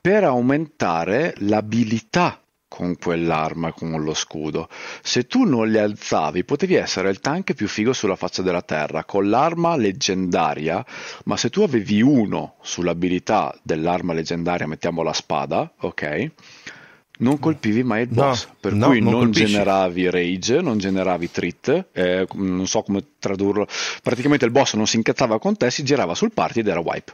Per 0.00 0.24
aumentare 0.24 1.34
l'abilità 1.38 2.40
con 2.68 2.96
quell'arma, 2.96 3.72
con 3.72 4.02
lo 4.02 4.12
scudo. 4.12 4.68
Se 5.02 5.26
tu 5.26 5.44
non 5.44 5.70
li 5.70 5.78
alzavi, 5.78 6.44
potevi 6.44 6.74
essere 6.74 7.10
il 7.10 7.20
tank 7.20 7.54
più 7.54 7.68
figo 7.68 7.92
sulla 7.92 8.16
faccia 8.16 8.42
della 8.42 8.62
terra, 8.62 9.04
con 9.04 9.28
l'arma 9.28 9.76
leggendaria, 9.76 10.84
ma 11.24 11.36
se 11.36 11.48
tu 11.48 11.62
avevi 11.62 12.02
uno 12.02 12.56
sull'abilità 12.62 13.56
dell'arma 13.62 14.12
leggendaria, 14.12 14.66
mettiamo 14.66 15.02
la 15.02 15.12
spada, 15.12 15.72
ok? 15.80 16.30
Non 17.18 17.38
colpivi 17.38 17.82
mai 17.82 18.02
il 18.02 18.08
boss, 18.08 18.46
no, 18.46 18.54
per 18.60 18.72
no, 18.72 18.86
cui 18.88 19.00
non, 19.00 19.12
non 19.12 19.30
generavi 19.30 20.10
rage, 20.10 20.60
non 20.60 20.78
generavi 20.78 21.30
trit, 21.30 21.86
eh, 21.92 22.26
non 22.34 22.66
so 22.66 22.82
come 22.82 23.02
tradurlo, 23.18 23.66
praticamente 24.02 24.44
il 24.44 24.50
boss 24.50 24.74
non 24.74 24.86
si 24.86 24.96
incazzava 24.96 25.38
con 25.38 25.56
te, 25.56 25.70
si 25.70 25.82
girava 25.82 26.14
sul 26.14 26.32
party 26.32 26.60
ed 26.60 26.68
era 26.68 26.80
wipe. 26.80 27.12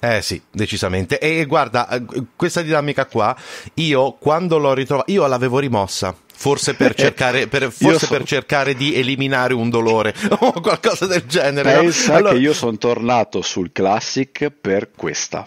Eh 0.00 0.22
sì, 0.22 0.40
decisamente. 0.50 1.18
E 1.18 1.44
guarda, 1.46 1.88
eh, 1.88 2.02
questa 2.36 2.62
dinamica 2.62 3.06
qua, 3.06 3.34
io 3.74 4.12
quando 4.12 4.58
l'ho 4.58 4.74
ritrovata, 4.74 5.10
io 5.10 5.26
l'avevo 5.26 5.58
rimossa. 5.58 6.14
Forse 6.36 6.74
per 6.74 6.92
cercare, 6.96 7.46
per, 7.46 7.70
forse 7.70 8.06
so... 8.06 8.08
per 8.08 8.24
cercare 8.24 8.74
di 8.74 8.94
eliminare 8.94 9.54
un 9.54 9.70
dolore 9.70 10.14
o 10.40 10.60
qualcosa 10.60 11.06
del 11.06 11.24
genere. 11.26 11.78
Pensa 11.78 12.16
allora... 12.16 12.32
che 12.32 12.38
io 12.38 12.52
sono 12.52 12.76
tornato 12.76 13.40
sul 13.40 13.72
Classic 13.72 14.50
per 14.50 14.90
questa. 14.94 15.46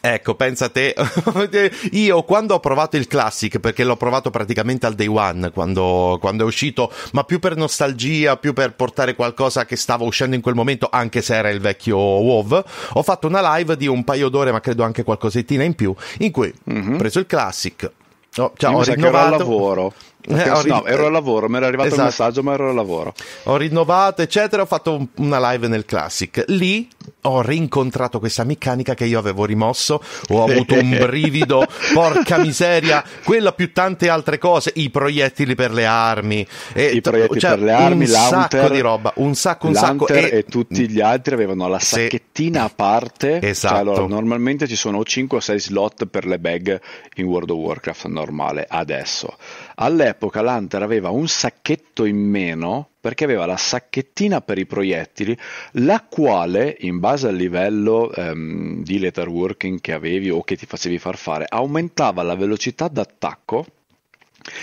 Ecco, 0.00 0.34
pensa 0.34 0.68
te, 0.68 0.94
io 1.92 2.22
quando 2.22 2.54
ho 2.54 2.60
provato 2.60 2.96
il 2.96 3.06
Classic, 3.06 3.58
perché 3.58 3.84
l'ho 3.84 3.96
provato 3.96 4.30
praticamente 4.30 4.86
al 4.86 4.94
day 4.94 5.06
one, 5.06 5.50
quando, 5.50 6.18
quando, 6.20 6.44
è 6.44 6.46
uscito, 6.46 6.92
ma 7.12 7.24
più 7.24 7.38
per 7.38 7.56
nostalgia, 7.56 8.36
più 8.36 8.52
per 8.52 8.74
portare 8.74 9.14
qualcosa 9.14 9.64
che 9.64 9.76
stava 9.76 10.04
uscendo 10.04 10.36
in 10.36 10.42
quel 10.42 10.54
momento, 10.54 10.88
anche 10.90 11.22
se 11.22 11.34
era 11.34 11.50
il 11.50 11.60
vecchio 11.60 11.98
WoW, 11.98 12.62
ho 12.92 13.02
fatto 13.02 13.26
una 13.26 13.56
live 13.56 13.76
di 13.76 13.86
un 13.86 14.04
paio 14.04 14.28
d'ore, 14.28 14.52
ma 14.52 14.60
credo 14.60 14.82
anche 14.82 15.02
qualcosettina 15.02 15.64
in 15.64 15.74
più, 15.74 15.94
in 16.18 16.30
cui 16.30 16.52
mm-hmm. 16.70 16.94
ho 16.94 16.96
preso 16.96 17.18
il 17.18 17.26
Classic, 17.26 17.90
Oh, 18.36 18.52
cioè, 18.56 18.72
ho 18.72 18.82
rinnovato... 18.82 19.38
lavoro. 19.38 19.92
Eh, 20.28 20.50
ho 20.50 20.60
rin... 20.60 20.72
No, 20.72 20.86
ero 20.86 21.06
al 21.06 21.12
lavoro, 21.12 21.48
mi 21.48 21.56
era 21.56 21.66
arrivato 21.66 21.88
esatto. 21.88 22.02
il 22.02 22.06
messaggio, 22.08 22.42
ma 22.42 22.52
ero 22.54 22.68
al 22.68 22.74
lavoro. 22.74 23.14
Ho 23.44 23.56
rinnovato, 23.56 24.22
eccetera, 24.22 24.62
ho 24.62 24.66
fatto 24.66 25.08
una 25.16 25.50
live 25.50 25.68
nel 25.68 25.84
Classic. 25.84 26.44
Lì 26.48 26.88
ho 27.22 27.42
rincontrato 27.42 28.18
questa 28.18 28.44
meccanica 28.44 28.94
che 28.94 29.04
io 29.04 29.18
avevo 29.18 29.44
rimosso, 29.44 30.02
ho 30.28 30.44
avuto 30.44 30.74
un 30.74 30.90
brivido, 30.98 31.66
porca 31.92 32.38
miseria, 32.38 33.04
quella 33.24 33.52
più 33.52 33.72
tante 33.72 34.08
altre 34.08 34.38
cose, 34.38 34.72
i 34.76 34.90
proiettili 34.90 35.54
per 35.54 35.72
le 35.72 35.84
armi, 35.84 36.46
e, 36.72 36.86
i 36.86 37.00
proiettili 37.00 37.40
cioè, 37.40 37.50
per 37.50 37.62
le 37.62 37.72
armi, 37.72 38.04
un 38.04 38.10
sacco 38.10 38.68
di 38.68 38.80
roba, 38.80 39.12
un 39.16 39.34
sacco, 39.34 39.66
un 39.66 39.74
sacco. 39.74 40.06
E... 40.08 40.30
e 40.32 40.44
tutti 40.44 40.88
gli 40.88 41.00
altri 41.00 41.34
avevano 41.34 41.68
la 41.68 41.78
sacchettina 41.78 42.64
a 42.64 42.70
parte, 42.74 43.40
esatto. 43.42 43.74
Cioè, 43.74 43.82
allora, 43.82 44.06
normalmente 44.06 44.66
ci 44.66 44.76
sono 44.76 45.02
5 45.02 45.38
o 45.38 45.40
6 45.40 45.60
slot 45.60 46.06
per 46.06 46.26
le 46.26 46.38
bag 46.38 46.80
in 47.16 47.26
World 47.26 47.50
of 47.50 47.58
Warcraft 47.58 48.06
normale, 48.06 48.66
adesso. 48.68 49.36
All'epoca 49.82 50.42
l'Hunter 50.42 50.82
aveva 50.82 51.08
un 51.08 51.26
sacchetto 51.26 52.04
in 52.04 52.18
meno 52.18 52.90
perché 53.00 53.24
aveva 53.24 53.46
la 53.46 53.56
sacchettina 53.56 54.42
per 54.42 54.58
i 54.58 54.66
proiettili, 54.66 55.36
la 55.72 56.04
quale, 56.06 56.76
in 56.80 56.98
base 56.98 57.28
al 57.28 57.34
livello 57.34 58.12
ehm, 58.12 58.82
di 58.82 58.98
letterworking 58.98 59.80
che 59.80 59.94
avevi 59.94 60.28
o 60.28 60.42
che 60.42 60.56
ti 60.56 60.66
facevi 60.66 60.98
far 60.98 61.16
fare, 61.16 61.46
aumentava 61.48 62.22
la 62.22 62.34
velocità 62.34 62.88
d'attacco 62.88 63.64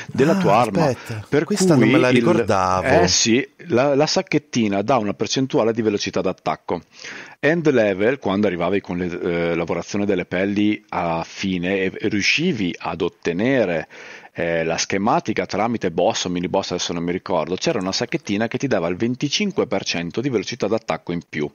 della 0.07 0.37
ah, 0.37 0.39
tua 0.39 0.55
arma. 0.55 0.85
Aspetta, 0.85 1.25
per 1.27 1.43
questa 1.43 1.75
non 1.75 1.89
me 1.89 1.97
la 1.97 2.09
ricordavo. 2.09 2.87
Il, 2.87 2.93
eh 2.93 3.07
sì, 3.07 3.47
la, 3.67 3.95
la, 3.95 4.07
sacchettina 4.07 4.81
dà 4.81 4.97
una 4.97 5.13
percentuale 5.13 5.73
di 5.73 5.81
velocità 5.81 6.21
d'attacco. 6.21 6.81
End 7.39 7.69
level, 7.69 8.19
quando 8.19 8.47
arrivavi 8.47 8.81
con 8.81 8.97
la 8.97 9.05
eh, 9.05 9.55
lavorazione 9.55 10.05
delle 10.05 10.25
pelli 10.25 10.83
a 10.89 11.23
fine 11.23 11.81
e 11.81 11.91
riuscivi 12.07 12.75
ad 12.77 13.01
ottenere 13.01 13.87
eh, 14.37 14.63
la 14.63 14.77
schematica 14.77 15.47
tramite 15.47 15.89
boss 15.89 16.25
o 16.25 16.29
mini 16.29 16.47
boss, 16.47 16.71
adesso 16.71 16.93
non 16.93 17.03
mi 17.03 17.11
ricordo, 17.11 17.55
c'era 17.55 17.79
una 17.79 17.91
sacchettina 17.91 18.47
che 18.47 18.59
ti 18.59 18.67
dava 18.67 18.87
il 18.87 18.95
25% 18.95 20.19
di 20.19 20.29
velocità 20.29 20.67
d'attacco 20.67 21.11
in 21.11 21.21
più. 21.27 21.49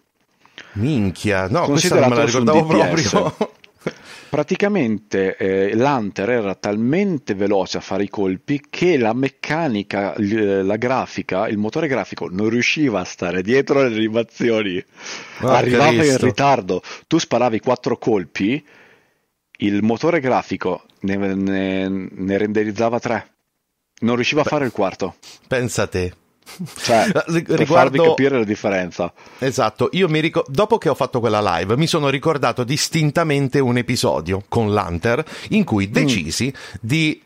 Minchia, 0.72 1.47
no, 1.49 1.66
questa 1.66 2.01
non 2.01 2.09
me 2.09 2.16
la 2.16 2.24
ricordavo 2.24 2.66
proprio. 2.66 3.37
praticamente 4.28 5.37
eh, 5.37 5.76
l'Hunter 5.76 6.30
era 6.30 6.55
talmente 6.57 7.35
veloce 7.35 7.78
a 7.78 7.80
fare 7.80 8.03
i 8.03 8.09
colpi 8.09 8.61
che 8.68 8.99
la 8.99 9.12
meccanica, 9.12 10.14
la 10.16 10.76
grafica, 10.76 11.47
il 11.47 11.59
motore 11.59 11.87
grafico 11.87 12.28
non 12.30 12.49
riusciva 12.49 12.99
a 12.99 13.05
stare 13.05 13.43
dietro 13.43 13.80
le 13.87 13.95
animazioni, 13.95 14.85
oh, 15.43 15.49
arrivava 15.49 16.05
in 16.05 16.18
ritardo. 16.18 16.83
Tu 17.07 17.18
sparavi 17.18 17.61
quattro 17.61 17.97
colpi, 17.97 18.64
il 19.59 19.83
motore 19.85 20.18
grafico 20.18 20.83
ne, 21.03 21.16
ne, 21.16 21.88
ne 22.11 22.38
renderizzava 22.38 22.98
tre, 22.98 23.30
non 24.00 24.16
riusciva 24.16 24.40
a 24.42 24.44
fare 24.44 24.64
il 24.64 24.72
quarto. 24.72 25.16
Pensa 25.46 25.82
a 25.82 25.86
te. 25.86 26.12
Cioè, 26.76 27.07
Riguardo... 27.07 27.42
per 27.55 27.66
farvi 27.66 27.98
capire 27.98 28.38
la 28.38 28.44
differenza. 28.44 29.12
Esatto, 29.38 29.88
io 29.92 30.09
mi 30.09 30.20
ricordo, 30.20 30.50
dopo 30.50 30.78
che 30.78 30.88
ho 30.88 30.94
fatto 30.94 31.20
quella 31.20 31.40
live, 31.57 31.76
mi 31.76 31.86
sono 31.86 32.09
ricordato 32.09 32.64
distintamente 32.64 33.59
un 33.59 33.76
episodio 33.76 34.42
con 34.48 34.72
l'Hunter 34.72 35.24
in 35.50 35.64
cui 35.64 35.88
mm. 35.88 35.92
decisi 35.92 36.46
mm. 36.46 36.74
di 36.80 37.22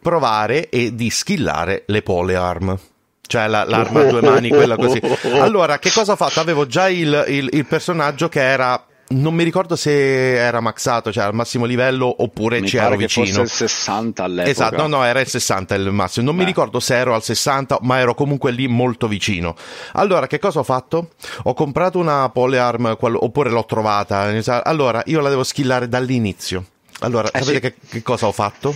provare 0.00 0.68
e 0.68 0.94
di 0.94 1.08
skillare 1.10 1.84
le 1.86 2.02
polearm 2.02 2.78
cioè 3.26 3.48
la, 3.48 3.64
l'arma 3.64 4.02
a 4.02 4.04
due 4.04 4.22
mani, 4.22 4.48
quella 4.48 4.76
così. 4.76 5.00
Allora, 5.40 5.80
che 5.80 5.90
cosa 5.90 6.12
ho 6.12 6.16
fatto? 6.16 6.38
Avevo 6.38 6.66
già 6.66 6.88
il, 6.88 7.24
il, 7.28 7.48
il 7.50 7.66
personaggio 7.66 8.28
che 8.28 8.40
era 8.40 8.86
non 9.08 9.34
mi 9.34 9.44
ricordo 9.44 9.76
se 9.76 10.36
era 10.36 10.60
maxato, 10.60 11.12
cioè 11.12 11.24
al 11.24 11.34
massimo 11.34 11.64
livello, 11.64 12.14
oppure 12.18 12.60
mi 12.60 12.68
c'ero 12.68 12.96
vicino. 12.96 13.26
Fosse 13.26 13.40
il 13.40 13.48
60 13.48 14.24
all'epoca. 14.24 14.50
Esatto, 14.50 14.76
no, 14.76 14.98
no, 14.98 15.04
era 15.04 15.20
il 15.20 15.28
60 15.28 15.74
il 15.74 15.92
massimo. 15.92 16.26
Non 16.26 16.36
Beh. 16.36 16.42
mi 16.42 16.46
ricordo 16.48 16.80
se 16.80 16.96
ero 16.96 17.14
al 17.14 17.22
60, 17.22 17.78
ma 17.82 17.98
ero 17.98 18.14
comunque 18.14 18.50
lì 18.50 18.66
molto 18.66 19.08
vicino. 19.08 19.54
Allora, 19.92 20.26
che 20.26 20.38
cosa 20.38 20.58
ho 20.58 20.64
fatto? 20.64 21.10
Ho 21.44 21.54
comprato 21.54 21.98
una 21.98 22.28
polearm, 22.30 22.96
oppure 22.98 23.50
l'ho 23.50 23.64
trovata. 23.64 24.28
Allora, 24.64 25.02
io 25.06 25.20
la 25.20 25.28
devo 25.28 25.44
skillare 25.44 25.88
dall'inizio. 25.88 26.64
Allora, 27.00 27.30
eh 27.30 27.42
sapete 27.42 27.52
sì. 27.52 27.60
che, 27.60 27.74
che, 27.88 28.02
cosa 28.02 28.26
ho 28.26 28.32
fatto? 28.32 28.74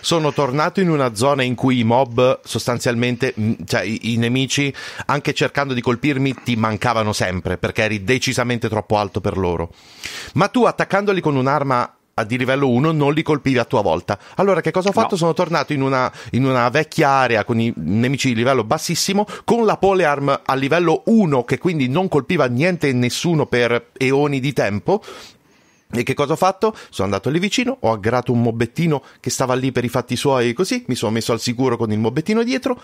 Sono 0.00 0.32
tornato 0.32 0.80
in 0.80 0.88
una 0.88 1.14
zona 1.14 1.42
in 1.42 1.56
cui 1.56 1.80
i 1.80 1.84
mob 1.84 2.40
sostanzialmente, 2.44 3.34
mm, 3.38 3.52
cioè 3.64 3.82
i, 3.82 4.12
i, 4.12 4.16
nemici, 4.16 4.72
anche 5.06 5.34
cercando 5.34 5.74
di 5.74 5.80
colpirmi, 5.80 6.34
ti 6.44 6.54
mancavano 6.54 7.12
sempre 7.12 7.58
perché 7.58 7.82
eri 7.82 8.04
decisamente 8.04 8.68
troppo 8.68 8.98
alto 8.98 9.20
per 9.20 9.36
loro. 9.36 9.70
Ma 10.34 10.46
tu 10.48 10.64
attaccandoli 10.64 11.20
con 11.20 11.34
un'arma 11.34 11.90
di 12.24 12.38
livello 12.38 12.70
1 12.70 12.92
non 12.92 13.12
li 13.12 13.22
colpivi 13.22 13.58
a 13.58 13.64
tua 13.64 13.82
volta. 13.82 14.18
Allora, 14.36 14.60
che 14.60 14.70
cosa 14.70 14.88
ho 14.88 14.92
fatto? 14.92 15.08
No. 15.10 15.16
Sono 15.16 15.34
tornato 15.34 15.72
in 15.72 15.82
una, 15.82 16.10
in 16.30 16.46
una, 16.46 16.68
vecchia 16.70 17.10
area 17.10 17.44
con 17.44 17.60
i 17.60 17.72
nemici 17.76 18.28
di 18.28 18.34
livello 18.34 18.64
bassissimo, 18.64 19.26
con 19.44 19.66
la 19.66 19.76
polearm 19.76 20.40
a 20.44 20.54
livello 20.54 21.02
1, 21.06 21.44
che 21.44 21.58
quindi 21.58 21.88
non 21.88 22.08
colpiva 22.08 22.46
niente 22.46 22.88
e 22.88 22.92
nessuno 22.92 23.46
per 23.46 23.90
eoni 23.98 24.40
di 24.40 24.52
tempo, 24.52 25.02
e 25.92 26.02
che 26.02 26.14
cosa 26.14 26.32
ho 26.32 26.36
fatto? 26.36 26.76
Sono 26.90 27.08
andato 27.08 27.30
lì 27.30 27.38
vicino, 27.38 27.76
ho 27.80 27.92
aggrato 27.92 28.32
un 28.32 28.42
mobbettino 28.42 29.02
che 29.20 29.30
stava 29.30 29.54
lì 29.54 29.72
per 29.72 29.84
i 29.84 29.88
fatti 29.88 30.16
suoi 30.16 30.52
così, 30.52 30.84
mi 30.88 30.94
sono 30.94 31.12
messo 31.12 31.32
al 31.32 31.40
sicuro 31.40 31.76
con 31.76 31.92
il 31.92 31.98
mobbettino 31.98 32.42
dietro, 32.42 32.80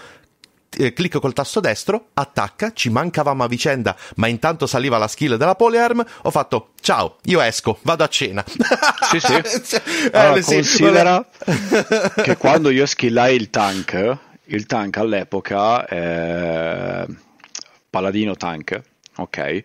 eh, 0.78 0.92
clicco 0.92 1.20
col 1.20 1.32
tasto 1.32 1.60
destro, 1.60 2.08
attacca, 2.14 2.72
ci 2.72 2.90
mancavamo 2.90 3.42
a 3.42 3.48
vicenda, 3.48 3.96
ma 4.16 4.26
intanto 4.28 4.66
saliva 4.66 4.98
la 4.98 5.08
skill 5.08 5.36
della 5.36 5.54
polearm, 5.54 6.04
ho 6.22 6.30
fatto 6.30 6.70
ciao, 6.80 7.18
io 7.24 7.40
esco, 7.40 7.78
vado 7.82 8.04
a 8.04 8.08
cena. 8.08 8.44
Sì, 9.10 9.20
sì. 9.20 9.34
eh, 10.06 10.10
allora, 10.12 10.40
sì 10.40 10.54
considera 10.54 11.26
che 12.22 12.36
quando 12.36 12.70
io 12.70 12.86
skillai 12.86 13.34
il 13.34 13.50
tank, 13.50 14.16
il 14.44 14.66
tank 14.66 14.96
all'epoca, 14.96 15.86
eh, 15.86 17.06
paladino 17.90 18.36
tank, 18.36 18.80
ok? 19.16 19.62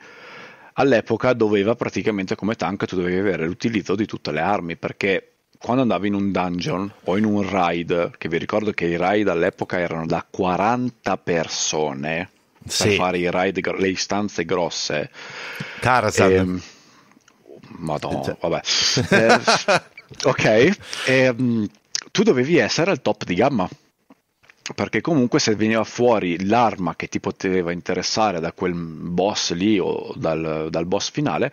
All'epoca 0.79 1.33
doveva 1.33 1.75
praticamente 1.75 2.35
come 2.35 2.55
tank 2.55 2.85
tu 2.85 2.95
dovevi 2.95 3.17
avere 3.17 3.45
l'utilizzo 3.45 3.95
di 3.95 4.05
tutte 4.05 4.31
le 4.31 4.41
armi 4.41 4.75
perché 4.75 5.31
quando 5.57 5.81
andavi 5.81 6.07
in 6.07 6.13
un 6.13 6.31
dungeon 6.31 6.91
o 7.05 7.17
in 7.17 7.25
un 7.25 7.49
raid, 7.49 8.17
che 8.17 8.29
vi 8.29 8.37
ricordo 8.37 8.71
che 8.71 8.85
i 8.85 8.95
raid 8.95 9.27
all'epoca 9.27 9.79
erano 9.79 10.05
da 10.05 10.25
40 10.29 11.17
persone 11.17 12.29
sì. 12.65 12.89
per 12.89 12.93
fare 12.93 13.17
i 13.17 13.31
raid, 13.31 13.75
le 13.79 13.89
istanze 13.89 14.45
grosse. 14.45 15.09
Karazhan. 15.79 16.31
Ehm, 16.31 16.61
Madonna, 17.79 18.21
cioè. 18.21 18.37
vabbè. 18.39 18.61
eh, 19.09 19.81
ok, 20.25 20.77
ehm, 21.07 21.67
tu 22.11 22.21
dovevi 22.21 22.57
essere 22.57 22.91
al 22.91 23.01
top 23.01 23.23
di 23.23 23.33
gamma 23.33 23.67
perché 24.75 25.01
comunque 25.01 25.39
se 25.39 25.55
veniva 25.55 25.83
fuori 25.83 26.45
l'arma 26.45 26.95
che 26.95 27.07
ti 27.07 27.19
poteva 27.19 27.71
interessare 27.71 28.39
da 28.39 28.51
quel 28.51 28.73
boss 28.73 29.53
lì 29.53 29.79
o 29.79 30.13
dal, 30.15 30.67
dal 30.69 30.85
boss 30.85 31.11
finale, 31.11 31.51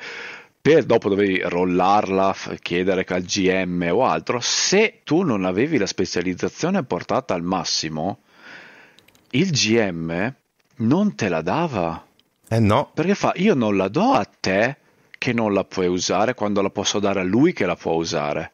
per 0.60 0.84
dopo 0.84 1.10
dovevi 1.10 1.42
rollarla, 1.42 2.34
chiedere 2.60 3.04
al 3.06 3.22
GM 3.22 3.86
o 3.92 4.04
altro, 4.06 4.38
se 4.40 5.00
tu 5.04 5.22
non 5.22 5.44
avevi 5.44 5.76
la 5.76 5.86
specializzazione 5.86 6.82
portata 6.84 7.34
al 7.34 7.42
massimo, 7.42 8.20
il 9.30 9.50
GM 9.50 10.34
non 10.76 11.14
te 11.14 11.28
la 11.28 11.42
dava. 11.42 12.06
Eh 12.48 12.60
no. 12.60 12.90
Perché 12.94 13.14
fa, 13.14 13.32
io 13.36 13.54
non 13.54 13.76
la 13.76 13.88
do 13.88 14.12
a 14.12 14.24
te 14.24 14.76
che 15.18 15.32
non 15.32 15.52
la 15.52 15.64
puoi 15.64 15.86
usare 15.86 16.34
quando 16.34 16.62
la 16.62 16.70
posso 16.70 16.98
dare 16.98 17.20
a 17.20 17.24
lui 17.24 17.52
che 17.52 17.66
la 17.66 17.76
può 17.76 17.92
usare. 17.92 18.52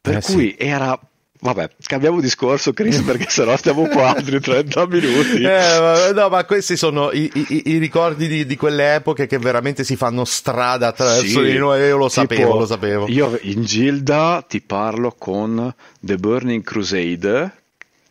Per 0.00 0.16
eh 0.16 0.20
cui 0.20 0.50
sì. 0.50 0.56
era 0.58 0.98
Vabbè, 1.44 1.72
cambiamo 1.84 2.22
discorso, 2.22 2.72
Chris, 2.72 3.00
perché 3.04 3.26
sennò 3.28 3.54
stiamo 3.58 3.86
qua 3.88 4.14
altri 4.16 4.40
30 4.40 4.86
minuti. 4.86 5.42
Eh, 5.42 6.12
no, 6.14 6.30
ma 6.30 6.42
questi 6.46 6.74
sono 6.74 7.12
i, 7.12 7.30
i, 7.34 7.62
i 7.72 7.76
ricordi 7.76 8.28
di, 8.28 8.46
di, 8.46 8.56
quelle 8.56 8.94
epoche 8.94 9.26
che 9.26 9.36
veramente 9.36 9.84
si 9.84 9.94
fanno 9.94 10.24
strada 10.24 10.86
attraverso 10.86 11.42
sì, 11.42 11.52
di 11.52 11.58
noi. 11.58 11.80
Io 11.80 11.98
lo 11.98 12.08
tipo, 12.08 12.20
sapevo, 12.20 12.58
lo 12.60 12.64
sapevo. 12.64 13.08
Io 13.08 13.38
in 13.42 13.62
Gilda 13.62 14.42
ti 14.48 14.62
parlo 14.62 15.14
con 15.18 15.70
The 16.00 16.16
Burning 16.16 16.62
Crusade, 16.62 17.52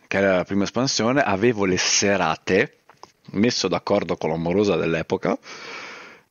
che 0.06 0.16
era 0.16 0.36
la 0.36 0.44
prima 0.44 0.62
espansione. 0.62 1.20
Avevo 1.20 1.64
le 1.64 1.76
serate, 1.76 2.76
messo 3.32 3.66
d'accordo 3.66 4.16
con 4.16 4.30
l'amorosa 4.30 4.76
dell'epoca, 4.76 5.36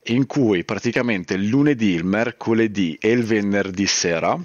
in 0.04 0.24
cui 0.24 0.64
praticamente 0.64 1.34
il 1.34 1.48
lunedì, 1.48 1.90
il 1.90 2.04
mercoledì 2.04 2.96
e 2.98 3.10
il 3.10 3.24
venerdì 3.24 3.86
sera 3.86 4.40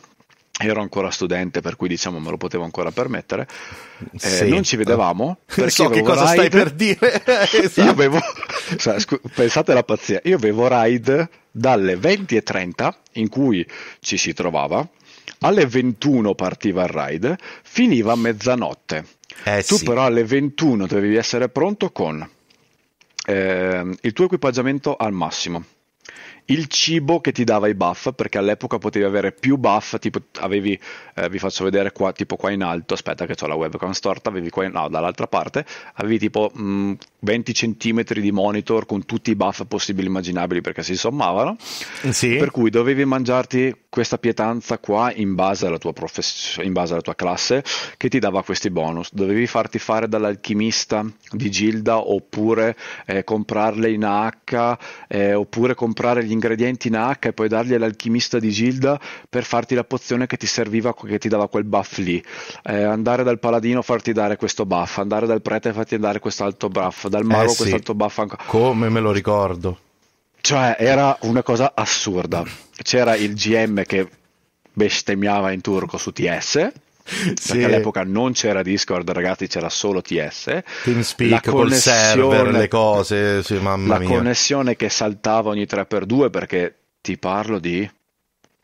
ero 0.61 0.81
ancora 0.81 1.09
studente 1.09 1.61
per 1.61 1.77
cui 1.77 1.87
diciamo 1.87 2.19
me 2.19 2.29
lo 2.29 2.37
potevo 2.37 2.65
ancora 2.65 2.91
permettere 2.91 3.47
eh, 4.11 4.19
sì. 4.19 4.49
non 4.49 4.63
ci 4.63 4.75
vedevamo 4.75 5.37
perché 5.47 5.69
so 5.69 5.87
che 5.87 6.01
cosa 6.01 6.31
ride... 6.31 6.33
stai 6.33 6.49
per 6.49 6.71
dire 6.71 7.23
esatto. 7.63 7.81
io 7.81 7.89
avevo 7.89 8.19
cioè, 8.77 8.99
scu... 8.99 9.19
pensate 9.33 9.71
alla 9.71 9.83
pazzia 9.83 10.19
io 10.23 10.35
avevo 10.35 10.67
ride 10.69 11.29
dalle 11.49 11.95
20.30 11.95 12.93
in 13.13 13.29
cui 13.29 13.65
ci 14.01 14.17
si 14.17 14.33
trovava 14.33 14.85
alle 15.39 15.65
21 15.65 16.35
partiva 16.35 16.83
il 16.83 16.89
ride 16.89 17.37
finiva 17.63 18.11
a 18.11 18.17
mezzanotte 18.17 19.05
eh, 19.45 19.63
tu 19.63 19.77
sì. 19.77 19.85
però 19.85 20.03
alle 20.03 20.25
21 20.25 20.87
dovevi 20.87 21.15
essere 21.15 21.47
pronto 21.47 21.91
con 21.91 22.29
eh, 23.25 23.97
il 24.01 24.13
tuo 24.13 24.25
equipaggiamento 24.25 24.97
al 24.97 25.13
massimo 25.13 25.63
il 26.49 26.67
cibo 26.67 27.19
che 27.21 27.31
ti 27.31 27.43
dava 27.43 27.67
i 27.67 27.73
buff, 27.73 28.11
perché 28.13 28.37
all'epoca 28.37 28.77
potevi 28.77 29.05
avere 29.05 29.31
più 29.31 29.57
buff, 29.57 29.97
tipo 29.97 30.19
avevi, 30.39 30.79
eh, 31.15 31.29
vi 31.29 31.39
faccio 31.39 31.63
vedere 31.63 31.91
qua, 31.91 32.11
tipo 32.11 32.35
qua 32.35 32.51
in 32.51 32.63
alto, 32.63 32.93
aspetta 32.93 33.25
che 33.25 33.35
ho 33.39 33.47
la 33.47 33.55
webcam 33.55 33.91
storta, 33.91 34.29
avevi 34.29 34.49
qua, 34.49 34.65
in, 34.65 34.71
no, 34.71 34.89
dall'altra 34.89 35.27
parte, 35.27 35.65
avevi 35.93 36.19
tipo 36.19 36.51
mh, 36.53 36.61
mm, 36.61 36.93
20 37.19 37.53
cm 37.53 38.03
di 38.03 38.31
monitor 38.31 38.85
con 38.85 39.05
tutti 39.05 39.31
i 39.31 39.35
buff 39.35 39.63
possibili 39.67 40.07
e 40.07 40.09
immaginabili 40.09 40.61
perché 40.61 40.83
si 40.83 40.95
sommavano, 40.95 41.55
sì. 42.09 42.35
per 42.37 42.51
cui 42.51 42.69
dovevi 42.69 43.05
mangiarti 43.05 43.75
questa 43.89 44.17
pietanza 44.17 44.77
qua 44.77 45.11
in 45.13 45.35
base 45.35 45.65
alla 45.65 45.79
tua 45.79 45.93
professione, 45.93 46.67
in 46.67 46.73
base 46.73 46.93
alla 46.93 47.01
tua 47.01 47.15
classe, 47.15 47.63
che 47.97 48.07
ti 48.07 48.19
dava 48.19 48.43
questi 48.43 48.69
bonus, 48.69 49.11
dovevi 49.13 49.47
farti 49.47 49.79
fare 49.79 50.07
dall'alchimista 50.07 51.05
di 51.31 51.49
Gilda 51.49 51.97
oppure 51.97 52.77
eh, 53.05 53.23
comprarle 53.23 53.91
in 53.91 54.03
H, 54.03 54.77
eh, 55.07 55.33
oppure 55.33 55.73
comprare 55.73 56.23
gli 56.23 56.31
ingredienti 56.39 56.87
in 56.87 56.95
H 56.95 57.27
e 57.27 57.33
poi 57.33 57.49
darli 57.49 57.75
all'alchimista 57.75 58.39
di 58.39 58.49
Gilda 58.49 58.99
per 59.29 59.43
farti 59.43 59.75
la 59.75 59.83
pozione 59.83 60.25
che 60.25 60.37
ti 60.37 60.47
serviva, 60.47 60.93
che 60.95 61.19
ti 61.19 61.27
dava 61.27 61.49
quel 61.49 61.65
buff 61.65 61.97
lì. 61.97 62.23
Eh, 62.63 62.83
andare 62.83 63.23
dal 63.23 63.39
paladino 63.39 63.81
farti 63.81 64.13
dare 64.13 64.37
questo 64.37 64.65
buff, 64.65 64.97
andare 64.97 65.27
dal 65.27 65.41
prete 65.41 65.73
farti 65.73 65.97
dare 65.99 66.19
quest'altro 66.19 66.69
buff, 66.69 67.07
dal 67.07 67.25
mago 67.25 67.43
eh 67.43 67.49
sì. 67.49 67.57
quest'altro 67.57 67.93
buff 67.93 68.17
ancora. 68.19 68.43
Come 68.45 68.89
me 68.89 68.99
lo 69.01 69.11
ricordo. 69.11 69.77
Cioè, 70.41 70.77
era 70.79 71.17
una 71.21 71.43
cosa 71.43 71.73
assurda. 71.75 72.43
C'era 72.81 73.15
il 73.15 73.35
GM 73.35 73.83
che 73.83 74.07
bestemmiava 74.71 75.51
in 75.51 75.59
turco 75.59 75.97
su 75.97 76.11
TS 76.11 76.71
sì. 77.03 77.33
perché 77.33 77.65
all'epoca 77.65 78.03
non 78.03 78.33
c'era 78.33 78.61
Discord, 78.61 79.09
ragazzi, 79.09 79.47
c'era 79.47 79.69
solo 79.69 80.01
TS. 80.01 80.61
TeamSpeak 80.83 81.45
la 81.45 81.51
col 81.51 81.73
server, 81.73 82.47
le 82.47 82.67
cose, 82.67 83.43
sì, 83.43 83.55
mamma 83.55 83.93
la 83.93 83.99
mia. 83.99 84.07
connessione 84.09 84.75
che 84.75 84.89
saltava 84.89 85.49
ogni 85.49 85.63
3x2 85.63 86.29
perché 86.29 86.75
ti 87.01 87.17
parlo 87.17 87.59
di 87.59 87.89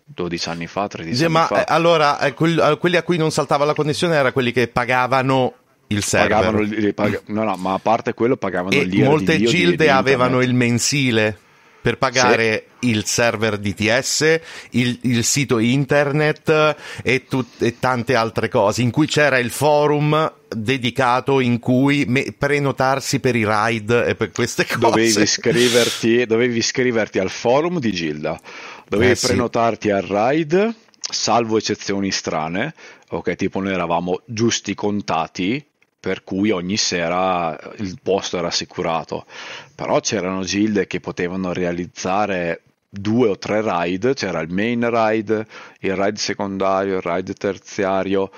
12 0.03 0.49
anni 0.49 0.67
fa, 0.67 0.87
13 0.87 1.15
sì, 1.15 1.23
anni 1.23 1.33
ma 1.33 1.45
fa. 1.45 1.61
Eh, 1.61 1.65
allora, 1.67 2.19
eh, 2.19 2.33
quelli 2.33 2.95
a 2.95 3.03
cui 3.03 3.17
non 3.17 3.31
saltava 3.31 3.65
la 3.65 3.73
connessione 3.73 4.13
erano 4.13 4.31
quelli 4.31 4.51
che 4.51 4.67
pagavano 4.67 5.53
il 5.87 6.03
server. 6.03 6.29
Pagavano, 6.29 6.93
pag- 6.93 7.21
no, 7.27 7.43
no, 7.43 7.55
ma 7.55 7.73
a 7.73 7.79
parte 7.79 8.13
quello 8.13 8.37
pagavano 8.37 8.75
e 8.75 8.87
molte 9.03 9.41
gilde 9.41 9.89
avevano 9.89 10.41
il 10.41 10.53
mensile 10.53 11.39
per 11.85 11.99
pagare 11.99 12.65
sì. 12.79 12.89
il 12.89 13.05
server 13.05 13.59
DTS, 13.59 14.39
il, 14.71 14.97
il 15.03 15.23
sito 15.23 15.59
internet 15.59 16.75
e, 17.03 17.27
tut- 17.27 17.61
e, 17.61 17.77
tante 17.77 18.15
altre 18.15 18.49
cose, 18.49 18.81
in 18.81 18.89
cui 18.89 19.05
c'era 19.05 19.37
il 19.37 19.51
forum 19.51 20.33
dedicato 20.49 21.39
in 21.39 21.59
cui 21.59 22.05
me- 22.07 22.33
prenotarsi 22.35 23.19
per 23.19 23.35
i 23.35 23.45
ride 23.47 24.03
e 24.03 24.15
per 24.15 24.31
queste 24.31 24.65
cose. 24.65 24.79
Dovevi 24.81 25.21
iscriverti, 25.21 26.25
dovevi 26.25 26.57
iscriverti 26.57 27.19
al 27.19 27.29
forum 27.29 27.77
di 27.77 27.91
Gilda, 27.91 28.41
dovevi 28.89 29.11
eh, 29.11 29.15
prenotarti 29.15 29.89
sì. 29.89 29.93
al 29.93 30.01
ride, 30.01 30.73
salvo 30.99 31.59
eccezioni 31.59 32.09
strane, 32.09 32.73
ok, 33.09 33.35
tipo 33.35 33.61
noi 33.61 33.73
eravamo 33.73 34.21
giusti 34.25 34.73
contati 34.73 35.63
per 36.05 36.23
cui 36.23 36.51
ogni 36.51 36.77
sera 36.77 37.59
il 37.77 37.97
posto 38.03 38.37
era 38.37 38.49
assicurato. 38.49 39.25
Però 39.73 39.99
c'erano 40.01 40.43
gilde 40.43 40.85
che 40.85 40.99
potevano 40.99 41.51
realizzare 41.51 42.61
due 42.87 43.29
o 43.29 43.39
tre 43.39 43.63
ride, 43.65 44.13
c'era 44.13 44.39
il 44.41 44.51
main 44.51 44.87
ride, 44.87 45.47
il 45.79 45.95
ride 45.95 46.17
secondario, 46.17 46.97
il 46.97 47.01
ride 47.01 47.33
terziario, 47.33 48.29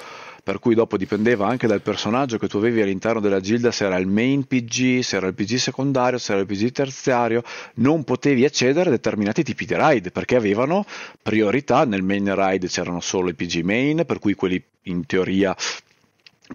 per 0.42 0.60
cui 0.60 0.76
dopo 0.76 0.96
dipendeva 0.96 1.46
anche 1.46 1.68
dal 1.68 1.82
personaggio 1.82 2.38
che 2.38 2.48
tu 2.48 2.56
avevi 2.56 2.82
all'interno 2.82 3.20
della 3.20 3.42
gilda, 3.42 3.70
se 3.74 3.84
era 3.84 3.98
il 3.98 4.08
main 4.08 4.48
PG, 4.48 5.02
se 5.02 5.18
era 5.18 5.28
il 5.28 5.34
PG 5.34 5.56
secondario, 5.56 6.20
se 6.20 6.32
era 6.32 6.40
il 6.40 6.48
PG 6.48 6.72
terziario, 6.72 7.44
non 7.76 8.06
potevi 8.06 8.46
accedere 8.46 8.88
a 8.88 8.92
determinati 8.94 9.44
tipi 9.44 9.66
di 9.66 9.76
ride 9.76 10.12
perché 10.12 10.38
avevano 10.38 10.86
priorità, 11.22 11.84
nel 11.84 12.02
main 12.02 12.34
ride 12.34 12.70
c'erano 12.70 13.02
solo 13.02 13.28
i 13.28 13.34
PG 13.34 13.60
main, 13.64 14.04
per 14.06 14.20
cui 14.20 14.36
quelli 14.36 14.64
in 14.84 15.06
teoria 15.06 15.54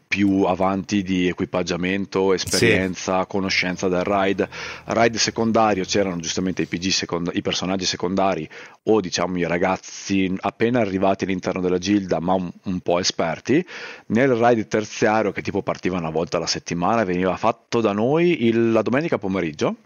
più 0.06 0.42
avanti 0.42 1.02
di 1.02 1.28
equipaggiamento, 1.28 2.32
esperienza, 2.32 3.20
sì. 3.20 3.26
conoscenza 3.28 3.88
del 3.88 4.04
ride. 4.04 4.48
Ride 4.86 5.18
secondario 5.18 5.84
c'erano 5.84 6.16
giustamente 6.16 6.62
i, 6.62 6.66
PG 6.66 6.88
second- 6.88 7.30
i 7.34 7.42
personaggi 7.42 7.84
secondari 7.84 8.48
o 8.84 9.00
diciamo 9.00 9.38
i 9.38 9.46
ragazzi 9.46 10.32
appena 10.40 10.80
arrivati 10.80 11.24
all'interno 11.24 11.60
della 11.60 11.78
gilda 11.78 12.20
ma 12.20 12.34
un, 12.34 12.50
un, 12.64 12.80
po' 12.80 12.98
esperti. 12.98 13.64
Nel 14.06 14.34
ride 14.34 14.66
terziario 14.66 15.32
che 15.32 15.42
tipo 15.42 15.62
partiva 15.62 15.98
una 15.98 16.10
volta 16.10 16.38
alla 16.38 16.46
settimana 16.46 17.04
veniva 17.04 17.36
fatto 17.36 17.80
da 17.80 17.92
noi 17.92 18.46
il, 18.46 18.72
la 18.72 18.82
domenica 18.82 19.18
pomeriggio. 19.18 19.76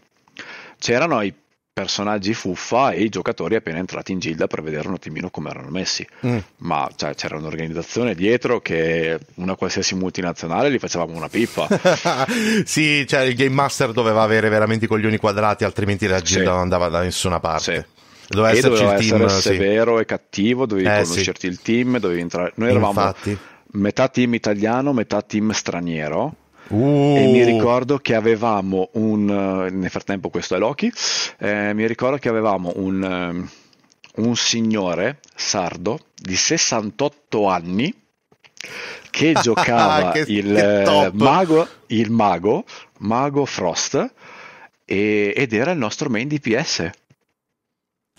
C'erano 0.77 1.21
i 1.21 1.33
personaggi 1.77 2.33
fuffa 2.33 2.89
e 2.89 3.03
i 3.03 3.09
giocatori 3.09 3.53
appena 3.53 3.77
entrati 3.77 4.11
in 4.11 4.17
gilda 4.17 4.47
per 4.47 4.63
vedere 4.63 4.87
un 4.87 4.95
attimino 4.95 5.29
come 5.29 5.51
erano 5.51 5.69
messi. 5.69 6.07
Mm. 6.25 6.37
Ma 6.57 6.89
cioè, 6.95 7.13
c'era 7.13 7.37
un'organizzazione 7.37 8.15
dietro 8.15 8.61
che 8.61 9.19
una 9.35 9.55
qualsiasi 9.55 9.93
multinazionale 9.93 10.69
li 10.69 10.79
facevamo 10.79 11.15
una 11.15 11.29
pippa. 11.29 11.67
sì, 12.65 13.05
cioè 13.05 13.21
il 13.21 13.35
Game 13.35 13.53
Master 13.53 13.91
doveva 13.91 14.23
avere 14.23 14.49
veramente 14.49 14.85
i 14.85 14.87
coglioni 14.87 15.17
quadrati, 15.17 15.65
altrimenti 15.65 16.07
la 16.07 16.19
gilda 16.19 16.45
sì. 16.45 16.49
non 16.49 16.59
andava 16.61 16.87
da 16.89 17.01
nessuna 17.01 17.39
parte. 17.39 17.75
Sì. 17.75 17.95
Doveva 18.29 18.57
e 18.57 18.61
doveva 18.61 18.95
il 18.95 19.07
team, 19.07 19.21
essere 19.21 19.55
severo 19.55 19.95
sì. 19.97 20.01
e 20.01 20.05
cattivo, 20.05 20.65
dovevi 20.65 20.87
eh, 20.87 21.03
conoscerti 21.03 21.45
il 21.45 21.61
team, 21.61 21.99
dovevi 21.99 22.21
entrare. 22.21 22.53
Noi 22.55 22.69
eravamo 22.69 22.89
Infatti. 22.89 23.37
metà 23.73 24.07
team 24.07 24.33
italiano, 24.33 24.93
metà 24.93 25.21
team 25.21 25.51
straniero 25.51 26.33
Uh. 26.69 27.15
E 27.17 27.27
mi 27.27 27.43
ricordo 27.43 27.97
che 27.97 28.15
avevamo 28.15 28.89
un. 28.93 29.29
Eh, 29.29 29.69
nel 29.69 29.89
frattempo, 29.89 30.29
questo 30.29 30.55
è 30.55 30.57
Loki. 30.57 30.91
Eh, 31.39 31.73
mi 31.73 31.87
ricordo 31.87 32.17
che 32.17 32.29
avevamo 32.29 32.73
un, 32.75 33.03
eh, 33.03 34.21
un 34.21 34.35
signore 34.35 35.19
sardo 35.35 35.99
di 36.15 36.35
68 36.35 37.47
anni 37.47 37.93
che 39.09 39.33
giocava 39.41 40.11
che, 40.11 40.25
il, 40.27 40.53
che 40.53 41.11
mago, 41.13 41.67
il 41.87 42.11
mago, 42.11 42.65
mago 42.99 43.45
Frost 43.45 44.13
e, 44.83 45.33
ed 45.35 45.53
era 45.53 45.71
il 45.71 45.77
nostro 45.77 46.09
main 46.09 46.27
DPS. 46.27 46.89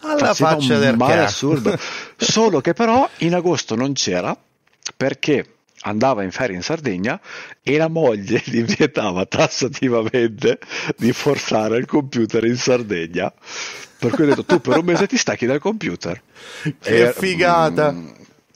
Alla 0.01 0.26
Faceva 0.26 0.51
faccia 0.51 0.78
del 0.78 0.96
male 0.96 1.20
assurdo. 1.20 1.76
Solo 2.16 2.61
che 2.61 2.72
però 2.72 3.09
in 3.18 3.34
agosto 3.34 3.74
non 3.74 3.92
c'era 3.94 4.36
perché 4.96 5.57
andava 5.83 6.22
in 6.22 6.31
ferie 6.31 6.57
in 6.57 6.62
Sardegna 6.62 7.20
e 7.62 7.76
la 7.76 7.89
moglie 7.89 8.43
gli 8.47 8.62
vietava 8.62 9.26
tassativamente 9.26 10.59
di 10.97 11.12
forzare 11.12 11.79
il 11.79 11.87
computer 11.87 12.45
in 12.45 12.57
Sardegna. 12.57 13.33
Per 13.99 14.12
cui 14.12 14.24
ho 14.24 14.26
detto 14.29 14.45
tu 14.45 14.61
per 14.61 14.79
un 14.79 14.85
mese 14.85 15.07
ti 15.07 15.16
stacchi 15.16 15.47
dal 15.47 15.59
computer. 15.59 16.20
Che 16.81 17.09
e, 17.09 17.12
figata! 17.12 17.91
Mm, 17.91 18.09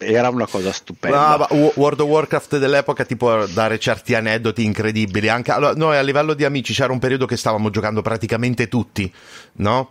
era 0.04 0.28
una 0.28 0.46
cosa 0.46 0.72
stupenda. 0.72 1.36
Ah, 1.36 1.48
World 1.74 2.00
of 2.00 2.08
Warcraft 2.08 2.58
dell'epoca 2.58 3.04
ti 3.04 3.16
può 3.16 3.46
dare 3.46 3.78
certi 3.78 4.14
aneddoti 4.14 4.64
incredibili. 4.64 5.28
Anche, 5.28 5.52
allora, 5.52 5.74
noi 5.74 5.96
a 5.96 6.02
livello 6.02 6.34
di 6.34 6.44
amici 6.44 6.72
c'era 6.72 6.92
un 6.92 6.98
periodo 6.98 7.26
che 7.26 7.36
stavamo 7.36 7.70
giocando 7.70 8.02
praticamente 8.02 8.68
tutti, 8.68 9.12
no? 9.54 9.90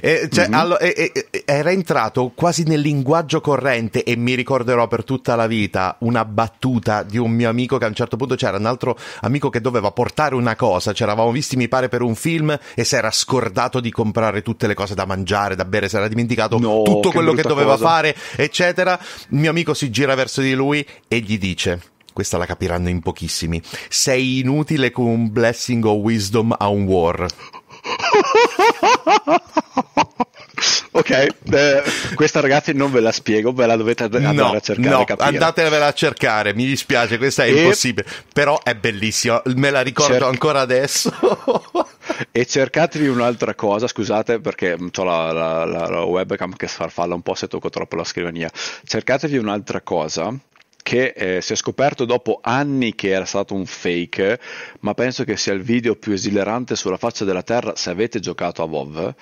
E, 0.00 0.28
cioè, 0.30 0.48
mm-hmm. 0.48 0.58
allora, 0.58 0.78
e, 0.80 1.12
e, 1.30 1.42
era 1.44 1.70
entrato 1.70 2.32
quasi 2.34 2.64
nel 2.64 2.80
linguaggio 2.80 3.40
corrente 3.40 4.04
e 4.04 4.16
mi 4.16 4.34
ricorderò 4.34 4.86
per 4.86 5.04
tutta 5.04 5.34
la 5.34 5.46
vita 5.46 5.96
una 6.00 6.24
battuta 6.24 7.02
di 7.02 7.18
un 7.18 7.30
mio 7.30 7.48
amico 7.48 7.78
che 7.78 7.84
a 7.84 7.88
un 7.88 7.94
certo 7.94 8.16
punto 8.16 8.34
c'era 8.34 8.58
un 8.58 8.66
altro 8.66 8.96
amico 9.20 9.48
che 9.48 9.60
doveva 9.60 9.90
portare 9.90 10.34
una 10.34 10.56
cosa, 10.56 10.92
ci 10.92 11.02
eravamo 11.02 11.30
visti 11.30 11.56
mi 11.56 11.68
pare 11.68 11.88
per 11.88 12.02
un 12.02 12.14
film 12.14 12.56
e 12.74 12.84
si 12.84 12.94
era 12.94 13.10
scordato 13.10 13.80
di 13.80 13.90
comprare 13.90 14.42
tutte 14.42 14.66
le 14.66 14.74
cose 14.74 14.94
da 14.94 15.06
mangiare, 15.06 15.56
da 15.56 15.64
bere, 15.64 15.88
si 15.88 15.96
era 15.96 16.08
dimenticato 16.08 16.58
no, 16.58 16.82
tutto 16.82 17.08
che 17.08 17.14
quello 17.14 17.32
che 17.32 17.42
doveva 17.42 17.72
cosa. 17.72 17.86
fare, 17.86 18.16
eccetera. 18.36 18.98
Mio 19.28 19.51
amico 19.52 19.74
si 19.74 19.90
gira 19.90 20.14
verso 20.14 20.40
di 20.40 20.54
lui 20.54 20.84
e 21.06 21.20
gli 21.20 21.38
dice 21.38 21.80
questa 22.12 22.36
la 22.36 22.44
capiranno 22.44 22.90
in 22.90 23.00
pochissimi. 23.00 23.62
Sei 23.88 24.40
inutile 24.40 24.90
con 24.90 25.06
un 25.06 25.32
blessing 25.32 25.82
o 25.84 25.94
wisdom 25.94 26.54
a 26.58 26.68
un 26.68 26.84
war. 26.84 27.26
ok, 30.92 31.10
eh, 31.10 31.82
questa 32.14 32.40
ragazzi 32.40 32.72
non 32.72 32.90
ve 32.90 33.00
la 33.00 33.12
spiego, 33.12 33.52
ve 33.52 33.66
la 33.66 33.76
dovete 33.76 34.04
andare 34.04 34.32
no, 34.32 34.52
a 34.52 34.60
cercare. 34.60 34.88
No, 34.88 35.04
andatevela 35.18 35.86
a 35.86 35.92
cercare, 35.92 36.54
mi 36.54 36.66
dispiace, 36.66 37.18
questa 37.18 37.44
è 37.44 37.48
e... 37.48 37.60
impossibile, 37.60 38.06
però 38.32 38.60
è 38.62 38.74
bellissima, 38.74 39.42
me 39.56 39.70
la 39.70 39.80
ricordo 39.80 40.14
Cer- 40.14 40.24
ancora 40.24 40.60
adesso. 40.60 41.12
e 42.30 42.46
cercatevi 42.46 43.08
un'altra 43.08 43.54
cosa, 43.54 43.86
scusate 43.86 44.40
perché 44.40 44.76
ho 44.78 45.04
la, 45.04 45.32
la, 45.32 45.64
la, 45.64 45.88
la 45.88 46.02
webcam 46.02 46.54
che 46.54 46.66
farfalla 46.66 47.14
un 47.14 47.22
po' 47.22 47.34
se 47.34 47.48
tocco 47.48 47.70
troppo 47.70 47.96
la 47.96 48.04
scrivania, 48.04 48.50
cercatevi 48.84 49.36
un'altra 49.36 49.80
cosa 49.80 50.34
che 50.82 51.14
eh, 51.16 51.40
si 51.40 51.52
è 51.52 51.56
scoperto 51.56 52.04
dopo 52.04 52.40
anni 52.42 52.94
che 52.94 53.10
era 53.10 53.24
stato 53.24 53.54
un 53.54 53.66
fake, 53.66 54.40
ma 54.80 54.94
penso 54.94 55.22
che 55.24 55.36
sia 55.36 55.52
il 55.52 55.62
video 55.62 55.94
più 55.94 56.12
esilerante 56.12 56.74
sulla 56.74 56.96
faccia 56.96 57.24
della 57.24 57.42
terra 57.42 57.76
se 57.76 57.90
avete 57.90 58.18
giocato 58.18 58.62
a 58.62 58.66
WoW, 58.66 59.14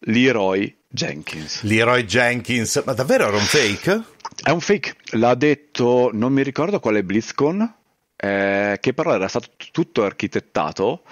Leroy 0.00 0.77
Jenkins. 0.88 1.62
Leroy 1.62 2.04
Jenkins, 2.04 2.82
ma 2.84 2.94
davvero 2.94 3.28
era 3.28 3.36
un 3.36 3.42
fake? 3.42 4.02
È 4.42 4.50
un 4.50 4.60
fake, 4.60 4.96
l'ha 5.12 5.34
detto, 5.34 6.10
non 6.12 6.32
mi 6.32 6.42
ricordo 6.42 6.80
quale 6.80 7.04
BlizzCon, 7.04 7.74
eh, 8.16 8.78
che 8.80 8.94
però 8.94 9.14
era 9.14 9.28
stato 9.28 9.48
tutto 9.70 10.04
architettato 10.04 11.02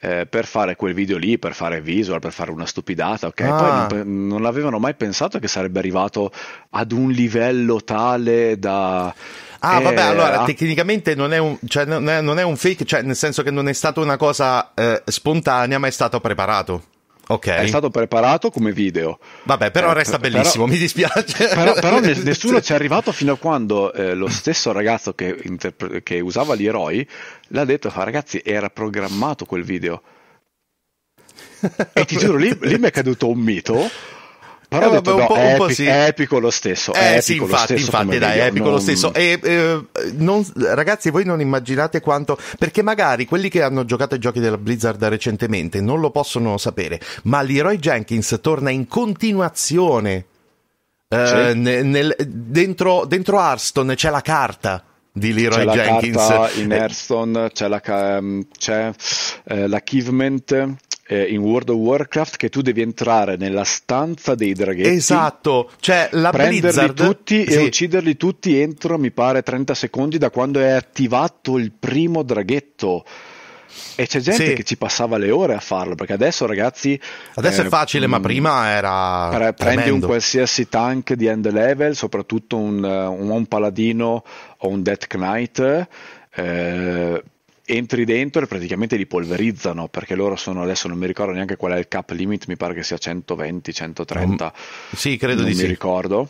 eh, 0.00 0.26
per 0.26 0.46
fare 0.46 0.76
quel 0.76 0.94
video 0.94 1.18
lì, 1.18 1.38
per 1.38 1.52
fare 1.52 1.82
visual, 1.82 2.20
per 2.20 2.32
fare 2.32 2.50
una 2.50 2.64
stupidata, 2.64 3.26
ok? 3.26 3.40
Ah. 3.42 3.86
Poi 3.86 3.98
non, 3.98 4.26
non 4.26 4.44
avevano 4.46 4.78
mai 4.78 4.94
pensato 4.94 5.38
che 5.38 5.48
sarebbe 5.48 5.78
arrivato 5.78 6.32
ad 6.70 6.92
un 6.92 7.10
livello 7.10 7.82
tale 7.84 8.58
da... 8.58 9.14
Ah, 9.62 9.80
eh, 9.80 9.82
vabbè, 9.82 10.00
allora 10.00 10.44
tecnicamente 10.44 11.14
non 11.14 11.34
è, 11.34 11.38
un, 11.38 11.58
cioè, 11.66 11.84
non, 11.84 12.08
è, 12.08 12.22
non 12.22 12.38
è 12.38 12.42
un 12.42 12.56
fake, 12.56 12.86
cioè, 12.86 13.02
nel 13.02 13.16
senso 13.16 13.42
che 13.42 13.50
non 13.50 13.68
è 13.68 13.74
stata 13.74 14.00
una 14.00 14.16
cosa 14.16 14.72
eh, 14.72 15.02
spontanea, 15.04 15.78
ma 15.78 15.86
è 15.86 15.90
stato 15.90 16.18
preparato. 16.20 16.84
Okay. 17.30 17.64
È 17.64 17.68
stato 17.68 17.90
preparato 17.90 18.50
come 18.50 18.72
video. 18.72 19.20
Vabbè, 19.44 19.70
però 19.70 19.92
eh, 19.92 19.94
resta 19.94 20.18
bellissimo, 20.18 20.64
però, 20.64 20.76
mi 20.76 20.78
dispiace. 20.78 21.46
Però, 21.54 21.74
però 21.74 22.00
nessuno 22.02 22.60
ci 22.60 22.72
è 22.72 22.74
arrivato 22.74 23.12
fino 23.12 23.34
a 23.34 23.36
quando 23.36 23.92
eh, 23.92 24.14
lo 24.14 24.28
stesso 24.28 24.72
ragazzo 24.72 25.14
che, 25.14 25.38
interpre- 25.44 26.02
che, 26.02 26.18
usava 26.18 26.56
gli 26.56 26.66
eroi 26.66 27.06
l'ha 27.48 27.64
detto, 27.64 27.88
fa, 27.88 28.02
ragazzi, 28.02 28.42
era 28.44 28.68
programmato 28.68 29.44
quel 29.44 29.62
video. 29.62 30.02
e 31.92 32.04
ti 32.04 32.16
giuro, 32.16 32.36
lì, 32.36 32.56
lì 32.62 32.78
mi 32.78 32.88
è 32.88 32.90
caduto 32.90 33.28
un 33.28 33.38
mito 33.38 33.88
però 34.70 34.86
eh, 34.86 34.90
detto, 34.90 35.16
vabbè, 35.16 35.34
no, 35.34 35.48
un 35.48 35.56
po', 35.56 35.64
epic, 35.64 35.74
sì. 35.74 35.86
è 35.86 36.06
epico 36.06 36.38
lo 36.38 36.50
stesso. 36.50 36.94
Eh, 36.94 37.16
è 37.16 37.20
sì, 37.20 37.38
infatti, 37.38 37.72
infatti 37.72 38.18
dai, 38.18 38.38
è 38.38 38.44
epico 38.44 38.66
non... 38.66 38.74
lo 38.74 38.78
stesso. 38.78 39.12
E, 39.12 39.36
eh, 39.42 39.84
non, 40.12 40.46
ragazzi, 40.54 41.10
voi 41.10 41.24
non 41.24 41.40
immaginate 41.40 42.00
quanto... 42.00 42.38
Perché 42.56 42.80
magari 42.80 43.24
quelli 43.24 43.48
che 43.48 43.62
hanno 43.62 43.84
giocato 43.84 44.14
ai 44.14 44.20
giochi 44.20 44.38
della 44.38 44.58
Blizzard 44.58 45.02
recentemente 45.06 45.80
non 45.80 45.98
lo 45.98 46.10
possono 46.10 46.56
sapere, 46.56 47.00
ma 47.24 47.42
Leroy 47.42 47.78
Jenkins 47.78 48.38
torna 48.40 48.70
in 48.70 48.86
continuazione. 48.86 50.26
Eh, 51.08 51.52
nel, 51.54 51.84
nel, 51.84 52.14
dentro, 52.24 53.04
dentro 53.06 53.40
Hearthstone 53.40 53.96
c'è 53.96 54.10
la 54.10 54.20
carta 54.20 54.84
di 55.10 55.32
Leroy 55.32 55.66
c'è 55.66 55.72
Jenkins. 55.72 56.56
In 56.58 56.70
Hearthstone 56.70 57.50
c'è, 57.50 57.66
la, 57.66 57.80
c'è 57.80 58.92
eh, 59.46 59.66
l'achievement 59.66 60.76
eh, 61.10 61.24
in 61.24 61.40
World 61.40 61.70
of 61.70 61.76
Warcraft 61.76 62.36
che 62.36 62.48
tu 62.48 62.60
devi 62.62 62.82
entrare 62.82 63.36
nella 63.36 63.64
stanza 63.64 64.36
dei 64.36 64.52
draghetti. 64.52 64.88
Esatto, 64.90 65.68
cioè 65.80 66.08
la 66.12 66.30
prenderli 66.30 66.60
Blizzard... 66.60 66.94
tutti 66.94 67.44
sì. 67.50 67.58
e 67.58 67.64
ucciderli 67.64 68.16
tutti 68.16 68.60
entro, 68.60 68.96
mi 68.96 69.10
pare, 69.10 69.42
30 69.42 69.74
secondi 69.74 70.18
da 70.18 70.30
quando 70.30 70.60
è 70.60 70.70
attivato 70.70 71.58
il 71.58 71.72
primo 71.76 72.22
draghetto. 72.22 73.04
E 73.96 74.06
c'è 74.06 74.20
gente 74.20 74.46
Sì. 74.46 74.54
che 74.54 74.62
ci 74.62 74.76
passava 74.76 75.18
le 75.18 75.32
ore 75.32 75.54
a 75.54 75.60
farlo, 75.60 75.96
perché 75.96 76.12
adesso 76.12 76.46
ragazzi... 76.46 76.98
Adesso 77.34 77.62
eh, 77.62 77.64
è 77.64 77.68
facile, 77.68 78.06
ma 78.06 78.18
mh, 78.18 78.22
prima 78.22 78.68
era. 78.68 79.28
pre- 79.32 79.52
prendi 79.52 79.90
un 79.90 80.00
qualsiasi 80.00 80.68
tank 80.68 81.14
di 81.14 81.26
end 81.26 81.50
level, 81.50 81.96
soprattutto 81.96 82.56
un, 82.56 82.84
eh, 82.84 83.06
un, 83.06 83.30
un 83.30 83.46
paladino 83.46 84.22
o 84.58 84.68
un 84.68 84.82
Death 84.82 85.08
Knight, 85.08 85.88
eh, 86.34 87.22
entri 87.70 88.04
dentro 88.04 88.42
e 88.42 88.46
praticamente 88.46 88.96
li 88.96 89.06
polverizzano, 89.06 89.88
perché 89.88 90.14
loro 90.14 90.34
sono, 90.36 90.62
adesso 90.62 90.88
non 90.88 90.98
mi 90.98 91.06
ricordo 91.06 91.32
neanche 91.32 91.56
qual 91.56 91.72
è 91.72 91.78
il 91.78 91.88
cap 91.88 92.10
limit, 92.10 92.46
mi 92.46 92.56
pare 92.56 92.74
che 92.74 92.82
sia 92.82 92.98
120, 92.98 93.72
130, 93.72 94.52
Sì, 94.92 95.16
credo 95.16 95.42
non 95.42 95.50
di 95.50 95.56
mi 95.56 95.62
sì. 95.62 95.66
ricordo. 95.66 96.28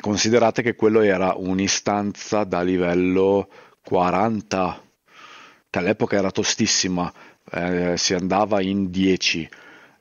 Considerate 0.00 0.62
che 0.62 0.74
quello 0.74 1.00
era 1.00 1.34
un'istanza 1.36 2.44
da 2.44 2.62
livello 2.62 3.48
40, 3.84 4.82
che 5.68 5.78
all'epoca 5.78 6.16
era 6.16 6.30
tostissima, 6.30 7.12
eh, 7.50 7.94
si 7.96 8.14
andava 8.14 8.62
in 8.62 8.90
10. 8.90 9.48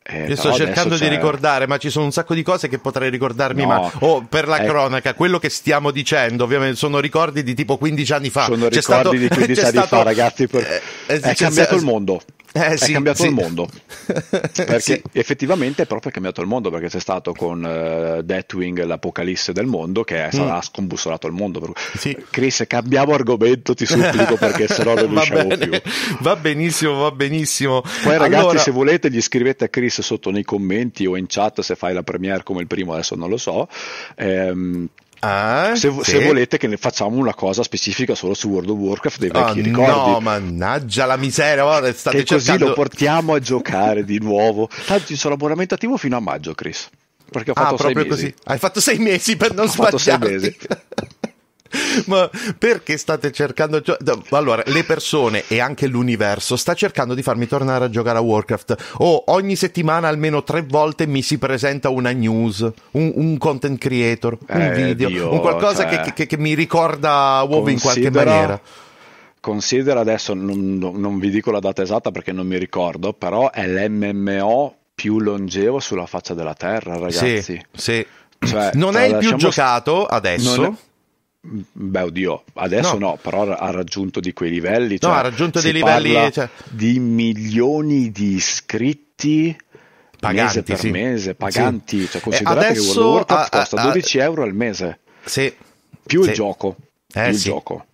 Eh, 0.04 0.26
Io 0.28 0.36
sto 0.36 0.52
cercando 0.52 0.98
di 0.98 1.08
ricordare, 1.08 1.68
ma 1.68 1.78
ci 1.78 1.92
sono 1.92 2.06
un 2.06 2.12
sacco 2.12 2.34
di 2.34 2.42
cose 2.42 2.68
che 2.68 2.80
potrei 2.80 3.10
ricordarmi. 3.12 3.62
No. 3.62 3.68
Ma 3.68 3.92
oh, 4.00 4.22
per 4.28 4.48
la 4.48 4.58
Eh. 4.58 4.66
cronaca, 4.66 5.14
quello 5.14 5.38
che 5.38 5.50
stiamo 5.50 5.92
dicendo, 5.92 6.44
ovviamente, 6.44 6.76
sono 6.76 7.00
ricordi 7.00 7.44
di 7.44 7.54
tipo 7.54 7.78
15 7.78 8.12
anni 8.14 8.30
fa. 8.32 8.46
Sono 8.46 8.68
C'è 8.68 8.80
ricordi 8.80 8.82
stato- 8.82 9.10
di 9.12 9.28
15 9.28 9.54
c'è 9.62 9.68
anni 9.68 9.78
stato- 9.78 9.96
fa, 9.98 10.04
ragazzi. 10.04 10.48
per- 10.48 10.82
eh, 11.08 11.14
eh, 11.16 11.20
è 11.20 11.36
cambiato 11.36 11.76
il 11.76 11.84
mondo. 11.84 12.22
Eh, 12.54 12.66
è 12.66 12.78
sì, 12.78 12.92
cambiato 12.92 13.22
sì. 13.22 13.28
il 13.30 13.34
mondo. 13.34 13.70
Perché 14.30 14.80
Sì. 14.80 15.02
effettivamente 15.14 15.84
è 15.84 15.86
proprio 15.86 16.12
cambiato 16.12 16.42
il 16.42 16.48
mondo 16.48 16.70
perché 16.70 16.88
c'è 16.90 17.00
stato 17.00 17.32
con 17.34 17.66
eh, 17.66 18.24
Deathwing 18.24 18.84
l'apocalisse 18.84 19.54
del 19.54 19.66
mondo 19.68 20.04
che 20.04 20.26
è- 20.28 20.32
sarà 20.32 20.62
scombussolato 20.62 21.28
il 21.28 21.34
mondo. 21.34 21.60
Mm. 21.62 22.12
Chris, 22.30 22.64
cambiamo 22.68 23.14
argomento, 23.14 23.74
ti 23.74 23.86
supplico 23.86 24.36
perché 24.36 24.68
sennò 24.68 24.96
non 24.96 25.06
va 25.14 25.22
riusciamo 25.24 25.48
bene, 25.48 25.80
più. 25.80 25.92
va 26.20 26.36
benissimo, 26.36 26.96
va 26.96 27.12
benissimo. 27.12 27.82
Poi 28.04 28.18
ragazzi, 28.18 28.44
Allora- 28.44 28.60
se 28.60 28.72
volete, 28.72 29.10
gli 29.10 29.22
scrivete 29.22 29.66
a 29.66 29.68
Chris 29.70 30.02
sotto 30.02 30.30
nei 30.32 30.44
commenti 30.44 31.06
o 31.06 31.16
in 31.16 31.26
chat 31.28 31.62
se 31.62 31.76
fai 31.76 31.94
la 31.94 32.04
premiere 32.04 32.44
come 32.44 32.62
il 32.62 32.68
primo, 32.68 32.94
adesso 32.94 33.16
non 33.16 33.30
lo 33.30 33.38
so. 33.38 33.68
Ehm, 34.18 34.88
Ah, 35.24 35.74
se, 35.76 35.92
sì. 36.02 36.12
se 36.12 36.26
volete 36.26 36.58
che 36.58 36.66
ne 36.68 36.78
facciamo 36.78 37.16
una 37.18 37.36
cosa 37.36 37.62
specifica 37.62 38.16
solo 38.16 38.34
su 38.34 38.50
World 38.50 38.70
of 38.70 38.78
Warcraft 38.78 39.20
dei 39.20 39.30
Ah, 39.34 39.46
vecchi 39.48 39.62
ricordi. 39.62 40.12
no, 40.12 40.20
mannaggia 40.20 41.06
la 41.06 41.16
miseria, 41.18 41.62
guarda, 41.64 41.94
state 41.94 42.18
che 42.18 42.24
così 42.26 42.46
cercando... 42.46 42.68
lo 42.70 42.74
portiamo 42.74 43.34
a 43.36 43.40
giocare 43.40 44.04
di 44.04 44.20
nuovo. 44.20 44.68
Tanto 44.88 45.06
ci 45.06 45.16
sono 45.16 45.36
abbonamento 45.36 45.76
attivo 45.76 45.98
fino 45.98 46.18
a 46.18 46.20
maggio, 46.20 46.54
Chris. 46.56 46.90
Perché 47.30 47.52
ho 47.52 47.54
Ah, 47.54 47.62
fatto 47.66 47.78
sei 47.78 47.94
proprio 47.94 48.14
mesi. 48.16 48.32
così. 48.32 48.44
Hai 48.46 48.58
fatto 48.58 48.80
sei 48.82 48.98
mesi 48.98 49.38
per 49.38 49.54
non 49.54 49.66
Ho 49.68 49.70
fatto 49.70 49.98
sei 50.00 50.16
sbagliarti. 50.16 50.44
mesi. 50.44 50.58
Ma 52.08 52.30
perché 52.58 52.98
state 52.98 53.32
cercando? 53.32 53.82
Allora, 54.32 54.64
le 54.66 54.84
persone 54.84 55.44
e 55.48 55.60
anche 55.60 55.88
l'universo 55.88 56.56
sta 56.56 56.74
cercando 56.74 57.14
di 57.14 57.22
farmi 57.24 57.48
tornare 57.48 57.86
a 57.86 57.90
giocare 57.90 58.18
a 58.18 58.22
Warcraft. 58.22 58.94
O 58.98 59.24
ogni 59.28 59.56
settimana 59.56 60.08
almeno 60.08 60.44
tre 60.44 60.64
volte 60.64 61.08
mi 61.08 61.22
si 61.22 61.38
presenta 61.38 61.90
una 61.90 62.12
news, 62.12 62.60
un, 62.92 63.12
un 63.16 63.38
content 63.38 63.78
creator, 63.78 64.38
un 64.48 64.62
Eh, 64.62 64.72
video, 64.72 65.08
Dio, 65.08 65.32
un 65.34 65.40
qualcosa 65.40 65.90
cioè, 65.90 66.02
che, 66.02 66.14
che- 66.14 66.26
che 66.26 66.38
mi 66.38 66.54
ricorda 66.54 67.44
WoW 67.48 67.68
in 67.68 67.80
qualche 67.80 68.02
Considera- 68.02 68.30
maniera. 68.32 68.62
Considera 69.40 70.00
adesso, 70.02 70.36
non, 70.36 70.78
non- 70.78 71.18
vi 71.18 71.32
dico 71.32 71.50
la 71.50 71.60
data 71.60 71.82
esatta 71.82 72.12
perché 72.12 72.32
non 72.32 72.46
mi 72.46 72.60
ricordo, 72.60 73.14
però 73.14 73.50
è 73.50 73.66
l'MMO 73.66 74.76
più 74.94 75.20
longevo 75.20 75.80
sulla 75.80 76.06
faccia 76.06 76.36
della 76.36 76.54
Terra, 76.54 76.94
ragazzi. 76.98 77.42
Sì, 77.42 77.62
sì. 77.74 78.06
Cioè, 78.44 78.72
non 78.76 78.96
è 78.96 79.06
il 79.06 79.18
più 79.18 79.36
giocato 79.36 80.06
adesso. 80.06 80.78
Beh, 81.44 82.02
oddio, 82.02 82.44
adesso 82.54 82.98
No. 83.00 83.08
no, 83.10 83.20
però 83.22 83.50
ha 83.50 83.72
raggiunto 83.72 84.20
di 84.20 84.32
quei 84.32 84.52
livelli. 84.52 84.92
No, 85.02 85.08
cioè, 85.10 85.18
ha 85.18 85.22
raggiunto 85.22 85.60
si 85.60 85.72
dei 85.72 85.82
livelli, 85.82 86.32
cioè- 86.32 86.50
di 86.70 87.00
milioni 87.00 88.12
di 88.12 88.34
iscritti 88.36 89.56
Paganti, 90.20 90.44
mese 90.60 90.64
per 90.64 90.78
sì. 90.78 90.90
mese, 90.92 91.34
paganti. 91.36 92.06
Cioè, 92.06 92.18
E 92.18 92.24
considerate 92.24 92.60
che 92.60 92.66
adesso, 92.68 92.92
World 93.02 93.06
of 93.08 93.14
Warcraft 93.16 93.54
a- 93.54 93.58
a- 93.58 93.60
costa 93.62 93.82
a- 93.82 93.84
12 93.86 94.18
euro 94.20 94.44
al 94.44 94.54
mese, 94.54 95.00
Sì. 95.26 95.52
più 96.06 96.22
Sì. 96.22 96.30
il 96.30 96.36
gioco. 96.36 96.76
Eh, 97.12 97.22
più 97.24 97.32
il 97.32 97.38
sì. 97.38 97.50
gioco. 97.50 97.86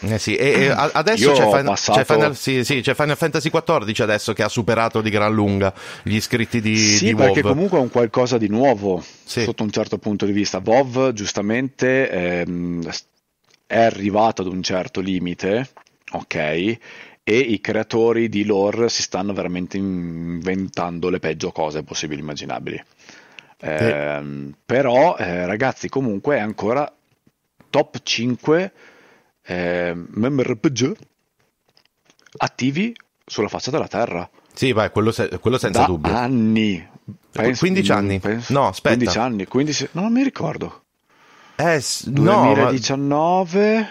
Eh 0.00 0.18
sì, 0.18 0.36
e, 0.36 0.66
e 0.66 0.68
adesso 0.70 1.32
c'è 1.32 1.42
Final, 1.46 1.64
passato- 1.64 1.98
c'è 1.98 2.04
Final- 2.04 2.36
sì, 2.36 2.62
sì, 2.64 2.80
c'è 2.82 2.94
Final 2.94 3.16
Fantasy 3.16 3.50
XIV 3.50 4.00
adesso 4.02 4.32
che 4.32 4.44
ha 4.44 4.48
superato 4.48 5.00
di 5.00 5.10
gran 5.10 5.34
lunga 5.34 5.74
gli 6.04 6.14
iscritti 6.14 6.60
di, 6.60 6.76
Sì, 6.76 7.06
di 7.06 7.14
perché 7.16 7.40
WoW. 7.40 7.52
comunque 7.52 7.78
è 7.78 7.80
un 7.80 7.90
qualcosa 7.90 8.38
di 8.38 8.48
nuovo 8.48 9.02
Sì. 9.24 9.42
sotto 9.42 9.64
un 9.64 9.70
certo 9.70 9.98
punto 9.98 10.24
di 10.24 10.30
vista. 10.32 10.60
WoW 10.64 11.12
giustamente 11.12 12.08
ehm, 12.10 12.88
è 13.66 13.80
arrivato 13.80 14.42
ad 14.42 14.48
un 14.48 14.62
certo 14.62 15.00
limite, 15.00 15.68
ok, 16.12 16.34
e 16.36 16.78
i 17.36 17.60
creatori 17.60 18.28
di 18.28 18.44
lore 18.44 18.88
si 18.88 19.02
stanno 19.02 19.32
veramente 19.32 19.76
inventando 19.78 21.10
le 21.10 21.18
peggio 21.18 21.50
cose 21.50 21.82
possibili 21.82 22.20
e 22.20 22.22
immaginabili. 22.22 22.82
Ehm, 23.60 24.54
Però, 24.64 25.16
eh, 25.18 25.44
ragazzi, 25.46 25.88
comunque 25.88 26.36
è 26.36 26.40
ancora 26.40 26.90
top 27.70 27.98
5 28.02 28.72
ehm, 29.50 30.06
MMORPG 30.14 30.92
attivi 32.38 32.94
sulla 33.24 33.48
faccia 33.48 33.70
della 33.70 33.88
Terra 33.88 34.28
Sì, 34.52 34.72
vai, 34.72 34.90
quello, 34.90 35.10
se- 35.12 35.38
quello 35.40 35.58
senza 35.58 35.80
da 35.80 35.86
dubbio. 35.86 36.14
anni. 36.14 36.86
15 37.32 37.92
anni? 37.92 38.20
No, 38.48 38.68
aspetta. 38.68 38.96
15 38.96 39.18
anni, 39.18 39.46
15 39.46 39.88
no, 39.92 40.02
non 40.02 40.12
mi 40.12 40.22
ricordo. 40.22 40.82
Eh, 41.56 41.80
s- 41.80 42.04
no, 42.06 42.22
ma- 42.22 42.52
2019. 42.54 43.88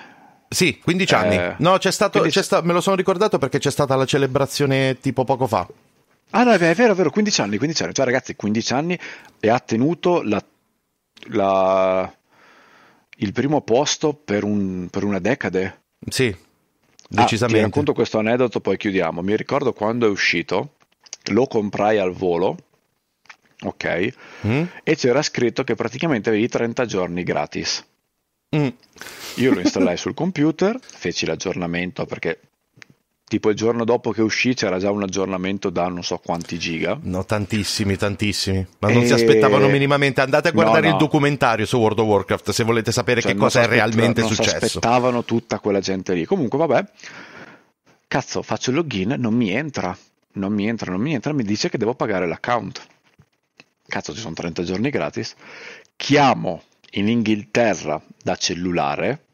sì, 0.49 0.79
15 0.79 1.13
anni. 1.15 1.35
Eh, 1.35 1.55
No, 1.59 1.77
c'è 1.77 1.91
stato, 1.91 2.19
15 2.19 2.39
c'è 2.39 2.45
sta- 2.45 2.61
me 2.61 2.73
lo 2.73 2.81
sono 2.81 2.95
ricordato 2.95 3.37
perché 3.37 3.57
c'è 3.59 3.71
stata 3.71 3.95
la 3.95 4.05
celebrazione 4.05 4.97
tipo 4.99 5.23
poco 5.23 5.47
fa. 5.47 5.67
Ah 6.31 6.43
no, 6.43 6.51
è 6.51 6.57
vero, 6.57 6.71
è 6.71 6.75
vero, 6.75 6.91
è 6.93 6.95
vero, 6.95 7.09
15 7.09 7.41
anni, 7.41 7.57
15 7.57 7.83
anni. 7.83 7.93
Cioè 7.93 8.05
ragazzi, 8.05 8.35
15 8.35 8.73
anni 8.73 8.99
e 9.39 9.49
ha 9.49 9.59
tenuto 9.59 10.21
la, 10.23 10.43
la- 11.29 12.13
il 13.17 13.31
primo 13.31 13.61
posto 13.61 14.13
per, 14.13 14.43
un- 14.43 14.87
per 14.89 15.03
una 15.03 15.19
decade. 15.19 15.81
Sì, 16.09 16.27
Ah, 16.27 17.09
ti 17.09 17.15
decisamente. 17.15 17.61
racconto 17.61 17.93
questo 17.93 18.17
aneddoto, 18.19 18.59
poi 18.59 18.75
chiudiamo. 18.77 19.21
Mi 19.21 19.35
ricordo 19.37 19.71
quando 19.73 20.05
è 20.07 20.09
uscito, 20.09 20.73
lo 21.31 21.47
comprai 21.47 21.97
al 21.99 22.11
volo, 22.11 22.57
ok? 23.63 24.13
Mm? 24.45 24.63
E 24.83 24.95
c'era 24.95 25.21
scritto 25.21 25.63
che 25.63 25.75
praticamente 25.75 26.29
avevi 26.29 26.47
30 26.49 26.85
giorni 26.85 27.23
gratis. 27.23 27.85
Mm. 28.55 28.67
Io 29.35 29.53
lo 29.53 29.59
installai 29.61 29.95
sul 29.97 30.13
computer, 30.13 30.77
feci 30.81 31.25
l'aggiornamento 31.25 32.05
perché 32.05 32.39
tipo 33.27 33.49
il 33.49 33.55
giorno 33.55 33.83
dopo 33.83 34.11
che 34.11 34.21
uscì 34.21 34.53
c'era 34.53 34.79
già 34.79 34.89
un 34.89 35.03
aggiornamento 35.03 35.69
da 35.69 35.87
non 35.89 36.01
so 36.03 36.17
quanti 36.17 36.57
giga. 36.57 36.97
No, 37.01 37.25
tantissimi, 37.25 37.97
tantissimi. 37.97 38.65
Ma 38.79 38.89
non 38.89 39.03
E- 39.03 39.07
si 39.07 39.13
aspettavano 39.13 39.67
minimamente. 39.67 40.21
Andate 40.21 40.47
a 40.47 40.51
No, 40.51 40.61
guardare 40.61 40.87
no. 40.87 40.93
il 40.93 40.99
documentario 40.99 41.65
su 41.65 41.77
World 41.77 41.99
of 41.99 42.05
Warcraft 42.07 42.51
se 42.51 42.63
volete 42.63 42.91
sapere 42.91 43.19
Cioè, 43.21 43.31
che 43.31 43.37
non 43.37 43.45
cosa 43.47 43.59
è 43.59 43.63
si 43.63 43.67
aspetta- 43.69 43.85
realmente 43.85 44.21
non 44.21 44.29
si 44.29 44.35
successo. 44.35 44.65
aspettavano 44.65 45.23
tutta 45.25 45.59
quella 45.59 45.79
gente 45.81 46.13
lì. 46.13 46.25
Comunque, 46.25 46.57
vabbè, 46.57 46.85
cazzo, 48.07 48.41
faccio 48.41 48.69
il 48.69 48.77
login, 48.77 49.15
non 49.17 49.33
mi 49.33 49.49
entra, 49.51 49.95
non 50.33 50.53
mi 50.53 50.67
entra, 50.67 50.91
non 50.91 51.01
mi 51.01 51.13
entra, 51.13 51.33
mi 51.33 51.43
dice 51.43 51.69
che 51.69 51.77
devo 51.77 51.93
pagare 51.95 52.27
l'account. 52.27 52.81
Cazzo, 53.87 54.13
ci 54.13 54.19
sono 54.19 54.33
30 54.33 54.63
giorni 54.63 54.89
gratis. 54.89 55.33
Chiamo 55.95 56.61
in 56.91 57.07
Inghilterra 57.09 58.01
da 58.23 58.35
cellulare 58.35 59.25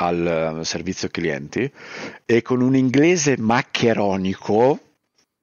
al 0.00 0.58
eh, 0.60 0.64
servizio 0.64 1.08
clienti 1.08 1.70
e 2.24 2.42
con 2.42 2.60
un 2.60 2.74
inglese 2.76 3.36
maccheronico, 3.38 4.78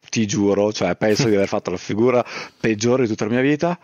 ti 0.09 0.25
giuro, 0.25 0.71
cioè 0.71 0.95
penso 0.95 1.27
di 1.29 1.35
aver 1.35 1.47
fatto 1.47 1.71
la 1.71 1.77
figura 1.77 2.23
peggiore 2.59 3.03
di 3.03 3.09
tutta 3.09 3.25
la 3.25 3.31
mia 3.31 3.41
vita. 3.41 3.77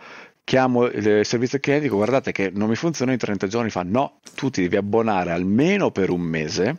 Chiamo 0.44 0.86
il 0.86 1.24
servizio 1.24 1.58
clienti, 1.60 1.84
dico 1.84 1.96
guardate 1.96 2.32
che 2.32 2.50
non 2.52 2.68
mi 2.68 2.74
funziona 2.74 3.12
in 3.12 3.18
30 3.18 3.46
giorni, 3.46 3.70
fa 3.70 3.82
no, 3.84 4.18
tu 4.34 4.50
ti 4.50 4.62
devi 4.62 4.76
abbonare 4.76 5.30
almeno 5.30 5.90
per 5.92 6.10
un 6.10 6.20
mese 6.20 6.76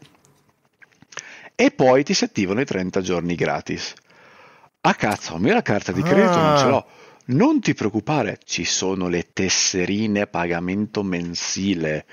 e 1.55 1.71
poi 1.71 2.03
ti 2.03 2.13
si 2.13 2.23
attivano 2.23 2.59
i 2.61 2.65
30 2.65 3.01
giorni 3.01 3.35
gratis. 3.35 3.93
Ah 4.81 4.95
cazzo, 4.95 5.37
io 5.41 5.53
la 5.53 5.61
carta 5.61 5.91
di 5.93 6.01
credito 6.01 6.35
non 6.35 6.57
ce 6.57 6.63
Ah. 6.65 6.69
l'ho. 6.69 6.85
Non 7.25 7.61
ti 7.61 7.73
preoccupare, 7.73 8.37
ci 8.43 8.65
sono 8.65 9.07
le 9.07 9.27
tesserine 9.31 10.21
a 10.21 10.27
pagamento 10.27 11.03
mensile. 11.03 12.05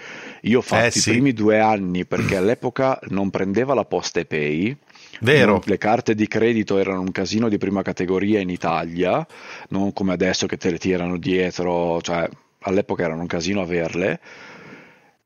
Io 0.43 0.59
ho 0.59 0.63
fatto 0.63 0.85
Eh, 0.85 0.89
i 0.89 1.01
sì. 1.01 1.11
primi 1.11 1.33
due 1.33 1.59
anni 1.59 2.05
perché 2.07 2.37
all'epoca 2.37 2.99
non 3.09 3.29
prendeva 3.31 3.75
la 3.75 3.85
posta 3.85 4.21
e 4.21 4.25
pay. 4.25 4.77
Vero. 5.21 5.53
Non- 5.53 5.61
le 5.65 5.79
carte 5.79 6.15
di 6.15 6.29
credito 6.29 6.79
erano 6.79 7.01
un 7.01 7.11
casino 7.11 7.49
di 7.49 7.59
prima 7.59 7.83
categoria 7.83 8.39
in 8.39 8.51
Italia, 8.51 9.27
non 9.71 9.93
come 9.93 10.13
adesso 10.13 10.47
che 10.47 10.57
te 10.57 10.71
le 10.71 10.79
tirano 10.79 11.19
dietro, 11.19 12.01
cioè 12.01 12.29
all'epoca 12.61 13.03
erano 13.03 13.23
un 13.23 13.27
casino 13.27 13.61
averle. 13.61 14.21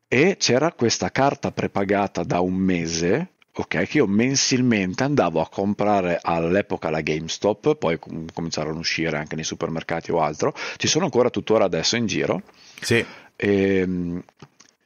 E 0.08 0.36
c'era 0.38 0.72
questa 0.72 1.10
carta 1.10 1.50
prepagata 1.50 2.22
da 2.22 2.40
un 2.40 2.54
mese, 2.54 3.32
ok, 3.56 3.86
che 3.86 3.98
io 3.98 4.06
mensilmente 4.06 5.04
andavo 5.04 5.40
a 5.40 5.48
comprare 5.48 6.18
all'epoca 6.20 6.90
la 6.90 7.00
GameStop, 7.00 7.76
poi 7.76 7.98
com- 7.98 8.26
cominciarono 8.32 8.76
a 8.76 8.80
uscire 8.80 9.16
anche 9.16 9.36
nei 9.36 9.44
supermercati 9.44 10.10
o 10.10 10.20
altro. 10.20 10.52
Ci 10.76 10.88
sono 10.88 11.04
ancora 11.04 11.30
tuttora 11.30 11.64
adesso 11.64 11.96
in 11.96 12.06
giro 12.06 12.42
Sì. 12.80 13.04
e, 13.36 14.22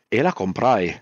e 0.08 0.22
la 0.22 0.32
comprai. 0.32 1.00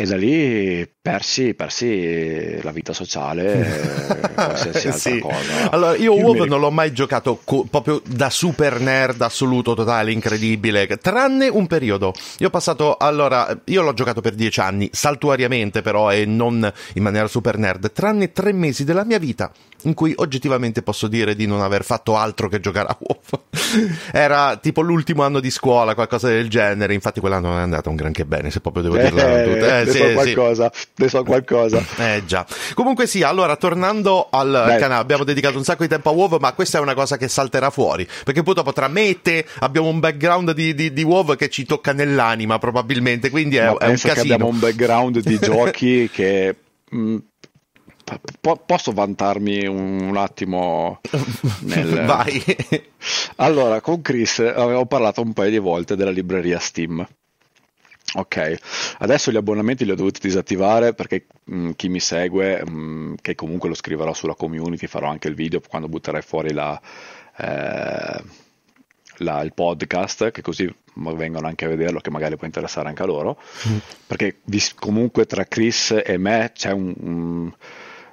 E 0.00 0.04
da 0.04 0.16
lì 0.16 0.88
persi, 1.02 1.54
persi 1.54 2.62
la 2.62 2.70
vita 2.70 2.92
sociale, 2.92 4.30
qualsiasi 4.32 4.86
altra 4.86 4.92
sì. 5.10 5.18
cosa. 5.18 5.70
Allora, 5.70 5.96
io 5.96 6.14
Io 6.14 6.32
mi- 6.34 6.46
non 6.46 6.60
l'ho 6.60 6.70
mai 6.70 6.92
giocato 6.92 7.40
co- 7.42 7.66
proprio 7.68 8.00
da 8.06 8.30
super 8.30 8.78
nerd 8.78 9.20
assoluto, 9.22 9.74
totale, 9.74 10.12
incredibile, 10.12 10.86
tranne 10.98 11.48
un 11.48 11.66
periodo. 11.66 12.12
Io 12.38 12.46
ho 12.46 12.50
passato, 12.50 12.96
allora, 12.96 13.58
io 13.64 13.82
l'ho 13.82 13.92
giocato 13.92 14.20
per 14.20 14.34
dieci 14.34 14.60
anni, 14.60 14.88
saltuariamente 14.92 15.82
però 15.82 16.12
e 16.12 16.24
non 16.26 16.72
in 16.94 17.02
maniera 17.02 17.26
super 17.26 17.58
nerd, 17.58 17.90
tranne 17.90 18.30
tre 18.30 18.52
mesi 18.52 18.84
della 18.84 19.04
mia 19.04 19.18
vita 19.18 19.50
in 19.82 19.94
cui 19.94 20.12
oggettivamente 20.16 20.82
posso 20.82 21.06
dire 21.08 21.34
di 21.36 21.46
non 21.46 21.60
aver 21.60 21.84
fatto 21.84 22.16
altro 22.16 22.48
che 22.48 22.60
giocare 22.60 22.88
a 22.88 22.96
WoW. 22.98 23.42
Era 24.12 24.56
tipo 24.56 24.80
l'ultimo 24.80 25.22
anno 25.22 25.40
di 25.40 25.50
scuola, 25.50 25.94
qualcosa 25.94 26.28
del 26.28 26.48
genere, 26.48 26.94
infatti 26.94 27.18
quell'anno 27.20 27.48
non 27.48 27.58
è 27.58 27.62
andato 27.62 27.88
un 27.88 27.96
granché 27.96 28.24
bene, 28.24 28.50
se 28.50 28.60
proprio 28.60 28.82
devo 28.84 28.96
dirla 28.96 29.26
Eh, 29.38 29.44
tutta. 29.44 29.80
Eh, 29.80 29.86
ne 29.88 29.94
sì, 29.94 29.98
so 29.98 30.06
sì. 30.08 30.14
qualcosa, 30.14 30.72
ne 30.96 31.08
so 31.08 31.22
qualcosa. 31.24 31.84
Eh 31.98 32.22
già. 32.26 32.46
Comunque 32.74 33.06
sì, 33.06 33.22
allora 33.22 33.56
tornando 33.56 34.28
al 34.30 34.50
Dai. 34.50 34.78
canale, 34.78 35.00
abbiamo 35.00 35.24
dedicato 35.24 35.56
un 35.56 35.64
sacco 35.64 35.82
di 35.82 35.88
tempo 35.88 36.10
a 36.10 36.12
WoW, 36.12 36.38
ma 36.38 36.52
questa 36.52 36.78
è 36.78 36.80
una 36.80 36.94
cosa 36.94 37.16
che 37.16 37.28
salterà 37.28 37.70
fuori, 37.70 38.06
perché 38.24 38.42
purtroppo 38.42 38.72
tra 38.72 38.88
me 38.88 39.08
e 39.08 39.22
te 39.22 39.44
abbiamo 39.60 39.88
un 39.88 40.00
background 40.00 40.52
di, 40.52 40.74
di, 40.74 40.92
di 40.92 41.02
WoW 41.02 41.34
che 41.36 41.48
ci 41.48 41.64
tocca 41.64 41.92
nell'anima 41.92 42.58
probabilmente, 42.58 43.30
quindi 43.30 43.56
è, 43.56 43.64
è 43.64 43.70
un 43.70 43.76
penso 43.78 44.08
che 44.08 44.14
casino. 44.14 44.34
abbiamo 44.34 44.50
un 44.52 44.58
background 44.58 45.20
di 45.20 45.38
giochi 45.40 46.10
che 46.12 46.54
mh, 46.90 47.16
po- 48.40 48.62
posso 48.64 48.92
vantarmi 48.92 49.66
un, 49.66 50.00
un 50.00 50.16
attimo 50.16 51.00
nel... 51.60 52.04
Vai. 52.06 52.42
Allora, 53.36 53.80
con 53.80 54.00
Chris 54.00 54.38
avevo 54.38 54.86
parlato 54.86 55.20
un 55.20 55.32
paio 55.32 55.50
di 55.50 55.58
volte 55.58 55.96
della 55.96 56.10
libreria 56.10 56.58
Steam. 56.58 57.06
Ok, 58.14 58.54
adesso 59.00 59.30
gli 59.30 59.36
abbonamenti 59.36 59.84
li 59.84 59.90
ho 59.90 59.94
dovuti 59.94 60.20
disattivare 60.22 60.94
perché 60.94 61.26
mh, 61.44 61.72
chi 61.72 61.88
mi 61.90 62.00
segue, 62.00 62.64
mh, 62.64 63.16
che 63.20 63.34
comunque 63.34 63.68
lo 63.68 63.74
scriverò 63.74 64.14
sulla 64.14 64.34
community, 64.34 64.86
farò 64.86 65.08
anche 65.08 65.28
il 65.28 65.34
video 65.34 65.60
quando 65.60 65.88
butterai 65.88 66.22
fuori 66.22 66.52
la, 66.54 66.80
eh, 67.36 68.22
la- 69.18 69.42
il 69.42 69.52
podcast, 69.52 70.30
che 70.30 70.40
così 70.40 70.72
vengono 70.94 71.46
anche 71.48 71.66
a 71.66 71.68
vederlo, 71.68 72.00
che 72.00 72.10
magari 72.10 72.36
può 72.36 72.46
interessare 72.46 72.88
anche 72.88 73.02
a 73.02 73.06
loro. 73.06 73.38
Perché 74.06 74.38
vis- 74.44 74.74
comunque 74.74 75.26
tra 75.26 75.44
Chris 75.44 76.00
e 76.02 76.16
me 76.16 76.52
c'è 76.54 76.70
un, 76.72 76.94
un- 76.98 77.52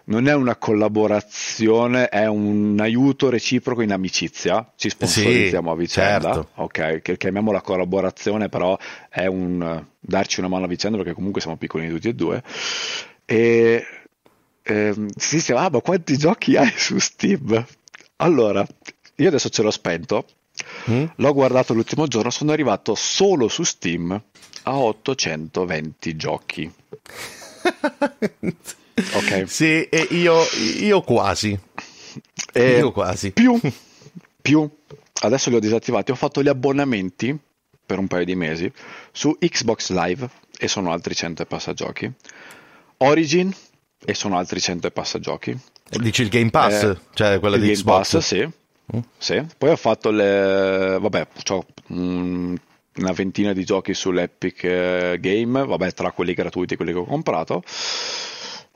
non 0.06 0.28
è 0.28 0.34
una 0.34 0.56
collaborazione, 0.56 2.10
è 2.10 2.28
un 2.28 2.78
aiuto 2.80 3.30
reciproco 3.30 3.82
in 3.82 3.92
amicizia. 3.92 4.72
Ci 4.76 4.90
sponsorizziamo 4.90 5.72
a 5.72 5.76
vicenda. 5.76 6.34
certo. 6.34 6.50
Ok, 6.56 7.02
che 7.02 7.18
chiamiamola 7.18 7.62
collaborazione, 7.62 8.50
però 8.50 8.78
è 9.10 9.26
un 9.26 9.62
eh, 9.62 9.86
darci 10.00 10.40
una 10.40 10.50
mano 10.50 10.66
a 10.66 10.68
vicenda 10.68 10.98
perché 10.98 11.14
comunque 11.14 11.42
siamo 11.42 11.58
piccolini 11.58 11.90
tutti 11.90 12.10
e 12.10 12.14
due. 12.14 12.44
E 13.26 13.86
ehm, 14.62 15.08
si 15.16 15.36
dice, 15.36 15.54
ah, 15.54 15.70
ma 15.72 15.82
quanti 15.82 16.18
giochi 16.18 16.56
hai 16.56 16.72
su 16.76 16.98
Steam? 17.00 17.66
Allora, 18.18 18.66
io 19.16 19.28
adesso 19.28 19.50
ce 19.50 19.62
l'ho 19.62 19.72
spento, 19.72 20.26
Mm? 20.90 21.04
l'ho 21.16 21.34
guardato 21.34 21.74
l'ultimo 21.74 22.08
giorno, 22.08 22.30
sono 22.30 22.54
arrivato 22.54 22.96
solo 22.96 23.50
su 23.50 23.64
Steam 23.64 24.20
a 24.64 24.78
820 24.78 26.16
giochi. 26.16 26.72
Ok. 28.96 29.44
Sì, 29.48 29.84
e 29.84 30.08
io, 30.12 30.42
io 30.80 31.02
quasi. 31.02 31.58
E 32.54 32.78
Io 32.78 32.92
quasi. 32.92 33.32
Più, 33.32 33.60
più, 34.42 34.70
adesso 35.22 35.50
li 35.50 35.58
ho 35.58 35.60
disattivati, 35.60 36.12
ho 36.12 36.16
fatto 36.16 36.42
gli 36.42 36.48
abbonamenti 36.48 37.38
per 37.86 38.00
un 38.00 38.08
paio 38.08 38.24
di 38.24 38.36
mesi 38.36 38.72
su 39.12 39.36
Xbox 39.38 39.92
Live 39.92 40.30
e 40.58 40.68
sono 40.68 40.92
altri 40.92 41.14
100 41.14 41.42
e 41.44 41.46
passa 41.46 41.74
giochi. 41.74 42.10
Origin 42.98 43.54
e 44.06 44.14
sono 44.14 44.38
altri 44.38 44.62
100 44.62 44.88
e 44.88 44.92
passa 44.92 45.20
giochi. 45.20 45.58
Dici 45.90 46.22
il 46.22 46.30
Game 46.30 46.50
Pass, 46.50 46.84
Eh, 46.84 46.98
cioè 47.14 47.40
quella 47.40 47.56
il 47.58 47.62
di 47.62 47.68
Game 47.68 47.80
Xbox. 47.80 48.14
Pass, 48.14 48.26
sì. 48.26 48.50
Sì. 49.18 49.46
Poi 49.58 49.70
ho 49.70 49.76
fatto 49.76 50.12
le... 50.12 50.98
vabbè, 51.00 51.28
ho 51.50 51.66
una 51.88 53.12
ventina 53.14 53.52
di 53.52 53.66
giochi 53.66 53.94
sull'Epic 53.94 54.64
eh, 54.64 55.18
Game, 55.20 55.66
vabbè, 55.66 55.92
tra 55.94 56.12
quelli 56.12 56.34
gratuiti 56.34 56.74
e 56.74 56.78
quelli 56.78 56.94
che 56.94 57.00
ho 57.00 57.06
comprato. 57.06 57.64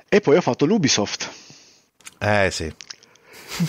E 0.09 0.21
poi 0.21 0.37
ho 0.37 0.41
fatto 0.41 0.65
l'Ubisoft. 0.65 1.29
Eh 2.19 2.49
sì. 2.51 2.71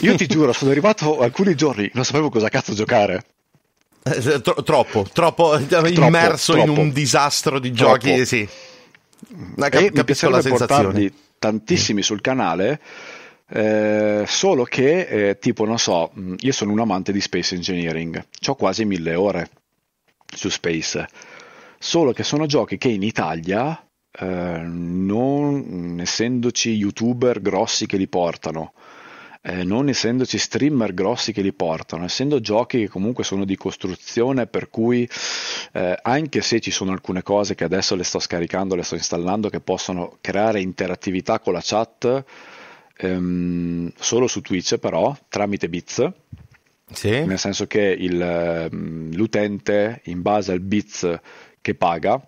Io 0.01 0.15
ti 0.17 0.27
giuro, 0.29 0.53
sono 0.53 0.71
arrivato 0.71 1.21
alcuni 1.21 1.55
giorni, 1.55 1.91
non 1.95 2.05
sapevo 2.05 2.31
cosa 2.31 2.49
cazzo 2.49 2.75
giocare. 2.75 3.25
Eh, 4.03 4.41
tro- 4.41 4.63
troppo, 4.63 5.07
troppo, 5.13 5.59
immerso 5.59 6.57
in 6.57 6.65
troppo. 6.65 6.81
un 6.81 6.91
disastro 6.91 7.59
di 7.59 7.71
Troppo. 7.73 7.99
giochi, 7.99 8.25
sì. 8.25 8.49
Ma 9.57 9.69
cap- 9.69 9.83
e 9.83 9.91
mi 9.91 9.97
la 9.97 10.05
piacerebbe 10.05 10.41
sensazione. 10.41 10.83
portarli 10.85 11.15
tantissimi 11.39 12.03
sul 12.03 12.23
canale, 12.23 12.81
eh, 13.51 14.25
solo 14.27 14.65
che, 14.65 15.01
eh, 15.29 15.39
tipo, 15.39 15.67
non 15.67 15.79
so, 15.79 16.11
mh, 16.15 16.37
io 16.39 16.53
sono 16.53 16.73
un 16.73 16.81
amante 16.81 17.13
di 17.13 17.21
Space 17.21 17.55
Engineering, 17.55 18.25
ho 18.47 18.55
quasi 18.55 18.87
mille 18.87 19.15
ore 19.15 19.51
su 20.35 20.49
Space, 20.49 21.07
solo 21.79 22.13
che 22.13 22.23
sono 22.23 22.47
giochi 22.47 22.79
che 22.79 22.89
in 22.89 23.03
Italia, 23.03 23.79
eh, 24.13 24.61
non 24.65 25.99
essendoci 26.01 26.71
youtuber 26.71 27.41
grossi 27.41 27.87
che 27.87 27.97
li 27.97 28.09
portano, 28.09 28.73
eh, 29.43 29.65
non 29.65 29.89
essendoci 29.89 30.37
streamer 30.37 30.93
grossi 30.93 31.33
che 31.33 31.41
li 31.43 31.53
portano, 31.53 32.05
essendo 32.05 32.41
giochi 32.41 32.79
che 32.81 32.89
comunque 32.89 33.25
sono 33.25 33.45
di 33.45 33.57
costruzione, 33.57 34.47
per 34.47 34.69
cui 34.69 35.09
eh, 35.73 35.99
anche 36.03 36.41
se 36.43 36.61
ci 36.61 36.71
sono 36.71 36.93
alcune 36.93 37.23
cose 37.23 37.55
che 37.55 37.65
adesso 37.65 37.95
le 37.95 38.05
sto 38.05 38.19
scaricando, 38.19 38.75
le 38.75 38.83
sto 38.83 38.97
installando, 38.97 39.49
che 39.49 39.61
possono 39.61 40.19
creare 40.21 40.61
interattività 40.61 41.39
con 41.41 41.55
la 41.55 41.63
chat, 41.63 42.25
ehm, 42.99 43.93
solo 43.99 44.27
su 44.27 44.41
Twitch 44.43 44.77
però, 44.77 45.17
tramite 45.29 45.69
bits, 45.69 46.11
Sì. 46.93 47.25
nel 47.25 47.39
senso 47.39 47.67
che 47.67 47.81
il, 47.81 48.21
ehm, 48.21 49.15
l'utente, 49.15 50.01
in 50.05 50.21
base 50.21 50.53
al 50.53 50.61
bits 50.61 51.19
che 51.63 51.75
paga, 51.75 52.21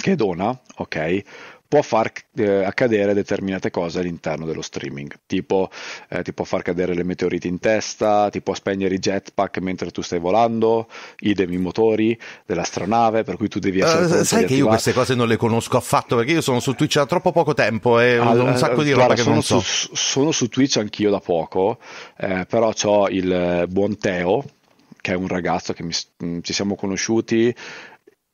che 0.00 0.14
dona, 0.16 0.58
ok, 0.76 1.22
può 1.70 1.82
far 1.82 2.10
eh, 2.34 2.64
accadere 2.64 3.14
determinate 3.14 3.70
cose 3.70 4.00
all'interno 4.00 4.44
dello 4.44 4.60
streaming, 4.60 5.12
tipo 5.24 5.70
eh, 6.08 6.24
ti 6.24 6.32
può 6.32 6.44
far 6.44 6.62
cadere 6.62 6.94
le 6.94 7.04
meteoriti 7.04 7.46
in 7.46 7.60
testa, 7.60 8.28
ti 8.28 8.40
può 8.40 8.54
spegnere 8.54 8.96
i 8.96 8.98
jetpack 8.98 9.58
mentre 9.58 9.92
tu 9.92 10.02
stai 10.02 10.18
volando, 10.18 10.88
idem 11.20 11.52
i 11.52 11.58
motori 11.58 12.18
dell'astronave, 12.44 13.22
per 13.22 13.36
cui 13.36 13.46
tu 13.46 13.60
devi 13.60 13.78
essere 13.78 14.02
Eh, 14.02 14.08
pronto 14.08 14.24
sai 14.24 14.40
di 14.40 14.46
che 14.46 14.52
io 14.54 14.58
attivare- 14.66 14.82
queste 14.82 14.92
cose 14.92 15.14
non 15.14 15.28
le 15.28 15.36
conosco 15.36 15.76
affatto 15.76 16.16
perché 16.16 16.32
io 16.32 16.40
sono 16.40 16.58
su 16.58 16.74
Twitch 16.74 16.96
da 16.96 17.06
troppo 17.06 17.30
poco 17.30 17.54
tempo 17.54 18.00
e 18.00 18.18
ho 18.18 18.42
un 18.42 18.56
sacco 18.56 18.82
di 18.82 18.90
roba 18.90 19.14
che 19.14 19.22
sono 19.22 19.34
non 19.34 19.42
so. 19.44 19.60
Su, 19.60 19.90
sono 19.94 20.32
su 20.32 20.48
Twitch 20.48 20.78
anch'io 20.78 21.10
da 21.10 21.20
poco, 21.20 21.78
eh, 22.18 22.46
però 22.48 22.72
ho 22.82 23.08
il 23.08 23.32
eh, 23.32 23.66
buon 23.68 23.96
Teo, 23.96 24.44
che 25.00 25.12
è 25.12 25.14
un 25.14 25.28
ragazzo 25.28 25.72
che 25.72 25.82
mi 25.84 25.92
mh, 26.16 26.40
ci 26.40 26.52
siamo 26.52 26.74
conosciuti 26.74 27.54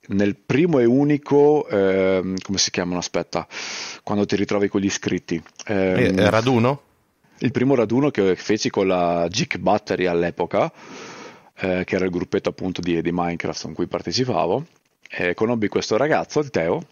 nel 0.08 0.36
primo 0.36 0.78
e 0.78 0.84
unico, 0.84 1.66
ehm, 1.68 2.36
come 2.42 2.58
si 2.58 2.70
chiamano? 2.70 2.98
Aspetta, 2.98 3.46
quando 4.02 4.24
ti 4.26 4.36
ritrovi 4.36 4.68
con 4.68 4.80
gli 4.80 4.86
iscritti. 4.86 5.42
Ehm, 5.66 5.96
Eh, 6.18 6.22
eh, 6.22 6.30
raduno? 6.30 6.82
il 7.40 7.50
primo 7.50 7.74
raduno 7.74 8.10
che 8.10 8.34
feci 8.36 8.70
con 8.70 8.86
la 8.86 9.26
Geek 9.28 9.58
Battery 9.58 10.06
all'epoca, 10.06 10.72
eh, 11.58 11.82
che 11.84 11.94
era 11.94 12.04
il 12.04 12.10
gruppetto 12.10 12.48
appunto 12.48 12.80
di, 12.80 13.00
di 13.02 13.10
Minecraft 13.12 13.62
con 13.62 13.74
cui 13.74 13.86
partecipavo, 13.86 14.66
e 15.08 15.34
conobbi 15.34 15.68
questo 15.68 15.96
ragazzo, 15.96 16.40
il 16.40 16.50
Teo, 16.50 16.86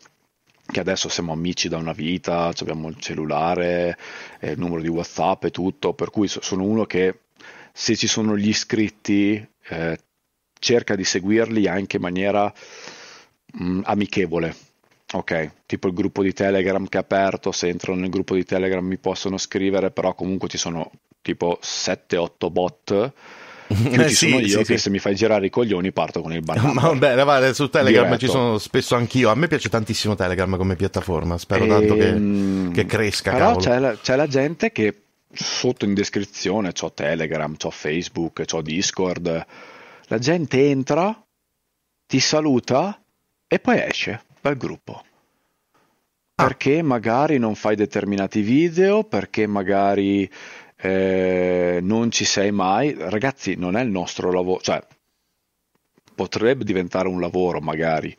che 0.67 0.81
adesso 0.81 1.09
siamo 1.09 1.33
amici 1.33 1.69
da 1.69 1.77
una 1.77 1.93
vita, 1.93 2.53
abbiamo 2.59 2.89
il 2.89 2.97
cellulare, 2.99 3.97
eh, 4.41 4.53
il 4.53 4.59
numero 4.59 4.81
di 4.81 4.89
WhatsApp 4.89 5.45
e 5.45 5.51
tutto, 5.51 5.93
per 5.95 6.11
cui 6.11 6.29
so- 6.29 6.41
sono 6.43 6.65
uno 6.65 6.85
che 6.85 7.21
se 7.73 7.97
ci 7.97 8.07
sono 8.07 8.37
gli 8.37 8.49
iscritti 8.49 9.47
eh, 9.69 9.99
cerca 10.59 10.95
di 10.95 11.05
seguirli 11.05 11.67
anche 11.69 11.97
in 11.97 12.03
maniera 12.03 12.53
mh, 13.59 13.81
amichevole. 13.85 14.55
Ok, 15.13 15.51
tipo 15.67 15.87
il 15.89 15.95
gruppo 15.95 16.23
di 16.23 16.33
Telegram 16.33 16.87
che 16.89 16.99
è 16.99 17.01
aperto, 17.01 17.53
se 17.53 17.69
entrano 17.69 18.01
nel 18.01 18.11
gruppo 18.11 18.35
di 18.35 18.45
Telegram 18.45 18.85
mi 18.85 18.99
possono 18.99 19.37
scrivere, 19.39 19.91
però 19.93 20.15
comunque 20.15 20.49
ci 20.49 20.59
sono 20.59 20.91
tipo 21.23 21.59
7-8 21.63 22.51
bot, 22.51 23.13
più 23.89 24.01
Eh, 24.01 24.09
ci 24.09 24.15
sì, 24.15 24.29
sono 24.29 24.41
io 24.41 24.59
sì, 24.59 24.65
che 24.65 24.77
sì. 24.77 24.79
se 24.79 24.91
mi 24.91 24.99
fai 24.99 25.15
girare 25.15 25.47
i 25.47 25.51
coglioni 25.51 25.93
parto 25.93 26.21
con 26.21 26.33
il 26.33 26.43
banano. 26.43 26.73
Ma 26.73 26.83
vabbè, 26.89 27.23
guarda, 27.23 27.53
su 27.55 27.69
Telegram 27.69 28.05
Diretto. 28.07 28.27
ci 28.27 28.31
sono 28.31 28.59
spesso 28.59 28.97
anch'io. 28.97 29.31
A 29.31 29.35
me 29.37 29.47
piace 29.47 29.69
tantissimo 29.69 30.15
Telegram 30.17 30.57
come 30.57 30.75
piattaforma. 30.75 31.39
Spero 31.39 31.67
tanto 31.67 31.95
che, 31.95 32.09
Ehm, 32.09 32.73
che 32.73 32.85
cresca. 32.87 33.33
Però 33.33 33.57
c'è 33.57 33.79
la, 33.79 33.97
c'è 33.97 34.17
la 34.17 34.27
gente 34.27 34.73
che 34.73 35.03
sotto 35.33 35.85
in 35.85 35.95
descrizione 35.95 36.73
c'ho 36.73 36.93
Telegram, 36.93 37.57
c'ho 37.57 37.71
Facebook, 37.71 38.45
c'ho 38.45 38.63
Discord. 38.63 39.47
La 40.07 40.19
gente 40.19 40.69
entra, 40.69 41.25
ti 42.07 42.19
saluta 42.21 42.99
e 43.47 43.59
poi 43.59 43.81
esce 43.81 44.23
dal 44.41 44.57
gruppo. 44.57 45.03
Ah. 46.37 46.45
Perché 46.47 46.83
magari 46.83 47.39
non 47.39 47.55
fai 47.55 47.77
determinati 47.77 48.41
video, 48.41 49.05
perché 49.05 49.47
magari 49.47 50.29
eh, 50.77 51.79
non 51.81 52.11
ci 52.11 52.25
sei 52.25 52.51
mai. 52.51 52.95
Ragazzi, 52.99 53.55
non 53.57 53.77
è 53.77 53.83
il 53.83 53.91
nostro 53.91 54.33
lavoro, 54.33 54.61
cioè 54.61 54.83
potrebbe 56.15 56.65
diventare 56.65 57.09
un 57.09 57.21
lavoro 57.21 57.61
magari, 57.61 58.17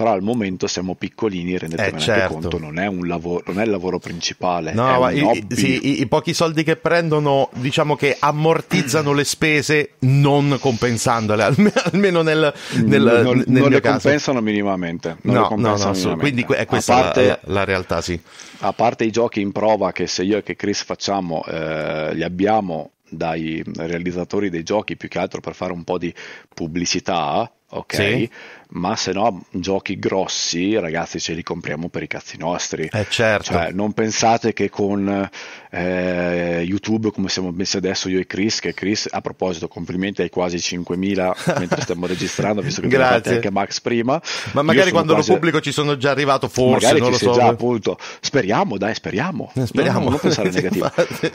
però 0.00 0.12
al 0.12 0.22
momento 0.22 0.66
siamo 0.66 0.94
piccolini, 0.94 1.58
rendetevene 1.58 1.96
Eh, 1.98 2.00
certo. 2.00 2.32
conto, 2.32 2.58
non 2.58 2.78
è, 2.78 2.86
un 2.86 3.06
lavoro, 3.06 3.42
non 3.48 3.60
è 3.60 3.64
il 3.64 3.70
lavoro 3.70 3.98
principale, 3.98 4.72
No, 4.72 5.08
i, 5.10 5.46
sì, 5.50 5.86
i- 5.86 6.00
i 6.00 6.06
pochi 6.06 6.32
soldi 6.32 6.62
che 6.64 6.76
prendono, 6.76 7.50
diciamo 7.54 7.96
che 7.96 8.16
ammortizzano 8.18 9.12
le 9.12 9.24
spese 9.24 9.90
non 10.00 10.56
compensandole, 10.60 11.42
alme- 11.44 11.72
almeno 11.74 12.22
nel, 12.22 12.52
nel, 12.84 13.02
non, 13.02 13.36
nel 13.36 13.44
non 13.46 13.52
mio 13.52 13.68
le 13.68 13.80
caso. 13.80 13.98
compensano 14.00 14.40
minimamente. 14.40 15.16
Non 15.22 15.34
No, 15.34 15.40
no, 15.42 15.46
compensano 15.48 15.90
no, 15.90 15.96
minimamente. 15.96 16.44
quindi 16.44 16.60
è 16.62 16.66
questa 16.66 16.94
parte- 16.94 17.26
la, 17.26 17.38
la- 17.42 17.52
la 17.52 17.64
realtà, 17.64 18.00
sì. 18.00 18.18
A 18.60 18.72
parte 18.72 19.04
i 19.04 19.10
giochi 19.10 19.40
in 19.40 19.52
prova 19.52 19.92
che 19.92 20.06
se 20.06 20.22
io 20.22 20.38
e 20.38 20.42
che 20.42 20.56
Chris 20.56 20.82
facciamo, 20.82 21.44
eh, 21.46 22.14
li 22.14 22.22
abbiamo 22.22 22.92
dai 23.08 23.62
realizzatori 23.76 24.50
dei 24.50 24.62
giochi 24.62 24.96
più 24.96 25.08
che 25.08 25.18
altro 25.18 25.40
per 25.40 25.54
fare 25.54 25.72
un 25.72 25.82
po' 25.82 25.98
di 25.98 26.14
pubblicità, 26.54 27.50
ok? 27.70 27.94
Sì. 27.94 28.30
Ma 28.72 28.94
se 28.94 29.12
no, 29.12 29.42
giochi 29.50 29.98
grossi, 29.98 30.78
ragazzi, 30.78 31.18
ce 31.18 31.32
li 31.32 31.42
compriamo 31.42 31.88
per 31.88 32.04
i 32.04 32.06
cazzi 32.06 32.36
nostri. 32.38 32.88
Eh, 32.92 33.06
certo. 33.08 33.52
Cioè, 33.52 33.72
non 33.72 33.92
pensate 33.92 34.52
che 34.52 34.68
con 34.70 35.28
eh, 35.70 36.62
YouTube, 36.64 37.10
come 37.10 37.28
siamo 37.28 37.50
messi 37.50 37.76
adesso 37.76 38.08
io 38.08 38.20
e 38.20 38.26
Chris, 38.26 38.60
che 38.60 38.72
Chris, 38.72 39.08
a 39.10 39.20
proposito, 39.20 39.66
complimenti 39.66 40.22
ai 40.22 40.28
quasi 40.28 40.56
5.000 40.58 41.58
mentre 41.58 41.80
stiamo 41.82 42.06
registrando, 42.06 42.62
visto 42.62 42.80
che 42.80 42.88
Grazie. 42.88 43.34
anche 43.34 43.50
Max 43.50 43.80
prima. 43.80 44.20
Ma 44.52 44.62
magari 44.62 44.90
quando 44.92 45.14
quasi- 45.14 45.28
lo 45.30 45.34
pubblico 45.34 45.60
ci 45.60 45.72
sono 45.72 45.96
già 45.96 46.10
arrivato, 46.10 46.48
forse, 46.48 46.86
magari 46.86 47.00
non 47.00 47.14
ci 47.18 47.24
lo 47.24 47.32
so. 47.32 47.38
già 47.38 47.46
appunto 47.48 47.98
speriamo 48.20 48.78
dai 48.78 48.94
speriamo, 48.94 49.50
Eh, 49.54 49.66
speriamo. 49.66 50.04
No, 50.04 50.10
non 50.10 50.18
pensare 50.20 50.50
negativo 50.52 50.90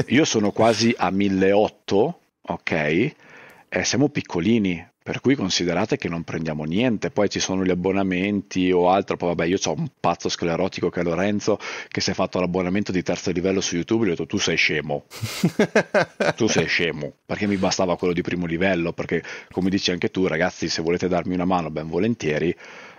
io 0.08 0.24
sono 0.26 0.52
quasi 0.52 0.94
a 0.98 1.10
1800 1.12 2.20
ok 2.48 2.72
e 2.72 3.84
siamo 3.84 4.10
piccolini 4.10 4.86
per 5.06 5.22
cui 5.22 5.36
considerate 5.36 5.98
che 5.98 6.10
non 6.10 6.24
prendiamo 6.24 6.64
niente. 6.64 7.12
Poi 7.12 7.30
ci 7.30 7.40
sono 7.40 7.64
gli 7.64 7.70
abbonamenti 7.70 8.72
o 8.72 8.90
altro. 8.90 9.18
Poi 9.18 9.30
vabbè 9.30 9.46
io 9.46 9.60
ho 9.64 9.74
un 9.78 9.88
pazzo 10.00 10.30
sclerotico 10.30 10.90
che 10.90 11.02
è 11.02 11.04
Lorenzo 11.04 11.60
che 11.90 12.02
si 12.02 12.10
è 12.10 12.14
fatto 12.16 12.40
l'abbonamento 12.40 12.92
di 12.92 13.04
terzo 13.04 13.30
livello 13.30 13.62
su 13.62 13.76
YouTube. 13.76 14.06
Gli 14.06 14.08
ho 14.08 14.12
detto 14.12 14.26
tu 14.26 14.40
sei 14.40 14.56
scemo. 14.58 15.06
Tu 16.36 16.48
sei 16.48 16.66
scemo. 16.66 17.14
Perché 17.24 17.46
mi 17.46 17.58
bastava 17.58 17.98
quello 17.98 18.14
di 18.14 18.24
primo 18.24 18.48
livello? 18.48 18.94
Perché 18.94 19.22
come 19.52 19.70
dici 19.70 19.92
anche 19.92 20.10
tu 20.10 20.26
ragazzi 20.26 20.68
se 20.70 20.82
volete 20.82 21.08
darmi 21.08 21.36
una 21.36 21.46
mano 21.46 21.70
ben 21.70 21.88
volentieri 21.88 22.56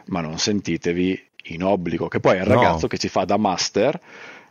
ma 0.07 0.21
non 0.21 0.39
sentitevi 0.39 1.21
in 1.49 1.65
obbligo. 1.65 2.07
Che 2.07 2.21
poi 2.21 2.37
è 2.37 2.43
il 2.43 2.49
No. 2.49 2.55
ragazzo 2.55 2.87
che 2.87 2.99
ci 2.99 3.09
fa 3.09 3.25
da 3.25 3.37
master 3.37 3.99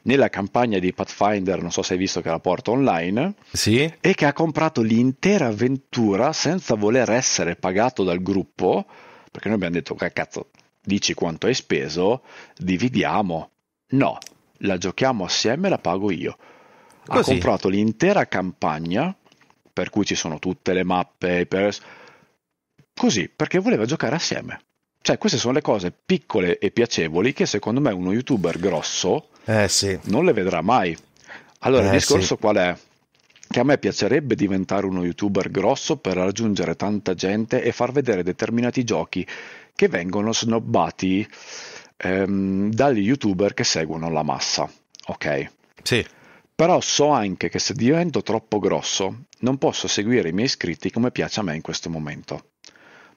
nella 0.05 0.29
campagna 0.29 0.79
di 0.79 0.93
Pathfinder 0.93 1.61
non 1.61 1.71
so 1.71 1.81
se 1.81 1.93
hai 1.93 1.99
visto 1.99 2.21
che 2.21 2.29
la 2.29 2.39
porta 2.39 2.71
online 2.71 3.35
Sì? 3.51 3.91
e 3.99 4.13
che 4.13 4.25
ha 4.25 4.33
comprato 4.33 4.81
l'intera 4.81 5.47
avventura 5.47 6.31
senza 6.33 6.75
voler 6.75 7.09
essere 7.11 7.55
pagato 7.55 8.03
dal 8.03 8.21
gruppo 8.21 8.85
perché 9.31 9.47
noi 9.47 9.57
abbiamo 9.57 9.75
detto 9.75 9.95
cazzo 9.95 10.49
dici 10.81 11.13
quanto 11.13 11.47
hai 11.47 11.53
speso 11.53 12.21
dividiamo 12.57 13.49
no 13.89 14.17
la 14.59 14.77
giochiamo 14.77 15.25
assieme 15.25 15.67
e 15.67 15.69
la 15.71 15.79
pago 15.79 16.11
io 16.11 16.37
ha 17.07 17.15
Così. 17.15 17.31
comprato 17.31 17.67
l'intera 17.69 18.27
campagna 18.27 19.15
per 19.73 19.89
cui 19.89 20.05
ci 20.05 20.15
sono 20.15 20.39
tutte 20.39 20.73
le 20.73 20.83
mappe 20.83 21.39
i 21.41 21.45
pers- 21.47 21.81
così 22.93 23.27
perché 23.29 23.59
voleva 23.59 23.85
giocare 23.85 24.15
assieme 24.15 24.61
cioè 25.01 25.17
queste 25.17 25.37
sono 25.37 25.53
le 25.53 25.61
cose 25.61 25.91
piccole 25.91 26.57
e 26.59 26.71
piacevoli 26.71 27.33
che 27.33 27.45
secondo 27.45 27.79
me 27.81 27.91
uno 27.91 28.11
youtuber 28.13 28.57
grosso 28.59 29.29
Eh 29.45 29.67
sì. 29.67 29.97
non 30.05 30.25
le 30.25 30.33
vedrà 30.33 30.61
mai. 30.61 30.95
Allora, 31.59 31.83
Eh, 31.83 31.85
il 31.87 31.91
discorso 31.91 32.37
qual 32.37 32.55
è? 32.57 32.75
Che 33.47 33.59
a 33.59 33.63
me 33.63 33.77
piacerebbe 33.77 34.35
diventare 34.35 34.85
uno 34.85 35.03
youtuber 35.03 35.49
grosso 35.49 35.97
per 35.97 36.15
raggiungere 36.15 36.75
tanta 36.75 37.13
gente 37.13 37.61
e 37.61 37.71
far 37.71 37.91
vedere 37.91 38.23
determinati 38.23 38.83
giochi 38.83 39.25
che 39.75 39.87
vengono 39.87 40.33
snobbati 40.33 41.27
ehm, 41.97 42.71
dagli 42.71 42.99
youtuber 43.05 43.53
che 43.53 43.63
seguono 43.63 44.09
la 44.09 44.23
massa. 44.23 44.69
Ok? 45.07 45.51
Sì. 45.83 46.05
Però 46.55 46.79
so 46.81 47.09
anche 47.09 47.49
che 47.49 47.59
se 47.59 47.73
divento 47.73 48.21
troppo 48.21 48.59
grosso 48.59 49.25
non 49.39 49.57
posso 49.57 49.87
seguire 49.87 50.29
i 50.29 50.33
miei 50.33 50.45
iscritti 50.47 50.89
come 50.89 51.11
piace 51.11 51.41
a 51.41 51.43
me 51.43 51.55
in 51.55 51.61
questo 51.61 51.89
momento. 51.89 52.51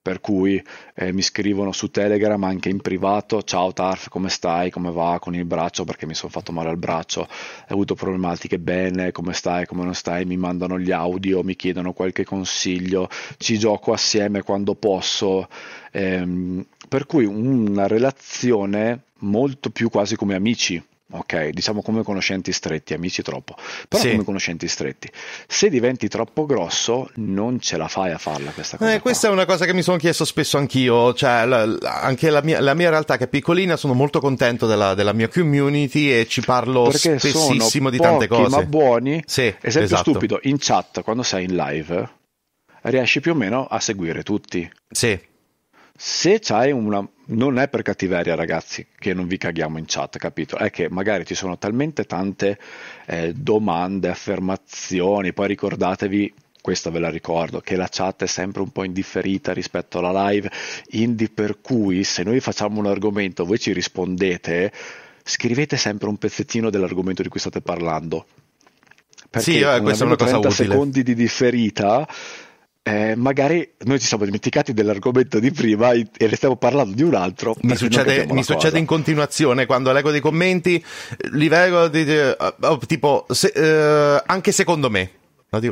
Per 0.08 0.22
cui 0.22 0.64
eh, 0.94 1.12
mi 1.12 1.20
scrivono 1.20 1.70
su 1.70 1.90
Telegram 1.90 2.42
anche 2.42 2.70
in 2.70 2.80
privato: 2.80 3.42
Ciao 3.42 3.74
Tarf, 3.74 4.08
come 4.08 4.30
stai? 4.30 4.70
Come 4.70 4.90
va 4.90 5.18
con 5.20 5.34
il 5.34 5.44
braccio? 5.44 5.84
Perché 5.84 6.06
mi 6.06 6.14
sono 6.14 6.32
fatto 6.32 6.50
male 6.50 6.70
al 6.70 6.78
braccio, 6.78 7.20
ho 7.20 7.26
avuto 7.66 7.94
problematiche. 7.94 8.58
Bene, 8.58 9.12
come 9.12 9.34
stai? 9.34 9.66
Come 9.66 9.84
non 9.84 9.92
stai? 9.92 10.24
Mi 10.24 10.38
mandano 10.38 10.78
gli 10.78 10.92
audio, 10.92 11.42
mi 11.42 11.56
chiedono 11.56 11.92
qualche 11.92 12.24
consiglio, 12.24 13.10
ci 13.36 13.58
gioco 13.58 13.92
assieme 13.92 14.40
quando 14.40 14.74
posso. 14.74 15.46
Ehm, 15.92 16.64
per 16.88 17.04
cui 17.04 17.26
una 17.26 17.86
relazione 17.86 19.02
molto 19.18 19.68
più 19.68 19.90
quasi 19.90 20.16
come 20.16 20.34
amici. 20.34 20.82
Ok, 21.10 21.48
diciamo 21.48 21.80
come 21.80 22.02
conoscenti 22.02 22.52
stretti, 22.52 22.92
amici 22.92 23.22
troppo, 23.22 23.54
però 23.88 24.02
Sì. 24.02 24.10
come 24.10 24.24
conoscenti 24.24 24.68
stretti. 24.68 25.10
Se 25.46 25.70
diventi 25.70 26.06
troppo 26.06 26.44
grosso, 26.44 27.08
non 27.14 27.60
ce 27.60 27.78
la 27.78 27.88
fai 27.88 28.10
a 28.12 28.18
farla 28.18 28.50
questa 28.50 28.76
cosa. 28.76 28.92
Eh, 28.92 29.00
questa 29.00 29.28
è 29.28 29.30
una 29.30 29.46
cosa 29.46 29.64
che 29.64 29.72
mi 29.72 29.80
sono 29.80 29.96
chiesto 29.96 30.26
spesso 30.26 30.58
anch'io, 30.58 31.14
cioè 31.14 31.46
la- 31.46 31.64
la- 31.64 32.00
anche 32.02 32.28
la 32.28 32.42
mia, 32.42 32.60
la 32.60 32.74
mia 32.74 32.90
realtà 32.90 33.16
che 33.16 33.24
è 33.24 33.28
piccolina, 33.28 33.76
sono 33.78 33.94
molto 33.94 34.20
contento 34.20 34.66
della, 34.66 34.92
della 34.92 35.14
mia 35.14 35.28
community 35.28 36.10
e 36.12 36.26
ci 36.28 36.42
parlo 36.42 36.82
perché 36.82 37.18
spessissimo 37.18 37.88
di 37.88 37.96
tante 37.96 38.26
pochi, 38.26 38.42
cose. 38.42 38.56
ma 38.56 38.62
buoni. 38.66 39.22
Sì, 39.26 39.46
Esempio 39.62 39.80
esatto. 39.94 40.10
stupido, 40.10 40.38
in 40.42 40.56
chat 40.58 41.00
quando 41.02 41.22
sei 41.22 41.44
in 41.44 41.54
live 41.56 42.08
riesci 42.82 43.20
più 43.20 43.32
o 43.32 43.34
meno 43.34 43.64
a 43.66 43.80
seguire 43.80 44.22
tutti. 44.22 44.70
Sì, 44.90 45.18
Se 46.00 46.38
c'hai 46.38 46.70
una 46.70 47.04
non 47.30 47.58
è 47.58 47.66
per 47.68 47.82
cattiveria, 47.82 48.36
ragazzi, 48.36 48.86
che 48.96 49.12
non 49.14 49.26
vi 49.26 49.36
caghiamo 49.36 49.78
in 49.78 49.84
chat, 49.84 50.16
capito? 50.16 50.56
È 50.56 50.70
che 50.70 50.88
magari 50.88 51.26
ci 51.26 51.34
sono 51.34 51.58
talmente 51.58 52.04
tante 52.04 52.56
eh, 53.04 53.32
domande, 53.32 54.08
affermazioni, 54.08 55.32
poi 55.32 55.48
ricordatevi 55.48 56.32
questa 56.62 56.90
ve 56.90 57.00
la 57.00 57.10
ricordo, 57.10 57.58
che 57.58 57.74
la 57.74 57.88
chat 57.90 58.22
è 58.22 58.26
sempre 58.28 58.62
un 58.62 58.70
po' 58.70 58.84
indifferita 58.84 59.52
rispetto 59.52 59.98
alla 59.98 60.28
live, 60.28 60.48
indi 60.90 61.28
per 61.28 61.60
cui 61.60 62.04
se 62.04 62.22
noi 62.22 62.38
facciamo 62.38 62.78
un 62.78 62.86
argomento, 62.86 63.44
voi 63.44 63.58
ci 63.58 63.72
rispondete, 63.72 64.70
scrivete 65.24 65.76
sempre 65.76 66.08
un 66.08 66.16
pezzettino 66.16 66.70
dell'argomento 66.70 67.22
di 67.22 67.28
cui 67.28 67.40
state 67.40 67.60
parlando. 67.60 68.26
Perché 69.28 69.50
Sì, 69.50 69.58
eh, 69.58 69.80
questa 69.80 70.04
è 70.04 70.06
una 70.06 70.16
cosa 70.16 70.38
30 70.38 70.48
utile. 70.48 70.68
secondi 70.68 71.02
di 71.02 71.14
differita, 71.14 72.06
eh, 72.88 73.14
magari 73.16 73.68
noi 73.84 73.98
ci 74.00 74.06
siamo 74.06 74.24
dimenticati 74.24 74.72
dell'argomento 74.72 75.38
di 75.38 75.50
prima 75.52 75.92
e 75.92 76.06
ne 76.18 76.36
stiamo 76.36 76.56
parlando 76.56 76.94
di 76.94 77.02
un 77.02 77.14
altro. 77.14 77.54
mi 77.62 77.76
succede, 77.76 78.26
mi 78.30 78.42
succede 78.42 78.78
in 78.78 78.86
continuazione 78.86 79.66
quando 79.66 79.92
leggo 79.92 80.10
dei 80.10 80.20
commenti, 80.20 80.82
li 81.32 81.48
leggo 81.48 81.88
di- 81.88 82.04
eh, 82.08 82.36
oh, 82.60 82.78
tipo, 82.86 83.26
se- 83.30 83.52
eh, 83.54 84.22
anche 84.26 84.52
secondo 84.52 84.88
me. 84.90 85.10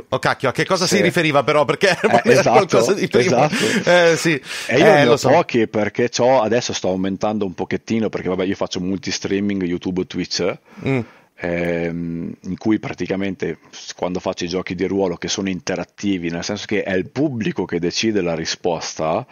Oh 0.08 0.18
cacchio, 0.18 0.48
a 0.48 0.52
che 0.52 0.64
cosa 0.64 0.86
Sì. 0.86 0.96
si 0.96 1.02
riferiva 1.02 1.44
però? 1.44 1.66
Perché 1.66 1.88
era 2.00 2.22
Eh, 2.22 2.30
esatto, 2.32 2.50
qualcosa 2.50 2.94
di 2.94 3.08
prima. 3.08 3.44
esatto. 3.50 3.90
Eh, 3.90 4.16
sì. 4.16 4.40
E 4.68 4.78
io 4.78 4.86
Eh, 4.86 5.04
lo 5.04 5.18
so. 5.18 5.28
pochi 5.28 5.68
perché 5.68 6.08
c'ho- 6.08 6.40
adesso 6.40 6.72
sto 6.72 6.88
aumentando 6.88 7.44
un 7.44 7.52
pochettino 7.52 8.08
perché 8.08 8.28
vabbè 8.30 8.44
io 8.44 8.54
faccio 8.54 8.80
multi 8.80 9.10
streaming 9.10 9.62
YouTube 9.64 10.06
Twitch 10.06 10.56
Mm. 10.86 11.00
Ehm, 11.38 12.34
in 12.42 12.56
cui 12.58 12.78
praticamente 12.78 13.58
quando 13.96 14.20
faccio 14.20 14.44
i 14.44 14.48
giochi 14.48 14.74
di 14.74 14.86
ruolo 14.86 15.16
che 15.16 15.28
sono 15.28 15.48
interattivi, 15.48 16.30
nel 16.30 16.44
senso 16.44 16.64
che 16.66 16.82
è 16.82 16.94
il 16.94 17.10
pubblico 17.10 17.64
che 17.64 17.78
decide 17.78 18.20
la 18.22 18.34
risposta, 18.34 19.26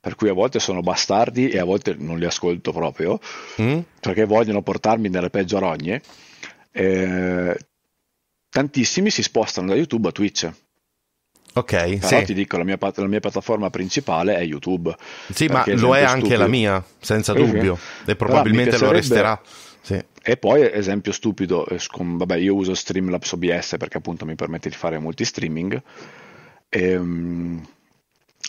per 0.00 0.14
cui 0.14 0.28
a 0.28 0.32
volte 0.32 0.60
sono 0.60 0.80
bastardi 0.80 1.48
e 1.48 1.58
a 1.58 1.64
volte 1.64 1.94
non 1.98 2.18
li 2.18 2.24
ascolto 2.24 2.72
proprio, 2.72 3.18
Mm? 3.60 3.78
perché 4.00 4.24
vogliono 4.24 4.62
portarmi 4.62 5.08
nelle 5.08 5.30
peggio 5.30 5.58
rogne. 5.58 6.00
eh, 6.70 7.56
tantissimi 8.48 9.10
si 9.10 9.22
spostano 9.22 9.68
da 9.68 9.74
YouTube 9.74 10.08
a 10.08 10.12
Twitch. 10.12 10.48
Ok, 11.54 11.98
Però 11.98 12.18
sì. 12.20 12.24
ti 12.26 12.34
dico, 12.34 12.56
la 12.56 12.62
mia, 12.64 12.78
la 12.80 13.06
mia 13.06 13.18
piattaforma 13.20 13.68
principale 13.70 14.36
è 14.36 14.42
YouTube. 14.42 14.94
Sì, 15.32 15.46
ma 15.48 15.64
lo 15.66 15.96
è 15.96 16.02
anche 16.02 16.18
stupido- 16.20 16.38
la 16.40 16.46
mia, 16.46 16.84
senza 17.00 17.32
dubbio. 17.32 17.76
Però 18.04 18.12
E 18.12 18.16
probabilmente 18.16 18.78
lo 18.78 18.92
resterà. 18.92 19.40
Sì. 19.80 20.02
E 20.22 20.36
poi, 20.36 20.62
esempio 20.70 21.12
stupido, 21.12 21.66
eh, 21.66 21.78
scom- 21.78 22.18
vabbè, 22.18 22.36
io 22.36 22.54
uso 22.54 22.74
Streamlabs 22.74 23.32
OBS 23.32 23.76
perché 23.78 23.96
appunto 23.98 24.24
mi 24.26 24.34
permette 24.34 24.68
di 24.68 24.74
fare 24.74 24.98
multi 24.98 25.24
streaming. 25.24 25.80
Ehm, 26.68 27.66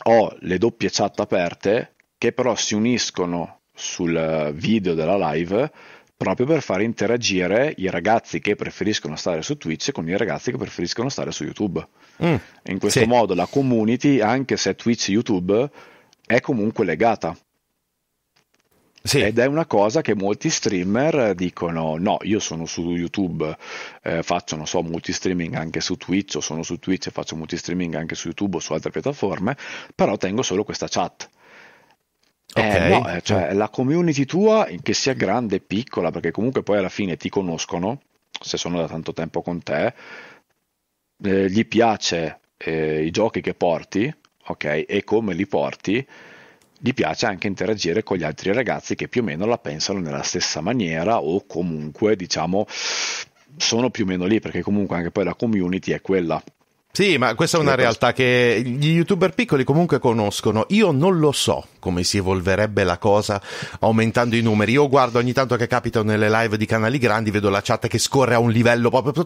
ho 0.03 0.35
le 0.39 0.57
doppie 0.57 0.89
chat 0.91 1.19
aperte 1.19 1.93
che 2.17 2.31
però 2.31 2.55
si 2.55 2.73
uniscono 2.75 3.59
sul 3.73 4.51
video 4.55 4.93
della 4.93 5.31
live 5.31 5.71
proprio 6.17 6.45
per 6.45 6.61
far 6.61 6.81
interagire 6.81 7.73
i 7.77 7.89
ragazzi 7.89 8.41
che 8.41 8.55
preferiscono 8.55 9.15
stare 9.15 9.41
su 9.41 9.57
Twitch 9.57 9.93
con 9.93 10.05
i 10.09 10.17
ragazzi 10.17 10.51
che 10.51 10.57
preferiscono 10.57 11.07
stare 11.07 11.31
su 11.31 11.45
YouTube. 11.45 11.87
Mm. 12.21 12.35
In 12.65 12.77
questo 12.79 12.99
Sì. 12.99 13.05
modo 13.05 13.33
la 13.33 13.45
community, 13.45 14.19
anche 14.19 14.57
se 14.57 14.71
è 14.71 14.75
Twitch 14.75 15.07
YouTube, 15.09 15.69
è 16.25 16.41
comunque 16.41 16.83
legata. 16.83 17.37
Sì. 19.01 19.21
Ed 19.21 19.39
è 19.39 19.45
una 19.45 19.65
cosa 19.65 20.01
che 20.01 20.13
molti 20.13 20.49
streamer 20.49 21.33
dicono: 21.33 21.95
No, 21.97 22.17
io 22.21 22.39
sono 22.39 22.65
su 22.65 22.91
YouTube, 22.91 23.55
eh, 24.03 24.23
faccio, 24.23 24.55
non 24.55 24.67
so, 24.67 24.81
multistreaming 24.81 25.55
anche 25.55 25.79
su 25.79 25.95
Twitch, 25.95 26.35
o 26.35 26.41
sono 26.41 26.63
su 26.63 26.79
Twitch 26.79 27.07
e 27.07 27.11
faccio 27.11 27.35
multistreaming 27.35 27.95
anche 27.95 28.15
su 28.15 28.27
YouTube 28.27 28.57
o 28.57 28.59
su 28.59 28.73
altre 28.73 28.91
piattaforme, 28.91 29.55
però 29.95 30.17
tengo 30.17 30.41
solo 30.41 30.63
questa 30.63 30.87
chat. 30.89 31.29
Eh, 32.55 32.67
okay. 32.67 32.89
no, 32.89 33.09
eh, 33.09 33.21
cioè 33.21 33.53
la 33.53 33.69
community 33.69 34.25
tua, 34.25 34.67
che 34.81 34.93
sia 34.93 35.13
grande 35.13 35.57
e 35.57 35.59
piccola, 35.61 36.11
perché 36.11 36.31
comunque 36.31 36.63
poi 36.63 36.77
alla 36.79 36.89
fine 36.89 37.15
ti 37.15 37.29
conoscono, 37.29 38.01
se 38.41 38.57
sono 38.57 38.79
da 38.79 38.87
tanto 38.87 39.13
tempo 39.13 39.41
con 39.41 39.61
te, 39.61 39.93
eh, 41.23 41.49
gli 41.49 41.65
piace 41.67 42.39
eh, 42.57 43.03
i 43.03 43.11
giochi 43.11 43.41
che 43.41 43.53
porti, 43.53 44.13
ok, 44.45 44.85
e 44.87 45.03
come 45.03 45.33
li 45.33 45.45
porti, 45.45 46.05
gli 46.79 46.93
piace 46.93 47.25
anche 47.25 47.47
interagire 47.47 48.03
con 48.03 48.17
gli 48.17 48.23
altri 48.23 48.53
ragazzi 48.53 48.95
che 48.95 49.09
più 49.09 49.21
o 49.21 49.23
meno 49.25 49.45
la 49.45 49.57
pensano 49.57 49.99
nella 49.99 50.23
stessa 50.23 50.61
maniera 50.61 51.21
o 51.21 51.45
comunque, 51.45 52.15
diciamo, 52.15 52.65
sono 53.57 53.89
più 53.89 54.05
o 54.05 54.07
meno 54.07 54.25
lì, 54.25 54.39
perché 54.39 54.61
comunque 54.61 54.95
anche 54.95 55.11
poi 55.11 55.25
la 55.25 55.35
community 55.35 55.91
è 55.91 56.01
quella. 56.01 56.41
Sì, 56.91 57.17
ma 57.17 57.33
questa 57.35 57.57
è 57.57 57.61
una 57.61 57.75
realtà 57.75 58.13
che 58.13 58.61
gli 58.65 58.87
youtuber 58.87 59.33
piccoli 59.33 59.63
comunque 59.63 59.99
conoscono. 59.99 60.65
Io 60.69 60.91
non 60.91 61.19
lo 61.19 61.31
so 61.31 61.67
come 61.79 62.03
si 62.03 62.17
evolverebbe 62.17 62.83
la 62.83 62.97
cosa 62.97 63.41
aumentando 63.79 64.35
i 64.35 64.41
numeri. 64.41 64.73
Io 64.73 64.89
guardo 64.89 65.19
ogni 65.19 65.31
tanto 65.31 65.55
che 65.55 65.67
capita 65.67 66.03
nelle 66.03 66.29
live 66.29 66.57
di 66.57 66.65
canali 66.65 66.97
grandi, 66.97 67.31
vedo 67.31 67.49
la 67.49 67.61
chat 67.61 67.87
che 67.87 67.99
scorre 67.99 68.33
a 68.33 68.39
un 68.39 68.49
livello 68.49 68.89
proprio 68.89 69.23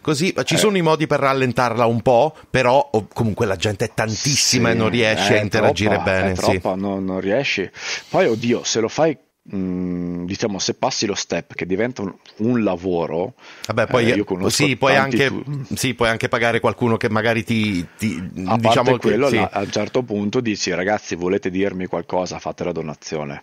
così. 0.00 0.34
Ci 0.44 0.56
sono 0.56 0.76
i 0.76 0.82
modi 0.82 1.06
per 1.06 1.20
rallentarla 1.20 1.84
un 1.86 2.00
po', 2.00 2.34
però 2.48 2.88
comunque 3.12 3.46
la 3.46 3.56
gente 3.56 3.86
è 3.86 3.90
tantissima 3.92 4.68
sì, 4.68 4.74
e 4.74 4.78
non 4.78 4.88
riesce 4.88 5.38
a 5.38 5.42
interagire 5.42 5.96
troppa, 5.96 6.10
bene. 6.10 6.32
È 6.32 6.34
troppa, 6.34 6.74
sì. 6.74 6.80
non, 6.80 7.04
non 7.04 7.20
riesci. 7.20 7.68
Poi, 8.08 8.26
oddio, 8.26 8.62
se 8.64 8.80
lo 8.80 8.88
fai 8.88 9.18
Mm, 9.54 10.24
diciamo 10.24 10.58
se 10.58 10.72
passi 10.72 11.04
lo 11.04 11.14
step 11.14 11.52
che 11.52 11.66
diventa 11.66 12.00
un, 12.00 12.14
un 12.38 12.62
lavoro 12.64 13.34
Vabbè, 13.66 13.88
poi, 13.88 14.10
eh, 14.10 14.24
sì, 14.48 14.74
puoi 14.78 14.96
anche, 14.96 15.26
tu... 15.26 15.44
sì, 15.74 15.92
puoi 15.92 16.08
anche 16.08 16.30
pagare 16.30 16.60
qualcuno 16.60 16.96
che 16.96 17.10
magari 17.10 17.44
ti, 17.44 17.86
ti 17.98 18.16
a 18.46 18.56
diciamo 18.56 18.96
quello 18.96 19.28
che, 19.28 19.36
sì. 19.36 19.48
a 19.50 19.60
un 19.60 19.70
certo 19.70 20.02
punto 20.02 20.40
dici 20.40 20.72
ragazzi 20.72 21.14
volete 21.14 21.50
dirmi 21.50 21.84
qualcosa 21.84 22.38
fate 22.38 22.64
la 22.64 22.72
donazione 22.72 23.42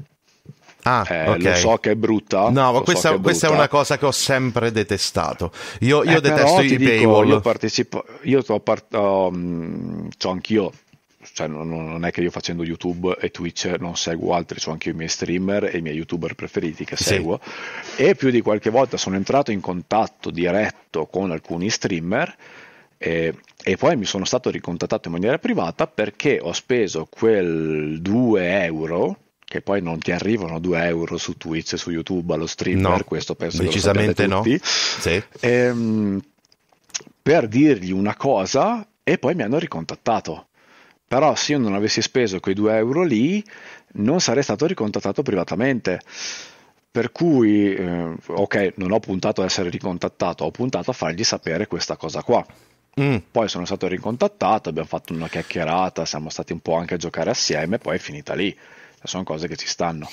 Ah, 0.83 1.05
eh, 1.07 1.29
okay. 1.29 1.41
Lo 1.43 1.53
so 1.53 1.77
che 1.77 1.91
è 1.91 1.95
brutta. 1.95 2.49
No, 2.49 2.71
ma 2.71 2.79
questa, 2.81 3.09
so 3.09 3.15
è, 3.15 3.21
questa 3.21 3.47
è, 3.47 3.51
una 3.51 3.67
cosa 3.67 3.99
che 3.99 4.05
ho 4.07 4.11
sempre 4.11 4.71
detestato. 4.71 5.51
Io, 5.81 6.03
io 6.03 6.17
eh, 6.17 6.21
detesto 6.21 6.61
i 6.61 6.75
dico, 6.75 6.83
paywall. 6.89 7.27
Io 7.27 7.39
partecipo, 7.39 8.03
io 8.23 8.43
ho, 8.45 8.59
part- 8.61 8.95
um, 8.95 10.09
anch'io 10.23 10.71
cioè 11.33 11.47
non, 11.47 11.67
non, 11.67 12.05
è 12.05 12.11
che 12.11 12.21
io 12.21 12.31
facendo 12.31 12.63
YouTube 12.63 13.15
e 13.19 13.31
Twitch 13.31 13.75
non 13.79 13.95
seguo 13.95 14.33
altri, 14.33 14.59
ho 14.65 14.71
anche 14.71 14.89
i 14.89 14.93
miei 14.93 15.09
streamer 15.09 15.65
e 15.73 15.77
i 15.77 15.81
miei 15.81 15.95
youtuber 15.95 16.35
preferiti 16.35 16.85
che 16.85 16.95
seguo 16.95 17.39
sì. 17.95 18.03
e 18.03 18.15
più 18.15 18.29
di 18.29 18.41
qualche 18.41 18.69
volta 18.69 18.97
sono 18.97 19.15
entrato 19.15 19.51
in 19.51 19.61
contatto 19.61 20.29
diretto 20.29 21.07
con 21.07 21.31
alcuni 21.31 21.69
streamer 21.69 22.35
e, 22.97 23.33
e, 23.63 23.77
poi 23.77 23.95
mi 23.95 24.05
sono 24.05 24.25
stato 24.25 24.51
ricontattato 24.51 25.07
in 25.07 25.15
maniera 25.15 25.39
privata 25.39 25.87
perché 25.87 26.39
ho 26.39 26.53
speso 26.53 27.07
quel 27.09 27.99
2 27.99 28.63
euro 28.65 29.17
che 29.43 29.61
poi 29.61 29.81
non 29.81 29.99
ti 29.99 30.11
arrivano 30.11 30.59
2 30.59 30.85
euro 30.85 31.17
su 31.17 31.35
Twitch 31.35 31.77
su 31.77 31.89
YouTube 31.91 32.33
allo 32.33 32.45
streamer, 32.45 32.97
no, 32.97 33.03
questo 33.03 33.35
penso 33.35 33.63
decisamente 33.63 34.27
no. 34.27 34.45
Sì. 34.61 35.21
Ehm, 35.39 36.21
per 37.21 37.47
dirgli 37.47 37.91
una 37.91 38.15
cosa 38.15 38.87
e 39.03 39.17
poi 39.17 39.35
mi 39.35 39.43
hanno 39.43 39.57
ricontattato 39.57 40.47
però 41.11 41.35
se 41.35 41.51
io 41.51 41.57
non 41.57 41.73
avessi 41.73 42.01
speso 42.01 42.39
quei 42.39 42.55
2 42.55 42.77
euro 42.77 43.03
lì 43.03 43.43
non 43.95 44.21
sarei 44.21 44.43
stato 44.43 44.65
ricontattato 44.65 45.23
privatamente. 45.23 45.99
Per 46.89 47.11
cui, 47.11 47.75
eh, 47.75 48.15
ok, 48.27 48.75
non 48.77 48.93
ho 48.93 48.99
puntato 49.01 49.41
ad 49.41 49.47
essere 49.47 49.69
ricontattato, 49.69 50.45
ho 50.45 50.51
puntato 50.51 50.91
a 50.91 50.93
fargli 50.93 51.25
sapere 51.25 51.67
questa 51.67 51.97
cosa 51.97 52.23
qua. 52.23 52.45
Mm. 53.01 53.17
Poi 53.29 53.49
sono 53.49 53.65
stato 53.65 53.89
ricontattato, 53.89 54.69
abbiamo 54.69 54.87
fatto 54.87 55.11
una 55.11 55.27
chiacchierata, 55.27 56.05
siamo 56.05 56.29
stati 56.29 56.53
un 56.53 56.61
po' 56.61 56.75
anche 56.75 56.93
a 56.93 56.97
giocare 56.97 57.29
assieme, 57.29 57.77
poi 57.77 57.97
è 57.97 57.99
finita 57.99 58.33
lì. 58.33 58.57
Sono 59.03 59.23
cose 59.23 59.49
che 59.49 59.57
ci 59.57 59.67
stanno. 59.67 60.07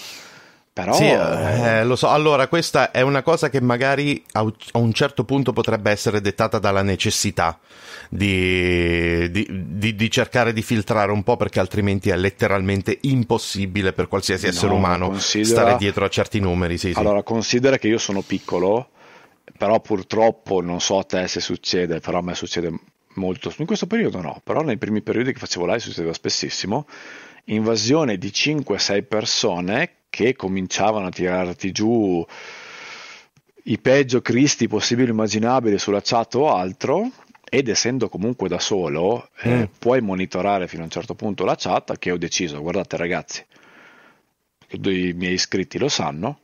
Però... 0.79 0.93
Sì, 0.93 1.07
eh, 1.07 1.83
lo 1.83 1.97
so. 1.97 2.09
Allora, 2.09 2.47
questa 2.47 2.93
è 2.93 3.01
una 3.01 3.23
cosa 3.23 3.51
che 3.51 3.61
magari 3.61 4.23
a 4.35 4.45
un 4.75 4.93
certo 4.93 5.25
punto 5.25 5.53
potrebbe 5.53 5.91
essere 5.91 6.21
dettata 6.21 6.61
dalla 6.61 6.83
necessità 6.83 7.59
di, 8.09 9.29
di, 9.29 9.47
di, 9.51 9.97
di 9.97 10.11
cercare 10.11 10.53
di 10.53 10.63
filtrare 10.63 11.11
un 11.11 11.25
po', 11.25 11.37
perché 11.37 11.59
altrimenti 11.59 12.11
è 12.11 12.17
letteralmente 12.17 12.97
impossibile 13.01 13.93
per 13.93 14.07
qualsiasi 14.07 14.47
essere 14.47 14.69
no, 14.69 14.77
umano 14.77 15.09
considera... 15.09 15.63
stare 15.63 15.77
dietro 15.79 16.05
a 16.05 16.09
certi 16.09 16.39
numeri. 16.39 16.79
Sì, 16.79 16.93
allora, 16.95 17.19
sì. 17.19 17.25
considera 17.25 17.77
che 17.77 17.89
io 17.89 17.99
sono 17.99 18.23
piccolo, 18.23 18.91
però 19.59 19.81
purtroppo 19.81 20.61
non 20.61 20.81
so 20.81 20.99
a 20.99 21.03
te 21.03 21.27
se 21.27 21.41
succede, 21.41 21.99
però 21.99 22.19
a 22.19 22.23
me 22.23 22.37
succede 22.37 22.73
molto. 23.15 23.53
In 23.57 23.67
questo 23.67 23.89
periodo 23.89 24.21
no, 24.21 24.41
però 24.45 24.63
nei 24.63 24.79
primi 24.79 25.03
periodi 25.03 25.33
che 25.33 25.41
facevo 25.41 25.67
live 25.67 25.81
succedeva 25.81 26.13
spessissimo. 26.13 26.87
Invasione 27.47 28.17
di 28.17 28.29
5-6 28.29 29.05
persone 29.09 29.93
che 30.09 30.35
cominciavano 30.35 31.07
a 31.07 31.11
tirarti 31.11 31.73
giù 31.73 32.25
i 33.65 33.79
peggio 33.79 34.23
cristi 34.23 34.69
possibili 34.69 35.11
immaginabili 35.11 35.79
sulla 35.79 36.01
chat 36.03 36.35
o 36.37 36.53
altro 36.53 37.11
ed 37.51 37.69
essendo 37.69 38.09
comunque 38.09 38.49
da 38.49 38.59
solo 38.59 39.29
eh, 39.41 39.51
mm. 39.51 39.63
puoi 39.79 40.01
monitorare 40.01 40.69
fino 40.69 40.83
a 40.83 40.85
un 40.85 40.91
certo 40.91 41.15
punto 41.15 41.45
la 41.45 41.57
chat 41.57 41.99
che 41.99 42.11
ho 42.11 42.19
deciso 42.19 42.61
guardate 42.61 42.97
ragazzi 42.97 43.45
i 44.71 45.13
miei 45.15 45.35
iscritti 45.35 45.79
lo 45.79 45.89
sanno 45.89 46.41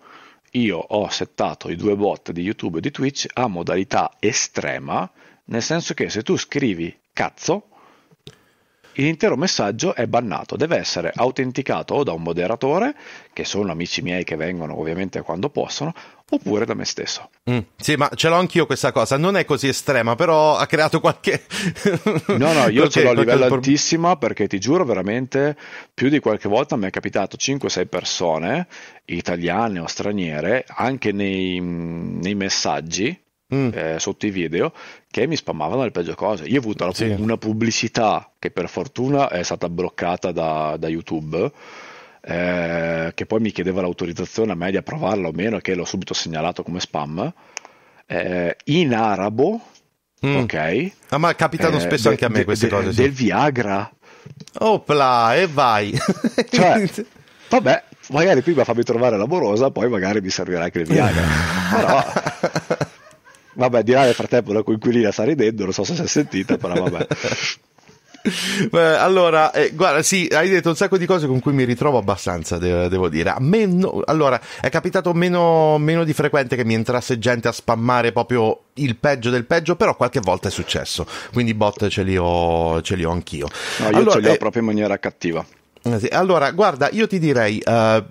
io 0.53 0.79
ho 0.79 1.09
settato 1.09 1.69
i 1.71 1.77
due 1.77 1.97
bot 1.97 2.31
di 2.31 2.43
YouTube 2.43 2.79
e 2.79 2.81
di 2.81 2.91
Twitch 2.91 3.27
a 3.33 3.49
modalità 3.49 4.13
estrema 4.19 5.11
nel 5.47 5.63
senso 5.63 5.95
che 5.95 6.09
se 6.09 6.23
tu 6.23 6.37
scrivi 6.37 6.97
cazzo 7.13 7.69
l'intero 8.95 9.37
messaggio 9.37 9.95
è 9.95 10.07
bannato, 10.07 10.57
deve 10.57 10.77
essere 10.77 11.13
autenticato 11.15 11.95
o 11.95 12.03
da 12.03 12.13
un 12.13 12.23
moderatore, 12.23 12.95
che 13.33 13.45
sono 13.45 13.73
amici 13.73 14.03
miei 14.03 14.25
che 14.25 14.37
vengono 14.37 14.79
ovviamente 14.79 15.23
quando 15.23 15.51
possono, 15.51 15.93
oppure 16.31 16.65
da 16.65 16.75
me 16.75 16.85
stesso. 16.85 17.31
Mm, 17.51 17.59
sì, 17.77 17.97
ma 17.97 18.11
ce 18.15 18.29
l'ho 18.29 18.37
anch'io 18.37 18.67
questa 18.67 18.93
cosa, 18.93 19.17
non 19.17 19.37
è 19.37 19.45
così 19.45 19.69
estrema, 19.69 20.15
però 20.15 20.57
ha 20.57 20.67
creato 20.67 21.01
qualche... 21.01 21.45
no, 22.37 22.53
no, 22.53 22.69
io 22.69 22.89
ce 22.89 23.03
l'ho 23.03 23.11
a 23.11 23.15
livello 23.15 23.47
qualche... 23.47 23.55
altissima 23.55 24.17
perché 24.17 24.47
ti 24.47 24.59
giuro 24.59 24.85
veramente 24.85 25.57
più 25.93 26.09
di 26.09 26.21
qualche 26.21 26.49
volta 26.49 26.77
mi 26.77 26.87
è 26.87 26.91
capitato 26.91 27.37
5-6 27.37 27.87
persone, 27.87 28.67
italiane 29.07 29.79
o 29.79 29.87
straniere, 29.87 30.65
anche 30.69 31.13
nei, 31.13 31.61
nei 31.61 32.35
messaggi, 32.35 33.24
mm. 33.53 33.71
eh, 33.73 33.97
sotto 33.99 34.27
i 34.27 34.31
video 34.31 34.73
che 35.11 35.27
mi 35.27 35.37
spammavano 35.37 35.83
le 35.83 35.91
peggio 35.91 36.15
cose. 36.15 36.45
Io 36.45 36.57
ho 36.57 36.63
avuto 36.63 36.93
sì. 36.93 37.15
una 37.19 37.37
pubblicità 37.37 38.31
che 38.39 38.51
per 38.51 38.69
fortuna 38.69 39.29
è 39.29 39.43
stata 39.43 39.69
bloccata 39.69 40.33
da, 40.33 40.77
da 40.79 40.89
YouTube. 40.89 41.53
Eh, 42.27 43.13
che 43.15 43.27
poi 43.27 43.41
mi 43.41 43.51
chiedeva 43.51 43.83
l'autorizzazione 43.83 44.53
a 44.53 44.55
me 44.55 44.71
di 44.71 44.79
approvarla 44.79 45.29
o 45.29 45.33
meno, 45.33 45.59
che 45.59 45.75
l'ho 45.75 45.85
subito 45.85 46.15
segnalato 46.15 46.63
come 46.63 46.81
spam, 46.81 47.31
eh, 48.07 48.57
in 48.65 48.95
arabo, 48.95 49.61
mm. 50.25 50.37
ok? 50.37 50.93
Ah, 51.11 51.19
ma 51.19 51.35
capitano 51.35 51.77
eh, 51.77 51.81
spesso 51.81 52.09
anche 52.09 52.25
a 52.25 52.31
me 52.31 52.45
queste 52.45 52.69
de, 52.69 52.75
cose. 52.75 52.93
Sì. 52.93 53.03
Del 53.03 53.13
Viagra. 53.13 53.91
Opla, 54.61 55.37
e 55.37 55.47
vai. 55.47 55.95
cioè, 56.51 56.89
vabbè, 57.51 57.85
magari 58.09 58.41
prima 58.41 58.65
fammi 58.65 58.85
trovare 58.85 59.19
l'amorosa, 59.19 59.71
poi 59.71 59.91
magari 59.91 60.23
mi 60.23 60.31
servirà 60.31 60.65
anche 60.65 60.79
il 60.79 60.87
Viagra. 60.87 61.23
Però 61.77 62.05
Vabbè, 63.55 63.83
di 63.83 63.93
là 63.93 64.05
nel 64.05 64.15
frattempo 64.15 64.53
la 64.53 64.63
coinquilina 64.63 65.11
sta 65.11 65.25
ridendo, 65.25 65.65
non 65.65 65.73
so 65.73 65.85
se 65.85 65.95
si 65.95 66.03
è 66.03 66.07
sentita, 66.07 66.57
però 66.57 66.75
vabbè. 66.75 67.07
Allora, 68.73 69.53
eh, 69.53 69.73
guarda, 69.75 70.03
sì, 70.03 70.27
hai 70.33 70.49
detto 70.49 70.71
un 70.71 70.77
sacco 70.77 70.97
di 70.97 71.05
cose 71.05 71.27
con 71.27 71.41
cui 71.41 71.53
mi 71.53 71.65
ritrovo 71.65 71.99
abbastanza, 71.99 72.57
de- 72.57 72.89
devo 72.89 73.11
dire. 73.11 73.31
A 73.31 73.37
me, 73.39 73.67
no, 73.67 74.01
allora, 74.07 74.41
è 74.63 74.71
capitato 74.71 75.13
meno, 75.13 75.77
meno, 75.77 76.05
di 76.05 76.15
frequente 76.15 76.57
che 76.57 76.65
mi 76.65 76.73
entrasse 76.73 77.19
gente 77.19 77.49
a 77.49 77.53
spammare 77.53 78.13
proprio 78.13 78.63
il 78.75 78.97
peggio 78.97 79.29
del 79.29 79.45
peggio, 79.45 79.77
però 79.77 79.95
qualche 79.95 80.21
volta 80.21 80.49
è 80.49 80.51
successo. 80.51 81.07
Quindi 81.33 81.53
bot 81.53 81.87
ce 81.89 82.03
li 82.03 82.17
ho, 82.17 82.81
ce 82.81 82.97
li 82.97 83.05
ho 83.05 83.11
anch'io. 83.11 83.49
No, 83.81 83.91
io 83.91 83.97
allora, 83.97 84.13
ce 84.13 84.21
li 84.21 84.29
ho 84.29 84.33
eh, 84.33 84.39
proprio 84.39 84.63
in 84.63 84.69
maniera 84.69 84.99
cattiva. 84.99 85.45
Eh, 85.83 86.09
allora, 86.13 86.51
guarda, 86.53 86.89
io 86.93 87.07
ti 87.07 87.19
direi, 87.19 87.63
uh, 87.63 88.03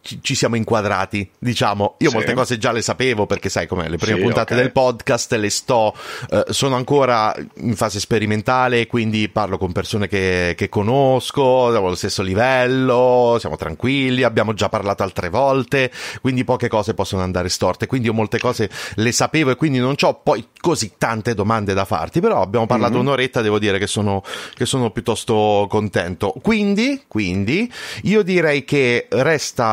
ci, 0.00 0.34
siamo 0.34 0.56
inquadrati, 0.56 1.28
diciamo. 1.38 1.96
Io 1.98 2.10
sì. 2.10 2.14
molte 2.14 2.34
cose 2.34 2.58
già 2.58 2.72
le 2.72 2.82
sapevo 2.82 3.26
perché 3.26 3.48
sai 3.48 3.66
com'è, 3.66 3.88
le 3.88 3.96
prime 3.96 4.16
sì, 4.16 4.22
puntate 4.22 4.52
okay. 4.52 4.64
del 4.64 4.72
podcast 4.72 5.32
le 5.34 5.50
sto, 5.50 5.94
eh, 6.30 6.44
sono 6.50 6.76
ancora 6.76 7.34
in 7.56 7.74
fase 7.74 8.00
sperimentale, 8.00 8.86
quindi 8.86 9.28
parlo 9.28 9.58
con 9.58 9.72
persone 9.72 10.08
che, 10.08 10.54
che 10.56 10.68
conosco, 10.68 11.70
siamo 11.70 11.86
allo 11.86 11.96
stesso 11.96 12.22
livello, 12.22 13.36
siamo 13.40 13.56
tranquilli, 13.56 14.22
abbiamo 14.22 14.54
già 14.54 14.68
parlato 14.68 15.02
altre 15.02 15.28
volte, 15.28 15.90
quindi 16.20 16.44
poche 16.44 16.68
cose 16.68 16.94
possono 16.94 17.22
andare 17.22 17.48
storte, 17.48 17.86
quindi 17.86 18.08
io 18.08 18.14
molte 18.14 18.38
cose 18.38 18.70
le 18.96 19.12
sapevo 19.12 19.50
e 19.50 19.56
quindi 19.56 19.78
non 19.78 19.94
ho 20.00 20.14
poi 20.14 20.48
così 20.60 20.92
tante 20.98 21.34
domande 21.34 21.74
da 21.74 21.84
farti, 21.84 22.20
però 22.20 22.40
abbiamo 22.40 22.66
parlato 22.66 22.94
mm-hmm. 22.94 23.02
un'oretta, 23.02 23.40
devo 23.42 23.58
dire 23.58 23.78
che 23.78 23.86
sono, 23.86 24.22
che 24.54 24.66
sono 24.66 24.90
piuttosto 24.90 25.66
contento. 25.68 26.34
Quindi, 26.40 27.02
quindi, 27.08 27.70
io 28.02 28.22
direi 28.22 28.64
che 28.64 29.06
resta 29.10 29.71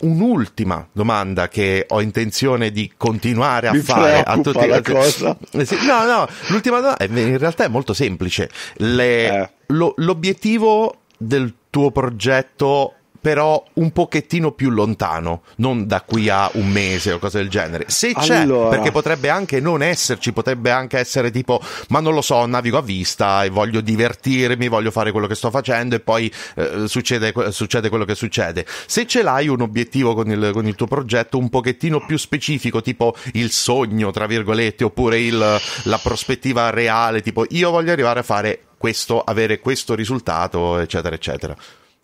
un'ultima 0.00 0.86
domanda 0.92 1.48
che 1.48 1.86
ho 1.88 2.00
intenzione 2.00 2.70
di 2.70 2.92
continuare 2.96 3.68
a 3.68 3.72
Mi 3.72 3.80
fare 3.80 4.22
a 4.22 4.38
tutti 4.40 4.66
la 4.66 4.82
cosa. 4.82 5.36
Eh 5.52 5.66
no, 5.86 6.04
no, 6.04 6.28
l'ultima 6.48 6.80
domanda 6.80 7.04
in 7.04 7.38
realtà 7.38 7.64
è 7.64 7.68
molto 7.68 7.92
semplice. 7.92 8.50
Le, 8.76 9.28
eh. 9.28 9.50
lo, 9.68 9.94
l'obiettivo 9.96 11.00
del 11.16 11.54
tuo 11.70 11.90
progetto 11.90 12.94
però 13.20 13.62
un 13.74 13.90
pochettino 13.90 14.52
più 14.52 14.70
lontano, 14.70 15.42
non 15.56 15.86
da 15.86 16.02
qui 16.02 16.28
a 16.28 16.50
un 16.54 16.68
mese 16.68 17.12
o 17.12 17.18
cose 17.18 17.38
del 17.38 17.48
genere. 17.48 17.84
Se 17.88 18.14
c'è, 18.14 18.36
Allora. 18.36 18.70
perché 18.70 18.90
potrebbe 18.90 19.28
anche 19.28 19.60
non 19.60 19.82
esserci, 19.82 20.32
potrebbe 20.32 20.70
anche 20.70 20.98
essere 20.98 21.30
tipo, 21.30 21.60
ma 21.88 22.00
non 22.00 22.14
lo 22.14 22.22
so, 22.22 22.44
navigo 22.46 22.78
a 22.78 22.82
vista 22.82 23.44
e 23.44 23.50
voglio 23.50 23.80
divertirmi, 23.80 24.68
voglio 24.68 24.90
fare 24.90 25.12
quello 25.12 25.26
che 25.26 25.34
sto 25.34 25.50
facendo 25.50 25.96
e 25.96 26.00
poi 26.00 26.32
eh, 26.56 26.84
succede, 26.86 27.32
succede 27.50 27.88
quello 27.88 28.04
che 28.04 28.14
succede. 28.14 28.64
Se 28.86 29.06
ce 29.06 29.22
l'hai 29.22 29.48
un 29.48 29.60
obiettivo 29.60 30.14
con 30.14 30.30
il, 30.30 30.50
con 30.52 30.66
il 30.66 30.74
tuo 30.74 30.86
progetto 30.86 31.38
un 31.38 31.48
pochettino 31.48 32.04
più 32.04 32.16
specifico, 32.16 32.80
tipo 32.82 33.14
il 33.32 33.50
sogno, 33.50 34.10
tra 34.10 34.26
virgolette, 34.26 34.84
oppure 34.84 35.18
il, 35.20 35.60
la 35.84 35.98
prospettiva 35.98 36.70
reale, 36.70 37.22
tipo 37.22 37.44
io 37.50 37.70
voglio 37.70 37.92
arrivare 37.92 38.20
a 38.20 38.22
fare 38.22 38.62
questo, 38.78 39.20
avere 39.22 39.58
questo 39.58 39.94
risultato, 39.94 40.78
eccetera, 40.78 41.14
eccetera. 41.14 41.56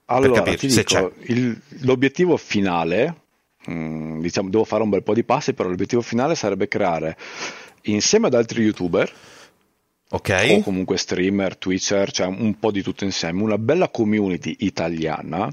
Allora, 0.07 0.43
capirci, 0.43 0.69
dico, 0.69 1.13
il- 1.27 1.59
l'obiettivo 1.81 2.37
finale, 2.37 3.15
mm, 3.71 4.21
diciamo, 4.21 4.51
devo 4.51 4.65
fare 4.65 4.83
un 4.83 4.91
bel 4.91 5.03
po' 5.03 5.15
di 5.15 5.25
passi, 5.25 5.55
però 5.55 5.69
l'obiettivo 5.69 6.03
finale 6.03 6.35
sarebbe 6.35 6.69
creare 6.69 7.17
insieme 7.83 8.27
ad 8.27 8.35
altri 8.35 8.63
youtuber 8.63 9.11
Ok? 10.11 10.47
o 10.51 10.61
comunque 10.63 10.97
streamer, 10.99 11.57
twitcher, 11.57 12.11
cioè 12.11 12.27
un 12.27 12.59
po' 12.59 12.71
di 12.71 12.83
tutto 12.83 13.05
insieme, 13.05 13.43
una 13.43 13.59
bella 13.59 13.89
community 13.89 14.57
italiana, 14.61 15.53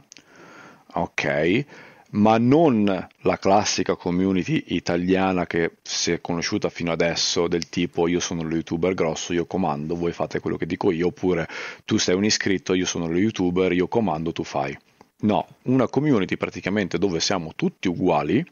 ok? 0.93 1.66
Ma 2.14 2.38
non 2.38 3.07
la 3.22 3.38
classica 3.38 3.95
community 3.95 4.64
italiana 4.68 5.45
che 5.45 5.78
si 5.82 6.12
è 6.12 6.20
conosciuta 6.20 6.70
fino 6.70 6.91
adesso 6.91 7.47
del 7.47 7.70
tipo 7.70 8.07
io 8.07 8.20
sono 8.20 8.43
lo 8.43 8.55
youtuber 8.55 8.93
grosso, 8.93 9.32
io 9.32 9.45
comando, 9.45 9.95
voi 9.95 10.12
fate 10.12 10.39
quello 10.39 10.57
che 10.57 10.66
dico 10.66 10.91
io, 10.91 11.07
oppure 11.07 11.47
tu 11.86 11.97
sei 11.97 12.16
un 12.16 12.26
iscritto, 12.26 12.74
io 12.74 12.86
sono 12.86 13.07
lo 13.07 13.18
youtuber, 13.18 13.72
io 13.72 13.88
comando, 13.88 14.34
tu 14.34 14.43
fai. 14.43 14.78
No, 15.22 15.47
una 15.64 15.88
community 15.88 16.36
praticamente 16.36 16.97
dove 16.97 17.20
siamo 17.20 17.53
tutti 17.55 17.88
uguali, 17.88 18.45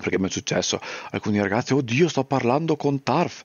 perché 0.00 0.18
mi 0.18 0.28
è 0.28 0.30
successo 0.30 0.80
alcuni 1.10 1.40
ragazzi, 1.40 1.72
oddio 1.72 2.08
sto 2.08 2.24
parlando 2.24 2.76
con 2.76 3.02
Tarf, 3.02 3.42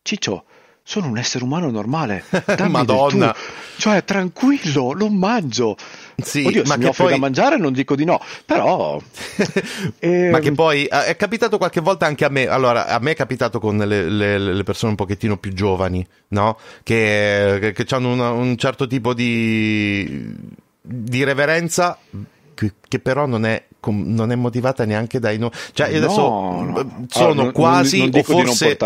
Ciccio, 0.00 0.44
sono 0.82 1.08
un 1.08 1.18
essere 1.18 1.44
umano 1.44 1.70
normale, 1.70 2.24
dammi 2.56 2.70
Madonna. 2.70 3.34
cioè 3.76 4.04
tranquillo, 4.04 4.92
lo 4.92 5.10
mangio. 5.10 5.76
Sì, 6.20 6.44
Oddio, 6.44 6.62
ma 6.64 6.70
se 6.72 6.76
mi 6.78 6.82
che 6.82 6.88
offri 6.90 7.02
poi- 7.04 7.12
da 7.12 7.18
mangiare 7.18 7.56
non 7.58 7.72
dico 7.72 7.94
di 7.94 8.04
no, 8.04 8.20
però... 8.44 9.00
ehm, 10.00 10.30
Ma 10.30 10.40
che 10.40 10.50
poi 10.52 10.84
eh, 10.84 11.04
è 11.06 11.16
capitato 11.16 11.58
qualche 11.58 11.80
volta 11.80 12.06
anche 12.06 12.24
a 12.24 12.28
me. 12.28 12.46
Allora, 12.48 12.86
a 12.88 12.98
me 12.98 13.12
è 13.12 13.14
capitato 13.14 13.60
con 13.60 13.76
le, 13.76 14.08
le- 14.08 14.38
le 14.38 14.62
persone 14.64 14.90
un 14.90 14.96
pochettino 14.96 15.36
più 15.38 15.52
giovani, 15.52 16.04
no? 16.28 16.58
Che, 16.82 17.72
che, 17.74 17.86
hanno 17.94 18.12
una- 18.12 18.30
un 18.32 18.56
certo 18.56 18.88
tipo 18.88 19.14
di, 19.14 20.34
di 20.80 21.22
reverenza 21.22 21.96
che, 22.58 22.72
che 22.88 22.98
però 22.98 23.26
non 23.26 23.46
è, 23.46 23.66
non 23.86 24.32
è 24.32 24.34
motivata 24.34 24.84
neanche 24.84 25.20
dai 25.20 25.38
no. 25.38 25.50
Cioè, 25.72 25.90
io 25.90 25.98
adesso 25.98 26.20
no. 26.20 26.80
eh, 26.80 26.86
sono 27.06 27.24
Allora, 27.30 27.42
non- 27.44 27.52
quasi, 27.52 27.98
non 27.98 28.10
dico 28.10 28.32
o 28.32 28.42
non 28.42 28.46
forse, 28.46 28.76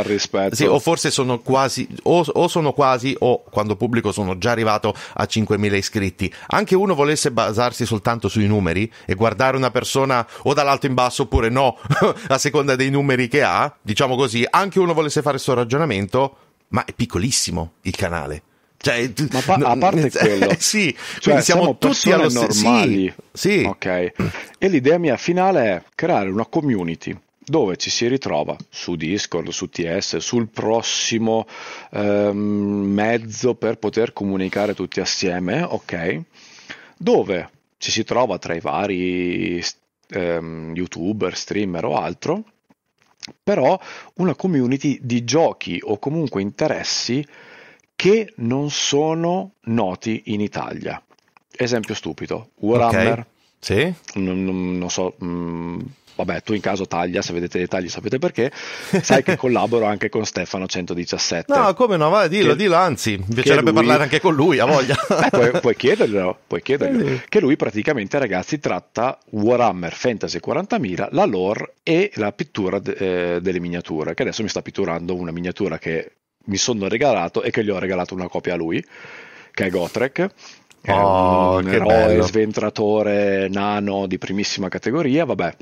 sì, 0.51 0.65
o 0.65 0.79
forse 0.79 1.11
sono 1.11 1.39
quasi, 1.39 1.89
o, 2.03 2.23
o 2.23 2.49
sono 2.49 2.75
quasi, 2.75 3.17
o 3.21 3.43
quando 3.45 3.77
pubblico 3.77 4.13
sono 4.13 4.37
già 4.37 4.51
arrivato 4.51 4.95
a 5.15 5.25
5.000 5.25 5.75
iscritti. 5.75 6.33
Anche 6.49 6.75
uno 6.75 6.95
volesse 6.95 7.33
basarsi 7.33 7.87
soltanto 7.87 8.29
sui 8.29 8.47
numeri 8.47 8.93
e 9.07 9.15
guardare 9.15 9.57
una 9.57 9.71
persona 9.71 10.27
o 10.43 10.53
dall'alto 10.53 10.85
in 10.85 10.93
basso 10.93 11.23
oppure 11.23 11.49
no, 11.49 11.79
a 12.29 12.37
seconda 12.37 12.77
dei 12.77 12.91
numeri 12.91 13.27
che 13.29 13.43
ha, 13.43 13.75
diciamo 13.81 14.17
così, 14.17 14.47
anche 14.51 14.79
uno 14.79 14.93
volesse 14.93 15.23
fare 15.23 15.37
questo 15.37 15.55
ragionamento, 15.55 16.37
ma 16.69 16.85
è 16.85 16.93
piccolissimo 16.93 17.73
il 17.83 17.97
canale. 17.97 18.43
Cioè, 18.83 19.13
Ma 19.31 19.41
pa- 19.43 19.55
a 19.55 19.77
parte 19.77 20.11
quello, 20.11 20.55
sì, 20.59 20.93
cioè, 20.93 21.23
quindi 21.23 21.43
siamo, 21.43 21.79
tutti 21.79 22.11
allo 22.11 22.29
normali. 22.29 23.15
Sì, 23.33 23.61
sì. 23.61 23.65
Ok. 23.65 23.87
E 24.59 24.69
l'idea 24.69 24.99
mia 24.99 25.17
finale 25.17 25.65
è 25.67 25.83
creare 25.95 26.29
una 26.29 26.47
community 26.47 27.17
dove 27.39 27.77
ci 27.77 27.91
si 27.91 28.09
ritrova 28.09 28.57
su 28.69 28.97
Discord, 28.97 29.51
su 29.51 29.69
TS, 29.69 30.17
sul 30.17 30.49
prossimo 30.49 31.47
ehm, 31.93 32.37
mezzo 32.37 33.55
per 33.55 33.79
poter 33.79 34.13
comunicare 34.13 34.75
tutti 34.75 34.99
assieme, 34.99 35.63
ok? 35.63 36.21
Dove 36.97 37.51
ci 37.79 37.93
si 37.93 38.03
trova 38.03 38.39
tra 38.39 38.55
i 38.55 38.61
vari 38.61 39.63
ehm, 40.09 40.73
youtuber, 40.75 41.37
streamer 41.37 41.85
o 41.85 41.97
altro, 41.97 42.43
però 43.45 43.79
una 44.15 44.35
community 44.35 44.99
di 45.03 45.23
giochi 45.23 45.79
o 45.81 46.01
comunque 46.01 46.43
interessi 46.43 47.25
che 48.03 48.33
non 48.39 48.69
sono 48.71 49.53
noti 49.67 50.23
in 50.27 50.41
Italia. 50.41 51.01
Esempio 51.55 51.95
stupido, 51.95 52.49
Warhammer, 52.57 53.19
Ok. 53.21 53.25
Sì? 53.61 53.95
non, 54.15 54.45
non- 54.45 54.77
non 54.77 54.91
so, 54.91 55.15
mm, 55.23 55.79
vabbè, 56.17 56.43
tu 56.43 56.53
in 56.53 56.61
caso 56.61 56.89
taglia, 56.89 57.23
se 57.23 57.33
vedete 57.33 57.61
i 57.61 57.69
tagli 57.69 57.89
sapete 57.89 58.19
perché, 58.19 58.51
sai 59.01 59.23
che 59.23 59.37
collaboro 59.39 59.85
anche 59.85 60.09
con 60.09 60.25
Stefano 60.27 60.67
117. 60.67 61.53
No, 61.57 61.73
come 61.75 61.97
no, 61.97 62.09
vai, 62.11 62.29
dillo, 62.29 62.51
Che- 62.51 62.57
dillo, 62.57 62.75
anzi, 62.75 63.19
mi 63.19 63.35
piacerebbe 63.35 63.71
lui- 63.71 63.75
parlare 63.79 64.03
anche 64.03 64.19
con 64.21 64.35
lui, 64.35 64.59
a 64.59 64.65
voglia. 64.65 64.97
Eh, 65.23 65.31
puoi, 65.31 65.61
puoi 65.61 65.77
chiederglielo, 65.77 66.39
puoi 66.49 66.61
chiederglielo. 66.61 67.09
Eh. 67.09 67.23
Che 67.29 67.39
lui 67.41 67.55
praticamente, 67.55 68.19
ragazzi, 68.19 68.59
tratta 68.59 69.17
Warhammer 69.31 69.93
Fantasy 69.93 70.41
40.000, 70.45 71.07
la 71.13 71.25
lore 71.25 71.75
e 71.85 72.11
la 72.17 72.33
pittura 72.33 72.81
de- 72.81 73.35
eh, 73.37 73.41
delle 73.41 73.61
miniature. 73.61 74.15
Che 74.15 74.23
adesso 74.23 74.43
mi 74.43 74.49
sta 74.49 74.61
pitturando 74.61 75.15
una 75.15 75.31
miniatura 75.31 75.79
che 75.79 76.15
mi 76.45 76.57
sono 76.57 76.89
regalato 76.89 77.43
e 77.43 77.51
che 77.51 77.65
gli 77.65 77.71
ho 77.71 77.79
regalato 77.79 78.15
una 78.15 78.29
copia 78.29 78.55
a 78.55 78.57
lui, 78.57 78.85
che 79.53 79.67
è 79.67 79.71
Gotrek. 79.71 80.31
Che 80.83 80.91
Oh, 80.91 81.61
è 81.61 81.63
un 81.63 81.69
eroe 81.69 82.23
sventratore 82.23 83.49
nano 83.49 84.07
di 84.07 84.19
primissima 84.19 84.69
categoria, 84.69 85.25
vabbè. 85.25 85.55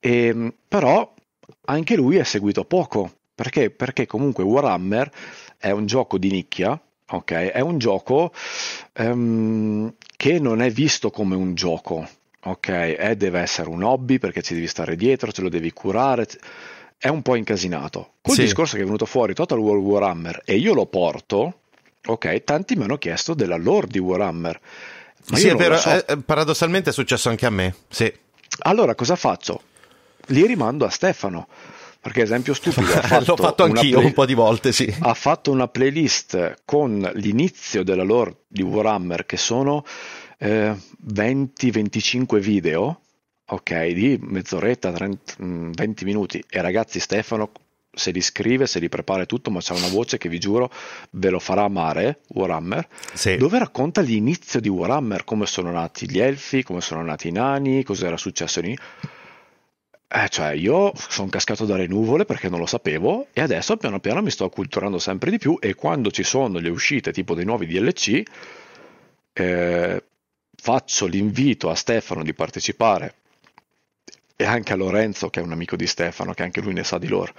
Ehm, 0.00 0.52
però 0.68 1.14
anche 1.66 1.96
lui 1.96 2.16
è 2.16 2.24
seguito 2.24 2.64
poco. 2.64 3.12
Perché? 3.34 3.70
Perché 3.70 4.06
comunque 4.06 4.42
Warhammer 4.44 5.10
è 5.56 5.70
un 5.70 5.86
gioco 5.86 6.18
di 6.18 6.30
nicchia, 6.30 6.78
ok? 7.10 7.32
È 7.32 7.60
un 7.60 7.78
gioco 7.78 8.32
ehm, 8.92 9.94
che 10.16 10.38
non 10.38 10.60
è 10.60 10.70
visto 10.70 11.10
come 11.10 11.36
un 11.36 11.54
gioco, 11.54 12.06
ok? 12.42 12.68
Eh, 12.68 13.16
deve 13.16 13.40
essere 13.40 13.68
un 13.68 13.82
hobby 13.82 14.18
perché 14.18 14.42
ci 14.42 14.54
devi 14.54 14.66
stare 14.66 14.96
dietro, 14.96 15.32
ce 15.32 15.42
lo 15.42 15.48
devi 15.48 15.72
curare. 15.72 16.26
È 16.98 17.08
un 17.08 17.22
po' 17.22 17.36
incasinato. 17.36 18.14
Col 18.20 18.34
Sì. 18.34 18.42
discorso 18.42 18.74
che 18.76 18.82
è 18.82 18.84
venuto 18.84 19.06
fuori 19.06 19.32
Total 19.32 19.58
War 19.58 19.76
Warhammer 19.76 20.42
e 20.44 20.56
io 20.56 20.74
lo 20.74 20.86
porto, 20.86 21.60
ok? 22.06 22.42
Tanti 22.44 22.74
mi 22.74 22.82
hanno 22.84 22.98
chiesto 22.98 23.34
della 23.34 23.56
lore 23.56 23.86
di 23.88 23.98
Warhammer. 24.00 24.60
Ma 25.28 25.36
sì, 25.36 25.46
è 25.48 25.54
vero, 25.54 25.76
so. 25.78 26.04
eh, 26.06 26.16
paradossalmente 26.18 26.90
è 26.90 26.92
successo 26.92 27.28
anche 27.28 27.46
a 27.46 27.50
me, 27.50 27.74
sì. 27.88 28.12
Allora 28.60 28.94
cosa 28.96 29.14
faccio? 29.14 29.62
Li 30.26 30.44
rimando 30.46 30.84
a 30.84 30.90
Stefano. 30.90 31.46
Perché 32.00 32.22
esempio 32.22 32.54
stupido 32.54 32.92
ha 32.94 33.02
fatto 33.02 33.24
L'ho 33.36 33.36
fatto 33.36 33.64
anch'io 33.64 33.96
play- 33.96 34.04
un 34.06 34.12
po' 34.12 34.24
di 34.24 34.34
volte, 34.34 34.72
sì. 34.72 34.92
ha 35.00 35.14
fatto 35.14 35.50
una 35.50 35.66
playlist 35.68 36.62
con 36.64 37.10
l'inizio 37.14 37.82
della 37.82 38.04
lore 38.04 38.36
di 38.46 38.62
Warhammer 38.62 39.26
che 39.26 39.36
sono 39.36 39.84
eh, 40.38 40.74
20-25 41.12 42.38
video, 42.38 43.00
ok, 43.50 43.86
di 43.92 44.18
mezz'oretta, 44.20 44.92
30, 44.92 45.34
mm, 45.42 45.70
20 45.72 46.04
minuti. 46.04 46.44
E 46.48 46.60
ragazzi, 46.60 47.00
Stefano 47.00 47.50
se 47.90 48.10
li 48.12 48.20
scrive, 48.20 48.66
se 48.66 48.78
li 48.78 48.88
prepara 48.88 49.26
tutto, 49.26 49.50
ma 49.50 49.60
c'ha 49.60 49.74
una 49.74 49.88
voce 49.88 50.18
che 50.18 50.28
vi 50.28 50.38
giuro 50.38 50.70
ve 51.10 51.30
lo 51.30 51.38
farà 51.40 51.64
amare, 51.64 52.20
Warhammer, 52.28 52.86
Sì. 53.12 53.36
dove 53.36 53.58
racconta 53.58 54.00
l'inizio 54.02 54.60
di 54.60 54.68
Warhammer, 54.68 55.24
come 55.24 55.46
sono 55.46 55.72
nati 55.72 56.08
gli 56.08 56.18
elfi, 56.20 56.62
come 56.62 56.80
sono 56.80 57.02
nati 57.02 57.28
i 57.28 57.32
nani, 57.32 57.82
cosa 57.82 58.06
era 58.06 58.16
successo 58.16 58.60
lì. 58.60 58.76
Eh, 60.10 60.28
cioè, 60.30 60.52
io 60.52 60.92
sono 60.94 61.28
cascato 61.28 61.64
dalle 61.66 61.86
nuvole 61.86 62.24
perché 62.24 62.48
non 62.48 62.60
lo 62.60 62.66
sapevo 62.66 63.26
e 63.32 63.42
adesso 63.42 63.76
piano 63.76 64.00
piano 64.00 64.22
mi 64.22 64.30
sto 64.30 64.44
acculturando 64.44 64.98
sempre 64.98 65.30
di 65.30 65.36
più 65.38 65.58
e 65.60 65.74
quando 65.74 66.10
ci 66.10 66.22
sono 66.22 66.58
le 66.60 66.70
uscite 66.70 67.12
tipo 67.12 67.34
dei 67.34 67.44
nuovi 67.44 67.66
DLC 67.66 68.22
eh, 69.34 70.02
faccio 70.56 71.06
l'invito 71.06 71.68
a 71.68 71.74
Stefano 71.74 72.22
di 72.22 72.32
partecipare 72.32 73.16
e 74.40 74.44
anche 74.44 74.72
a 74.72 74.76
Lorenzo 74.76 75.30
che 75.30 75.40
è 75.40 75.42
un 75.42 75.50
amico 75.50 75.74
di 75.74 75.86
Stefano 75.88 76.32
che 76.32 76.44
anche 76.44 76.60
lui 76.60 76.72
ne 76.72 76.84
sa 76.84 76.96
di 76.96 77.08
loro 77.08 77.32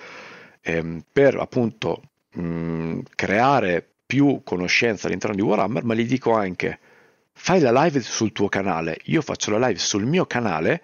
ehm, 0.61 1.01
per 1.09 1.35
appunto 1.37 2.01
mh, 2.31 2.99
creare 3.15 3.87
più 4.05 4.41
conoscenza 4.43 5.07
all'interno 5.07 5.35
di 5.35 5.41
Warhammer 5.41 5.85
ma 5.85 5.93
gli 5.93 6.05
dico 6.05 6.33
anche 6.33 6.79
fai 7.41 7.61
la 7.61 7.83
live 7.83 8.01
sul 8.01 8.33
tuo 8.33 8.49
canale. 8.49 8.99
Io 9.05 9.21
faccio 9.21 9.49
la 9.51 9.67
live 9.67 9.79
sul 9.79 10.05
mio 10.05 10.25
canale 10.25 10.81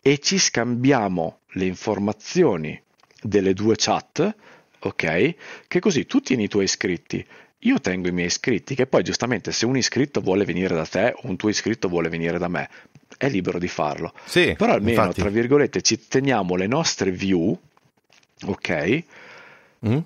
e 0.00 0.18
ci 0.18 0.38
scambiamo 0.38 1.40
le 1.54 1.64
informazioni 1.64 2.80
delle 3.20 3.52
due 3.52 3.74
chat, 3.76 4.34
ok? 4.78 5.34
Che 5.66 5.80
così 5.80 6.06
tu 6.06 6.20
tieni 6.20 6.44
i 6.44 6.48
tuoi 6.48 6.64
iscritti, 6.64 7.26
io 7.60 7.80
tengo 7.80 8.06
i 8.06 8.12
miei 8.12 8.28
iscritti, 8.28 8.76
che 8.76 8.86
poi 8.86 9.02
giustamente 9.02 9.50
se 9.50 9.66
un 9.66 9.76
iscritto 9.76 10.20
vuole 10.20 10.44
venire 10.44 10.74
da 10.76 10.86
te 10.86 11.12
o 11.16 11.28
un 11.28 11.36
tuo 11.36 11.48
iscritto 11.48 11.88
vuole 11.88 12.08
venire 12.08 12.38
da 12.38 12.48
me, 12.48 12.68
è 13.16 13.28
libero 13.28 13.58
di 13.58 13.68
farlo. 13.68 14.12
Sì, 14.24 14.54
Però 14.56 14.72
almeno, 14.72 15.00
infatti. 15.00 15.20
tra 15.20 15.30
virgolette, 15.30 15.82
ci 15.82 16.06
teniamo 16.06 16.56
le 16.56 16.66
nostre 16.66 17.10
view, 17.10 17.58
ok? 18.44 19.04
Mm? 19.86 19.98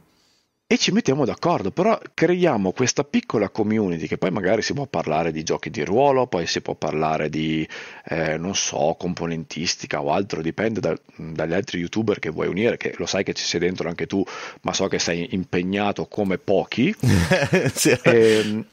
e 0.72 0.78
ci 0.78 0.92
mettiamo 0.92 1.24
d'accordo, 1.24 1.72
però 1.72 1.98
creiamo 2.14 2.70
questa 2.70 3.02
piccola 3.02 3.48
community 3.48 4.06
che 4.06 4.18
poi 4.18 4.30
magari 4.30 4.62
si 4.62 4.72
può 4.72 4.86
parlare 4.86 5.32
di 5.32 5.42
giochi 5.42 5.68
di 5.68 5.84
ruolo, 5.84 6.28
poi 6.28 6.46
si 6.46 6.60
può 6.60 6.76
parlare 6.76 7.28
di, 7.28 7.68
eh, 8.04 8.38
non 8.38 8.54
so, 8.54 8.94
componentistica 8.96 10.00
o 10.00 10.12
altro, 10.12 10.40
dipende 10.40 10.78
da, 10.78 10.96
dagli 11.16 11.54
altri 11.54 11.80
youtuber 11.80 12.20
che 12.20 12.30
vuoi 12.30 12.46
unire, 12.46 12.76
che 12.76 12.94
lo 12.98 13.06
sai 13.06 13.24
che 13.24 13.32
ci 13.32 13.42
sei 13.42 13.58
dentro 13.58 13.88
anche 13.88 14.06
tu, 14.06 14.24
ma 14.60 14.72
so 14.72 14.86
che 14.86 15.00
sei 15.00 15.34
impegnato 15.34 16.06
come 16.06 16.38
pochi. 16.38 16.94
sì. 17.74 17.90
e, 17.90 18.00
ehm, 18.04 18.64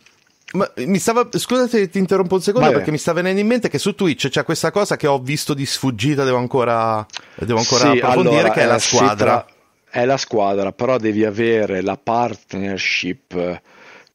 ma 0.53 0.71
mi 0.77 0.97
stava, 0.97 1.27
scusate, 1.29 1.89
ti 1.89 1.97
interrompo 1.97 2.35
un 2.35 2.41
secondo 2.41 2.67
Vabbè. 2.67 2.77
perché 2.79 2.91
mi 2.91 2.97
sta 2.97 3.13
venendo 3.13 3.41
in 3.41 3.47
mente 3.47 3.69
che 3.69 3.79
su 3.79 3.95
Twitch 3.95 4.29
c'è 4.29 4.43
questa 4.43 4.71
cosa 4.71 4.95
che 4.95 5.07
ho 5.07 5.19
visto 5.19 5.53
di 5.53 5.65
sfuggita, 5.65 6.23
devo 6.23 6.37
ancora, 6.37 7.05
devo 7.35 7.59
ancora 7.59 7.91
sì, 7.91 7.97
approfondire, 7.97 8.39
allora, 8.39 8.53
che 8.53 8.61
è 8.61 8.65
la 8.65 8.75
eh, 8.75 8.79
squadra. 8.79 9.15
Tra 9.15 9.55
è 9.89 10.05
la 10.05 10.17
squadra, 10.17 10.71
però 10.73 10.97
devi 10.97 11.25
avere 11.25 11.81
la 11.81 11.97
partnership 11.97 13.61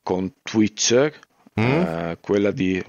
con 0.03 0.33
Twitch, 0.43 1.11
mm. 1.61 1.65
eh, 1.65 2.19
quella 2.21 2.51
di 2.51 2.83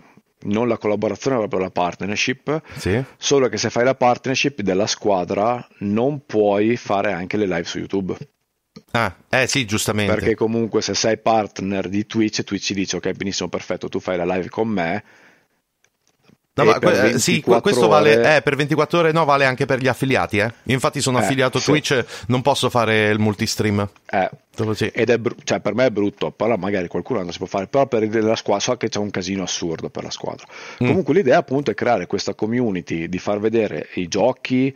non 0.43 0.67
la 0.67 0.77
collaborazione, 0.77 1.37
ma 1.37 1.47
proprio 1.47 1.61
la 1.61 1.71
partnership. 1.71 2.61
Sì. 2.77 3.01
Solo 3.17 3.47
che 3.49 3.57
se 3.57 3.69
fai 3.69 3.83
la 3.83 3.95
partnership 3.95 4.61
della 4.61 4.87
squadra, 4.87 5.65
non 5.79 6.25
puoi 6.25 6.75
fare 6.75 7.13
anche 7.13 7.37
le 7.37 7.45
live 7.45 7.63
su 7.63 7.79
YouTube. 7.79 8.15
Ah, 8.95 9.15
eh 9.29 9.47
sì, 9.47 9.65
giustamente. 9.65 10.13
Perché 10.13 10.35
comunque 10.35 10.81
se 10.81 10.93
sei 10.93 11.17
partner 11.17 11.89
di 11.89 12.05
Twitch, 12.05 12.43
Twitch 12.43 12.73
dice 12.73 12.97
ok, 12.97 13.11
benissimo, 13.13 13.49
perfetto, 13.49 13.89
tu 13.89 13.99
fai 13.99 14.17
la 14.17 14.25
live 14.25 14.49
con 14.49 14.67
me, 14.67 15.03
No, 16.55 16.65
ma, 16.65 16.77
eh, 16.79 17.17
sì, 17.17 17.41
questo 17.41 17.87
ore... 17.87 18.15
vale 18.15 18.35
eh, 18.35 18.41
per 18.43 18.55
24 18.55 18.99
ore, 18.99 19.11
no, 19.11 19.25
vale 19.25 19.45
anche 19.45 19.65
per 19.65 19.79
gli 19.79 19.87
affiliati. 19.87 20.37
Eh. 20.37 20.53
Infatti 20.65 21.01
sono 21.01 21.17
eh, 21.17 21.23
affiliato 21.23 21.57
sì. 21.57 21.65
Twitch, 21.65 22.05
non 22.27 22.43
posso 22.43 22.69
fare 22.69 23.09
il 23.09 23.17
multistream. 23.17 23.89
Eh. 24.07 24.29
Sì. 24.73 24.85
Ed 24.93 25.09
è 25.09 25.17
br- 25.17 25.43
cioè, 25.43 25.61
per 25.61 25.73
me 25.73 25.87
è 25.87 25.89
brutto, 25.89 26.29
però 26.29 26.55
magari 26.55 26.87
qualcuno 26.87 27.23
non 27.23 27.31
si 27.31 27.39
può 27.39 27.47
fare, 27.47 27.65
però 27.65 27.87
per 27.87 28.07
la 28.23 28.35
squadra 28.35 28.63
so 28.63 28.77
che 28.77 28.87
c'è 28.87 28.99
un 28.99 29.09
casino 29.09 29.41
assurdo 29.41 29.89
per 29.89 30.03
la 30.03 30.11
squadra. 30.11 30.45
Mm. 30.83 30.87
Comunque 30.87 31.15
l'idea 31.15 31.39
appunto 31.39 31.71
è 31.71 31.73
creare 31.73 32.05
questa 32.05 32.35
community, 32.35 33.09
di 33.09 33.17
far 33.17 33.39
vedere 33.39 33.89
i 33.95 34.07
giochi 34.07 34.71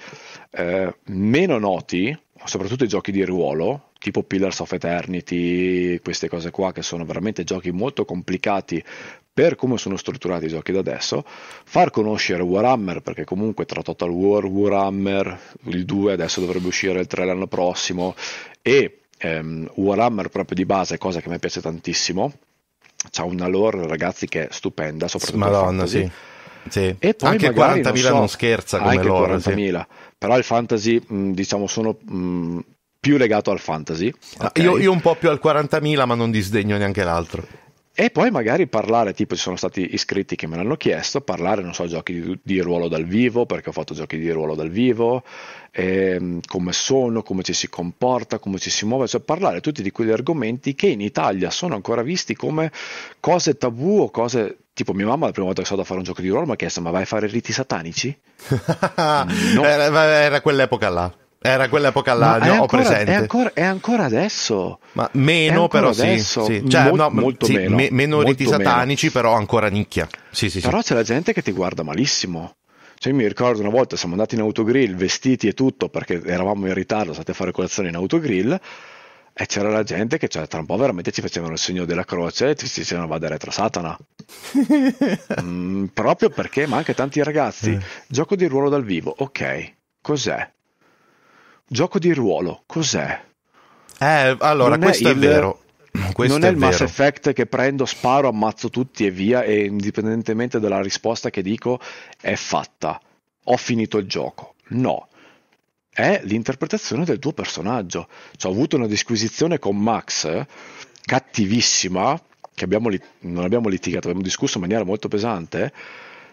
eh, 0.50 0.96
meno 1.06 1.60
noti, 1.60 2.18
soprattutto 2.44 2.86
i 2.86 2.88
giochi 2.88 3.12
di 3.12 3.24
ruolo, 3.24 3.87
tipo 4.00 4.24
Pillars 4.24 4.60
of 4.60 4.72
Eternity, 4.72 6.00
queste 6.00 6.28
cose 6.30 6.52
qua 6.52 6.72
che 6.72 6.82
sono 6.82 7.06
veramente 7.06 7.44
giochi 7.44 7.72
molto 7.72 8.06
complicati 8.06 8.84
per 9.38 9.56
come 9.56 9.78
sono 9.78 9.98
strutturati 9.98 10.46
i 10.46 10.50
giochi 10.50 10.72
da 10.72 10.80
adesso, 10.80 11.24
far 11.28 11.92
conoscere 11.92 12.42
Warhammer, 12.42 13.02
perché 13.02 13.24
comunque 13.24 13.66
tra 13.66 13.84
Total 13.84 14.10
War, 14.10 14.46
Warhammer, 14.46 15.40
il 15.66 15.86
2 15.86 16.14
adesso 16.14 16.40
dovrebbe 16.40 16.66
uscire 16.66 17.00
il 17.00 17.06
3 17.06 17.24
l'anno 17.24 17.46
prossimo, 17.46 18.16
e 18.64 19.02
ehm, 19.16 19.70
Warhammer 19.76 20.30
proprio 20.30 20.56
di 20.56 20.66
base, 20.66 20.98
cosa 20.98 21.22
che 21.22 21.30
mi 21.30 21.38
piace 21.38 21.62
tantissimo, 21.62 22.34
c'ha 23.12 23.26
una 23.26 23.46
lore 23.46 23.86
ragazzi 23.86 24.28
che 24.28 24.48
è 24.48 24.52
stupenda, 24.52 25.08
soprattutto 25.08 25.38
Madonna, 25.38 25.86
sì. 25.86 26.10
Sì. 26.68 26.96
E 26.98 27.14
poi 27.14 27.30
anche 27.30 27.52
magari, 27.52 27.82
40.000 27.82 27.84
non, 27.84 27.96
so, 27.96 28.14
non 28.14 28.30
scherza 28.30 28.78
come 28.80 28.90
anche 28.90 29.08
lore, 29.08 29.36
40.000, 29.36 29.80
sì. 29.80 29.86
però 30.18 30.36
il 30.36 30.44
fantasy 30.44 31.00
mh, 31.06 31.32
diciamo 31.32 31.68
sono 31.68 31.96
mh, 32.04 32.60
più 33.00 33.18
legato 33.18 33.52
al 33.52 33.60
fantasy. 33.60 34.12
Okay? 34.38 34.64
Io, 34.64 34.78
io 34.78 34.92
un 34.92 35.02
po' 35.02 35.16
più 35.16 35.30
al 35.30 35.40
40.000 35.44 36.06
ma 36.06 36.16
non 36.16 36.32
disdegno 36.32 36.78
neanche 36.78 37.04
l'altro. 37.04 37.66
E 38.00 38.12
poi 38.12 38.30
magari 38.30 38.68
parlare, 38.68 39.16
tipo 39.16 39.34
ci 39.34 39.42
sono 39.42 39.56
stati 39.56 39.96
iscritti 39.96 40.36
che 40.36 40.46
me 40.46 40.56
l'hanno 40.56 40.76
chiesto, 40.76 41.22
parlare, 41.22 41.64
non 41.64 41.74
so, 41.74 41.88
giochi 41.88 42.14
di, 42.14 42.40
di 42.44 42.60
ruolo 42.60 42.88
dal 42.88 43.06
vivo, 43.06 43.48
perché 43.48 43.70
ho 43.70 43.72
fatto 43.72 43.96
giochi 43.96 44.20
di 44.20 44.30
ruolo 44.30 44.54
dal 44.54 44.70
vivo, 44.70 45.24
ehm, 45.72 46.42
come 46.46 46.74
sono, 46.74 47.24
come 47.24 47.42
ci 47.42 47.54
si 47.54 47.70
comporta, 47.70 48.38
come 48.38 48.60
ci 48.60 48.70
si 48.70 48.86
muove, 48.86 49.08
cioè 49.08 49.22
parlare 49.22 49.62
tutti 49.62 49.82
di 49.82 49.90
quegli 49.90 50.12
argomenti 50.12 50.76
che 50.76 50.86
in 50.86 51.02
Italia 51.02 51.50
sono 51.50 51.74
ancora 51.74 52.04
visti 52.04 52.36
come 52.36 52.72
cose 53.20 53.58
tabù 53.58 54.02
o 54.02 54.12
cose 54.12 54.58
tipo 54.76 54.94
mia 54.94 55.08
mamma 55.08 55.26
la 55.26 55.32
prima 55.32 55.48
volta 55.48 55.64
che 55.64 55.68
sono 55.68 55.80
andato 55.80 55.82
a 55.82 55.86
fare 55.86 56.00
un 56.00 56.06
gioco 56.06 56.22
di 56.22 56.30
ruolo 56.30 56.46
mi 56.46 56.52
ha 56.52 56.56
chiesto 56.56 56.82
ma 56.82 56.92
vai 56.92 57.02
a 57.02 57.06
fare 57.06 57.26
riti 57.26 57.52
satanici? 57.52 58.16
no. 59.56 59.64
era, 59.64 60.06
era 60.22 60.42
quell'epoca 60.42 60.90
là. 60.90 61.12
Era 61.40 61.70
quell'epoca 61.70 62.14
là, 62.14 62.38
ne 62.38 62.50
ho 62.50 62.62
ancora, 62.62 62.82
presente. 62.82 63.12
È 63.12 63.16
ancora, 63.16 63.52
è 63.54 63.64
ancora, 63.64 64.04
adesso. 64.06 64.80
Ma 64.94 65.08
meno, 65.14 65.68
però 65.68 65.90
adesso. 65.90 66.46
sì. 66.46 66.62
sì. 66.64 66.70
Cioè, 66.70 66.84
Mol, 66.86 66.96
no, 66.96 67.10
molto 67.10 67.46
sì, 67.46 67.54
meno. 67.54 67.76
Me, 67.76 67.88
meno 67.92 68.22
riti 68.24 68.46
satanici, 68.46 69.06
meno. 69.08 69.20
però 69.20 69.36
ancora 69.36 69.68
nicchia. 69.68 70.08
Sì, 70.32 70.50
sì, 70.50 70.60
però 70.60 70.82
c'è 70.82 70.96
la 70.96 71.04
gente 71.04 71.34
che 71.34 71.42
ti 71.42 71.52
guarda 71.52 71.84
malissimo. 71.84 72.56
Cioè, 72.98 73.14
mi 73.14 73.28
ricordo 73.28 73.62
una 73.62 73.70
volta 73.70 73.96
siamo 73.96 74.16
andati 74.16 74.34
in 74.34 74.42
autogrill, 74.42 74.96
vestiti 74.96 75.48
e 75.48 75.54
tutto, 75.54 75.90
perché 75.90 76.22
eravamo 76.26 76.66
in 76.68 76.74
ritardo, 76.74 77.14
state 77.14 77.32
a 77.32 77.36
fare 77.36 77.52
colazione 77.52 77.90
in 77.90 77.96
autogrill. 77.96 78.60
E 79.40 79.46
c'era 79.46 79.70
la 79.70 79.84
gente 79.84 80.18
che 80.18 80.28
cioè, 80.30 80.48
tra 80.48 80.60
un 80.60 80.66
po' 80.66 80.78
veramente 80.78 81.12
ci 81.12 81.22
facevano 81.22 81.54
il 81.54 81.60
segno 81.60 81.86
della 81.86 82.04
croce 82.04 82.50
e 82.50 82.56
ti 82.56 82.68
dicevano 82.74 83.06
vada 83.06 83.28
retro 83.28 83.52
Satana. 83.52 83.96
mm, 85.40 85.86
proprio 85.94 86.30
perché, 86.32 86.66
ma 86.66 86.78
anche 86.78 86.96
tanti 86.96 87.22
ragazzi, 87.22 87.74
eh. 87.74 87.80
gioco 88.08 88.36
di 88.36 88.48
ruolo 88.48 88.70
dal 88.70 88.84
vivo, 88.84 89.14
ok, 89.16 89.74
cos'è? 90.02 90.56
Gioco 91.70 92.00
di 92.00 92.14
ruolo, 92.14 92.64
cos'è? 92.66 93.22
Eh, 94.00 94.38
allora, 94.40 94.78
non 94.78 94.80
questo 94.80 95.10
è, 95.10 95.12
il, 95.12 95.18
è 95.18 95.20
vero. 95.20 95.62
Questo 96.14 96.38
non 96.38 96.46
è, 96.46 96.50
è 96.50 96.52
il 96.52 96.58
vero. 96.58 96.72
Mass 96.72 96.82
Effect 96.82 97.34
che 97.34 97.46
prendo, 97.46 97.86
sparo, 97.86 98.30
ammazzo 98.30 98.70
tutti 98.70 99.06
e 99.06 99.12
via 99.12 99.44
e 99.44 99.66
indipendentemente 99.66 100.60
dalla 100.60 100.82
risposta 100.82 101.30
che 101.30 101.42
dico 101.42 101.80
è 102.22 102.36
fatta. 102.36 103.02
Ho 103.46 103.58
finito 103.58 103.98
il 103.98 104.08
gioco. 104.08 104.56
No. 104.70 105.08
È 105.90 106.22
l'interpretazione 106.24 107.04
del 107.04 107.20
tuo 107.20 107.34
personaggio. 107.34 108.08
Cioè, 108.36 108.52
ho 108.52 108.54
avuto 108.54 108.78
una 108.78 108.88
disquisizione 108.88 109.60
con 109.60 109.76
Max 109.78 110.46
cattivissima, 111.04 112.22
che 112.54 112.64
abbiamo, 112.64 112.90
non 113.20 113.44
abbiamo 113.44 113.68
litigato, 113.68 114.08
abbiamo 114.08 114.26
discusso 114.26 114.58
in 114.58 114.64
maniera 114.64 114.86
molto 114.86 115.10
pesante 115.10 115.74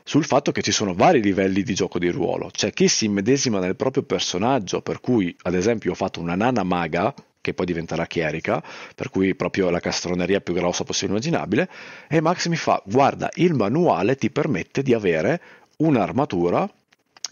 sul 0.06 0.26
fatto 0.26 0.52
che 0.52 0.60
ci 0.60 0.70
sono 0.70 0.92
vari 0.92 1.22
livelli 1.22 1.62
di 1.62 1.74
gioco 1.74 1.98
di 1.98 2.10
ruolo. 2.10 2.50
C'è 2.52 2.72
chi 2.72 2.88
si 2.88 3.06
immedesima 3.06 3.58
nel 3.58 3.74
proprio 3.74 4.02
personaggio, 4.02 4.82
per 4.82 5.00
cui 5.00 5.34
ad 5.42 5.54
esempio 5.54 5.92
ho 5.92 5.94
fatto 5.94 6.20
una 6.20 6.34
nana 6.34 6.62
maga, 6.62 7.12
che 7.40 7.54
poi 7.54 7.64
diventerà 7.64 8.06
chierica, 8.06 8.62
per 8.94 9.08
cui 9.08 9.34
proprio 9.34 9.70
la 9.70 9.80
castroneria 9.80 10.40
più 10.40 10.52
grossa 10.52 10.84
possibile 10.84 11.18
immaginabile, 11.18 11.70
e 12.08 12.20
Max 12.20 12.48
mi 12.48 12.56
fa, 12.56 12.82
guarda, 12.84 13.30
il 13.36 13.54
manuale 13.54 14.16
ti 14.16 14.30
permette 14.30 14.82
di 14.82 14.92
avere 14.92 15.40
un'armatura 15.78 16.70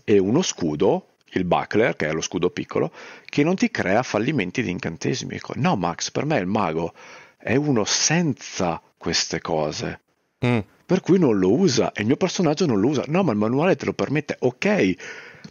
e 0.05 0.19
uno 0.19 0.41
scudo, 0.43 1.09
il 1.35 1.45
buckler, 1.45 1.95
che 1.95 2.09
è 2.09 2.13
lo 2.13 2.21
scudo 2.23 2.51
piccolo, 2.51 2.91
che 3.25 3.45
non 3.45 3.55
ti 3.55 3.71
crea 3.71 4.03
fallimenti 4.03 4.63
di 4.63 4.71
incantesimi. 4.71 5.35
Dico, 5.35 5.53
no 5.57 5.77
Max, 5.77 6.11
per 6.11 6.25
me 6.25 6.39
il 6.39 6.47
mago 6.47 6.95
è 7.37 7.55
uno 7.55 7.85
senza 7.85 8.81
queste 8.97 9.41
cose. 9.41 10.02
Mm 10.45 10.59
per 10.93 11.01
cui 11.01 11.19
non 11.19 11.39
lo 11.39 11.55
usa 11.55 11.93
e 11.93 12.03
il 12.03 12.07
mio 12.07 12.19
personaggio 12.19 12.67
non 12.67 12.79
lo 12.79 12.89
usa. 12.89 13.05
No, 13.07 13.23
ma 13.23 13.33
il 13.33 13.39
manuale 13.39 13.77
te 13.77 13.87
lo 13.87 13.95
permette, 13.95 14.37
ok, 14.39 14.95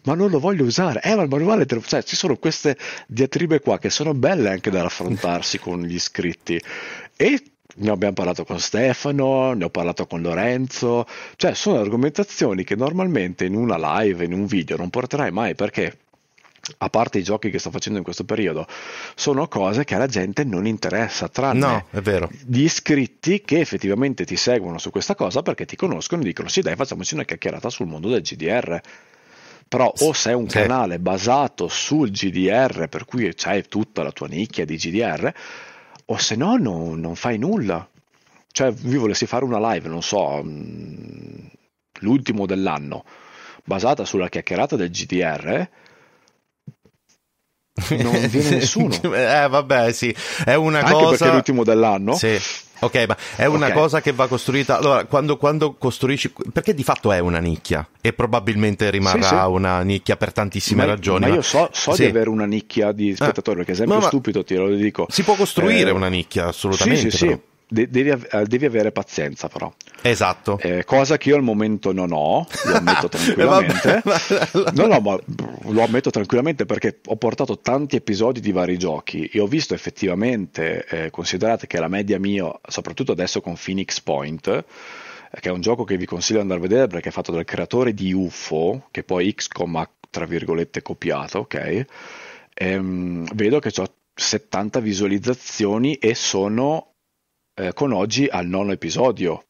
ma 0.03 0.13
non 0.13 0.30
lo 0.30 0.39
voglio 0.39 0.65
usare. 0.65 1.01
Eh, 1.01 1.15
ma 1.15 1.23
il 1.23 1.30
manuale 1.30 1.65
te 1.65 1.73
lo... 1.73 1.81
Cioè, 1.81 2.03
ci 2.03 2.15
sono 2.15 2.35
queste 2.35 2.77
diatribe 3.07 3.59
qua 3.59 3.80
che 3.80 3.89
sono 3.89 4.13
belle 4.13 4.49
anche 4.49 4.69
da 4.69 4.84
raffrontarsi 4.84 5.57
con 5.57 5.81
gli 5.81 5.95
iscritti. 5.95 6.61
E 7.15 7.43
ne 7.77 7.89
abbiamo 7.89 8.13
parlato 8.13 8.45
con 8.45 8.59
Stefano, 8.59 9.53
ne 9.53 9.63
ho 9.63 9.69
parlato 9.72 10.05
con 10.05 10.22
Lorenzo, 10.22 11.07
cioè 11.38 11.55
sono 11.55 11.80
argomentazioni 11.80 12.63
che 12.63 12.76
normalmente 12.76 13.45
in 13.45 13.55
una 13.55 13.99
live, 13.99 14.23
in 14.23 14.34
un 14.34 14.45
video 14.45 14.77
non 14.77 14.91
porterai 14.91 15.31
mai 15.31 15.55
perché 15.55 15.97
a 16.77 16.89
parte 16.89 17.17
i 17.17 17.23
giochi 17.23 17.49
che 17.49 17.59
sto 17.59 17.71
facendo 17.71 17.97
in 17.97 18.03
questo 18.03 18.23
periodo, 18.23 18.67
sono 19.15 19.47
cose 19.47 19.83
che 19.83 19.95
alla 19.95 20.07
gente 20.07 20.43
non 20.43 20.67
interessa, 20.67 21.27
tranne 21.27 21.59
no, 21.59 21.85
gli 22.45 22.61
iscritti 22.61 23.41
che 23.41 23.59
effettivamente 23.59 24.25
ti 24.25 24.35
seguono 24.35 24.77
su 24.77 24.91
questa 24.91 25.15
cosa 25.15 25.41
perché 25.41 25.65
ti 25.65 25.75
conoscono 25.75 26.21
e 26.21 26.25
dicono 26.25 26.49
sì 26.49 26.61
dai 26.61 26.75
facciamoci 26.75 27.13
una 27.15 27.23
chiacchierata 27.23 27.69
sul 27.69 27.88
mondo 27.88 28.09
del 28.09 28.21
GDR. 28.21 28.79
Però 29.67 29.89
o 29.99 30.11
sei 30.11 30.33
un 30.33 30.49
sì. 30.49 30.57
canale 30.57 30.99
basato 30.99 31.69
sul 31.69 32.11
GDR, 32.11 32.89
per 32.89 33.05
cui 33.05 33.31
c'hai 33.33 33.63
tutta 33.69 34.03
la 34.03 34.11
tua 34.11 34.27
nicchia 34.27 34.65
di 34.65 34.75
GDR, 34.75 35.33
o 36.07 36.17
se 36.17 36.35
no 36.35 36.57
non, 36.57 36.99
non 36.99 37.15
fai 37.15 37.38
nulla. 37.38 37.88
Cioè, 38.51 38.69
vi 38.73 38.97
volessi 38.97 39.25
fare 39.25 39.45
una 39.45 39.71
live, 39.71 39.88
non 39.88 40.03
so, 40.03 40.41
mm, 40.43 41.45
l'ultimo 42.01 42.45
dell'anno, 42.45 43.05
basata 43.63 44.03
sulla 44.03 44.27
chiacchierata 44.27 44.75
del 44.75 44.89
GDR, 44.89 45.69
non 47.89 48.27
viene 48.27 48.49
nessuno. 48.57 48.95
eh, 49.13 49.47
vabbè, 49.49 49.91
sì, 49.91 50.15
è 50.45 50.53
una 50.55 50.79
Anche 50.79 50.91
cosa. 50.91 51.09
perché 51.09 51.29
è 51.29 51.31
l'ultimo 51.33 51.63
dell'anno. 51.63 52.13
Sì. 52.15 52.39
Ok, 52.83 53.05
ma 53.07 53.15
è 53.35 53.45
una 53.45 53.67
okay. 53.67 53.77
cosa 53.77 54.01
che 54.01 54.11
va 54.11 54.27
costruita. 54.27 54.77
Allora, 54.77 55.05
quando, 55.05 55.37
quando, 55.37 55.73
costruisci. 55.73 56.33
Perché 56.51 56.73
di 56.73 56.83
fatto 56.83 57.11
è 57.11 57.19
una 57.19 57.37
nicchia 57.37 57.87
e 58.01 58.11
probabilmente 58.11 58.89
rimarrà 58.89 59.21
sì, 59.21 59.35
sì. 59.35 59.45
una 59.45 59.81
nicchia 59.81 60.17
per 60.17 60.31
tantissime 60.33 60.85
ma, 60.85 60.91
ragioni. 60.93 61.27
Ma, 61.27 61.35
io 61.35 61.41
so, 61.43 61.69
so 61.71 61.93
sì. 61.93 62.03
di 62.03 62.09
avere 62.09 62.29
una 62.29 62.45
nicchia 62.45 62.91
di 62.91 63.13
spettatori, 63.13 63.57
eh. 63.57 63.57
perché 63.57 63.73
esempio 63.73 63.99
ma, 63.99 64.07
stupido 64.07 64.43
ti 64.43 64.55
lo 64.55 64.73
dico. 64.73 65.05
Si 65.09 65.21
può 65.21 65.35
costruire 65.35 65.91
eh, 65.91 65.93
una 65.93 66.07
nicchia, 66.07 66.47
assolutamente. 66.47 67.11
Sì, 67.11 67.17
sì, 67.17 67.27
sì. 67.27 67.39
De- 67.72 67.89
devi, 67.89 68.10
av- 68.10 68.43
devi, 68.43 68.65
avere 68.65 68.91
pazienza 68.91 69.48
però. 69.48 69.73
Esatto. 70.02 70.60
Eh, 70.60 70.84
cosa 70.84 71.18
che 71.18 71.30
io 71.30 71.38
al 71.38 71.41
momento 71.41 71.93
non 71.93 72.11
ho, 72.11 72.45
lo 72.65 72.76
ammetto 72.76 73.07
tranquillamente. 73.10 74.02
no, 74.73 74.88
no, 74.88 74.99
ma 74.99 75.18
lo 75.69 75.84
ammetto 75.84 76.10
tranquillamente 76.10 76.65
perché 76.65 76.99
ho 77.06 77.15
portato 77.15 77.60
tanti 77.60 77.95
episodi 77.95 78.41
di 78.41 78.52
vari 78.52 78.77
giochi 78.77 79.26
e 79.26 79.39
ho 79.39 79.48
visto 79.48 79.73
effettivamente, 79.73 80.85
eh, 80.85 81.10
considerate 81.10 81.65
che 81.65 81.80
la 81.80 81.88
media 81.88 82.19
mia, 82.19 82.52
soprattutto 82.68 83.14
adesso 83.14 83.39
con 83.39 83.56
Phoenix 83.56 84.02
Point, 84.02 84.48
eh, 84.48 85.39
che 85.39 85.48
è 85.48 85.52
un 85.52 85.61
gioco 85.61 85.85
che 85.85 85.95
vi 85.95 86.06
consiglio 86.06 86.39
di 86.39 86.43
andare 86.43 86.60
a 86.60 86.68
vedere 86.68 86.88
perché 86.88 87.10
è 87.10 87.14
fatto 87.14 87.31
dal 87.31 87.45
creatore 87.45 87.93
di 87.93 88.11
UFO, 88.11 88.88
che 88.91 89.03
poi 89.03 89.34
XCOM 89.34 89.76
ha 89.77 89.89
tra 90.10 90.26
virgolette 90.26 90.81
copiato, 90.81 91.39
ok? 91.39 91.85
Ehm, 92.53 93.26
vedo 93.34 93.60
che 93.60 93.72
ho 93.73 93.93
70 94.14 94.81
visualizzazioni 94.81 95.95
e 95.95 96.14
sono 96.15 96.90
eh, 97.53 97.73
con 97.73 97.91
oggi 97.91 98.28
al 98.28 98.48
nono 98.48 98.72
episodio. 98.72 99.45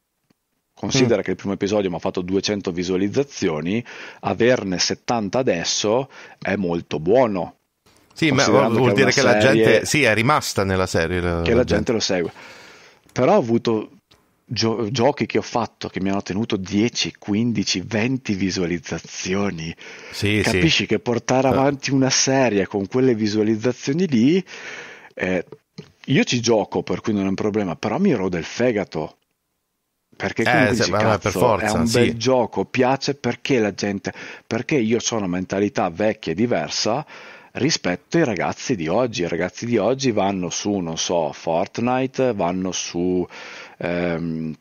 Considera 0.74 1.20
mm. 1.20 1.24
che 1.24 1.32
il 1.32 1.36
primo 1.36 1.54
episodio 1.54 1.90
mi 1.90 1.98
ha 1.98 2.00
fatto 2.00 2.22
200 2.22 2.72
visualizzazioni, 2.72 3.84
averne 4.22 4.80
70 4.80 5.38
adesso 5.38 6.10
è 6.40 6.56
molto 6.56 7.00
buono. 7.00 7.58
Sì, 8.14 8.32
ma 8.32 8.46
vuol 8.48 8.94
dire 8.94 9.12
che 9.12 9.22
la 9.22 9.38
gente 9.38 9.86
sì, 9.86 10.04
è 10.04 10.14
rimasta 10.14 10.64
nella 10.64 10.88
serie. 10.88 11.20
che 11.20 11.26
la, 11.26 11.42
gente. 11.42 11.66
gente 11.66 11.92
lo 11.92 12.00
segue. 12.00 12.32
Però 13.12 13.34
ho 13.34 13.38
avuto 13.38 13.90
gio- 14.52 14.90
giochi 14.92 15.26
che 15.26 15.38
ho 15.38 15.44
fatto 15.44 15.88
che 15.88 16.02
mi 16.02 16.10
hanno 16.10 16.22
tenuto 16.22 16.58
10, 16.58 17.16
15, 17.18 17.82
20 17.86 18.34
visualizzazioni. 18.34 19.76
Sì, 20.12 20.42
Capisci 20.44 20.84
sì. 20.84 20.86
che 20.86 21.00
portare 21.00 21.48
ah. 21.48 21.52
avanti 21.52 21.92
una 21.92 22.10
serie 22.10 22.68
con 22.68 22.88
quelle 22.88 23.16
visualizzazioni 23.16 24.08
lì, 24.08 24.44
eh, 25.14 25.46
io 26.06 26.24
ci 26.24 26.40
gioco 26.40 26.84
per 26.84 27.02
cui 27.02 27.14
non 27.14 27.26
è 27.26 27.30
un 27.30 27.36
problema, 27.36 27.76
però 27.76 27.98
mi 28.00 28.14
rode 28.14 28.38
il 28.38 28.46
fegato. 28.46 29.18
Perché 30.16 30.44
eh, 30.44 30.76
dici, 30.76 30.92
cazzo, 30.92 31.18
per 31.20 31.32
forza, 31.32 31.66
è 31.66 31.80
un 31.80 31.88
sì. 31.88 32.00
bel 32.00 32.18
gioco, 32.18 32.66
piace 32.66 33.16
perché 33.16 33.60
la 33.60 33.74
gente, 33.74 34.14
perché 34.46 34.76
io 34.76 34.98
ho 34.98 35.16
una 35.16 35.28
mentalità 35.28 35.90
vecchia 35.90 36.34
e 36.34 36.36
diversa 36.36 37.06
rispetto 37.54 38.18
ai 38.18 38.24
ragazzi 38.24 38.76
di 38.76 38.88
oggi. 38.88 39.24
I 39.24 39.28
ragazzi 39.28 39.66
di 39.66 39.78
oggi 39.78 40.12
vanno 40.12 40.50
su, 40.50 40.78
non 40.78 40.98
so, 40.98 41.32
Fortnite, 41.32 42.34
vanno 42.34 42.72
su 42.72 43.26
ehm, 43.78 44.56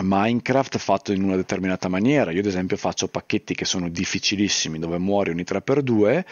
Minecraft 0.00 0.78
fatto 0.78 1.12
in 1.12 1.22
una 1.22 1.36
determinata 1.36 1.88
maniera. 1.88 2.30
Io, 2.30 2.40
ad 2.40 2.46
esempio, 2.46 2.76
faccio 2.76 3.08
pacchetti 3.08 3.54
che 3.54 3.64
sono 3.64 3.88
difficilissimi, 3.88 4.78
dove 4.78 4.98
muori 4.98 5.30
ogni 5.30 5.44
3x2, 5.44 6.24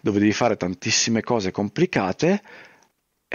dove 0.00 0.18
devi 0.18 0.32
fare 0.32 0.56
tantissime 0.56 1.22
cose 1.22 1.50
complicate. 1.50 2.42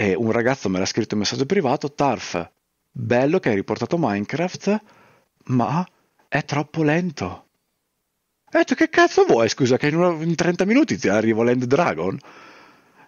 E 0.00 0.14
un 0.14 0.32
ragazzo 0.32 0.70
me 0.70 0.78
l'ha 0.78 0.86
scritto 0.86 1.12
in 1.12 1.20
messaggio 1.20 1.44
privato: 1.44 1.92
Tarf, 1.92 2.50
bello 2.90 3.38
che 3.38 3.50
hai 3.50 3.54
riportato 3.54 3.98
Minecraft, 3.98 4.82
ma 5.48 5.86
è 6.26 6.42
troppo 6.46 6.82
lento. 6.82 7.48
E 8.50 8.60
ho 8.60 8.74
che 8.74 8.88
cazzo 8.88 9.26
vuoi, 9.26 9.50
scusa, 9.50 9.76
che 9.76 9.88
in, 9.88 9.96
una, 9.96 10.24
in 10.24 10.34
30 10.34 10.64
minuti 10.64 10.96
ti 10.96 11.10
arrivo 11.10 11.42
Land 11.42 11.64
Dragon? 11.64 12.18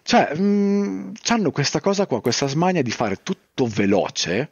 Cioè, 0.03 0.35
mh, 0.35 0.43
mm, 0.43 1.11
hanno 1.29 1.49
questa 1.49 1.81
cosa 1.81 2.05
qua, 2.05 2.21
questa 2.21 2.45
smania 2.45 2.83
di 2.83 2.91
fare 2.91 3.23
tutto 3.23 3.65
veloce, 3.65 4.51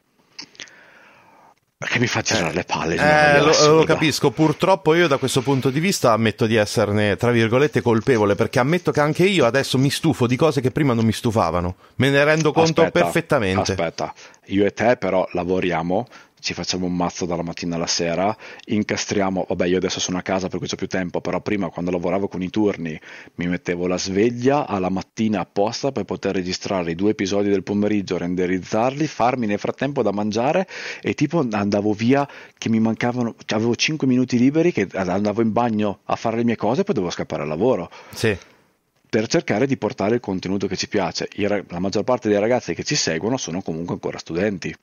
che 1.87 1.99
mi 1.99 2.07
fa 2.07 2.21
girare 2.21 2.53
le 2.53 2.63
palle. 2.63 2.95
Eh, 2.95 3.39
lo, 3.39 3.75
lo, 3.75 3.83
capisco, 3.83 4.29
purtroppo 4.31 4.93
io 4.93 5.07
da 5.07 5.17
questo 5.17 5.41
punto 5.41 5.69
di 5.69 5.79
vista 5.79 6.11
ammetto 6.11 6.45
di 6.45 6.55
esserne, 6.55 7.15
tra 7.15 7.31
virgolette, 7.31 7.81
colpevole, 7.81 8.35
perché 8.35 8.59
ammetto 8.59 8.91
che 8.91 8.99
anche 8.99 9.25
io 9.25 9.45
adesso 9.45 9.77
mi 9.77 9.89
stufo 9.89 10.27
di 10.27 10.35
cose 10.35 10.61
che 10.61 10.71
prima 10.71 10.93
non 10.93 11.05
mi 11.05 11.11
stufavano. 11.11 11.75
Me 11.95 12.09
ne 12.09 12.23
rendo 12.23 12.51
conto 12.51 12.83
aspetta, 12.83 13.03
perfettamente. 13.03 13.71
Aspetta, 13.71 14.13
io 14.45 14.65
e 14.65 14.73
te 14.73 14.97
però 14.97 15.27
lavoriamo 15.31 16.07
ci 16.41 16.53
facciamo 16.53 16.87
un 16.87 16.95
mazzo 16.95 17.25
dalla 17.25 17.43
mattina 17.43 17.75
alla 17.75 17.87
sera, 17.87 18.35
incastriamo, 18.65 19.45
vabbè 19.47 19.67
io 19.67 19.77
adesso 19.77 19.99
sono 19.99 20.17
a 20.17 20.21
casa 20.21 20.47
per 20.47 20.57
cui 20.57 20.67
ho 20.69 20.75
più 20.75 20.87
tempo, 20.87 21.21
però 21.21 21.39
prima 21.39 21.69
quando 21.69 21.91
lavoravo 21.91 22.27
con 22.27 22.41
i 22.41 22.49
turni 22.49 22.99
mi 23.35 23.47
mettevo 23.47 23.87
la 23.87 23.97
sveglia 23.97 24.67
alla 24.67 24.89
mattina 24.89 25.41
apposta 25.41 25.91
per 25.91 26.03
poter 26.03 26.33
registrare 26.33 26.91
i 26.91 26.95
due 26.95 27.11
episodi 27.11 27.49
del 27.49 27.63
pomeriggio, 27.63 28.17
renderizzarli, 28.17 29.05
farmi 29.05 29.45
nel 29.45 29.59
frattempo 29.59 30.01
da 30.01 30.11
mangiare 30.11 30.67
e 31.01 31.13
tipo 31.13 31.45
andavo 31.51 31.93
via 31.93 32.27
che 32.57 32.69
mi 32.69 32.79
mancavano, 32.79 33.35
avevo 33.47 33.75
5 33.75 34.07
minuti 34.07 34.37
liberi 34.37 34.71
che 34.71 34.87
andavo 34.93 35.41
in 35.41 35.51
bagno 35.51 35.99
a 36.05 36.15
fare 36.15 36.37
le 36.37 36.43
mie 36.43 36.55
cose 36.55 36.81
e 36.81 36.83
poi 36.83 36.95
dovevo 36.95 37.13
scappare 37.13 37.43
al 37.43 37.47
lavoro. 37.47 37.89
Sì 38.13 38.35
per 39.11 39.27
cercare 39.27 39.67
di 39.67 39.75
portare 39.75 40.15
il 40.15 40.21
contenuto 40.21 40.67
che 40.67 40.77
ci 40.77 40.87
piace. 40.87 41.27
La 41.67 41.79
maggior 41.79 42.05
parte 42.05 42.29
dei 42.29 42.39
ragazzi 42.39 42.73
che 42.73 42.85
ci 42.85 42.95
seguono 42.95 43.35
sono 43.35 43.61
comunque 43.61 43.95
ancora 43.95 44.17
studenti 44.17 44.73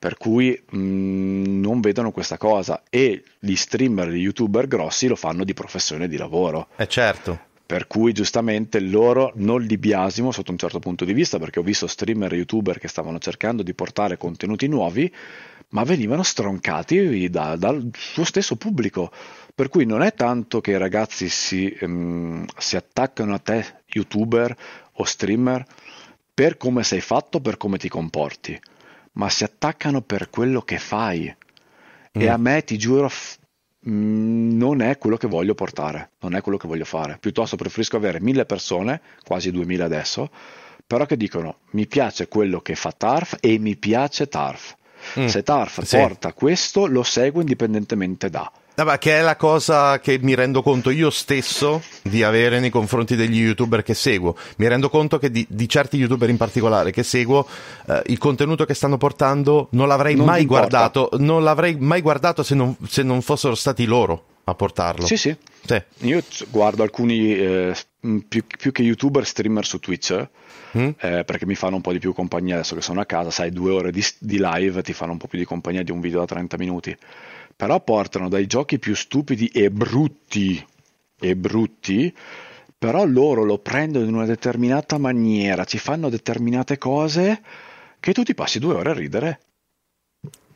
per 0.00 0.16
cui 0.16 0.58
mh, 0.70 0.78
mm, 0.78 1.60
non 1.60 1.82
vedono 1.82 2.10
questa 2.10 2.38
cosa 2.38 2.84
e 2.88 3.22
gli 3.38 3.54
streamer, 3.54 4.08
gli 4.08 4.22
youtuber 4.22 4.66
grossi 4.66 5.06
lo 5.06 5.14
fanno 5.14 5.44
di 5.44 5.52
professione 5.52 6.08
di 6.08 6.16
lavoro. 6.16 6.68
Eh 6.76 6.88
certo. 6.88 7.38
Per 7.66 7.86
cui 7.86 8.12
giustamente 8.12 8.80
loro 8.80 9.30
non 9.34 9.60
li 9.60 9.76
biasimo 9.76 10.32
sotto 10.32 10.52
un 10.52 10.56
certo 10.56 10.78
punto 10.78 11.04
di 11.04 11.12
vista 11.12 11.38
perché 11.38 11.58
ho 11.58 11.62
visto 11.62 11.86
streamer 11.86 12.32
e 12.32 12.36
youtuber 12.36 12.78
che 12.78 12.88
stavano 12.88 13.18
cercando 13.18 13.62
di 13.62 13.74
portare 13.74 14.16
contenuti 14.16 14.66
nuovi 14.68 15.12
ma 15.72 15.84
venivano 15.84 16.22
stroncati 16.22 17.28
da, 17.28 17.56
dal 17.56 17.90
suo 17.92 18.24
stesso 18.24 18.56
pubblico. 18.56 19.12
Per 19.54 19.68
cui 19.68 19.84
non 19.84 20.00
è 20.00 20.14
tanto 20.14 20.62
che 20.62 20.70
i 20.70 20.78
ragazzi 20.78 21.28
si, 21.28 21.76
um, 21.82 22.46
si 22.56 22.74
attaccano 22.74 23.34
a 23.34 23.38
te, 23.38 23.82
youtuber 23.86 24.56
o 24.92 25.04
streamer, 25.04 25.62
per 26.32 26.56
come 26.56 26.84
sei 26.84 27.02
fatto, 27.02 27.40
per 27.40 27.58
come 27.58 27.76
ti 27.76 27.90
comporti 27.90 28.58
ma 29.12 29.28
si 29.28 29.44
attaccano 29.44 30.02
per 30.02 30.30
quello 30.30 30.62
che 30.62 30.78
fai. 30.78 31.34
Mm. 32.18 32.20
E 32.20 32.28
a 32.28 32.36
me, 32.36 32.64
ti 32.64 32.78
giuro, 32.78 33.08
f- 33.08 33.38
mm, 33.88 34.56
non 34.56 34.80
è 34.80 34.98
quello 34.98 35.16
che 35.16 35.26
voglio 35.26 35.54
portare, 35.54 36.12
non 36.20 36.34
è 36.34 36.40
quello 36.40 36.58
che 36.58 36.68
voglio 36.68 36.84
fare. 36.84 37.18
Piuttosto 37.18 37.56
preferisco 37.56 37.96
avere 37.96 38.20
mille 38.20 38.44
persone, 38.44 39.00
quasi 39.24 39.50
duemila 39.50 39.84
adesso, 39.84 40.30
però 40.86 41.06
che 41.06 41.16
dicono 41.16 41.58
mi 41.70 41.86
piace 41.86 42.28
quello 42.28 42.60
che 42.60 42.74
fa 42.74 42.92
Tarf 42.92 43.36
e 43.40 43.58
mi 43.58 43.76
piace 43.76 44.28
Tarf. 44.28 44.76
Mm. 45.18 45.26
Se 45.26 45.42
Tarf 45.42 45.82
sì. 45.82 45.96
porta 45.96 46.32
questo, 46.32 46.86
lo 46.86 47.02
seguo 47.02 47.40
indipendentemente 47.40 48.28
da. 48.28 48.50
Vabbè, 48.82 48.96
che 48.96 49.18
è 49.18 49.20
la 49.20 49.36
cosa 49.36 50.00
che 50.00 50.18
mi 50.22 50.34
rendo 50.34 50.62
conto 50.62 50.88
io 50.88 51.10
stesso 51.10 51.82
di 52.00 52.22
avere 52.22 52.60
nei 52.60 52.70
confronti 52.70 53.14
degli 53.14 53.40
youtuber 53.40 53.82
che 53.82 53.92
seguo. 53.92 54.34
Mi 54.56 54.68
rendo 54.68 54.88
conto 54.88 55.18
che 55.18 55.30
di, 55.30 55.44
di 55.50 55.68
certi 55.68 55.98
youtuber 55.98 56.30
in 56.30 56.38
particolare 56.38 56.90
che 56.90 57.02
seguo, 57.02 57.46
eh, 57.86 58.02
il 58.06 58.16
contenuto 58.16 58.64
che 58.64 58.72
stanno 58.72 58.96
portando 58.96 59.68
non 59.72 59.86
l'avrei 59.86 60.14
non 60.14 60.24
mai 60.24 60.46
guardato, 60.46 61.10
non 61.18 61.44
l'avrei 61.44 61.76
mai 61.76 62.00
guardato 62.00 62.42
se 62.42 62.54
non, 62.54 62.74
se 62.88 63.02
non, 63.02 63.20
fossero 63.20 63.54
stati 63.54 63.84
loro 63.84 64.24
a 64.44 64.54
portarlo. 64.54 65.04
Sì, 65.04 65.18
sì. 65.18 65.36
sì. 65.62 65.82
Io 66.06 66.22
guardo 66.48 66.82
alcuni 66.82 67.36
eh, 67.36 67.76
più, 68.00 68.44
più, 68.46 68.72
che 68.72 68.80
youtuber, 68.80 69.26
streamer 69.26 69.66
su 69.66 69.78
Twitch. 69.78 70.28
Mm? 70.78 70.90
Eh, 71.00 71.24
perché 71.24 71.44
mi 71.44 71.56
fanno 71.56 71.76
un 71.76 71.82
po' 71.82 71.92
di 71.92 71.98
più 71.98 72.14
compagnia 72.14 72.54
adesso 72.54 72.76
che 72.76 72.80
sono 72.80 73.00
a 73.00 73.04
casa, 73.04 73.30
sai, 73.30 73.50
due 73.50 73.72
ore 73.72 73.90
di, 73.90 74.04
di 74.20 74.38
live 74.40 74.82
ti 74.82 74.92
fanno 74.92 75.10
un 75.10 75.18
po' 75.18 75.26
più 75.26 75.36
di 75.36 75.44
compagnia 75.44 75.82
di 75.82 75.90
un 75.90 76.00
video 76.00 76.20
da 76.20 76.26
30 76.26 76.56
minuti 76.58 76.96
però 77.60 77.78
portano 77.82 78.30
dai 78.30 78.46
giochi 78.46 78.78
più 78.78 78.94
stupidi 78.94 79.48
e 79.48 79.70
brutti 79.70 80.66
e 81.20 81.36
brutti 81.36 82.16
però 82.78 83.04
loro 83.04 83.44
lo 83.44 83.58
prendono 83.58 84.06
in 84.06 84.14
una 84.14 84.24
determinata 84.24 84.96
maniera, 84.96 85.66
ci 85.66 85.76
fanno 85.76 86.08
determinate 86.08 86.78
cose 86.78 87.42
che 88.00 88.14
tu 88.14 88.22
ti 88.22 88.32
passi 88.32 88.58
due 88.58 88.72
ore 88.72 88.88
a 88.88 88.94
ridere. 88.94 89.40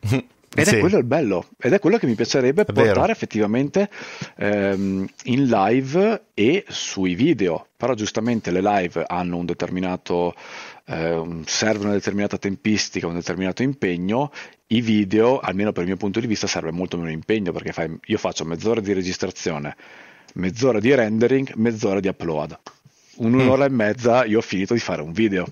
Ed 0.57 0.67
sì. 0.67 0.77
è 0.77 0.79
quello 0.79 0.99
il 0.99 1.05
bello, 1.05 1.49
ed 1.59 1.73
è 1.73 1.81
quello 1.81 1.99
che 1.99 2.07
mi 2.07 2.15
piacerebbe 2.15 2.63
è 2.63 2.65
portare 2.65 2.93
vero. 2.93 3.11
effettivamente 3.11 3.91
ehm, 4.37 5.05
in 5.25 5.47
live 5.47 6.27
e 6.33 6.65
sui 6.69 7.17
video. 7.17 7.67
Però 7.77 7.93
giustamente 7.95 8.53
le 8.53 8.61
live 8.63 9.05
hanno 9.05 9.37
un 9.37 9.47
determinato, 9.47 10.33
eh, 10.87 11.41
serve 11.45 11.85
una 11.85 11.95
determinata 11.95 12.39
tempistica, 12.39 13.09
un 13.09 13.15
determinato 13.15 13.65
impegno. 13.65 14.31
I 14.67 14.81
video, 14.81 15.41
almeno 15.41 15.73
per 15.73 15.83
il 15.83 15.89
mio 15.89 15.99
punto 15.99 16.21
di 16.21 16.27
vista, 16.27 16.47
serve 16.47 16.71
molto 16.71 16.97
meno 16.97 17.11
impegno 17.11 17.53
perché 17.53 17.73
fai, 17.73 17.99
io 18.07 18.19
faccio 18.19 18.45
mezz'ora 18.45 18.81
di 18.81 18.93
registrazione, 18.93 19.77
mezz'ora 20.35 20.81
di 20.81 20.95
rendering, 20.95 21.53
mezz'ora 21.55 22.01
di 22.01 22.09
upload. 22.09 22.59
Un'ora 23.17 23.65
mm. 23.65 23.67
e 23.67 23.75
mezza 23.75 24.25
io 24.25 24.39
ho 24.39 24.43
finito 24.43 24.75
di 24.75 24.81
fare 24.81 25.03
un 25.03 25.13
video 25.13 25.47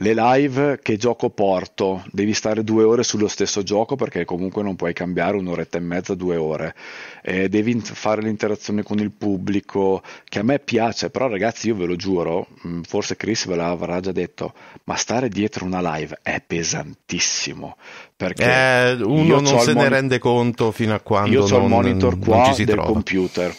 le 0.00 0.14
live 0.14 0.78
che 0.82 0.96
gioco 0.96 1.28
porto, 1.28 2.02
devi 2.10 2.32
stare 2.32 2.64
due 2.64 2.84
ore 2.84 3.02
sullo 3.02 3.28
stesso 3.28 3.62
gioco 3.62 3.96
perché 3.96 4.24
comunque 4.24 4.62
non 4.62 4.74
puoi 4.74 4.94
cambiare 4.94 5.36
un'oretta 5.36 5.76
e 5.76 5.80
mezza, 5.80 6.14
due 6.14 6.36
ore, 6.36 6.74
eh, 7.22 7.48
devi 7.48 7.78
fare 7.80 8.22
l'interazione 8.22 8.82
con 8.82 8.98
il 8.98 9.10
pubblico, 9.10 10.02
che 10.24 10.38
a 10.38 10.42
me 10.42 10.58
piace, 10.58 11.10
però 11.10 11.28
ragazzi 11.28 11.68
io 11.68 11.76
ve 11.76 11.84
lo 11.84 11.96
giuro, 11.96 12.46
mm, 12.66 12.82
forse 12.82 13.16
Chris 13.16 13.46
ve 13.46 13.56
l'avrà 13.56 14.00
già 14.00 14.12
detto, 14.12 14.54
ma 14.84 14.96
stare 14.96 15.28
dietro 15.28 15.66
una 15.66 15.96
live 15.96 16.18
è 16.22 16.42
pesantissimo. 16.46 17.76
Perché 18.16 18.44
eh, 18.44 18.92
uno 19.02 19.40
non 19.40 19.60
se 19.60 19.74
ne 19.74 19.88
rende 19.88 20.18
conto 20.18 20.72
fino 20.72 20.94
a 20.94 21.00
quando 21.00 21.30
io 21.30 21.42
ho 21.42 21.62
il 21.62 21.68
monitor 21.68 22.18
qua 22.18 22.52
del 22.56 22.66
trova. 22.66 22.84
computer 22.84 23.54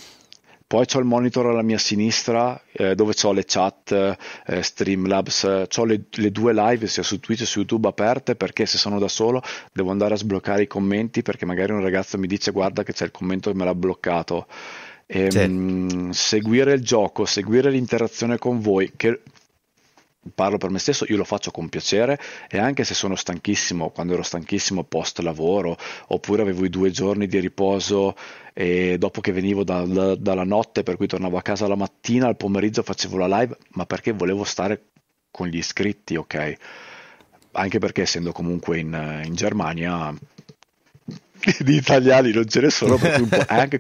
poi 0.72 0.86
ho 0.90 1.00
il 1.00 1.06
monitor 1.06 1.48
alla 1.48 1.64
mia 1.64 1.78
sinistra 1.78 2.62
eh, 2.72 2.96
dove 2.96 3.14
ho 3.24 3.34
le 3.34 3.44
chat, 3.46 3.92
eh, 4.46 4.64
Streamlabs, 4.64 5.68
ho 5.76 5.84
le, 5.84 6.04
le, 6.10 6.32
due 6.32 6.54
live 6.54 6.88
sia 6.88 7.04
su 7.04 7.20
Twitch 7.20 7.40
che 7.40 7.46
su 7.46 7.60
YouTube 7.60 7.90
aperte 7.90 8.38
perché 8.38 8.66
se 8.66 8.78
sono 8.78 8.98
da 8.98 9.10
solo 9.10 9.42
devo 9.74 9.92
andare 9.92 10.14
a 10.14 10.18
sbloccare 10.18 10.62
i 10.62 10.68
commenti 10.68 11.24
perché 11.24 11.46
magari 11.46 11.74
un 11.74 11.82
ragazzo 11.82 12.18
mi 12.18 12.26
dice 12.26 12.52
guarda 12.52 12.84
che 12.84 12.94
c'è 12.94 13.04
il 13.04 13.12
commento 13.12 13.52
che 13.52 13.58
me 13.58 13.66
l'ha 13.66 13.76
bloccato. 13.76 14.48
E, 15.08 15.30
sì. 15.30 15.46
mh, 15.46 16.12
seguire 16.12 16.72
il 16.72 16.82
gioco, 16.82 17.26
seguire 17.26 17.70
l'interazione 17.70 18.38
con 18.38 18.62
voi, 18.62 18.94
che 18.96 19.24
parlo 20.36 20.58
per 20.58 20.70
me 20.70 20.78
stesso, 20.78 21.06
io 21.08 21.18
lo 21.18 21.24
faccio 21.24 21.52
con 21.52 21.70
piacere 21.70 22.20
e 22.50 22.60
anche 22.60 22.84
se 22.84 22.94
sono 22.94 23.16
stanchissimo, 23.16 23.90
quando 23.90 24.14
ero 24.14 24.22
stanchissimo 24.22 24.84
post 24.84 25.20
lavoro, 25.20 25.78
oppure 26.08 26.44
avevo 26.44 26.66
i 26.66 26.70
due 26.70 26.92
giorni 26.92 27.28
di 27.28 27.40
riposo 27.40 28.16
e 28.54 28.98
dopo 28.98 29.22
che 29.22 29.32
venivo 29.32 29.64
da, 29.64 29.84
da, 29.86 30.16
dalla 30.16 30.44
notte, 30.44 30.84
per 30.84 30.98
cui 30.98 31.08
tornavo 31.08 31.38
a 31.38 31.42
casa 31.42 31.68
la 31.68 31.76
mattina, 31.76 32.28
al 32.28 32.38
pomeriggio 32.38 32.84
facevo 32.84 33.18
la 33.18 33.40
live, 33.40 33.58
ma 33.70 33.86
perché 33.86 34.12
volevo 34.12 34.44
stare 34.44 34.90
con 35.32 35.48
gli 35.48 35.58
iscritti, 35.58 36.16
ok? 36.16 36.54
Anche 37.54 37.80
perché 37.80 38.04
essendo 38.04 38.32
comunque 38.32 38.78
in, 38.80 39.22
in 39.26 39.34
Germania 39.34 40.14
di 41.60 41.76
italiani 41.76 42.32
non 42.32 42.48
ce 42.48 42.62
ne 42.62 42.70
sono, 42.70 42.98
è 43.00 43.46
anche, 43.48 43.80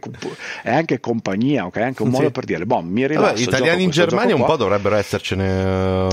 è 0.63 0.71
anche 0.71 0.99
compagnia, 0.99 1.65
ok? 1.65 1.75
È 1.75 1.81
anche 1.81 2.01
un 2.01 2.09
modo 2.09 2.25
sì. 2.25 2.31
per 2.31 2.45
dire, 2.45 2.65
boh, 2.65 2.81
mi 2.81 3.05
rilasso. 3.07 3.27
Vabbè, 3.27 3.39
italiani 3.39 3.83
in 3.83 3.89
Germania 3.89 4.35
un 4.35 4.45
po' 4.45 4.55
dovrebbero 4.55 4.95
essercene 4.95 5.63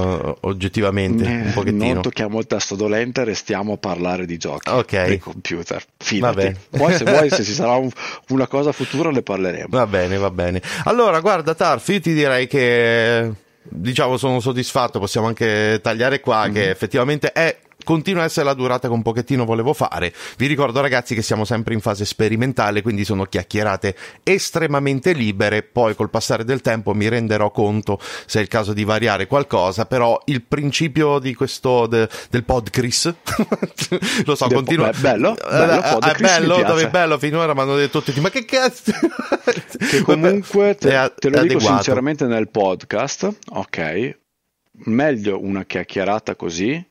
uh, 0.01 0.37
oggettivamente, 0.41 1.25
eh, 1.25 1.37
un 1.47 1.53
pochettino. 1.53 1.93
Non 1.93 2.03
tocchiamo 2.03 2.39
il 2.39 2.47
tasto 2.47 2.75
dolente, 2.75 3.25
restiamo 3.25 3.75
a 3.75 3.77
parlare 3.77 4.27
di 4.27 4.37
giochi 4.37 4.69
Ok. 4.71 5.07
di 5.07 5.19
computer. 5.19 5.83
Fidati. 5.97 6.55
Poi 6.71 6.93
se 6.95 7.05
vuoi, 7.05 7.31
se 7.31 7.43
ci 7.45 7.53
sarà 7.53 7.77
un, 7.77 7.91
una 8.29 8.47
cosa 8.47 8.73
futura 8.73 9.11
ne 9.11 9.23
parleremo. 9.23 9.69
Va 9.71 9.87
bene, 9.87 10.17
va 10.17 10.31
bene. 10.31 10.61
Allora, 10.85 11.21
guarda 11.21 11.55
Tarf, 11.55 11.89
io 11.89 12.01
ti 12.01 12.13
direi 12.13 12.47
che 12.47 13.31
diciamo 13.63 14.17
sono 14.17 14.41
soddisfatto, 14.41 14.99
possiamo 14.99 15.27
anche 15.27 15.81
tagliare 15.83 16.21
qua 16.21 16.45
mm-hmm. 16.45 16.55
che 16.55 16.71
effettivamente 16.71 17.33
è 17.33 17.57
continua 17.89 18.21
a 18.21 18.27
essere 18.27 18.45
la 18.45 18.53
durata 18.53 18.87
che 18.87 18.93
un 18.93 19.01
pochettino 19.01 19.47
volevo 19.47 19.73
fare. 19.73 20.13
Vi 20.37 20.47
ricordo 20.47 20.83
ragazzi 20.83 21.15
che 21.15 21.23
siamo 21.23 21.47
sempre 21.47 21.73
in 21.73 21.81
fase 21.81 22.05
sperimentale, 22.05 22.83
quindi 22.83 23.03
sono 23.03 23.25
chiacchierate 23.25 23.97
estremamente 24.25 25.15
libere, 25.15 25.63
poi 25.63 25.95
col 25.95 26.11
passare 26.11 26.45
del 26.45 26.61
tempo 26.61 26.93
mi 26.93 27.09
renderò 27.09 27.51
conto 27.51 27.99
se 28.27 28.41
è 28.41 28.43
il 28.43 28.49
caso 28.49 28.75
di 28.75 28.85
variare 28.85 29.27
qualcosa, 29.27 29.87
però 29.87 30.21
il 30.27 30.43
principio 30.43 31.19
di 31.19 31.33
questo 31.33 31.87
de, 31.87 32.07
del 32.29 32.45
podcast 32.45 33.15
lo 34.27 34.35
so, 34.35 34.49
continua 34.49 34.91
beh, 34.91 34.99
bello, 34.99 35.35
bello, 35.35 36.01
eh, 36.03 36.11
è 36.11 36.17
bello, 36.19 36.63
dove 36.63 36.83
è 36.83 36.91
bello 36.91 37.17
finora 37.17 37.55
mi 37.55 37.61
hanno 37.61 37.77
detto 37.77 38.03
tutti 38.03 38.21
ma 38.21 38.29
che 38.29 38.45
cazzo? 38.45 38.93
Che 39.79 40.03
comunque 40.03 40.75
te, 40.75 41.11
te 41.17 41.31
lo 41.31 41.41
dico 41.41 41.59
sinceramente 41.59 42.27
nel 42.27 42.51
podcast, 42.51 43.35
ok, 43.49 44.19
meglio 44.85 45.43
una 45.43 45.65
chiacchierata 45.65 46.37
così 46.37 46.85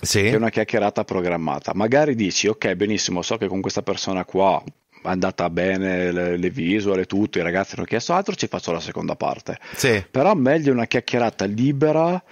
sì. 0.00 0.22
che 0.22 0.36
una 0.36 0.50
chiacchierata 0.50 1.04
programmata. 1.04 1.72
Magari 1.74 2.14
dici, 2.14 2.46
ok, 2.46 2.74
benissimo, 2.74 3.22
so 3.22 3.36
che 3.36 3.46
con 3.46 3.60
questa 3.60 3.82
persona 3.82 4.24
qua 4.24 4.62
è 4.64 5.08
andata 5.08 5.50
bene 5.50 6.12
le, 6.12 6.36
le 6.36 6.50
visual 6.50 6.98
e 6.98 7.04
tutto, 7.06 7.38
i 7.38 7.42
ragazzi 7.42 7.74
hanno 7.76 7.84
chiesto 7.84 8.12
altro, 8.12 8.34
ci 8.34 8.46
faccio 8.46 8.72
la 8.72 8.80
seconda 8.80 9.16
parte. 9.16 9.58
Sì. 9.74 10.04
Però 10.10 10.34
meglio 10.34 10.72
una 10.72 10.86
chiacchierata 10.86 11.44
libera 11.44 12.22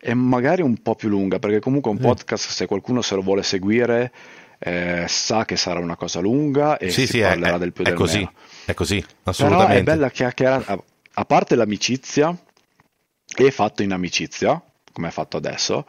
e 0.00 0.14
magari 0.14 0.62
un 0.62 0.80
po' 0.82 0.94
più 0.94 1.08
lunga, 1.08 1.38
perché 1.38 1.58
comunque 1.58 1.90
un 1.90 1.98
podcast, 1.98 2.48
se 2.50 2.66
qualcuno 2.66 3.02
se 3.02 3.14
lo 3.14 3.22
vuole 3.22 3.42
seguire, 3.42 4.12
eh, 4.58 5.04
sa 5.08 5.44
che 5.44 5.56
sarà 5.56 5.80
una 5.80 5.96
cosa 5.96 6.20
lunga 6.20 6.78
e 6.78 6.90
sì, 6.90 7.02
si 7.02 7.14
sì, 7.14 7.20
parlerà 7.20 7.56
è, 7.56 7.58
del 7.58 7.72
più 7.72 7.84
è 7.84 7.88
del 7.88 7.96
così, 7.96 8.18
meno. 8.18 8.32
È 8.64 8.74
così, 8.74 9.04
assolutamente. 9.24 9.72
Però 9.72 9.80
è 9.80 9.82
bella 9.82 10.10
chiacchierata, 10.10 10.84
a 11.14 11.24
parte 11.24 11.54
l'amicizia, 11.56 12.36
e 13.36 13.50
fatto 13.50 13.82
in 13.82 13.92
amicizia, 13.92 14.60
come 14.92 15.08
è 15.08 15.10
fatto 15.10 15.36
adesso, 15.36 15.86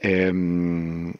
Ehm, 0.00 1.12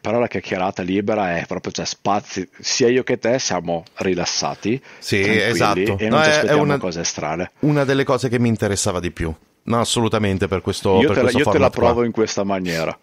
però 0.00 0.20
la 0.20 0.28
chiacchierata 0.28 0.82
libera 0.82 1.36
è 1.36 1.44
proprio, 1.46 1.72
cioè 1.72 1.84
spazi, 1.84 2.48
sia 2.60 2.88
io 2.88 3.02
che 3.02 3.18
te 3.18 3.38
siamo 3.38 3.84
rilassati. 3.96 4.80
Sì, 4.98 5.20
esatto. 5.20 5.98
E 5.98 6.08
non 6.08 6.18
no, 6.18 6.24
ci 6.24 6.30
aspettiamo 6.30 6.62
una, 6.62 6.78
cose 6.78 7.04
strane. 7.04 7.50
Una 7.60 7.84
delle 7.84 8.04
cose 8.04 8.28
che 8.28 8.38
mi 8.38 8.48
interessava 8.48 9.00
di 9.00 9.10
più. 9.10 9.34
No, 9.64 9.80
assolutamente 9.80 10.48
per 10.48 10.62
questo. 10.62 11.00
Io, 11.00 11.08
per 11.08 11.16
te, 11.16 11.20
questo 11.22 11.38
la, 11.38 11.44
io 11.44 11.50
te 11.50 11.58
la 11.58 11.70
provo 11.70 11.94
qua. 11.94 12.04
in 12.06 12.12
questa 12.12 12.44
maniera. 12.44 12.96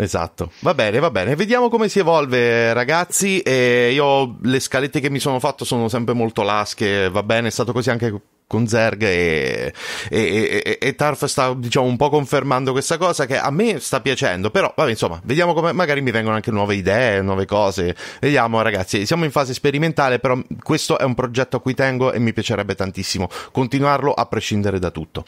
Esatto, 0.00 0.52
va 0.60 0.74
bene, 0.74 1.00
va 1.00 1.10
bene. 1.10 1.34
Vediamo 1.34 1.68
come 1.68 1.88
si 1.88 1.98
evolve, 1.98 2.72
ragazzi. 2.72 3.40
E 3.40 3.90
io 3.92 4.38
le 4.42 4.60
scalette 4.60 5.00
che 5.00 5.10
mi 5.10 5.18
sono 5.18 5.38
fatto 5.40 5.64
sono 5.64 5.88
sempre 5.88 6.14
molto 6.14 6.42
lasche, 6.42 7.10
va 7.10 7.22
bene, 7.22 7.48
è 7.48 7.50
stato 7.50 7.72
così 7.72 7.90
anche 7.90 8.20
con 8.48 8.66
Zerg 8.66 9.02
e, 9.02 9.72
e, 10.08 10.62
e, 10.64 10.78
e, 10.80 10.94
Tarf 10.94 11.26
sta 11.26 11.52
diciamo 11.54 11.86
un 11.86 11.98
po' 11.98 12.08
confermando 12.08 12.72
questa 12.72 12.96
cosa 12.96 13.26
che 13.26 13.38
a 13.38 13.50
me 13.50 13.78
sta 13.78 14.00
piacendo 14.00 14.50
però 14.50 14.72
vabbè 14.74 14.88
insomma 14.88 15.20
vediamo 15.22 15.52
come 15.52 15.72
magari 15.72 16.00
mi 16.00 16.10
vengono 16.10 16.34
anche 16.34 16.50
nuove 16.50 16.74
idee 16.74 17.20
nuove 17.20 17.44
cose. 17.44 17.94
Vediamo 18.20 18.62
ragazzi 18.62 19.04
siamo 19.04 19.24
in 19.24 19.30
fase 19.30 19.52
sperimentale 19.52 20.18
però 20.18 20.36
questo 20.62 20.98
è 20.98 21.04
un 21.04 21.14
progetto 21.14 21.58
a 21.58 21.60
cui 21.60 21.74
tengo 21.74 22.10
e 22.10 22.18
mi 22.18 22.32
piacerebbe 22.32 22.74
tantissimo 22.74 23.28
continuarlo 23.52 24.12
a 24.14 24.24
prescindere 24.24 24.78
da 24.78 24.90
tutto. 24.90 25.24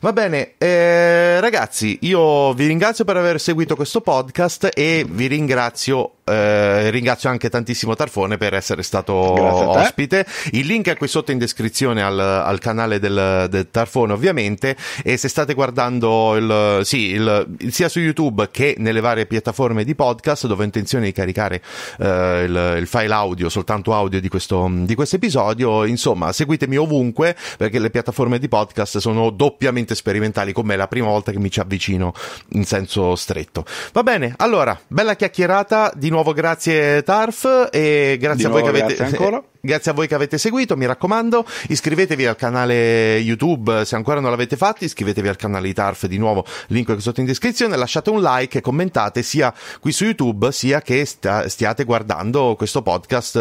Va 0.00 0.12
bene 0.12 0.54
eh, 0.58 1.40
ragazzi 1.40 1.98
io 2.02 2.54
vi 2.54 2.66
ringrazio 2.66 3.04
per 3.04 3.16
aver 3.16 3.40
seguito 3.40 3.74
questo 3.74 4.00
podcast 4.00 4.70
e 4.72 5.04
vi 5.08 5.26
ringrazio 5.26 6.12
eh, 6.24 6.90
ringrazio 6.90 7.28
anche 7.30 7.50
tantissimo 7.50 7.96
Tarfone 7.96 8.36
per 8.36 8.54
essere 8.54 8.82
stato 8.82 9.12
ospite. 9.12 10.24
Il 10.52 10.66
link 10.66 10.88
è 10.88 10.96
qui 10.96 11.08
sotto 11.08 11.32
in 11.32 11.38
descrizione 11.38 12.02
al, 12.02 12.18
al 12.18 12.51
canale 12.58 12.98
del, 12.98 13.46
del, 13.48 13.70
Tarfone 13.70 14.12
ovviamente. 14.12 14.76
E 15.02 15.16
se 15.16 15.28
state 15.28 15.54
guardando 15.54 16.36
il, 16.36 16.80
sì, 16.84 17.10
il, 17.10 17.56
sia 17.70 17.88
su 17.88 18.00
YouTube 18.00 18.48
che 18.50 18.74
nelle 18.78 19.00
varie 19.00 19.26
piattaforme 19.26 19.84
di 19.84 19.94
podcast 19.94 20.46
dove 20.46 20.62
ho 20.62 20.64
intenzione 20.64 21.06
di 21.06 21.12
caricare 21.12 21.62
eh, 21.98 22.44
il, 22.44 22.76
il, 22.80 22.86
file 22.86 23.12
audio 23.12 23.48
soltanto 23.48 23.94
audio 23.94 24.20
di 24.20 24.28
questo, 24.28 24.68
di 24.70 24.94
questo 24.94 25.16
episodio 25.16 25.84
insomma 25.84 26.32
seguitemi 26.32 26.76
ovunque 26.76 27.36
perché 27.56 27.78
le 27.78 27.90
piattaforme 27.90 28.38
di 28.38 28.48
podcast 28.48 28.98
sono 28.98 29.30
doppiamente 29.30 29.94
sperimentali 29.94 30.52
con 30.52 30.66
me 30.66 30.74
è 30.74 30.76
la 30.76 30.88
prima 30.88 31.08
volta 31.08 31.32
che 31.32 31.38
mi 31.38 31.50
ci 31.50 31.60
avvicino 31.60 32.12
in 32.50 32.64
senso 32.64 33.16
stretto. 33.16 33.64
Va 33.92 34.02
bene 34.02 34.34
allora 34.38 34.78
bella 34.88 35.16
chiacchierata 35.16 35.92
di 35.94 36.10
nuovo 36.10 36.32
grazie 36.32 37.02
Tarf 37.02 37.68
e 37.70 38.16
grazie 38.18 38.44
di 38.44 38.44
a 38.44 38.48
voi 38.48 38.62
che 38.62 38.68
avete 38.68 38.94
grazie 38.94 39.16
ancora 39.16 39.42
Grazie 39.64 39.92
a 39.92 39.94
voi 39.94 40.08
che 40.08 40.16
avete 40.16 40.38
seguito, 40.38 40.76
mi 40.76 40.86
raccomando, 40.86 41.46
iscrivetevi 41.68 42.26
al 42.26 42.34
canale 42.34 43.18
YouTube 43.18 43.84
se 43.84 43.94
ancora 43.94 44.18
non 44.18 44.30
l'avete 44.30 44.56
fatto, 44.56 44.82
iscrivetevi 44.82 45.28
al 45.28 45.36
canale 45.36 45.68
di 45.68 45.72
Tarf 45.72 46.06
di 46.06 46.18
nuovo, 46.18 46.44
link 46.66 46.92
qui 46.92 47.00
sotto 47.00 47.20
in 47.20 47.26
descrizione, 47.26 47.76
lasciate 47.76 48.10
un 48.10 48.20
like 48.20 48.58
e 48.58 48.60
commentate 48.60 49.22
sia 49.22 49.54
qui 49.78 49.92
su 49.92 50.02
YouTube 50.02 50.50
sia 50.50 50.82
che 50.82 51.04
sta, 51.04 51.48
stiate 51.48 51.84
guardando 51.84 52.56
questo 52.56 52.82
podcast 52.82 53.36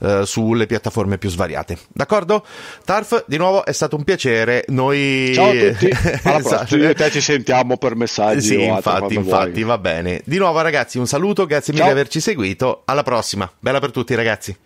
eh, 0.00 0.22
sulle 0.24 0.66
piattaforme 0.66 1.18
più 1.18 1.30
svariate. 1.30 1.78
D'accordo? 1.92 2.44
Tarf, 2.84 3.26
di 3.28 3.36
nuovo 3.36 3.64
è 3.64 3.70
stato 3.70 3.94
un 3.94 4.02
piacere. 4.02 4.64
Noi 4.70 5.30
Ciao 5.32 5.50
a 5.50 5.52
tutti. 5.52 5.88
Alla 6.24 6.38
esatto. 6.38 6.76
Io 6.76 6.88
e 6.88 6.94
te 6.94 7.12
ci 7.12 7.20
sentiamo 7.20 7.76
per 7.76 7.94
messaggi 7.94 8.40
Sì, 8.40 8.64
infatti, 8.64 9.14
infatti, 9.14 9.50
vuoi. 9.50 9.62
va 9.62 9.78
bene. 9.78 10.20
Di 10.24 10.38
nuovo 10.38 10.60
ragazzi, 10.62 10.98
un 10.98 11.06
saluto, 11.06 11.46
grazie 11.46 11.72
mille 11.72 11.84
di 11.84 11.90
averci 11.92 12.18
seguito. 12.18 12.82
Alla 12.86 13.04
prossima. 13.04 13.48
Bella 13.60 13.78
per 13.78 13.92
tutti 13.92 14.16
ragazzi. 14.16 14.56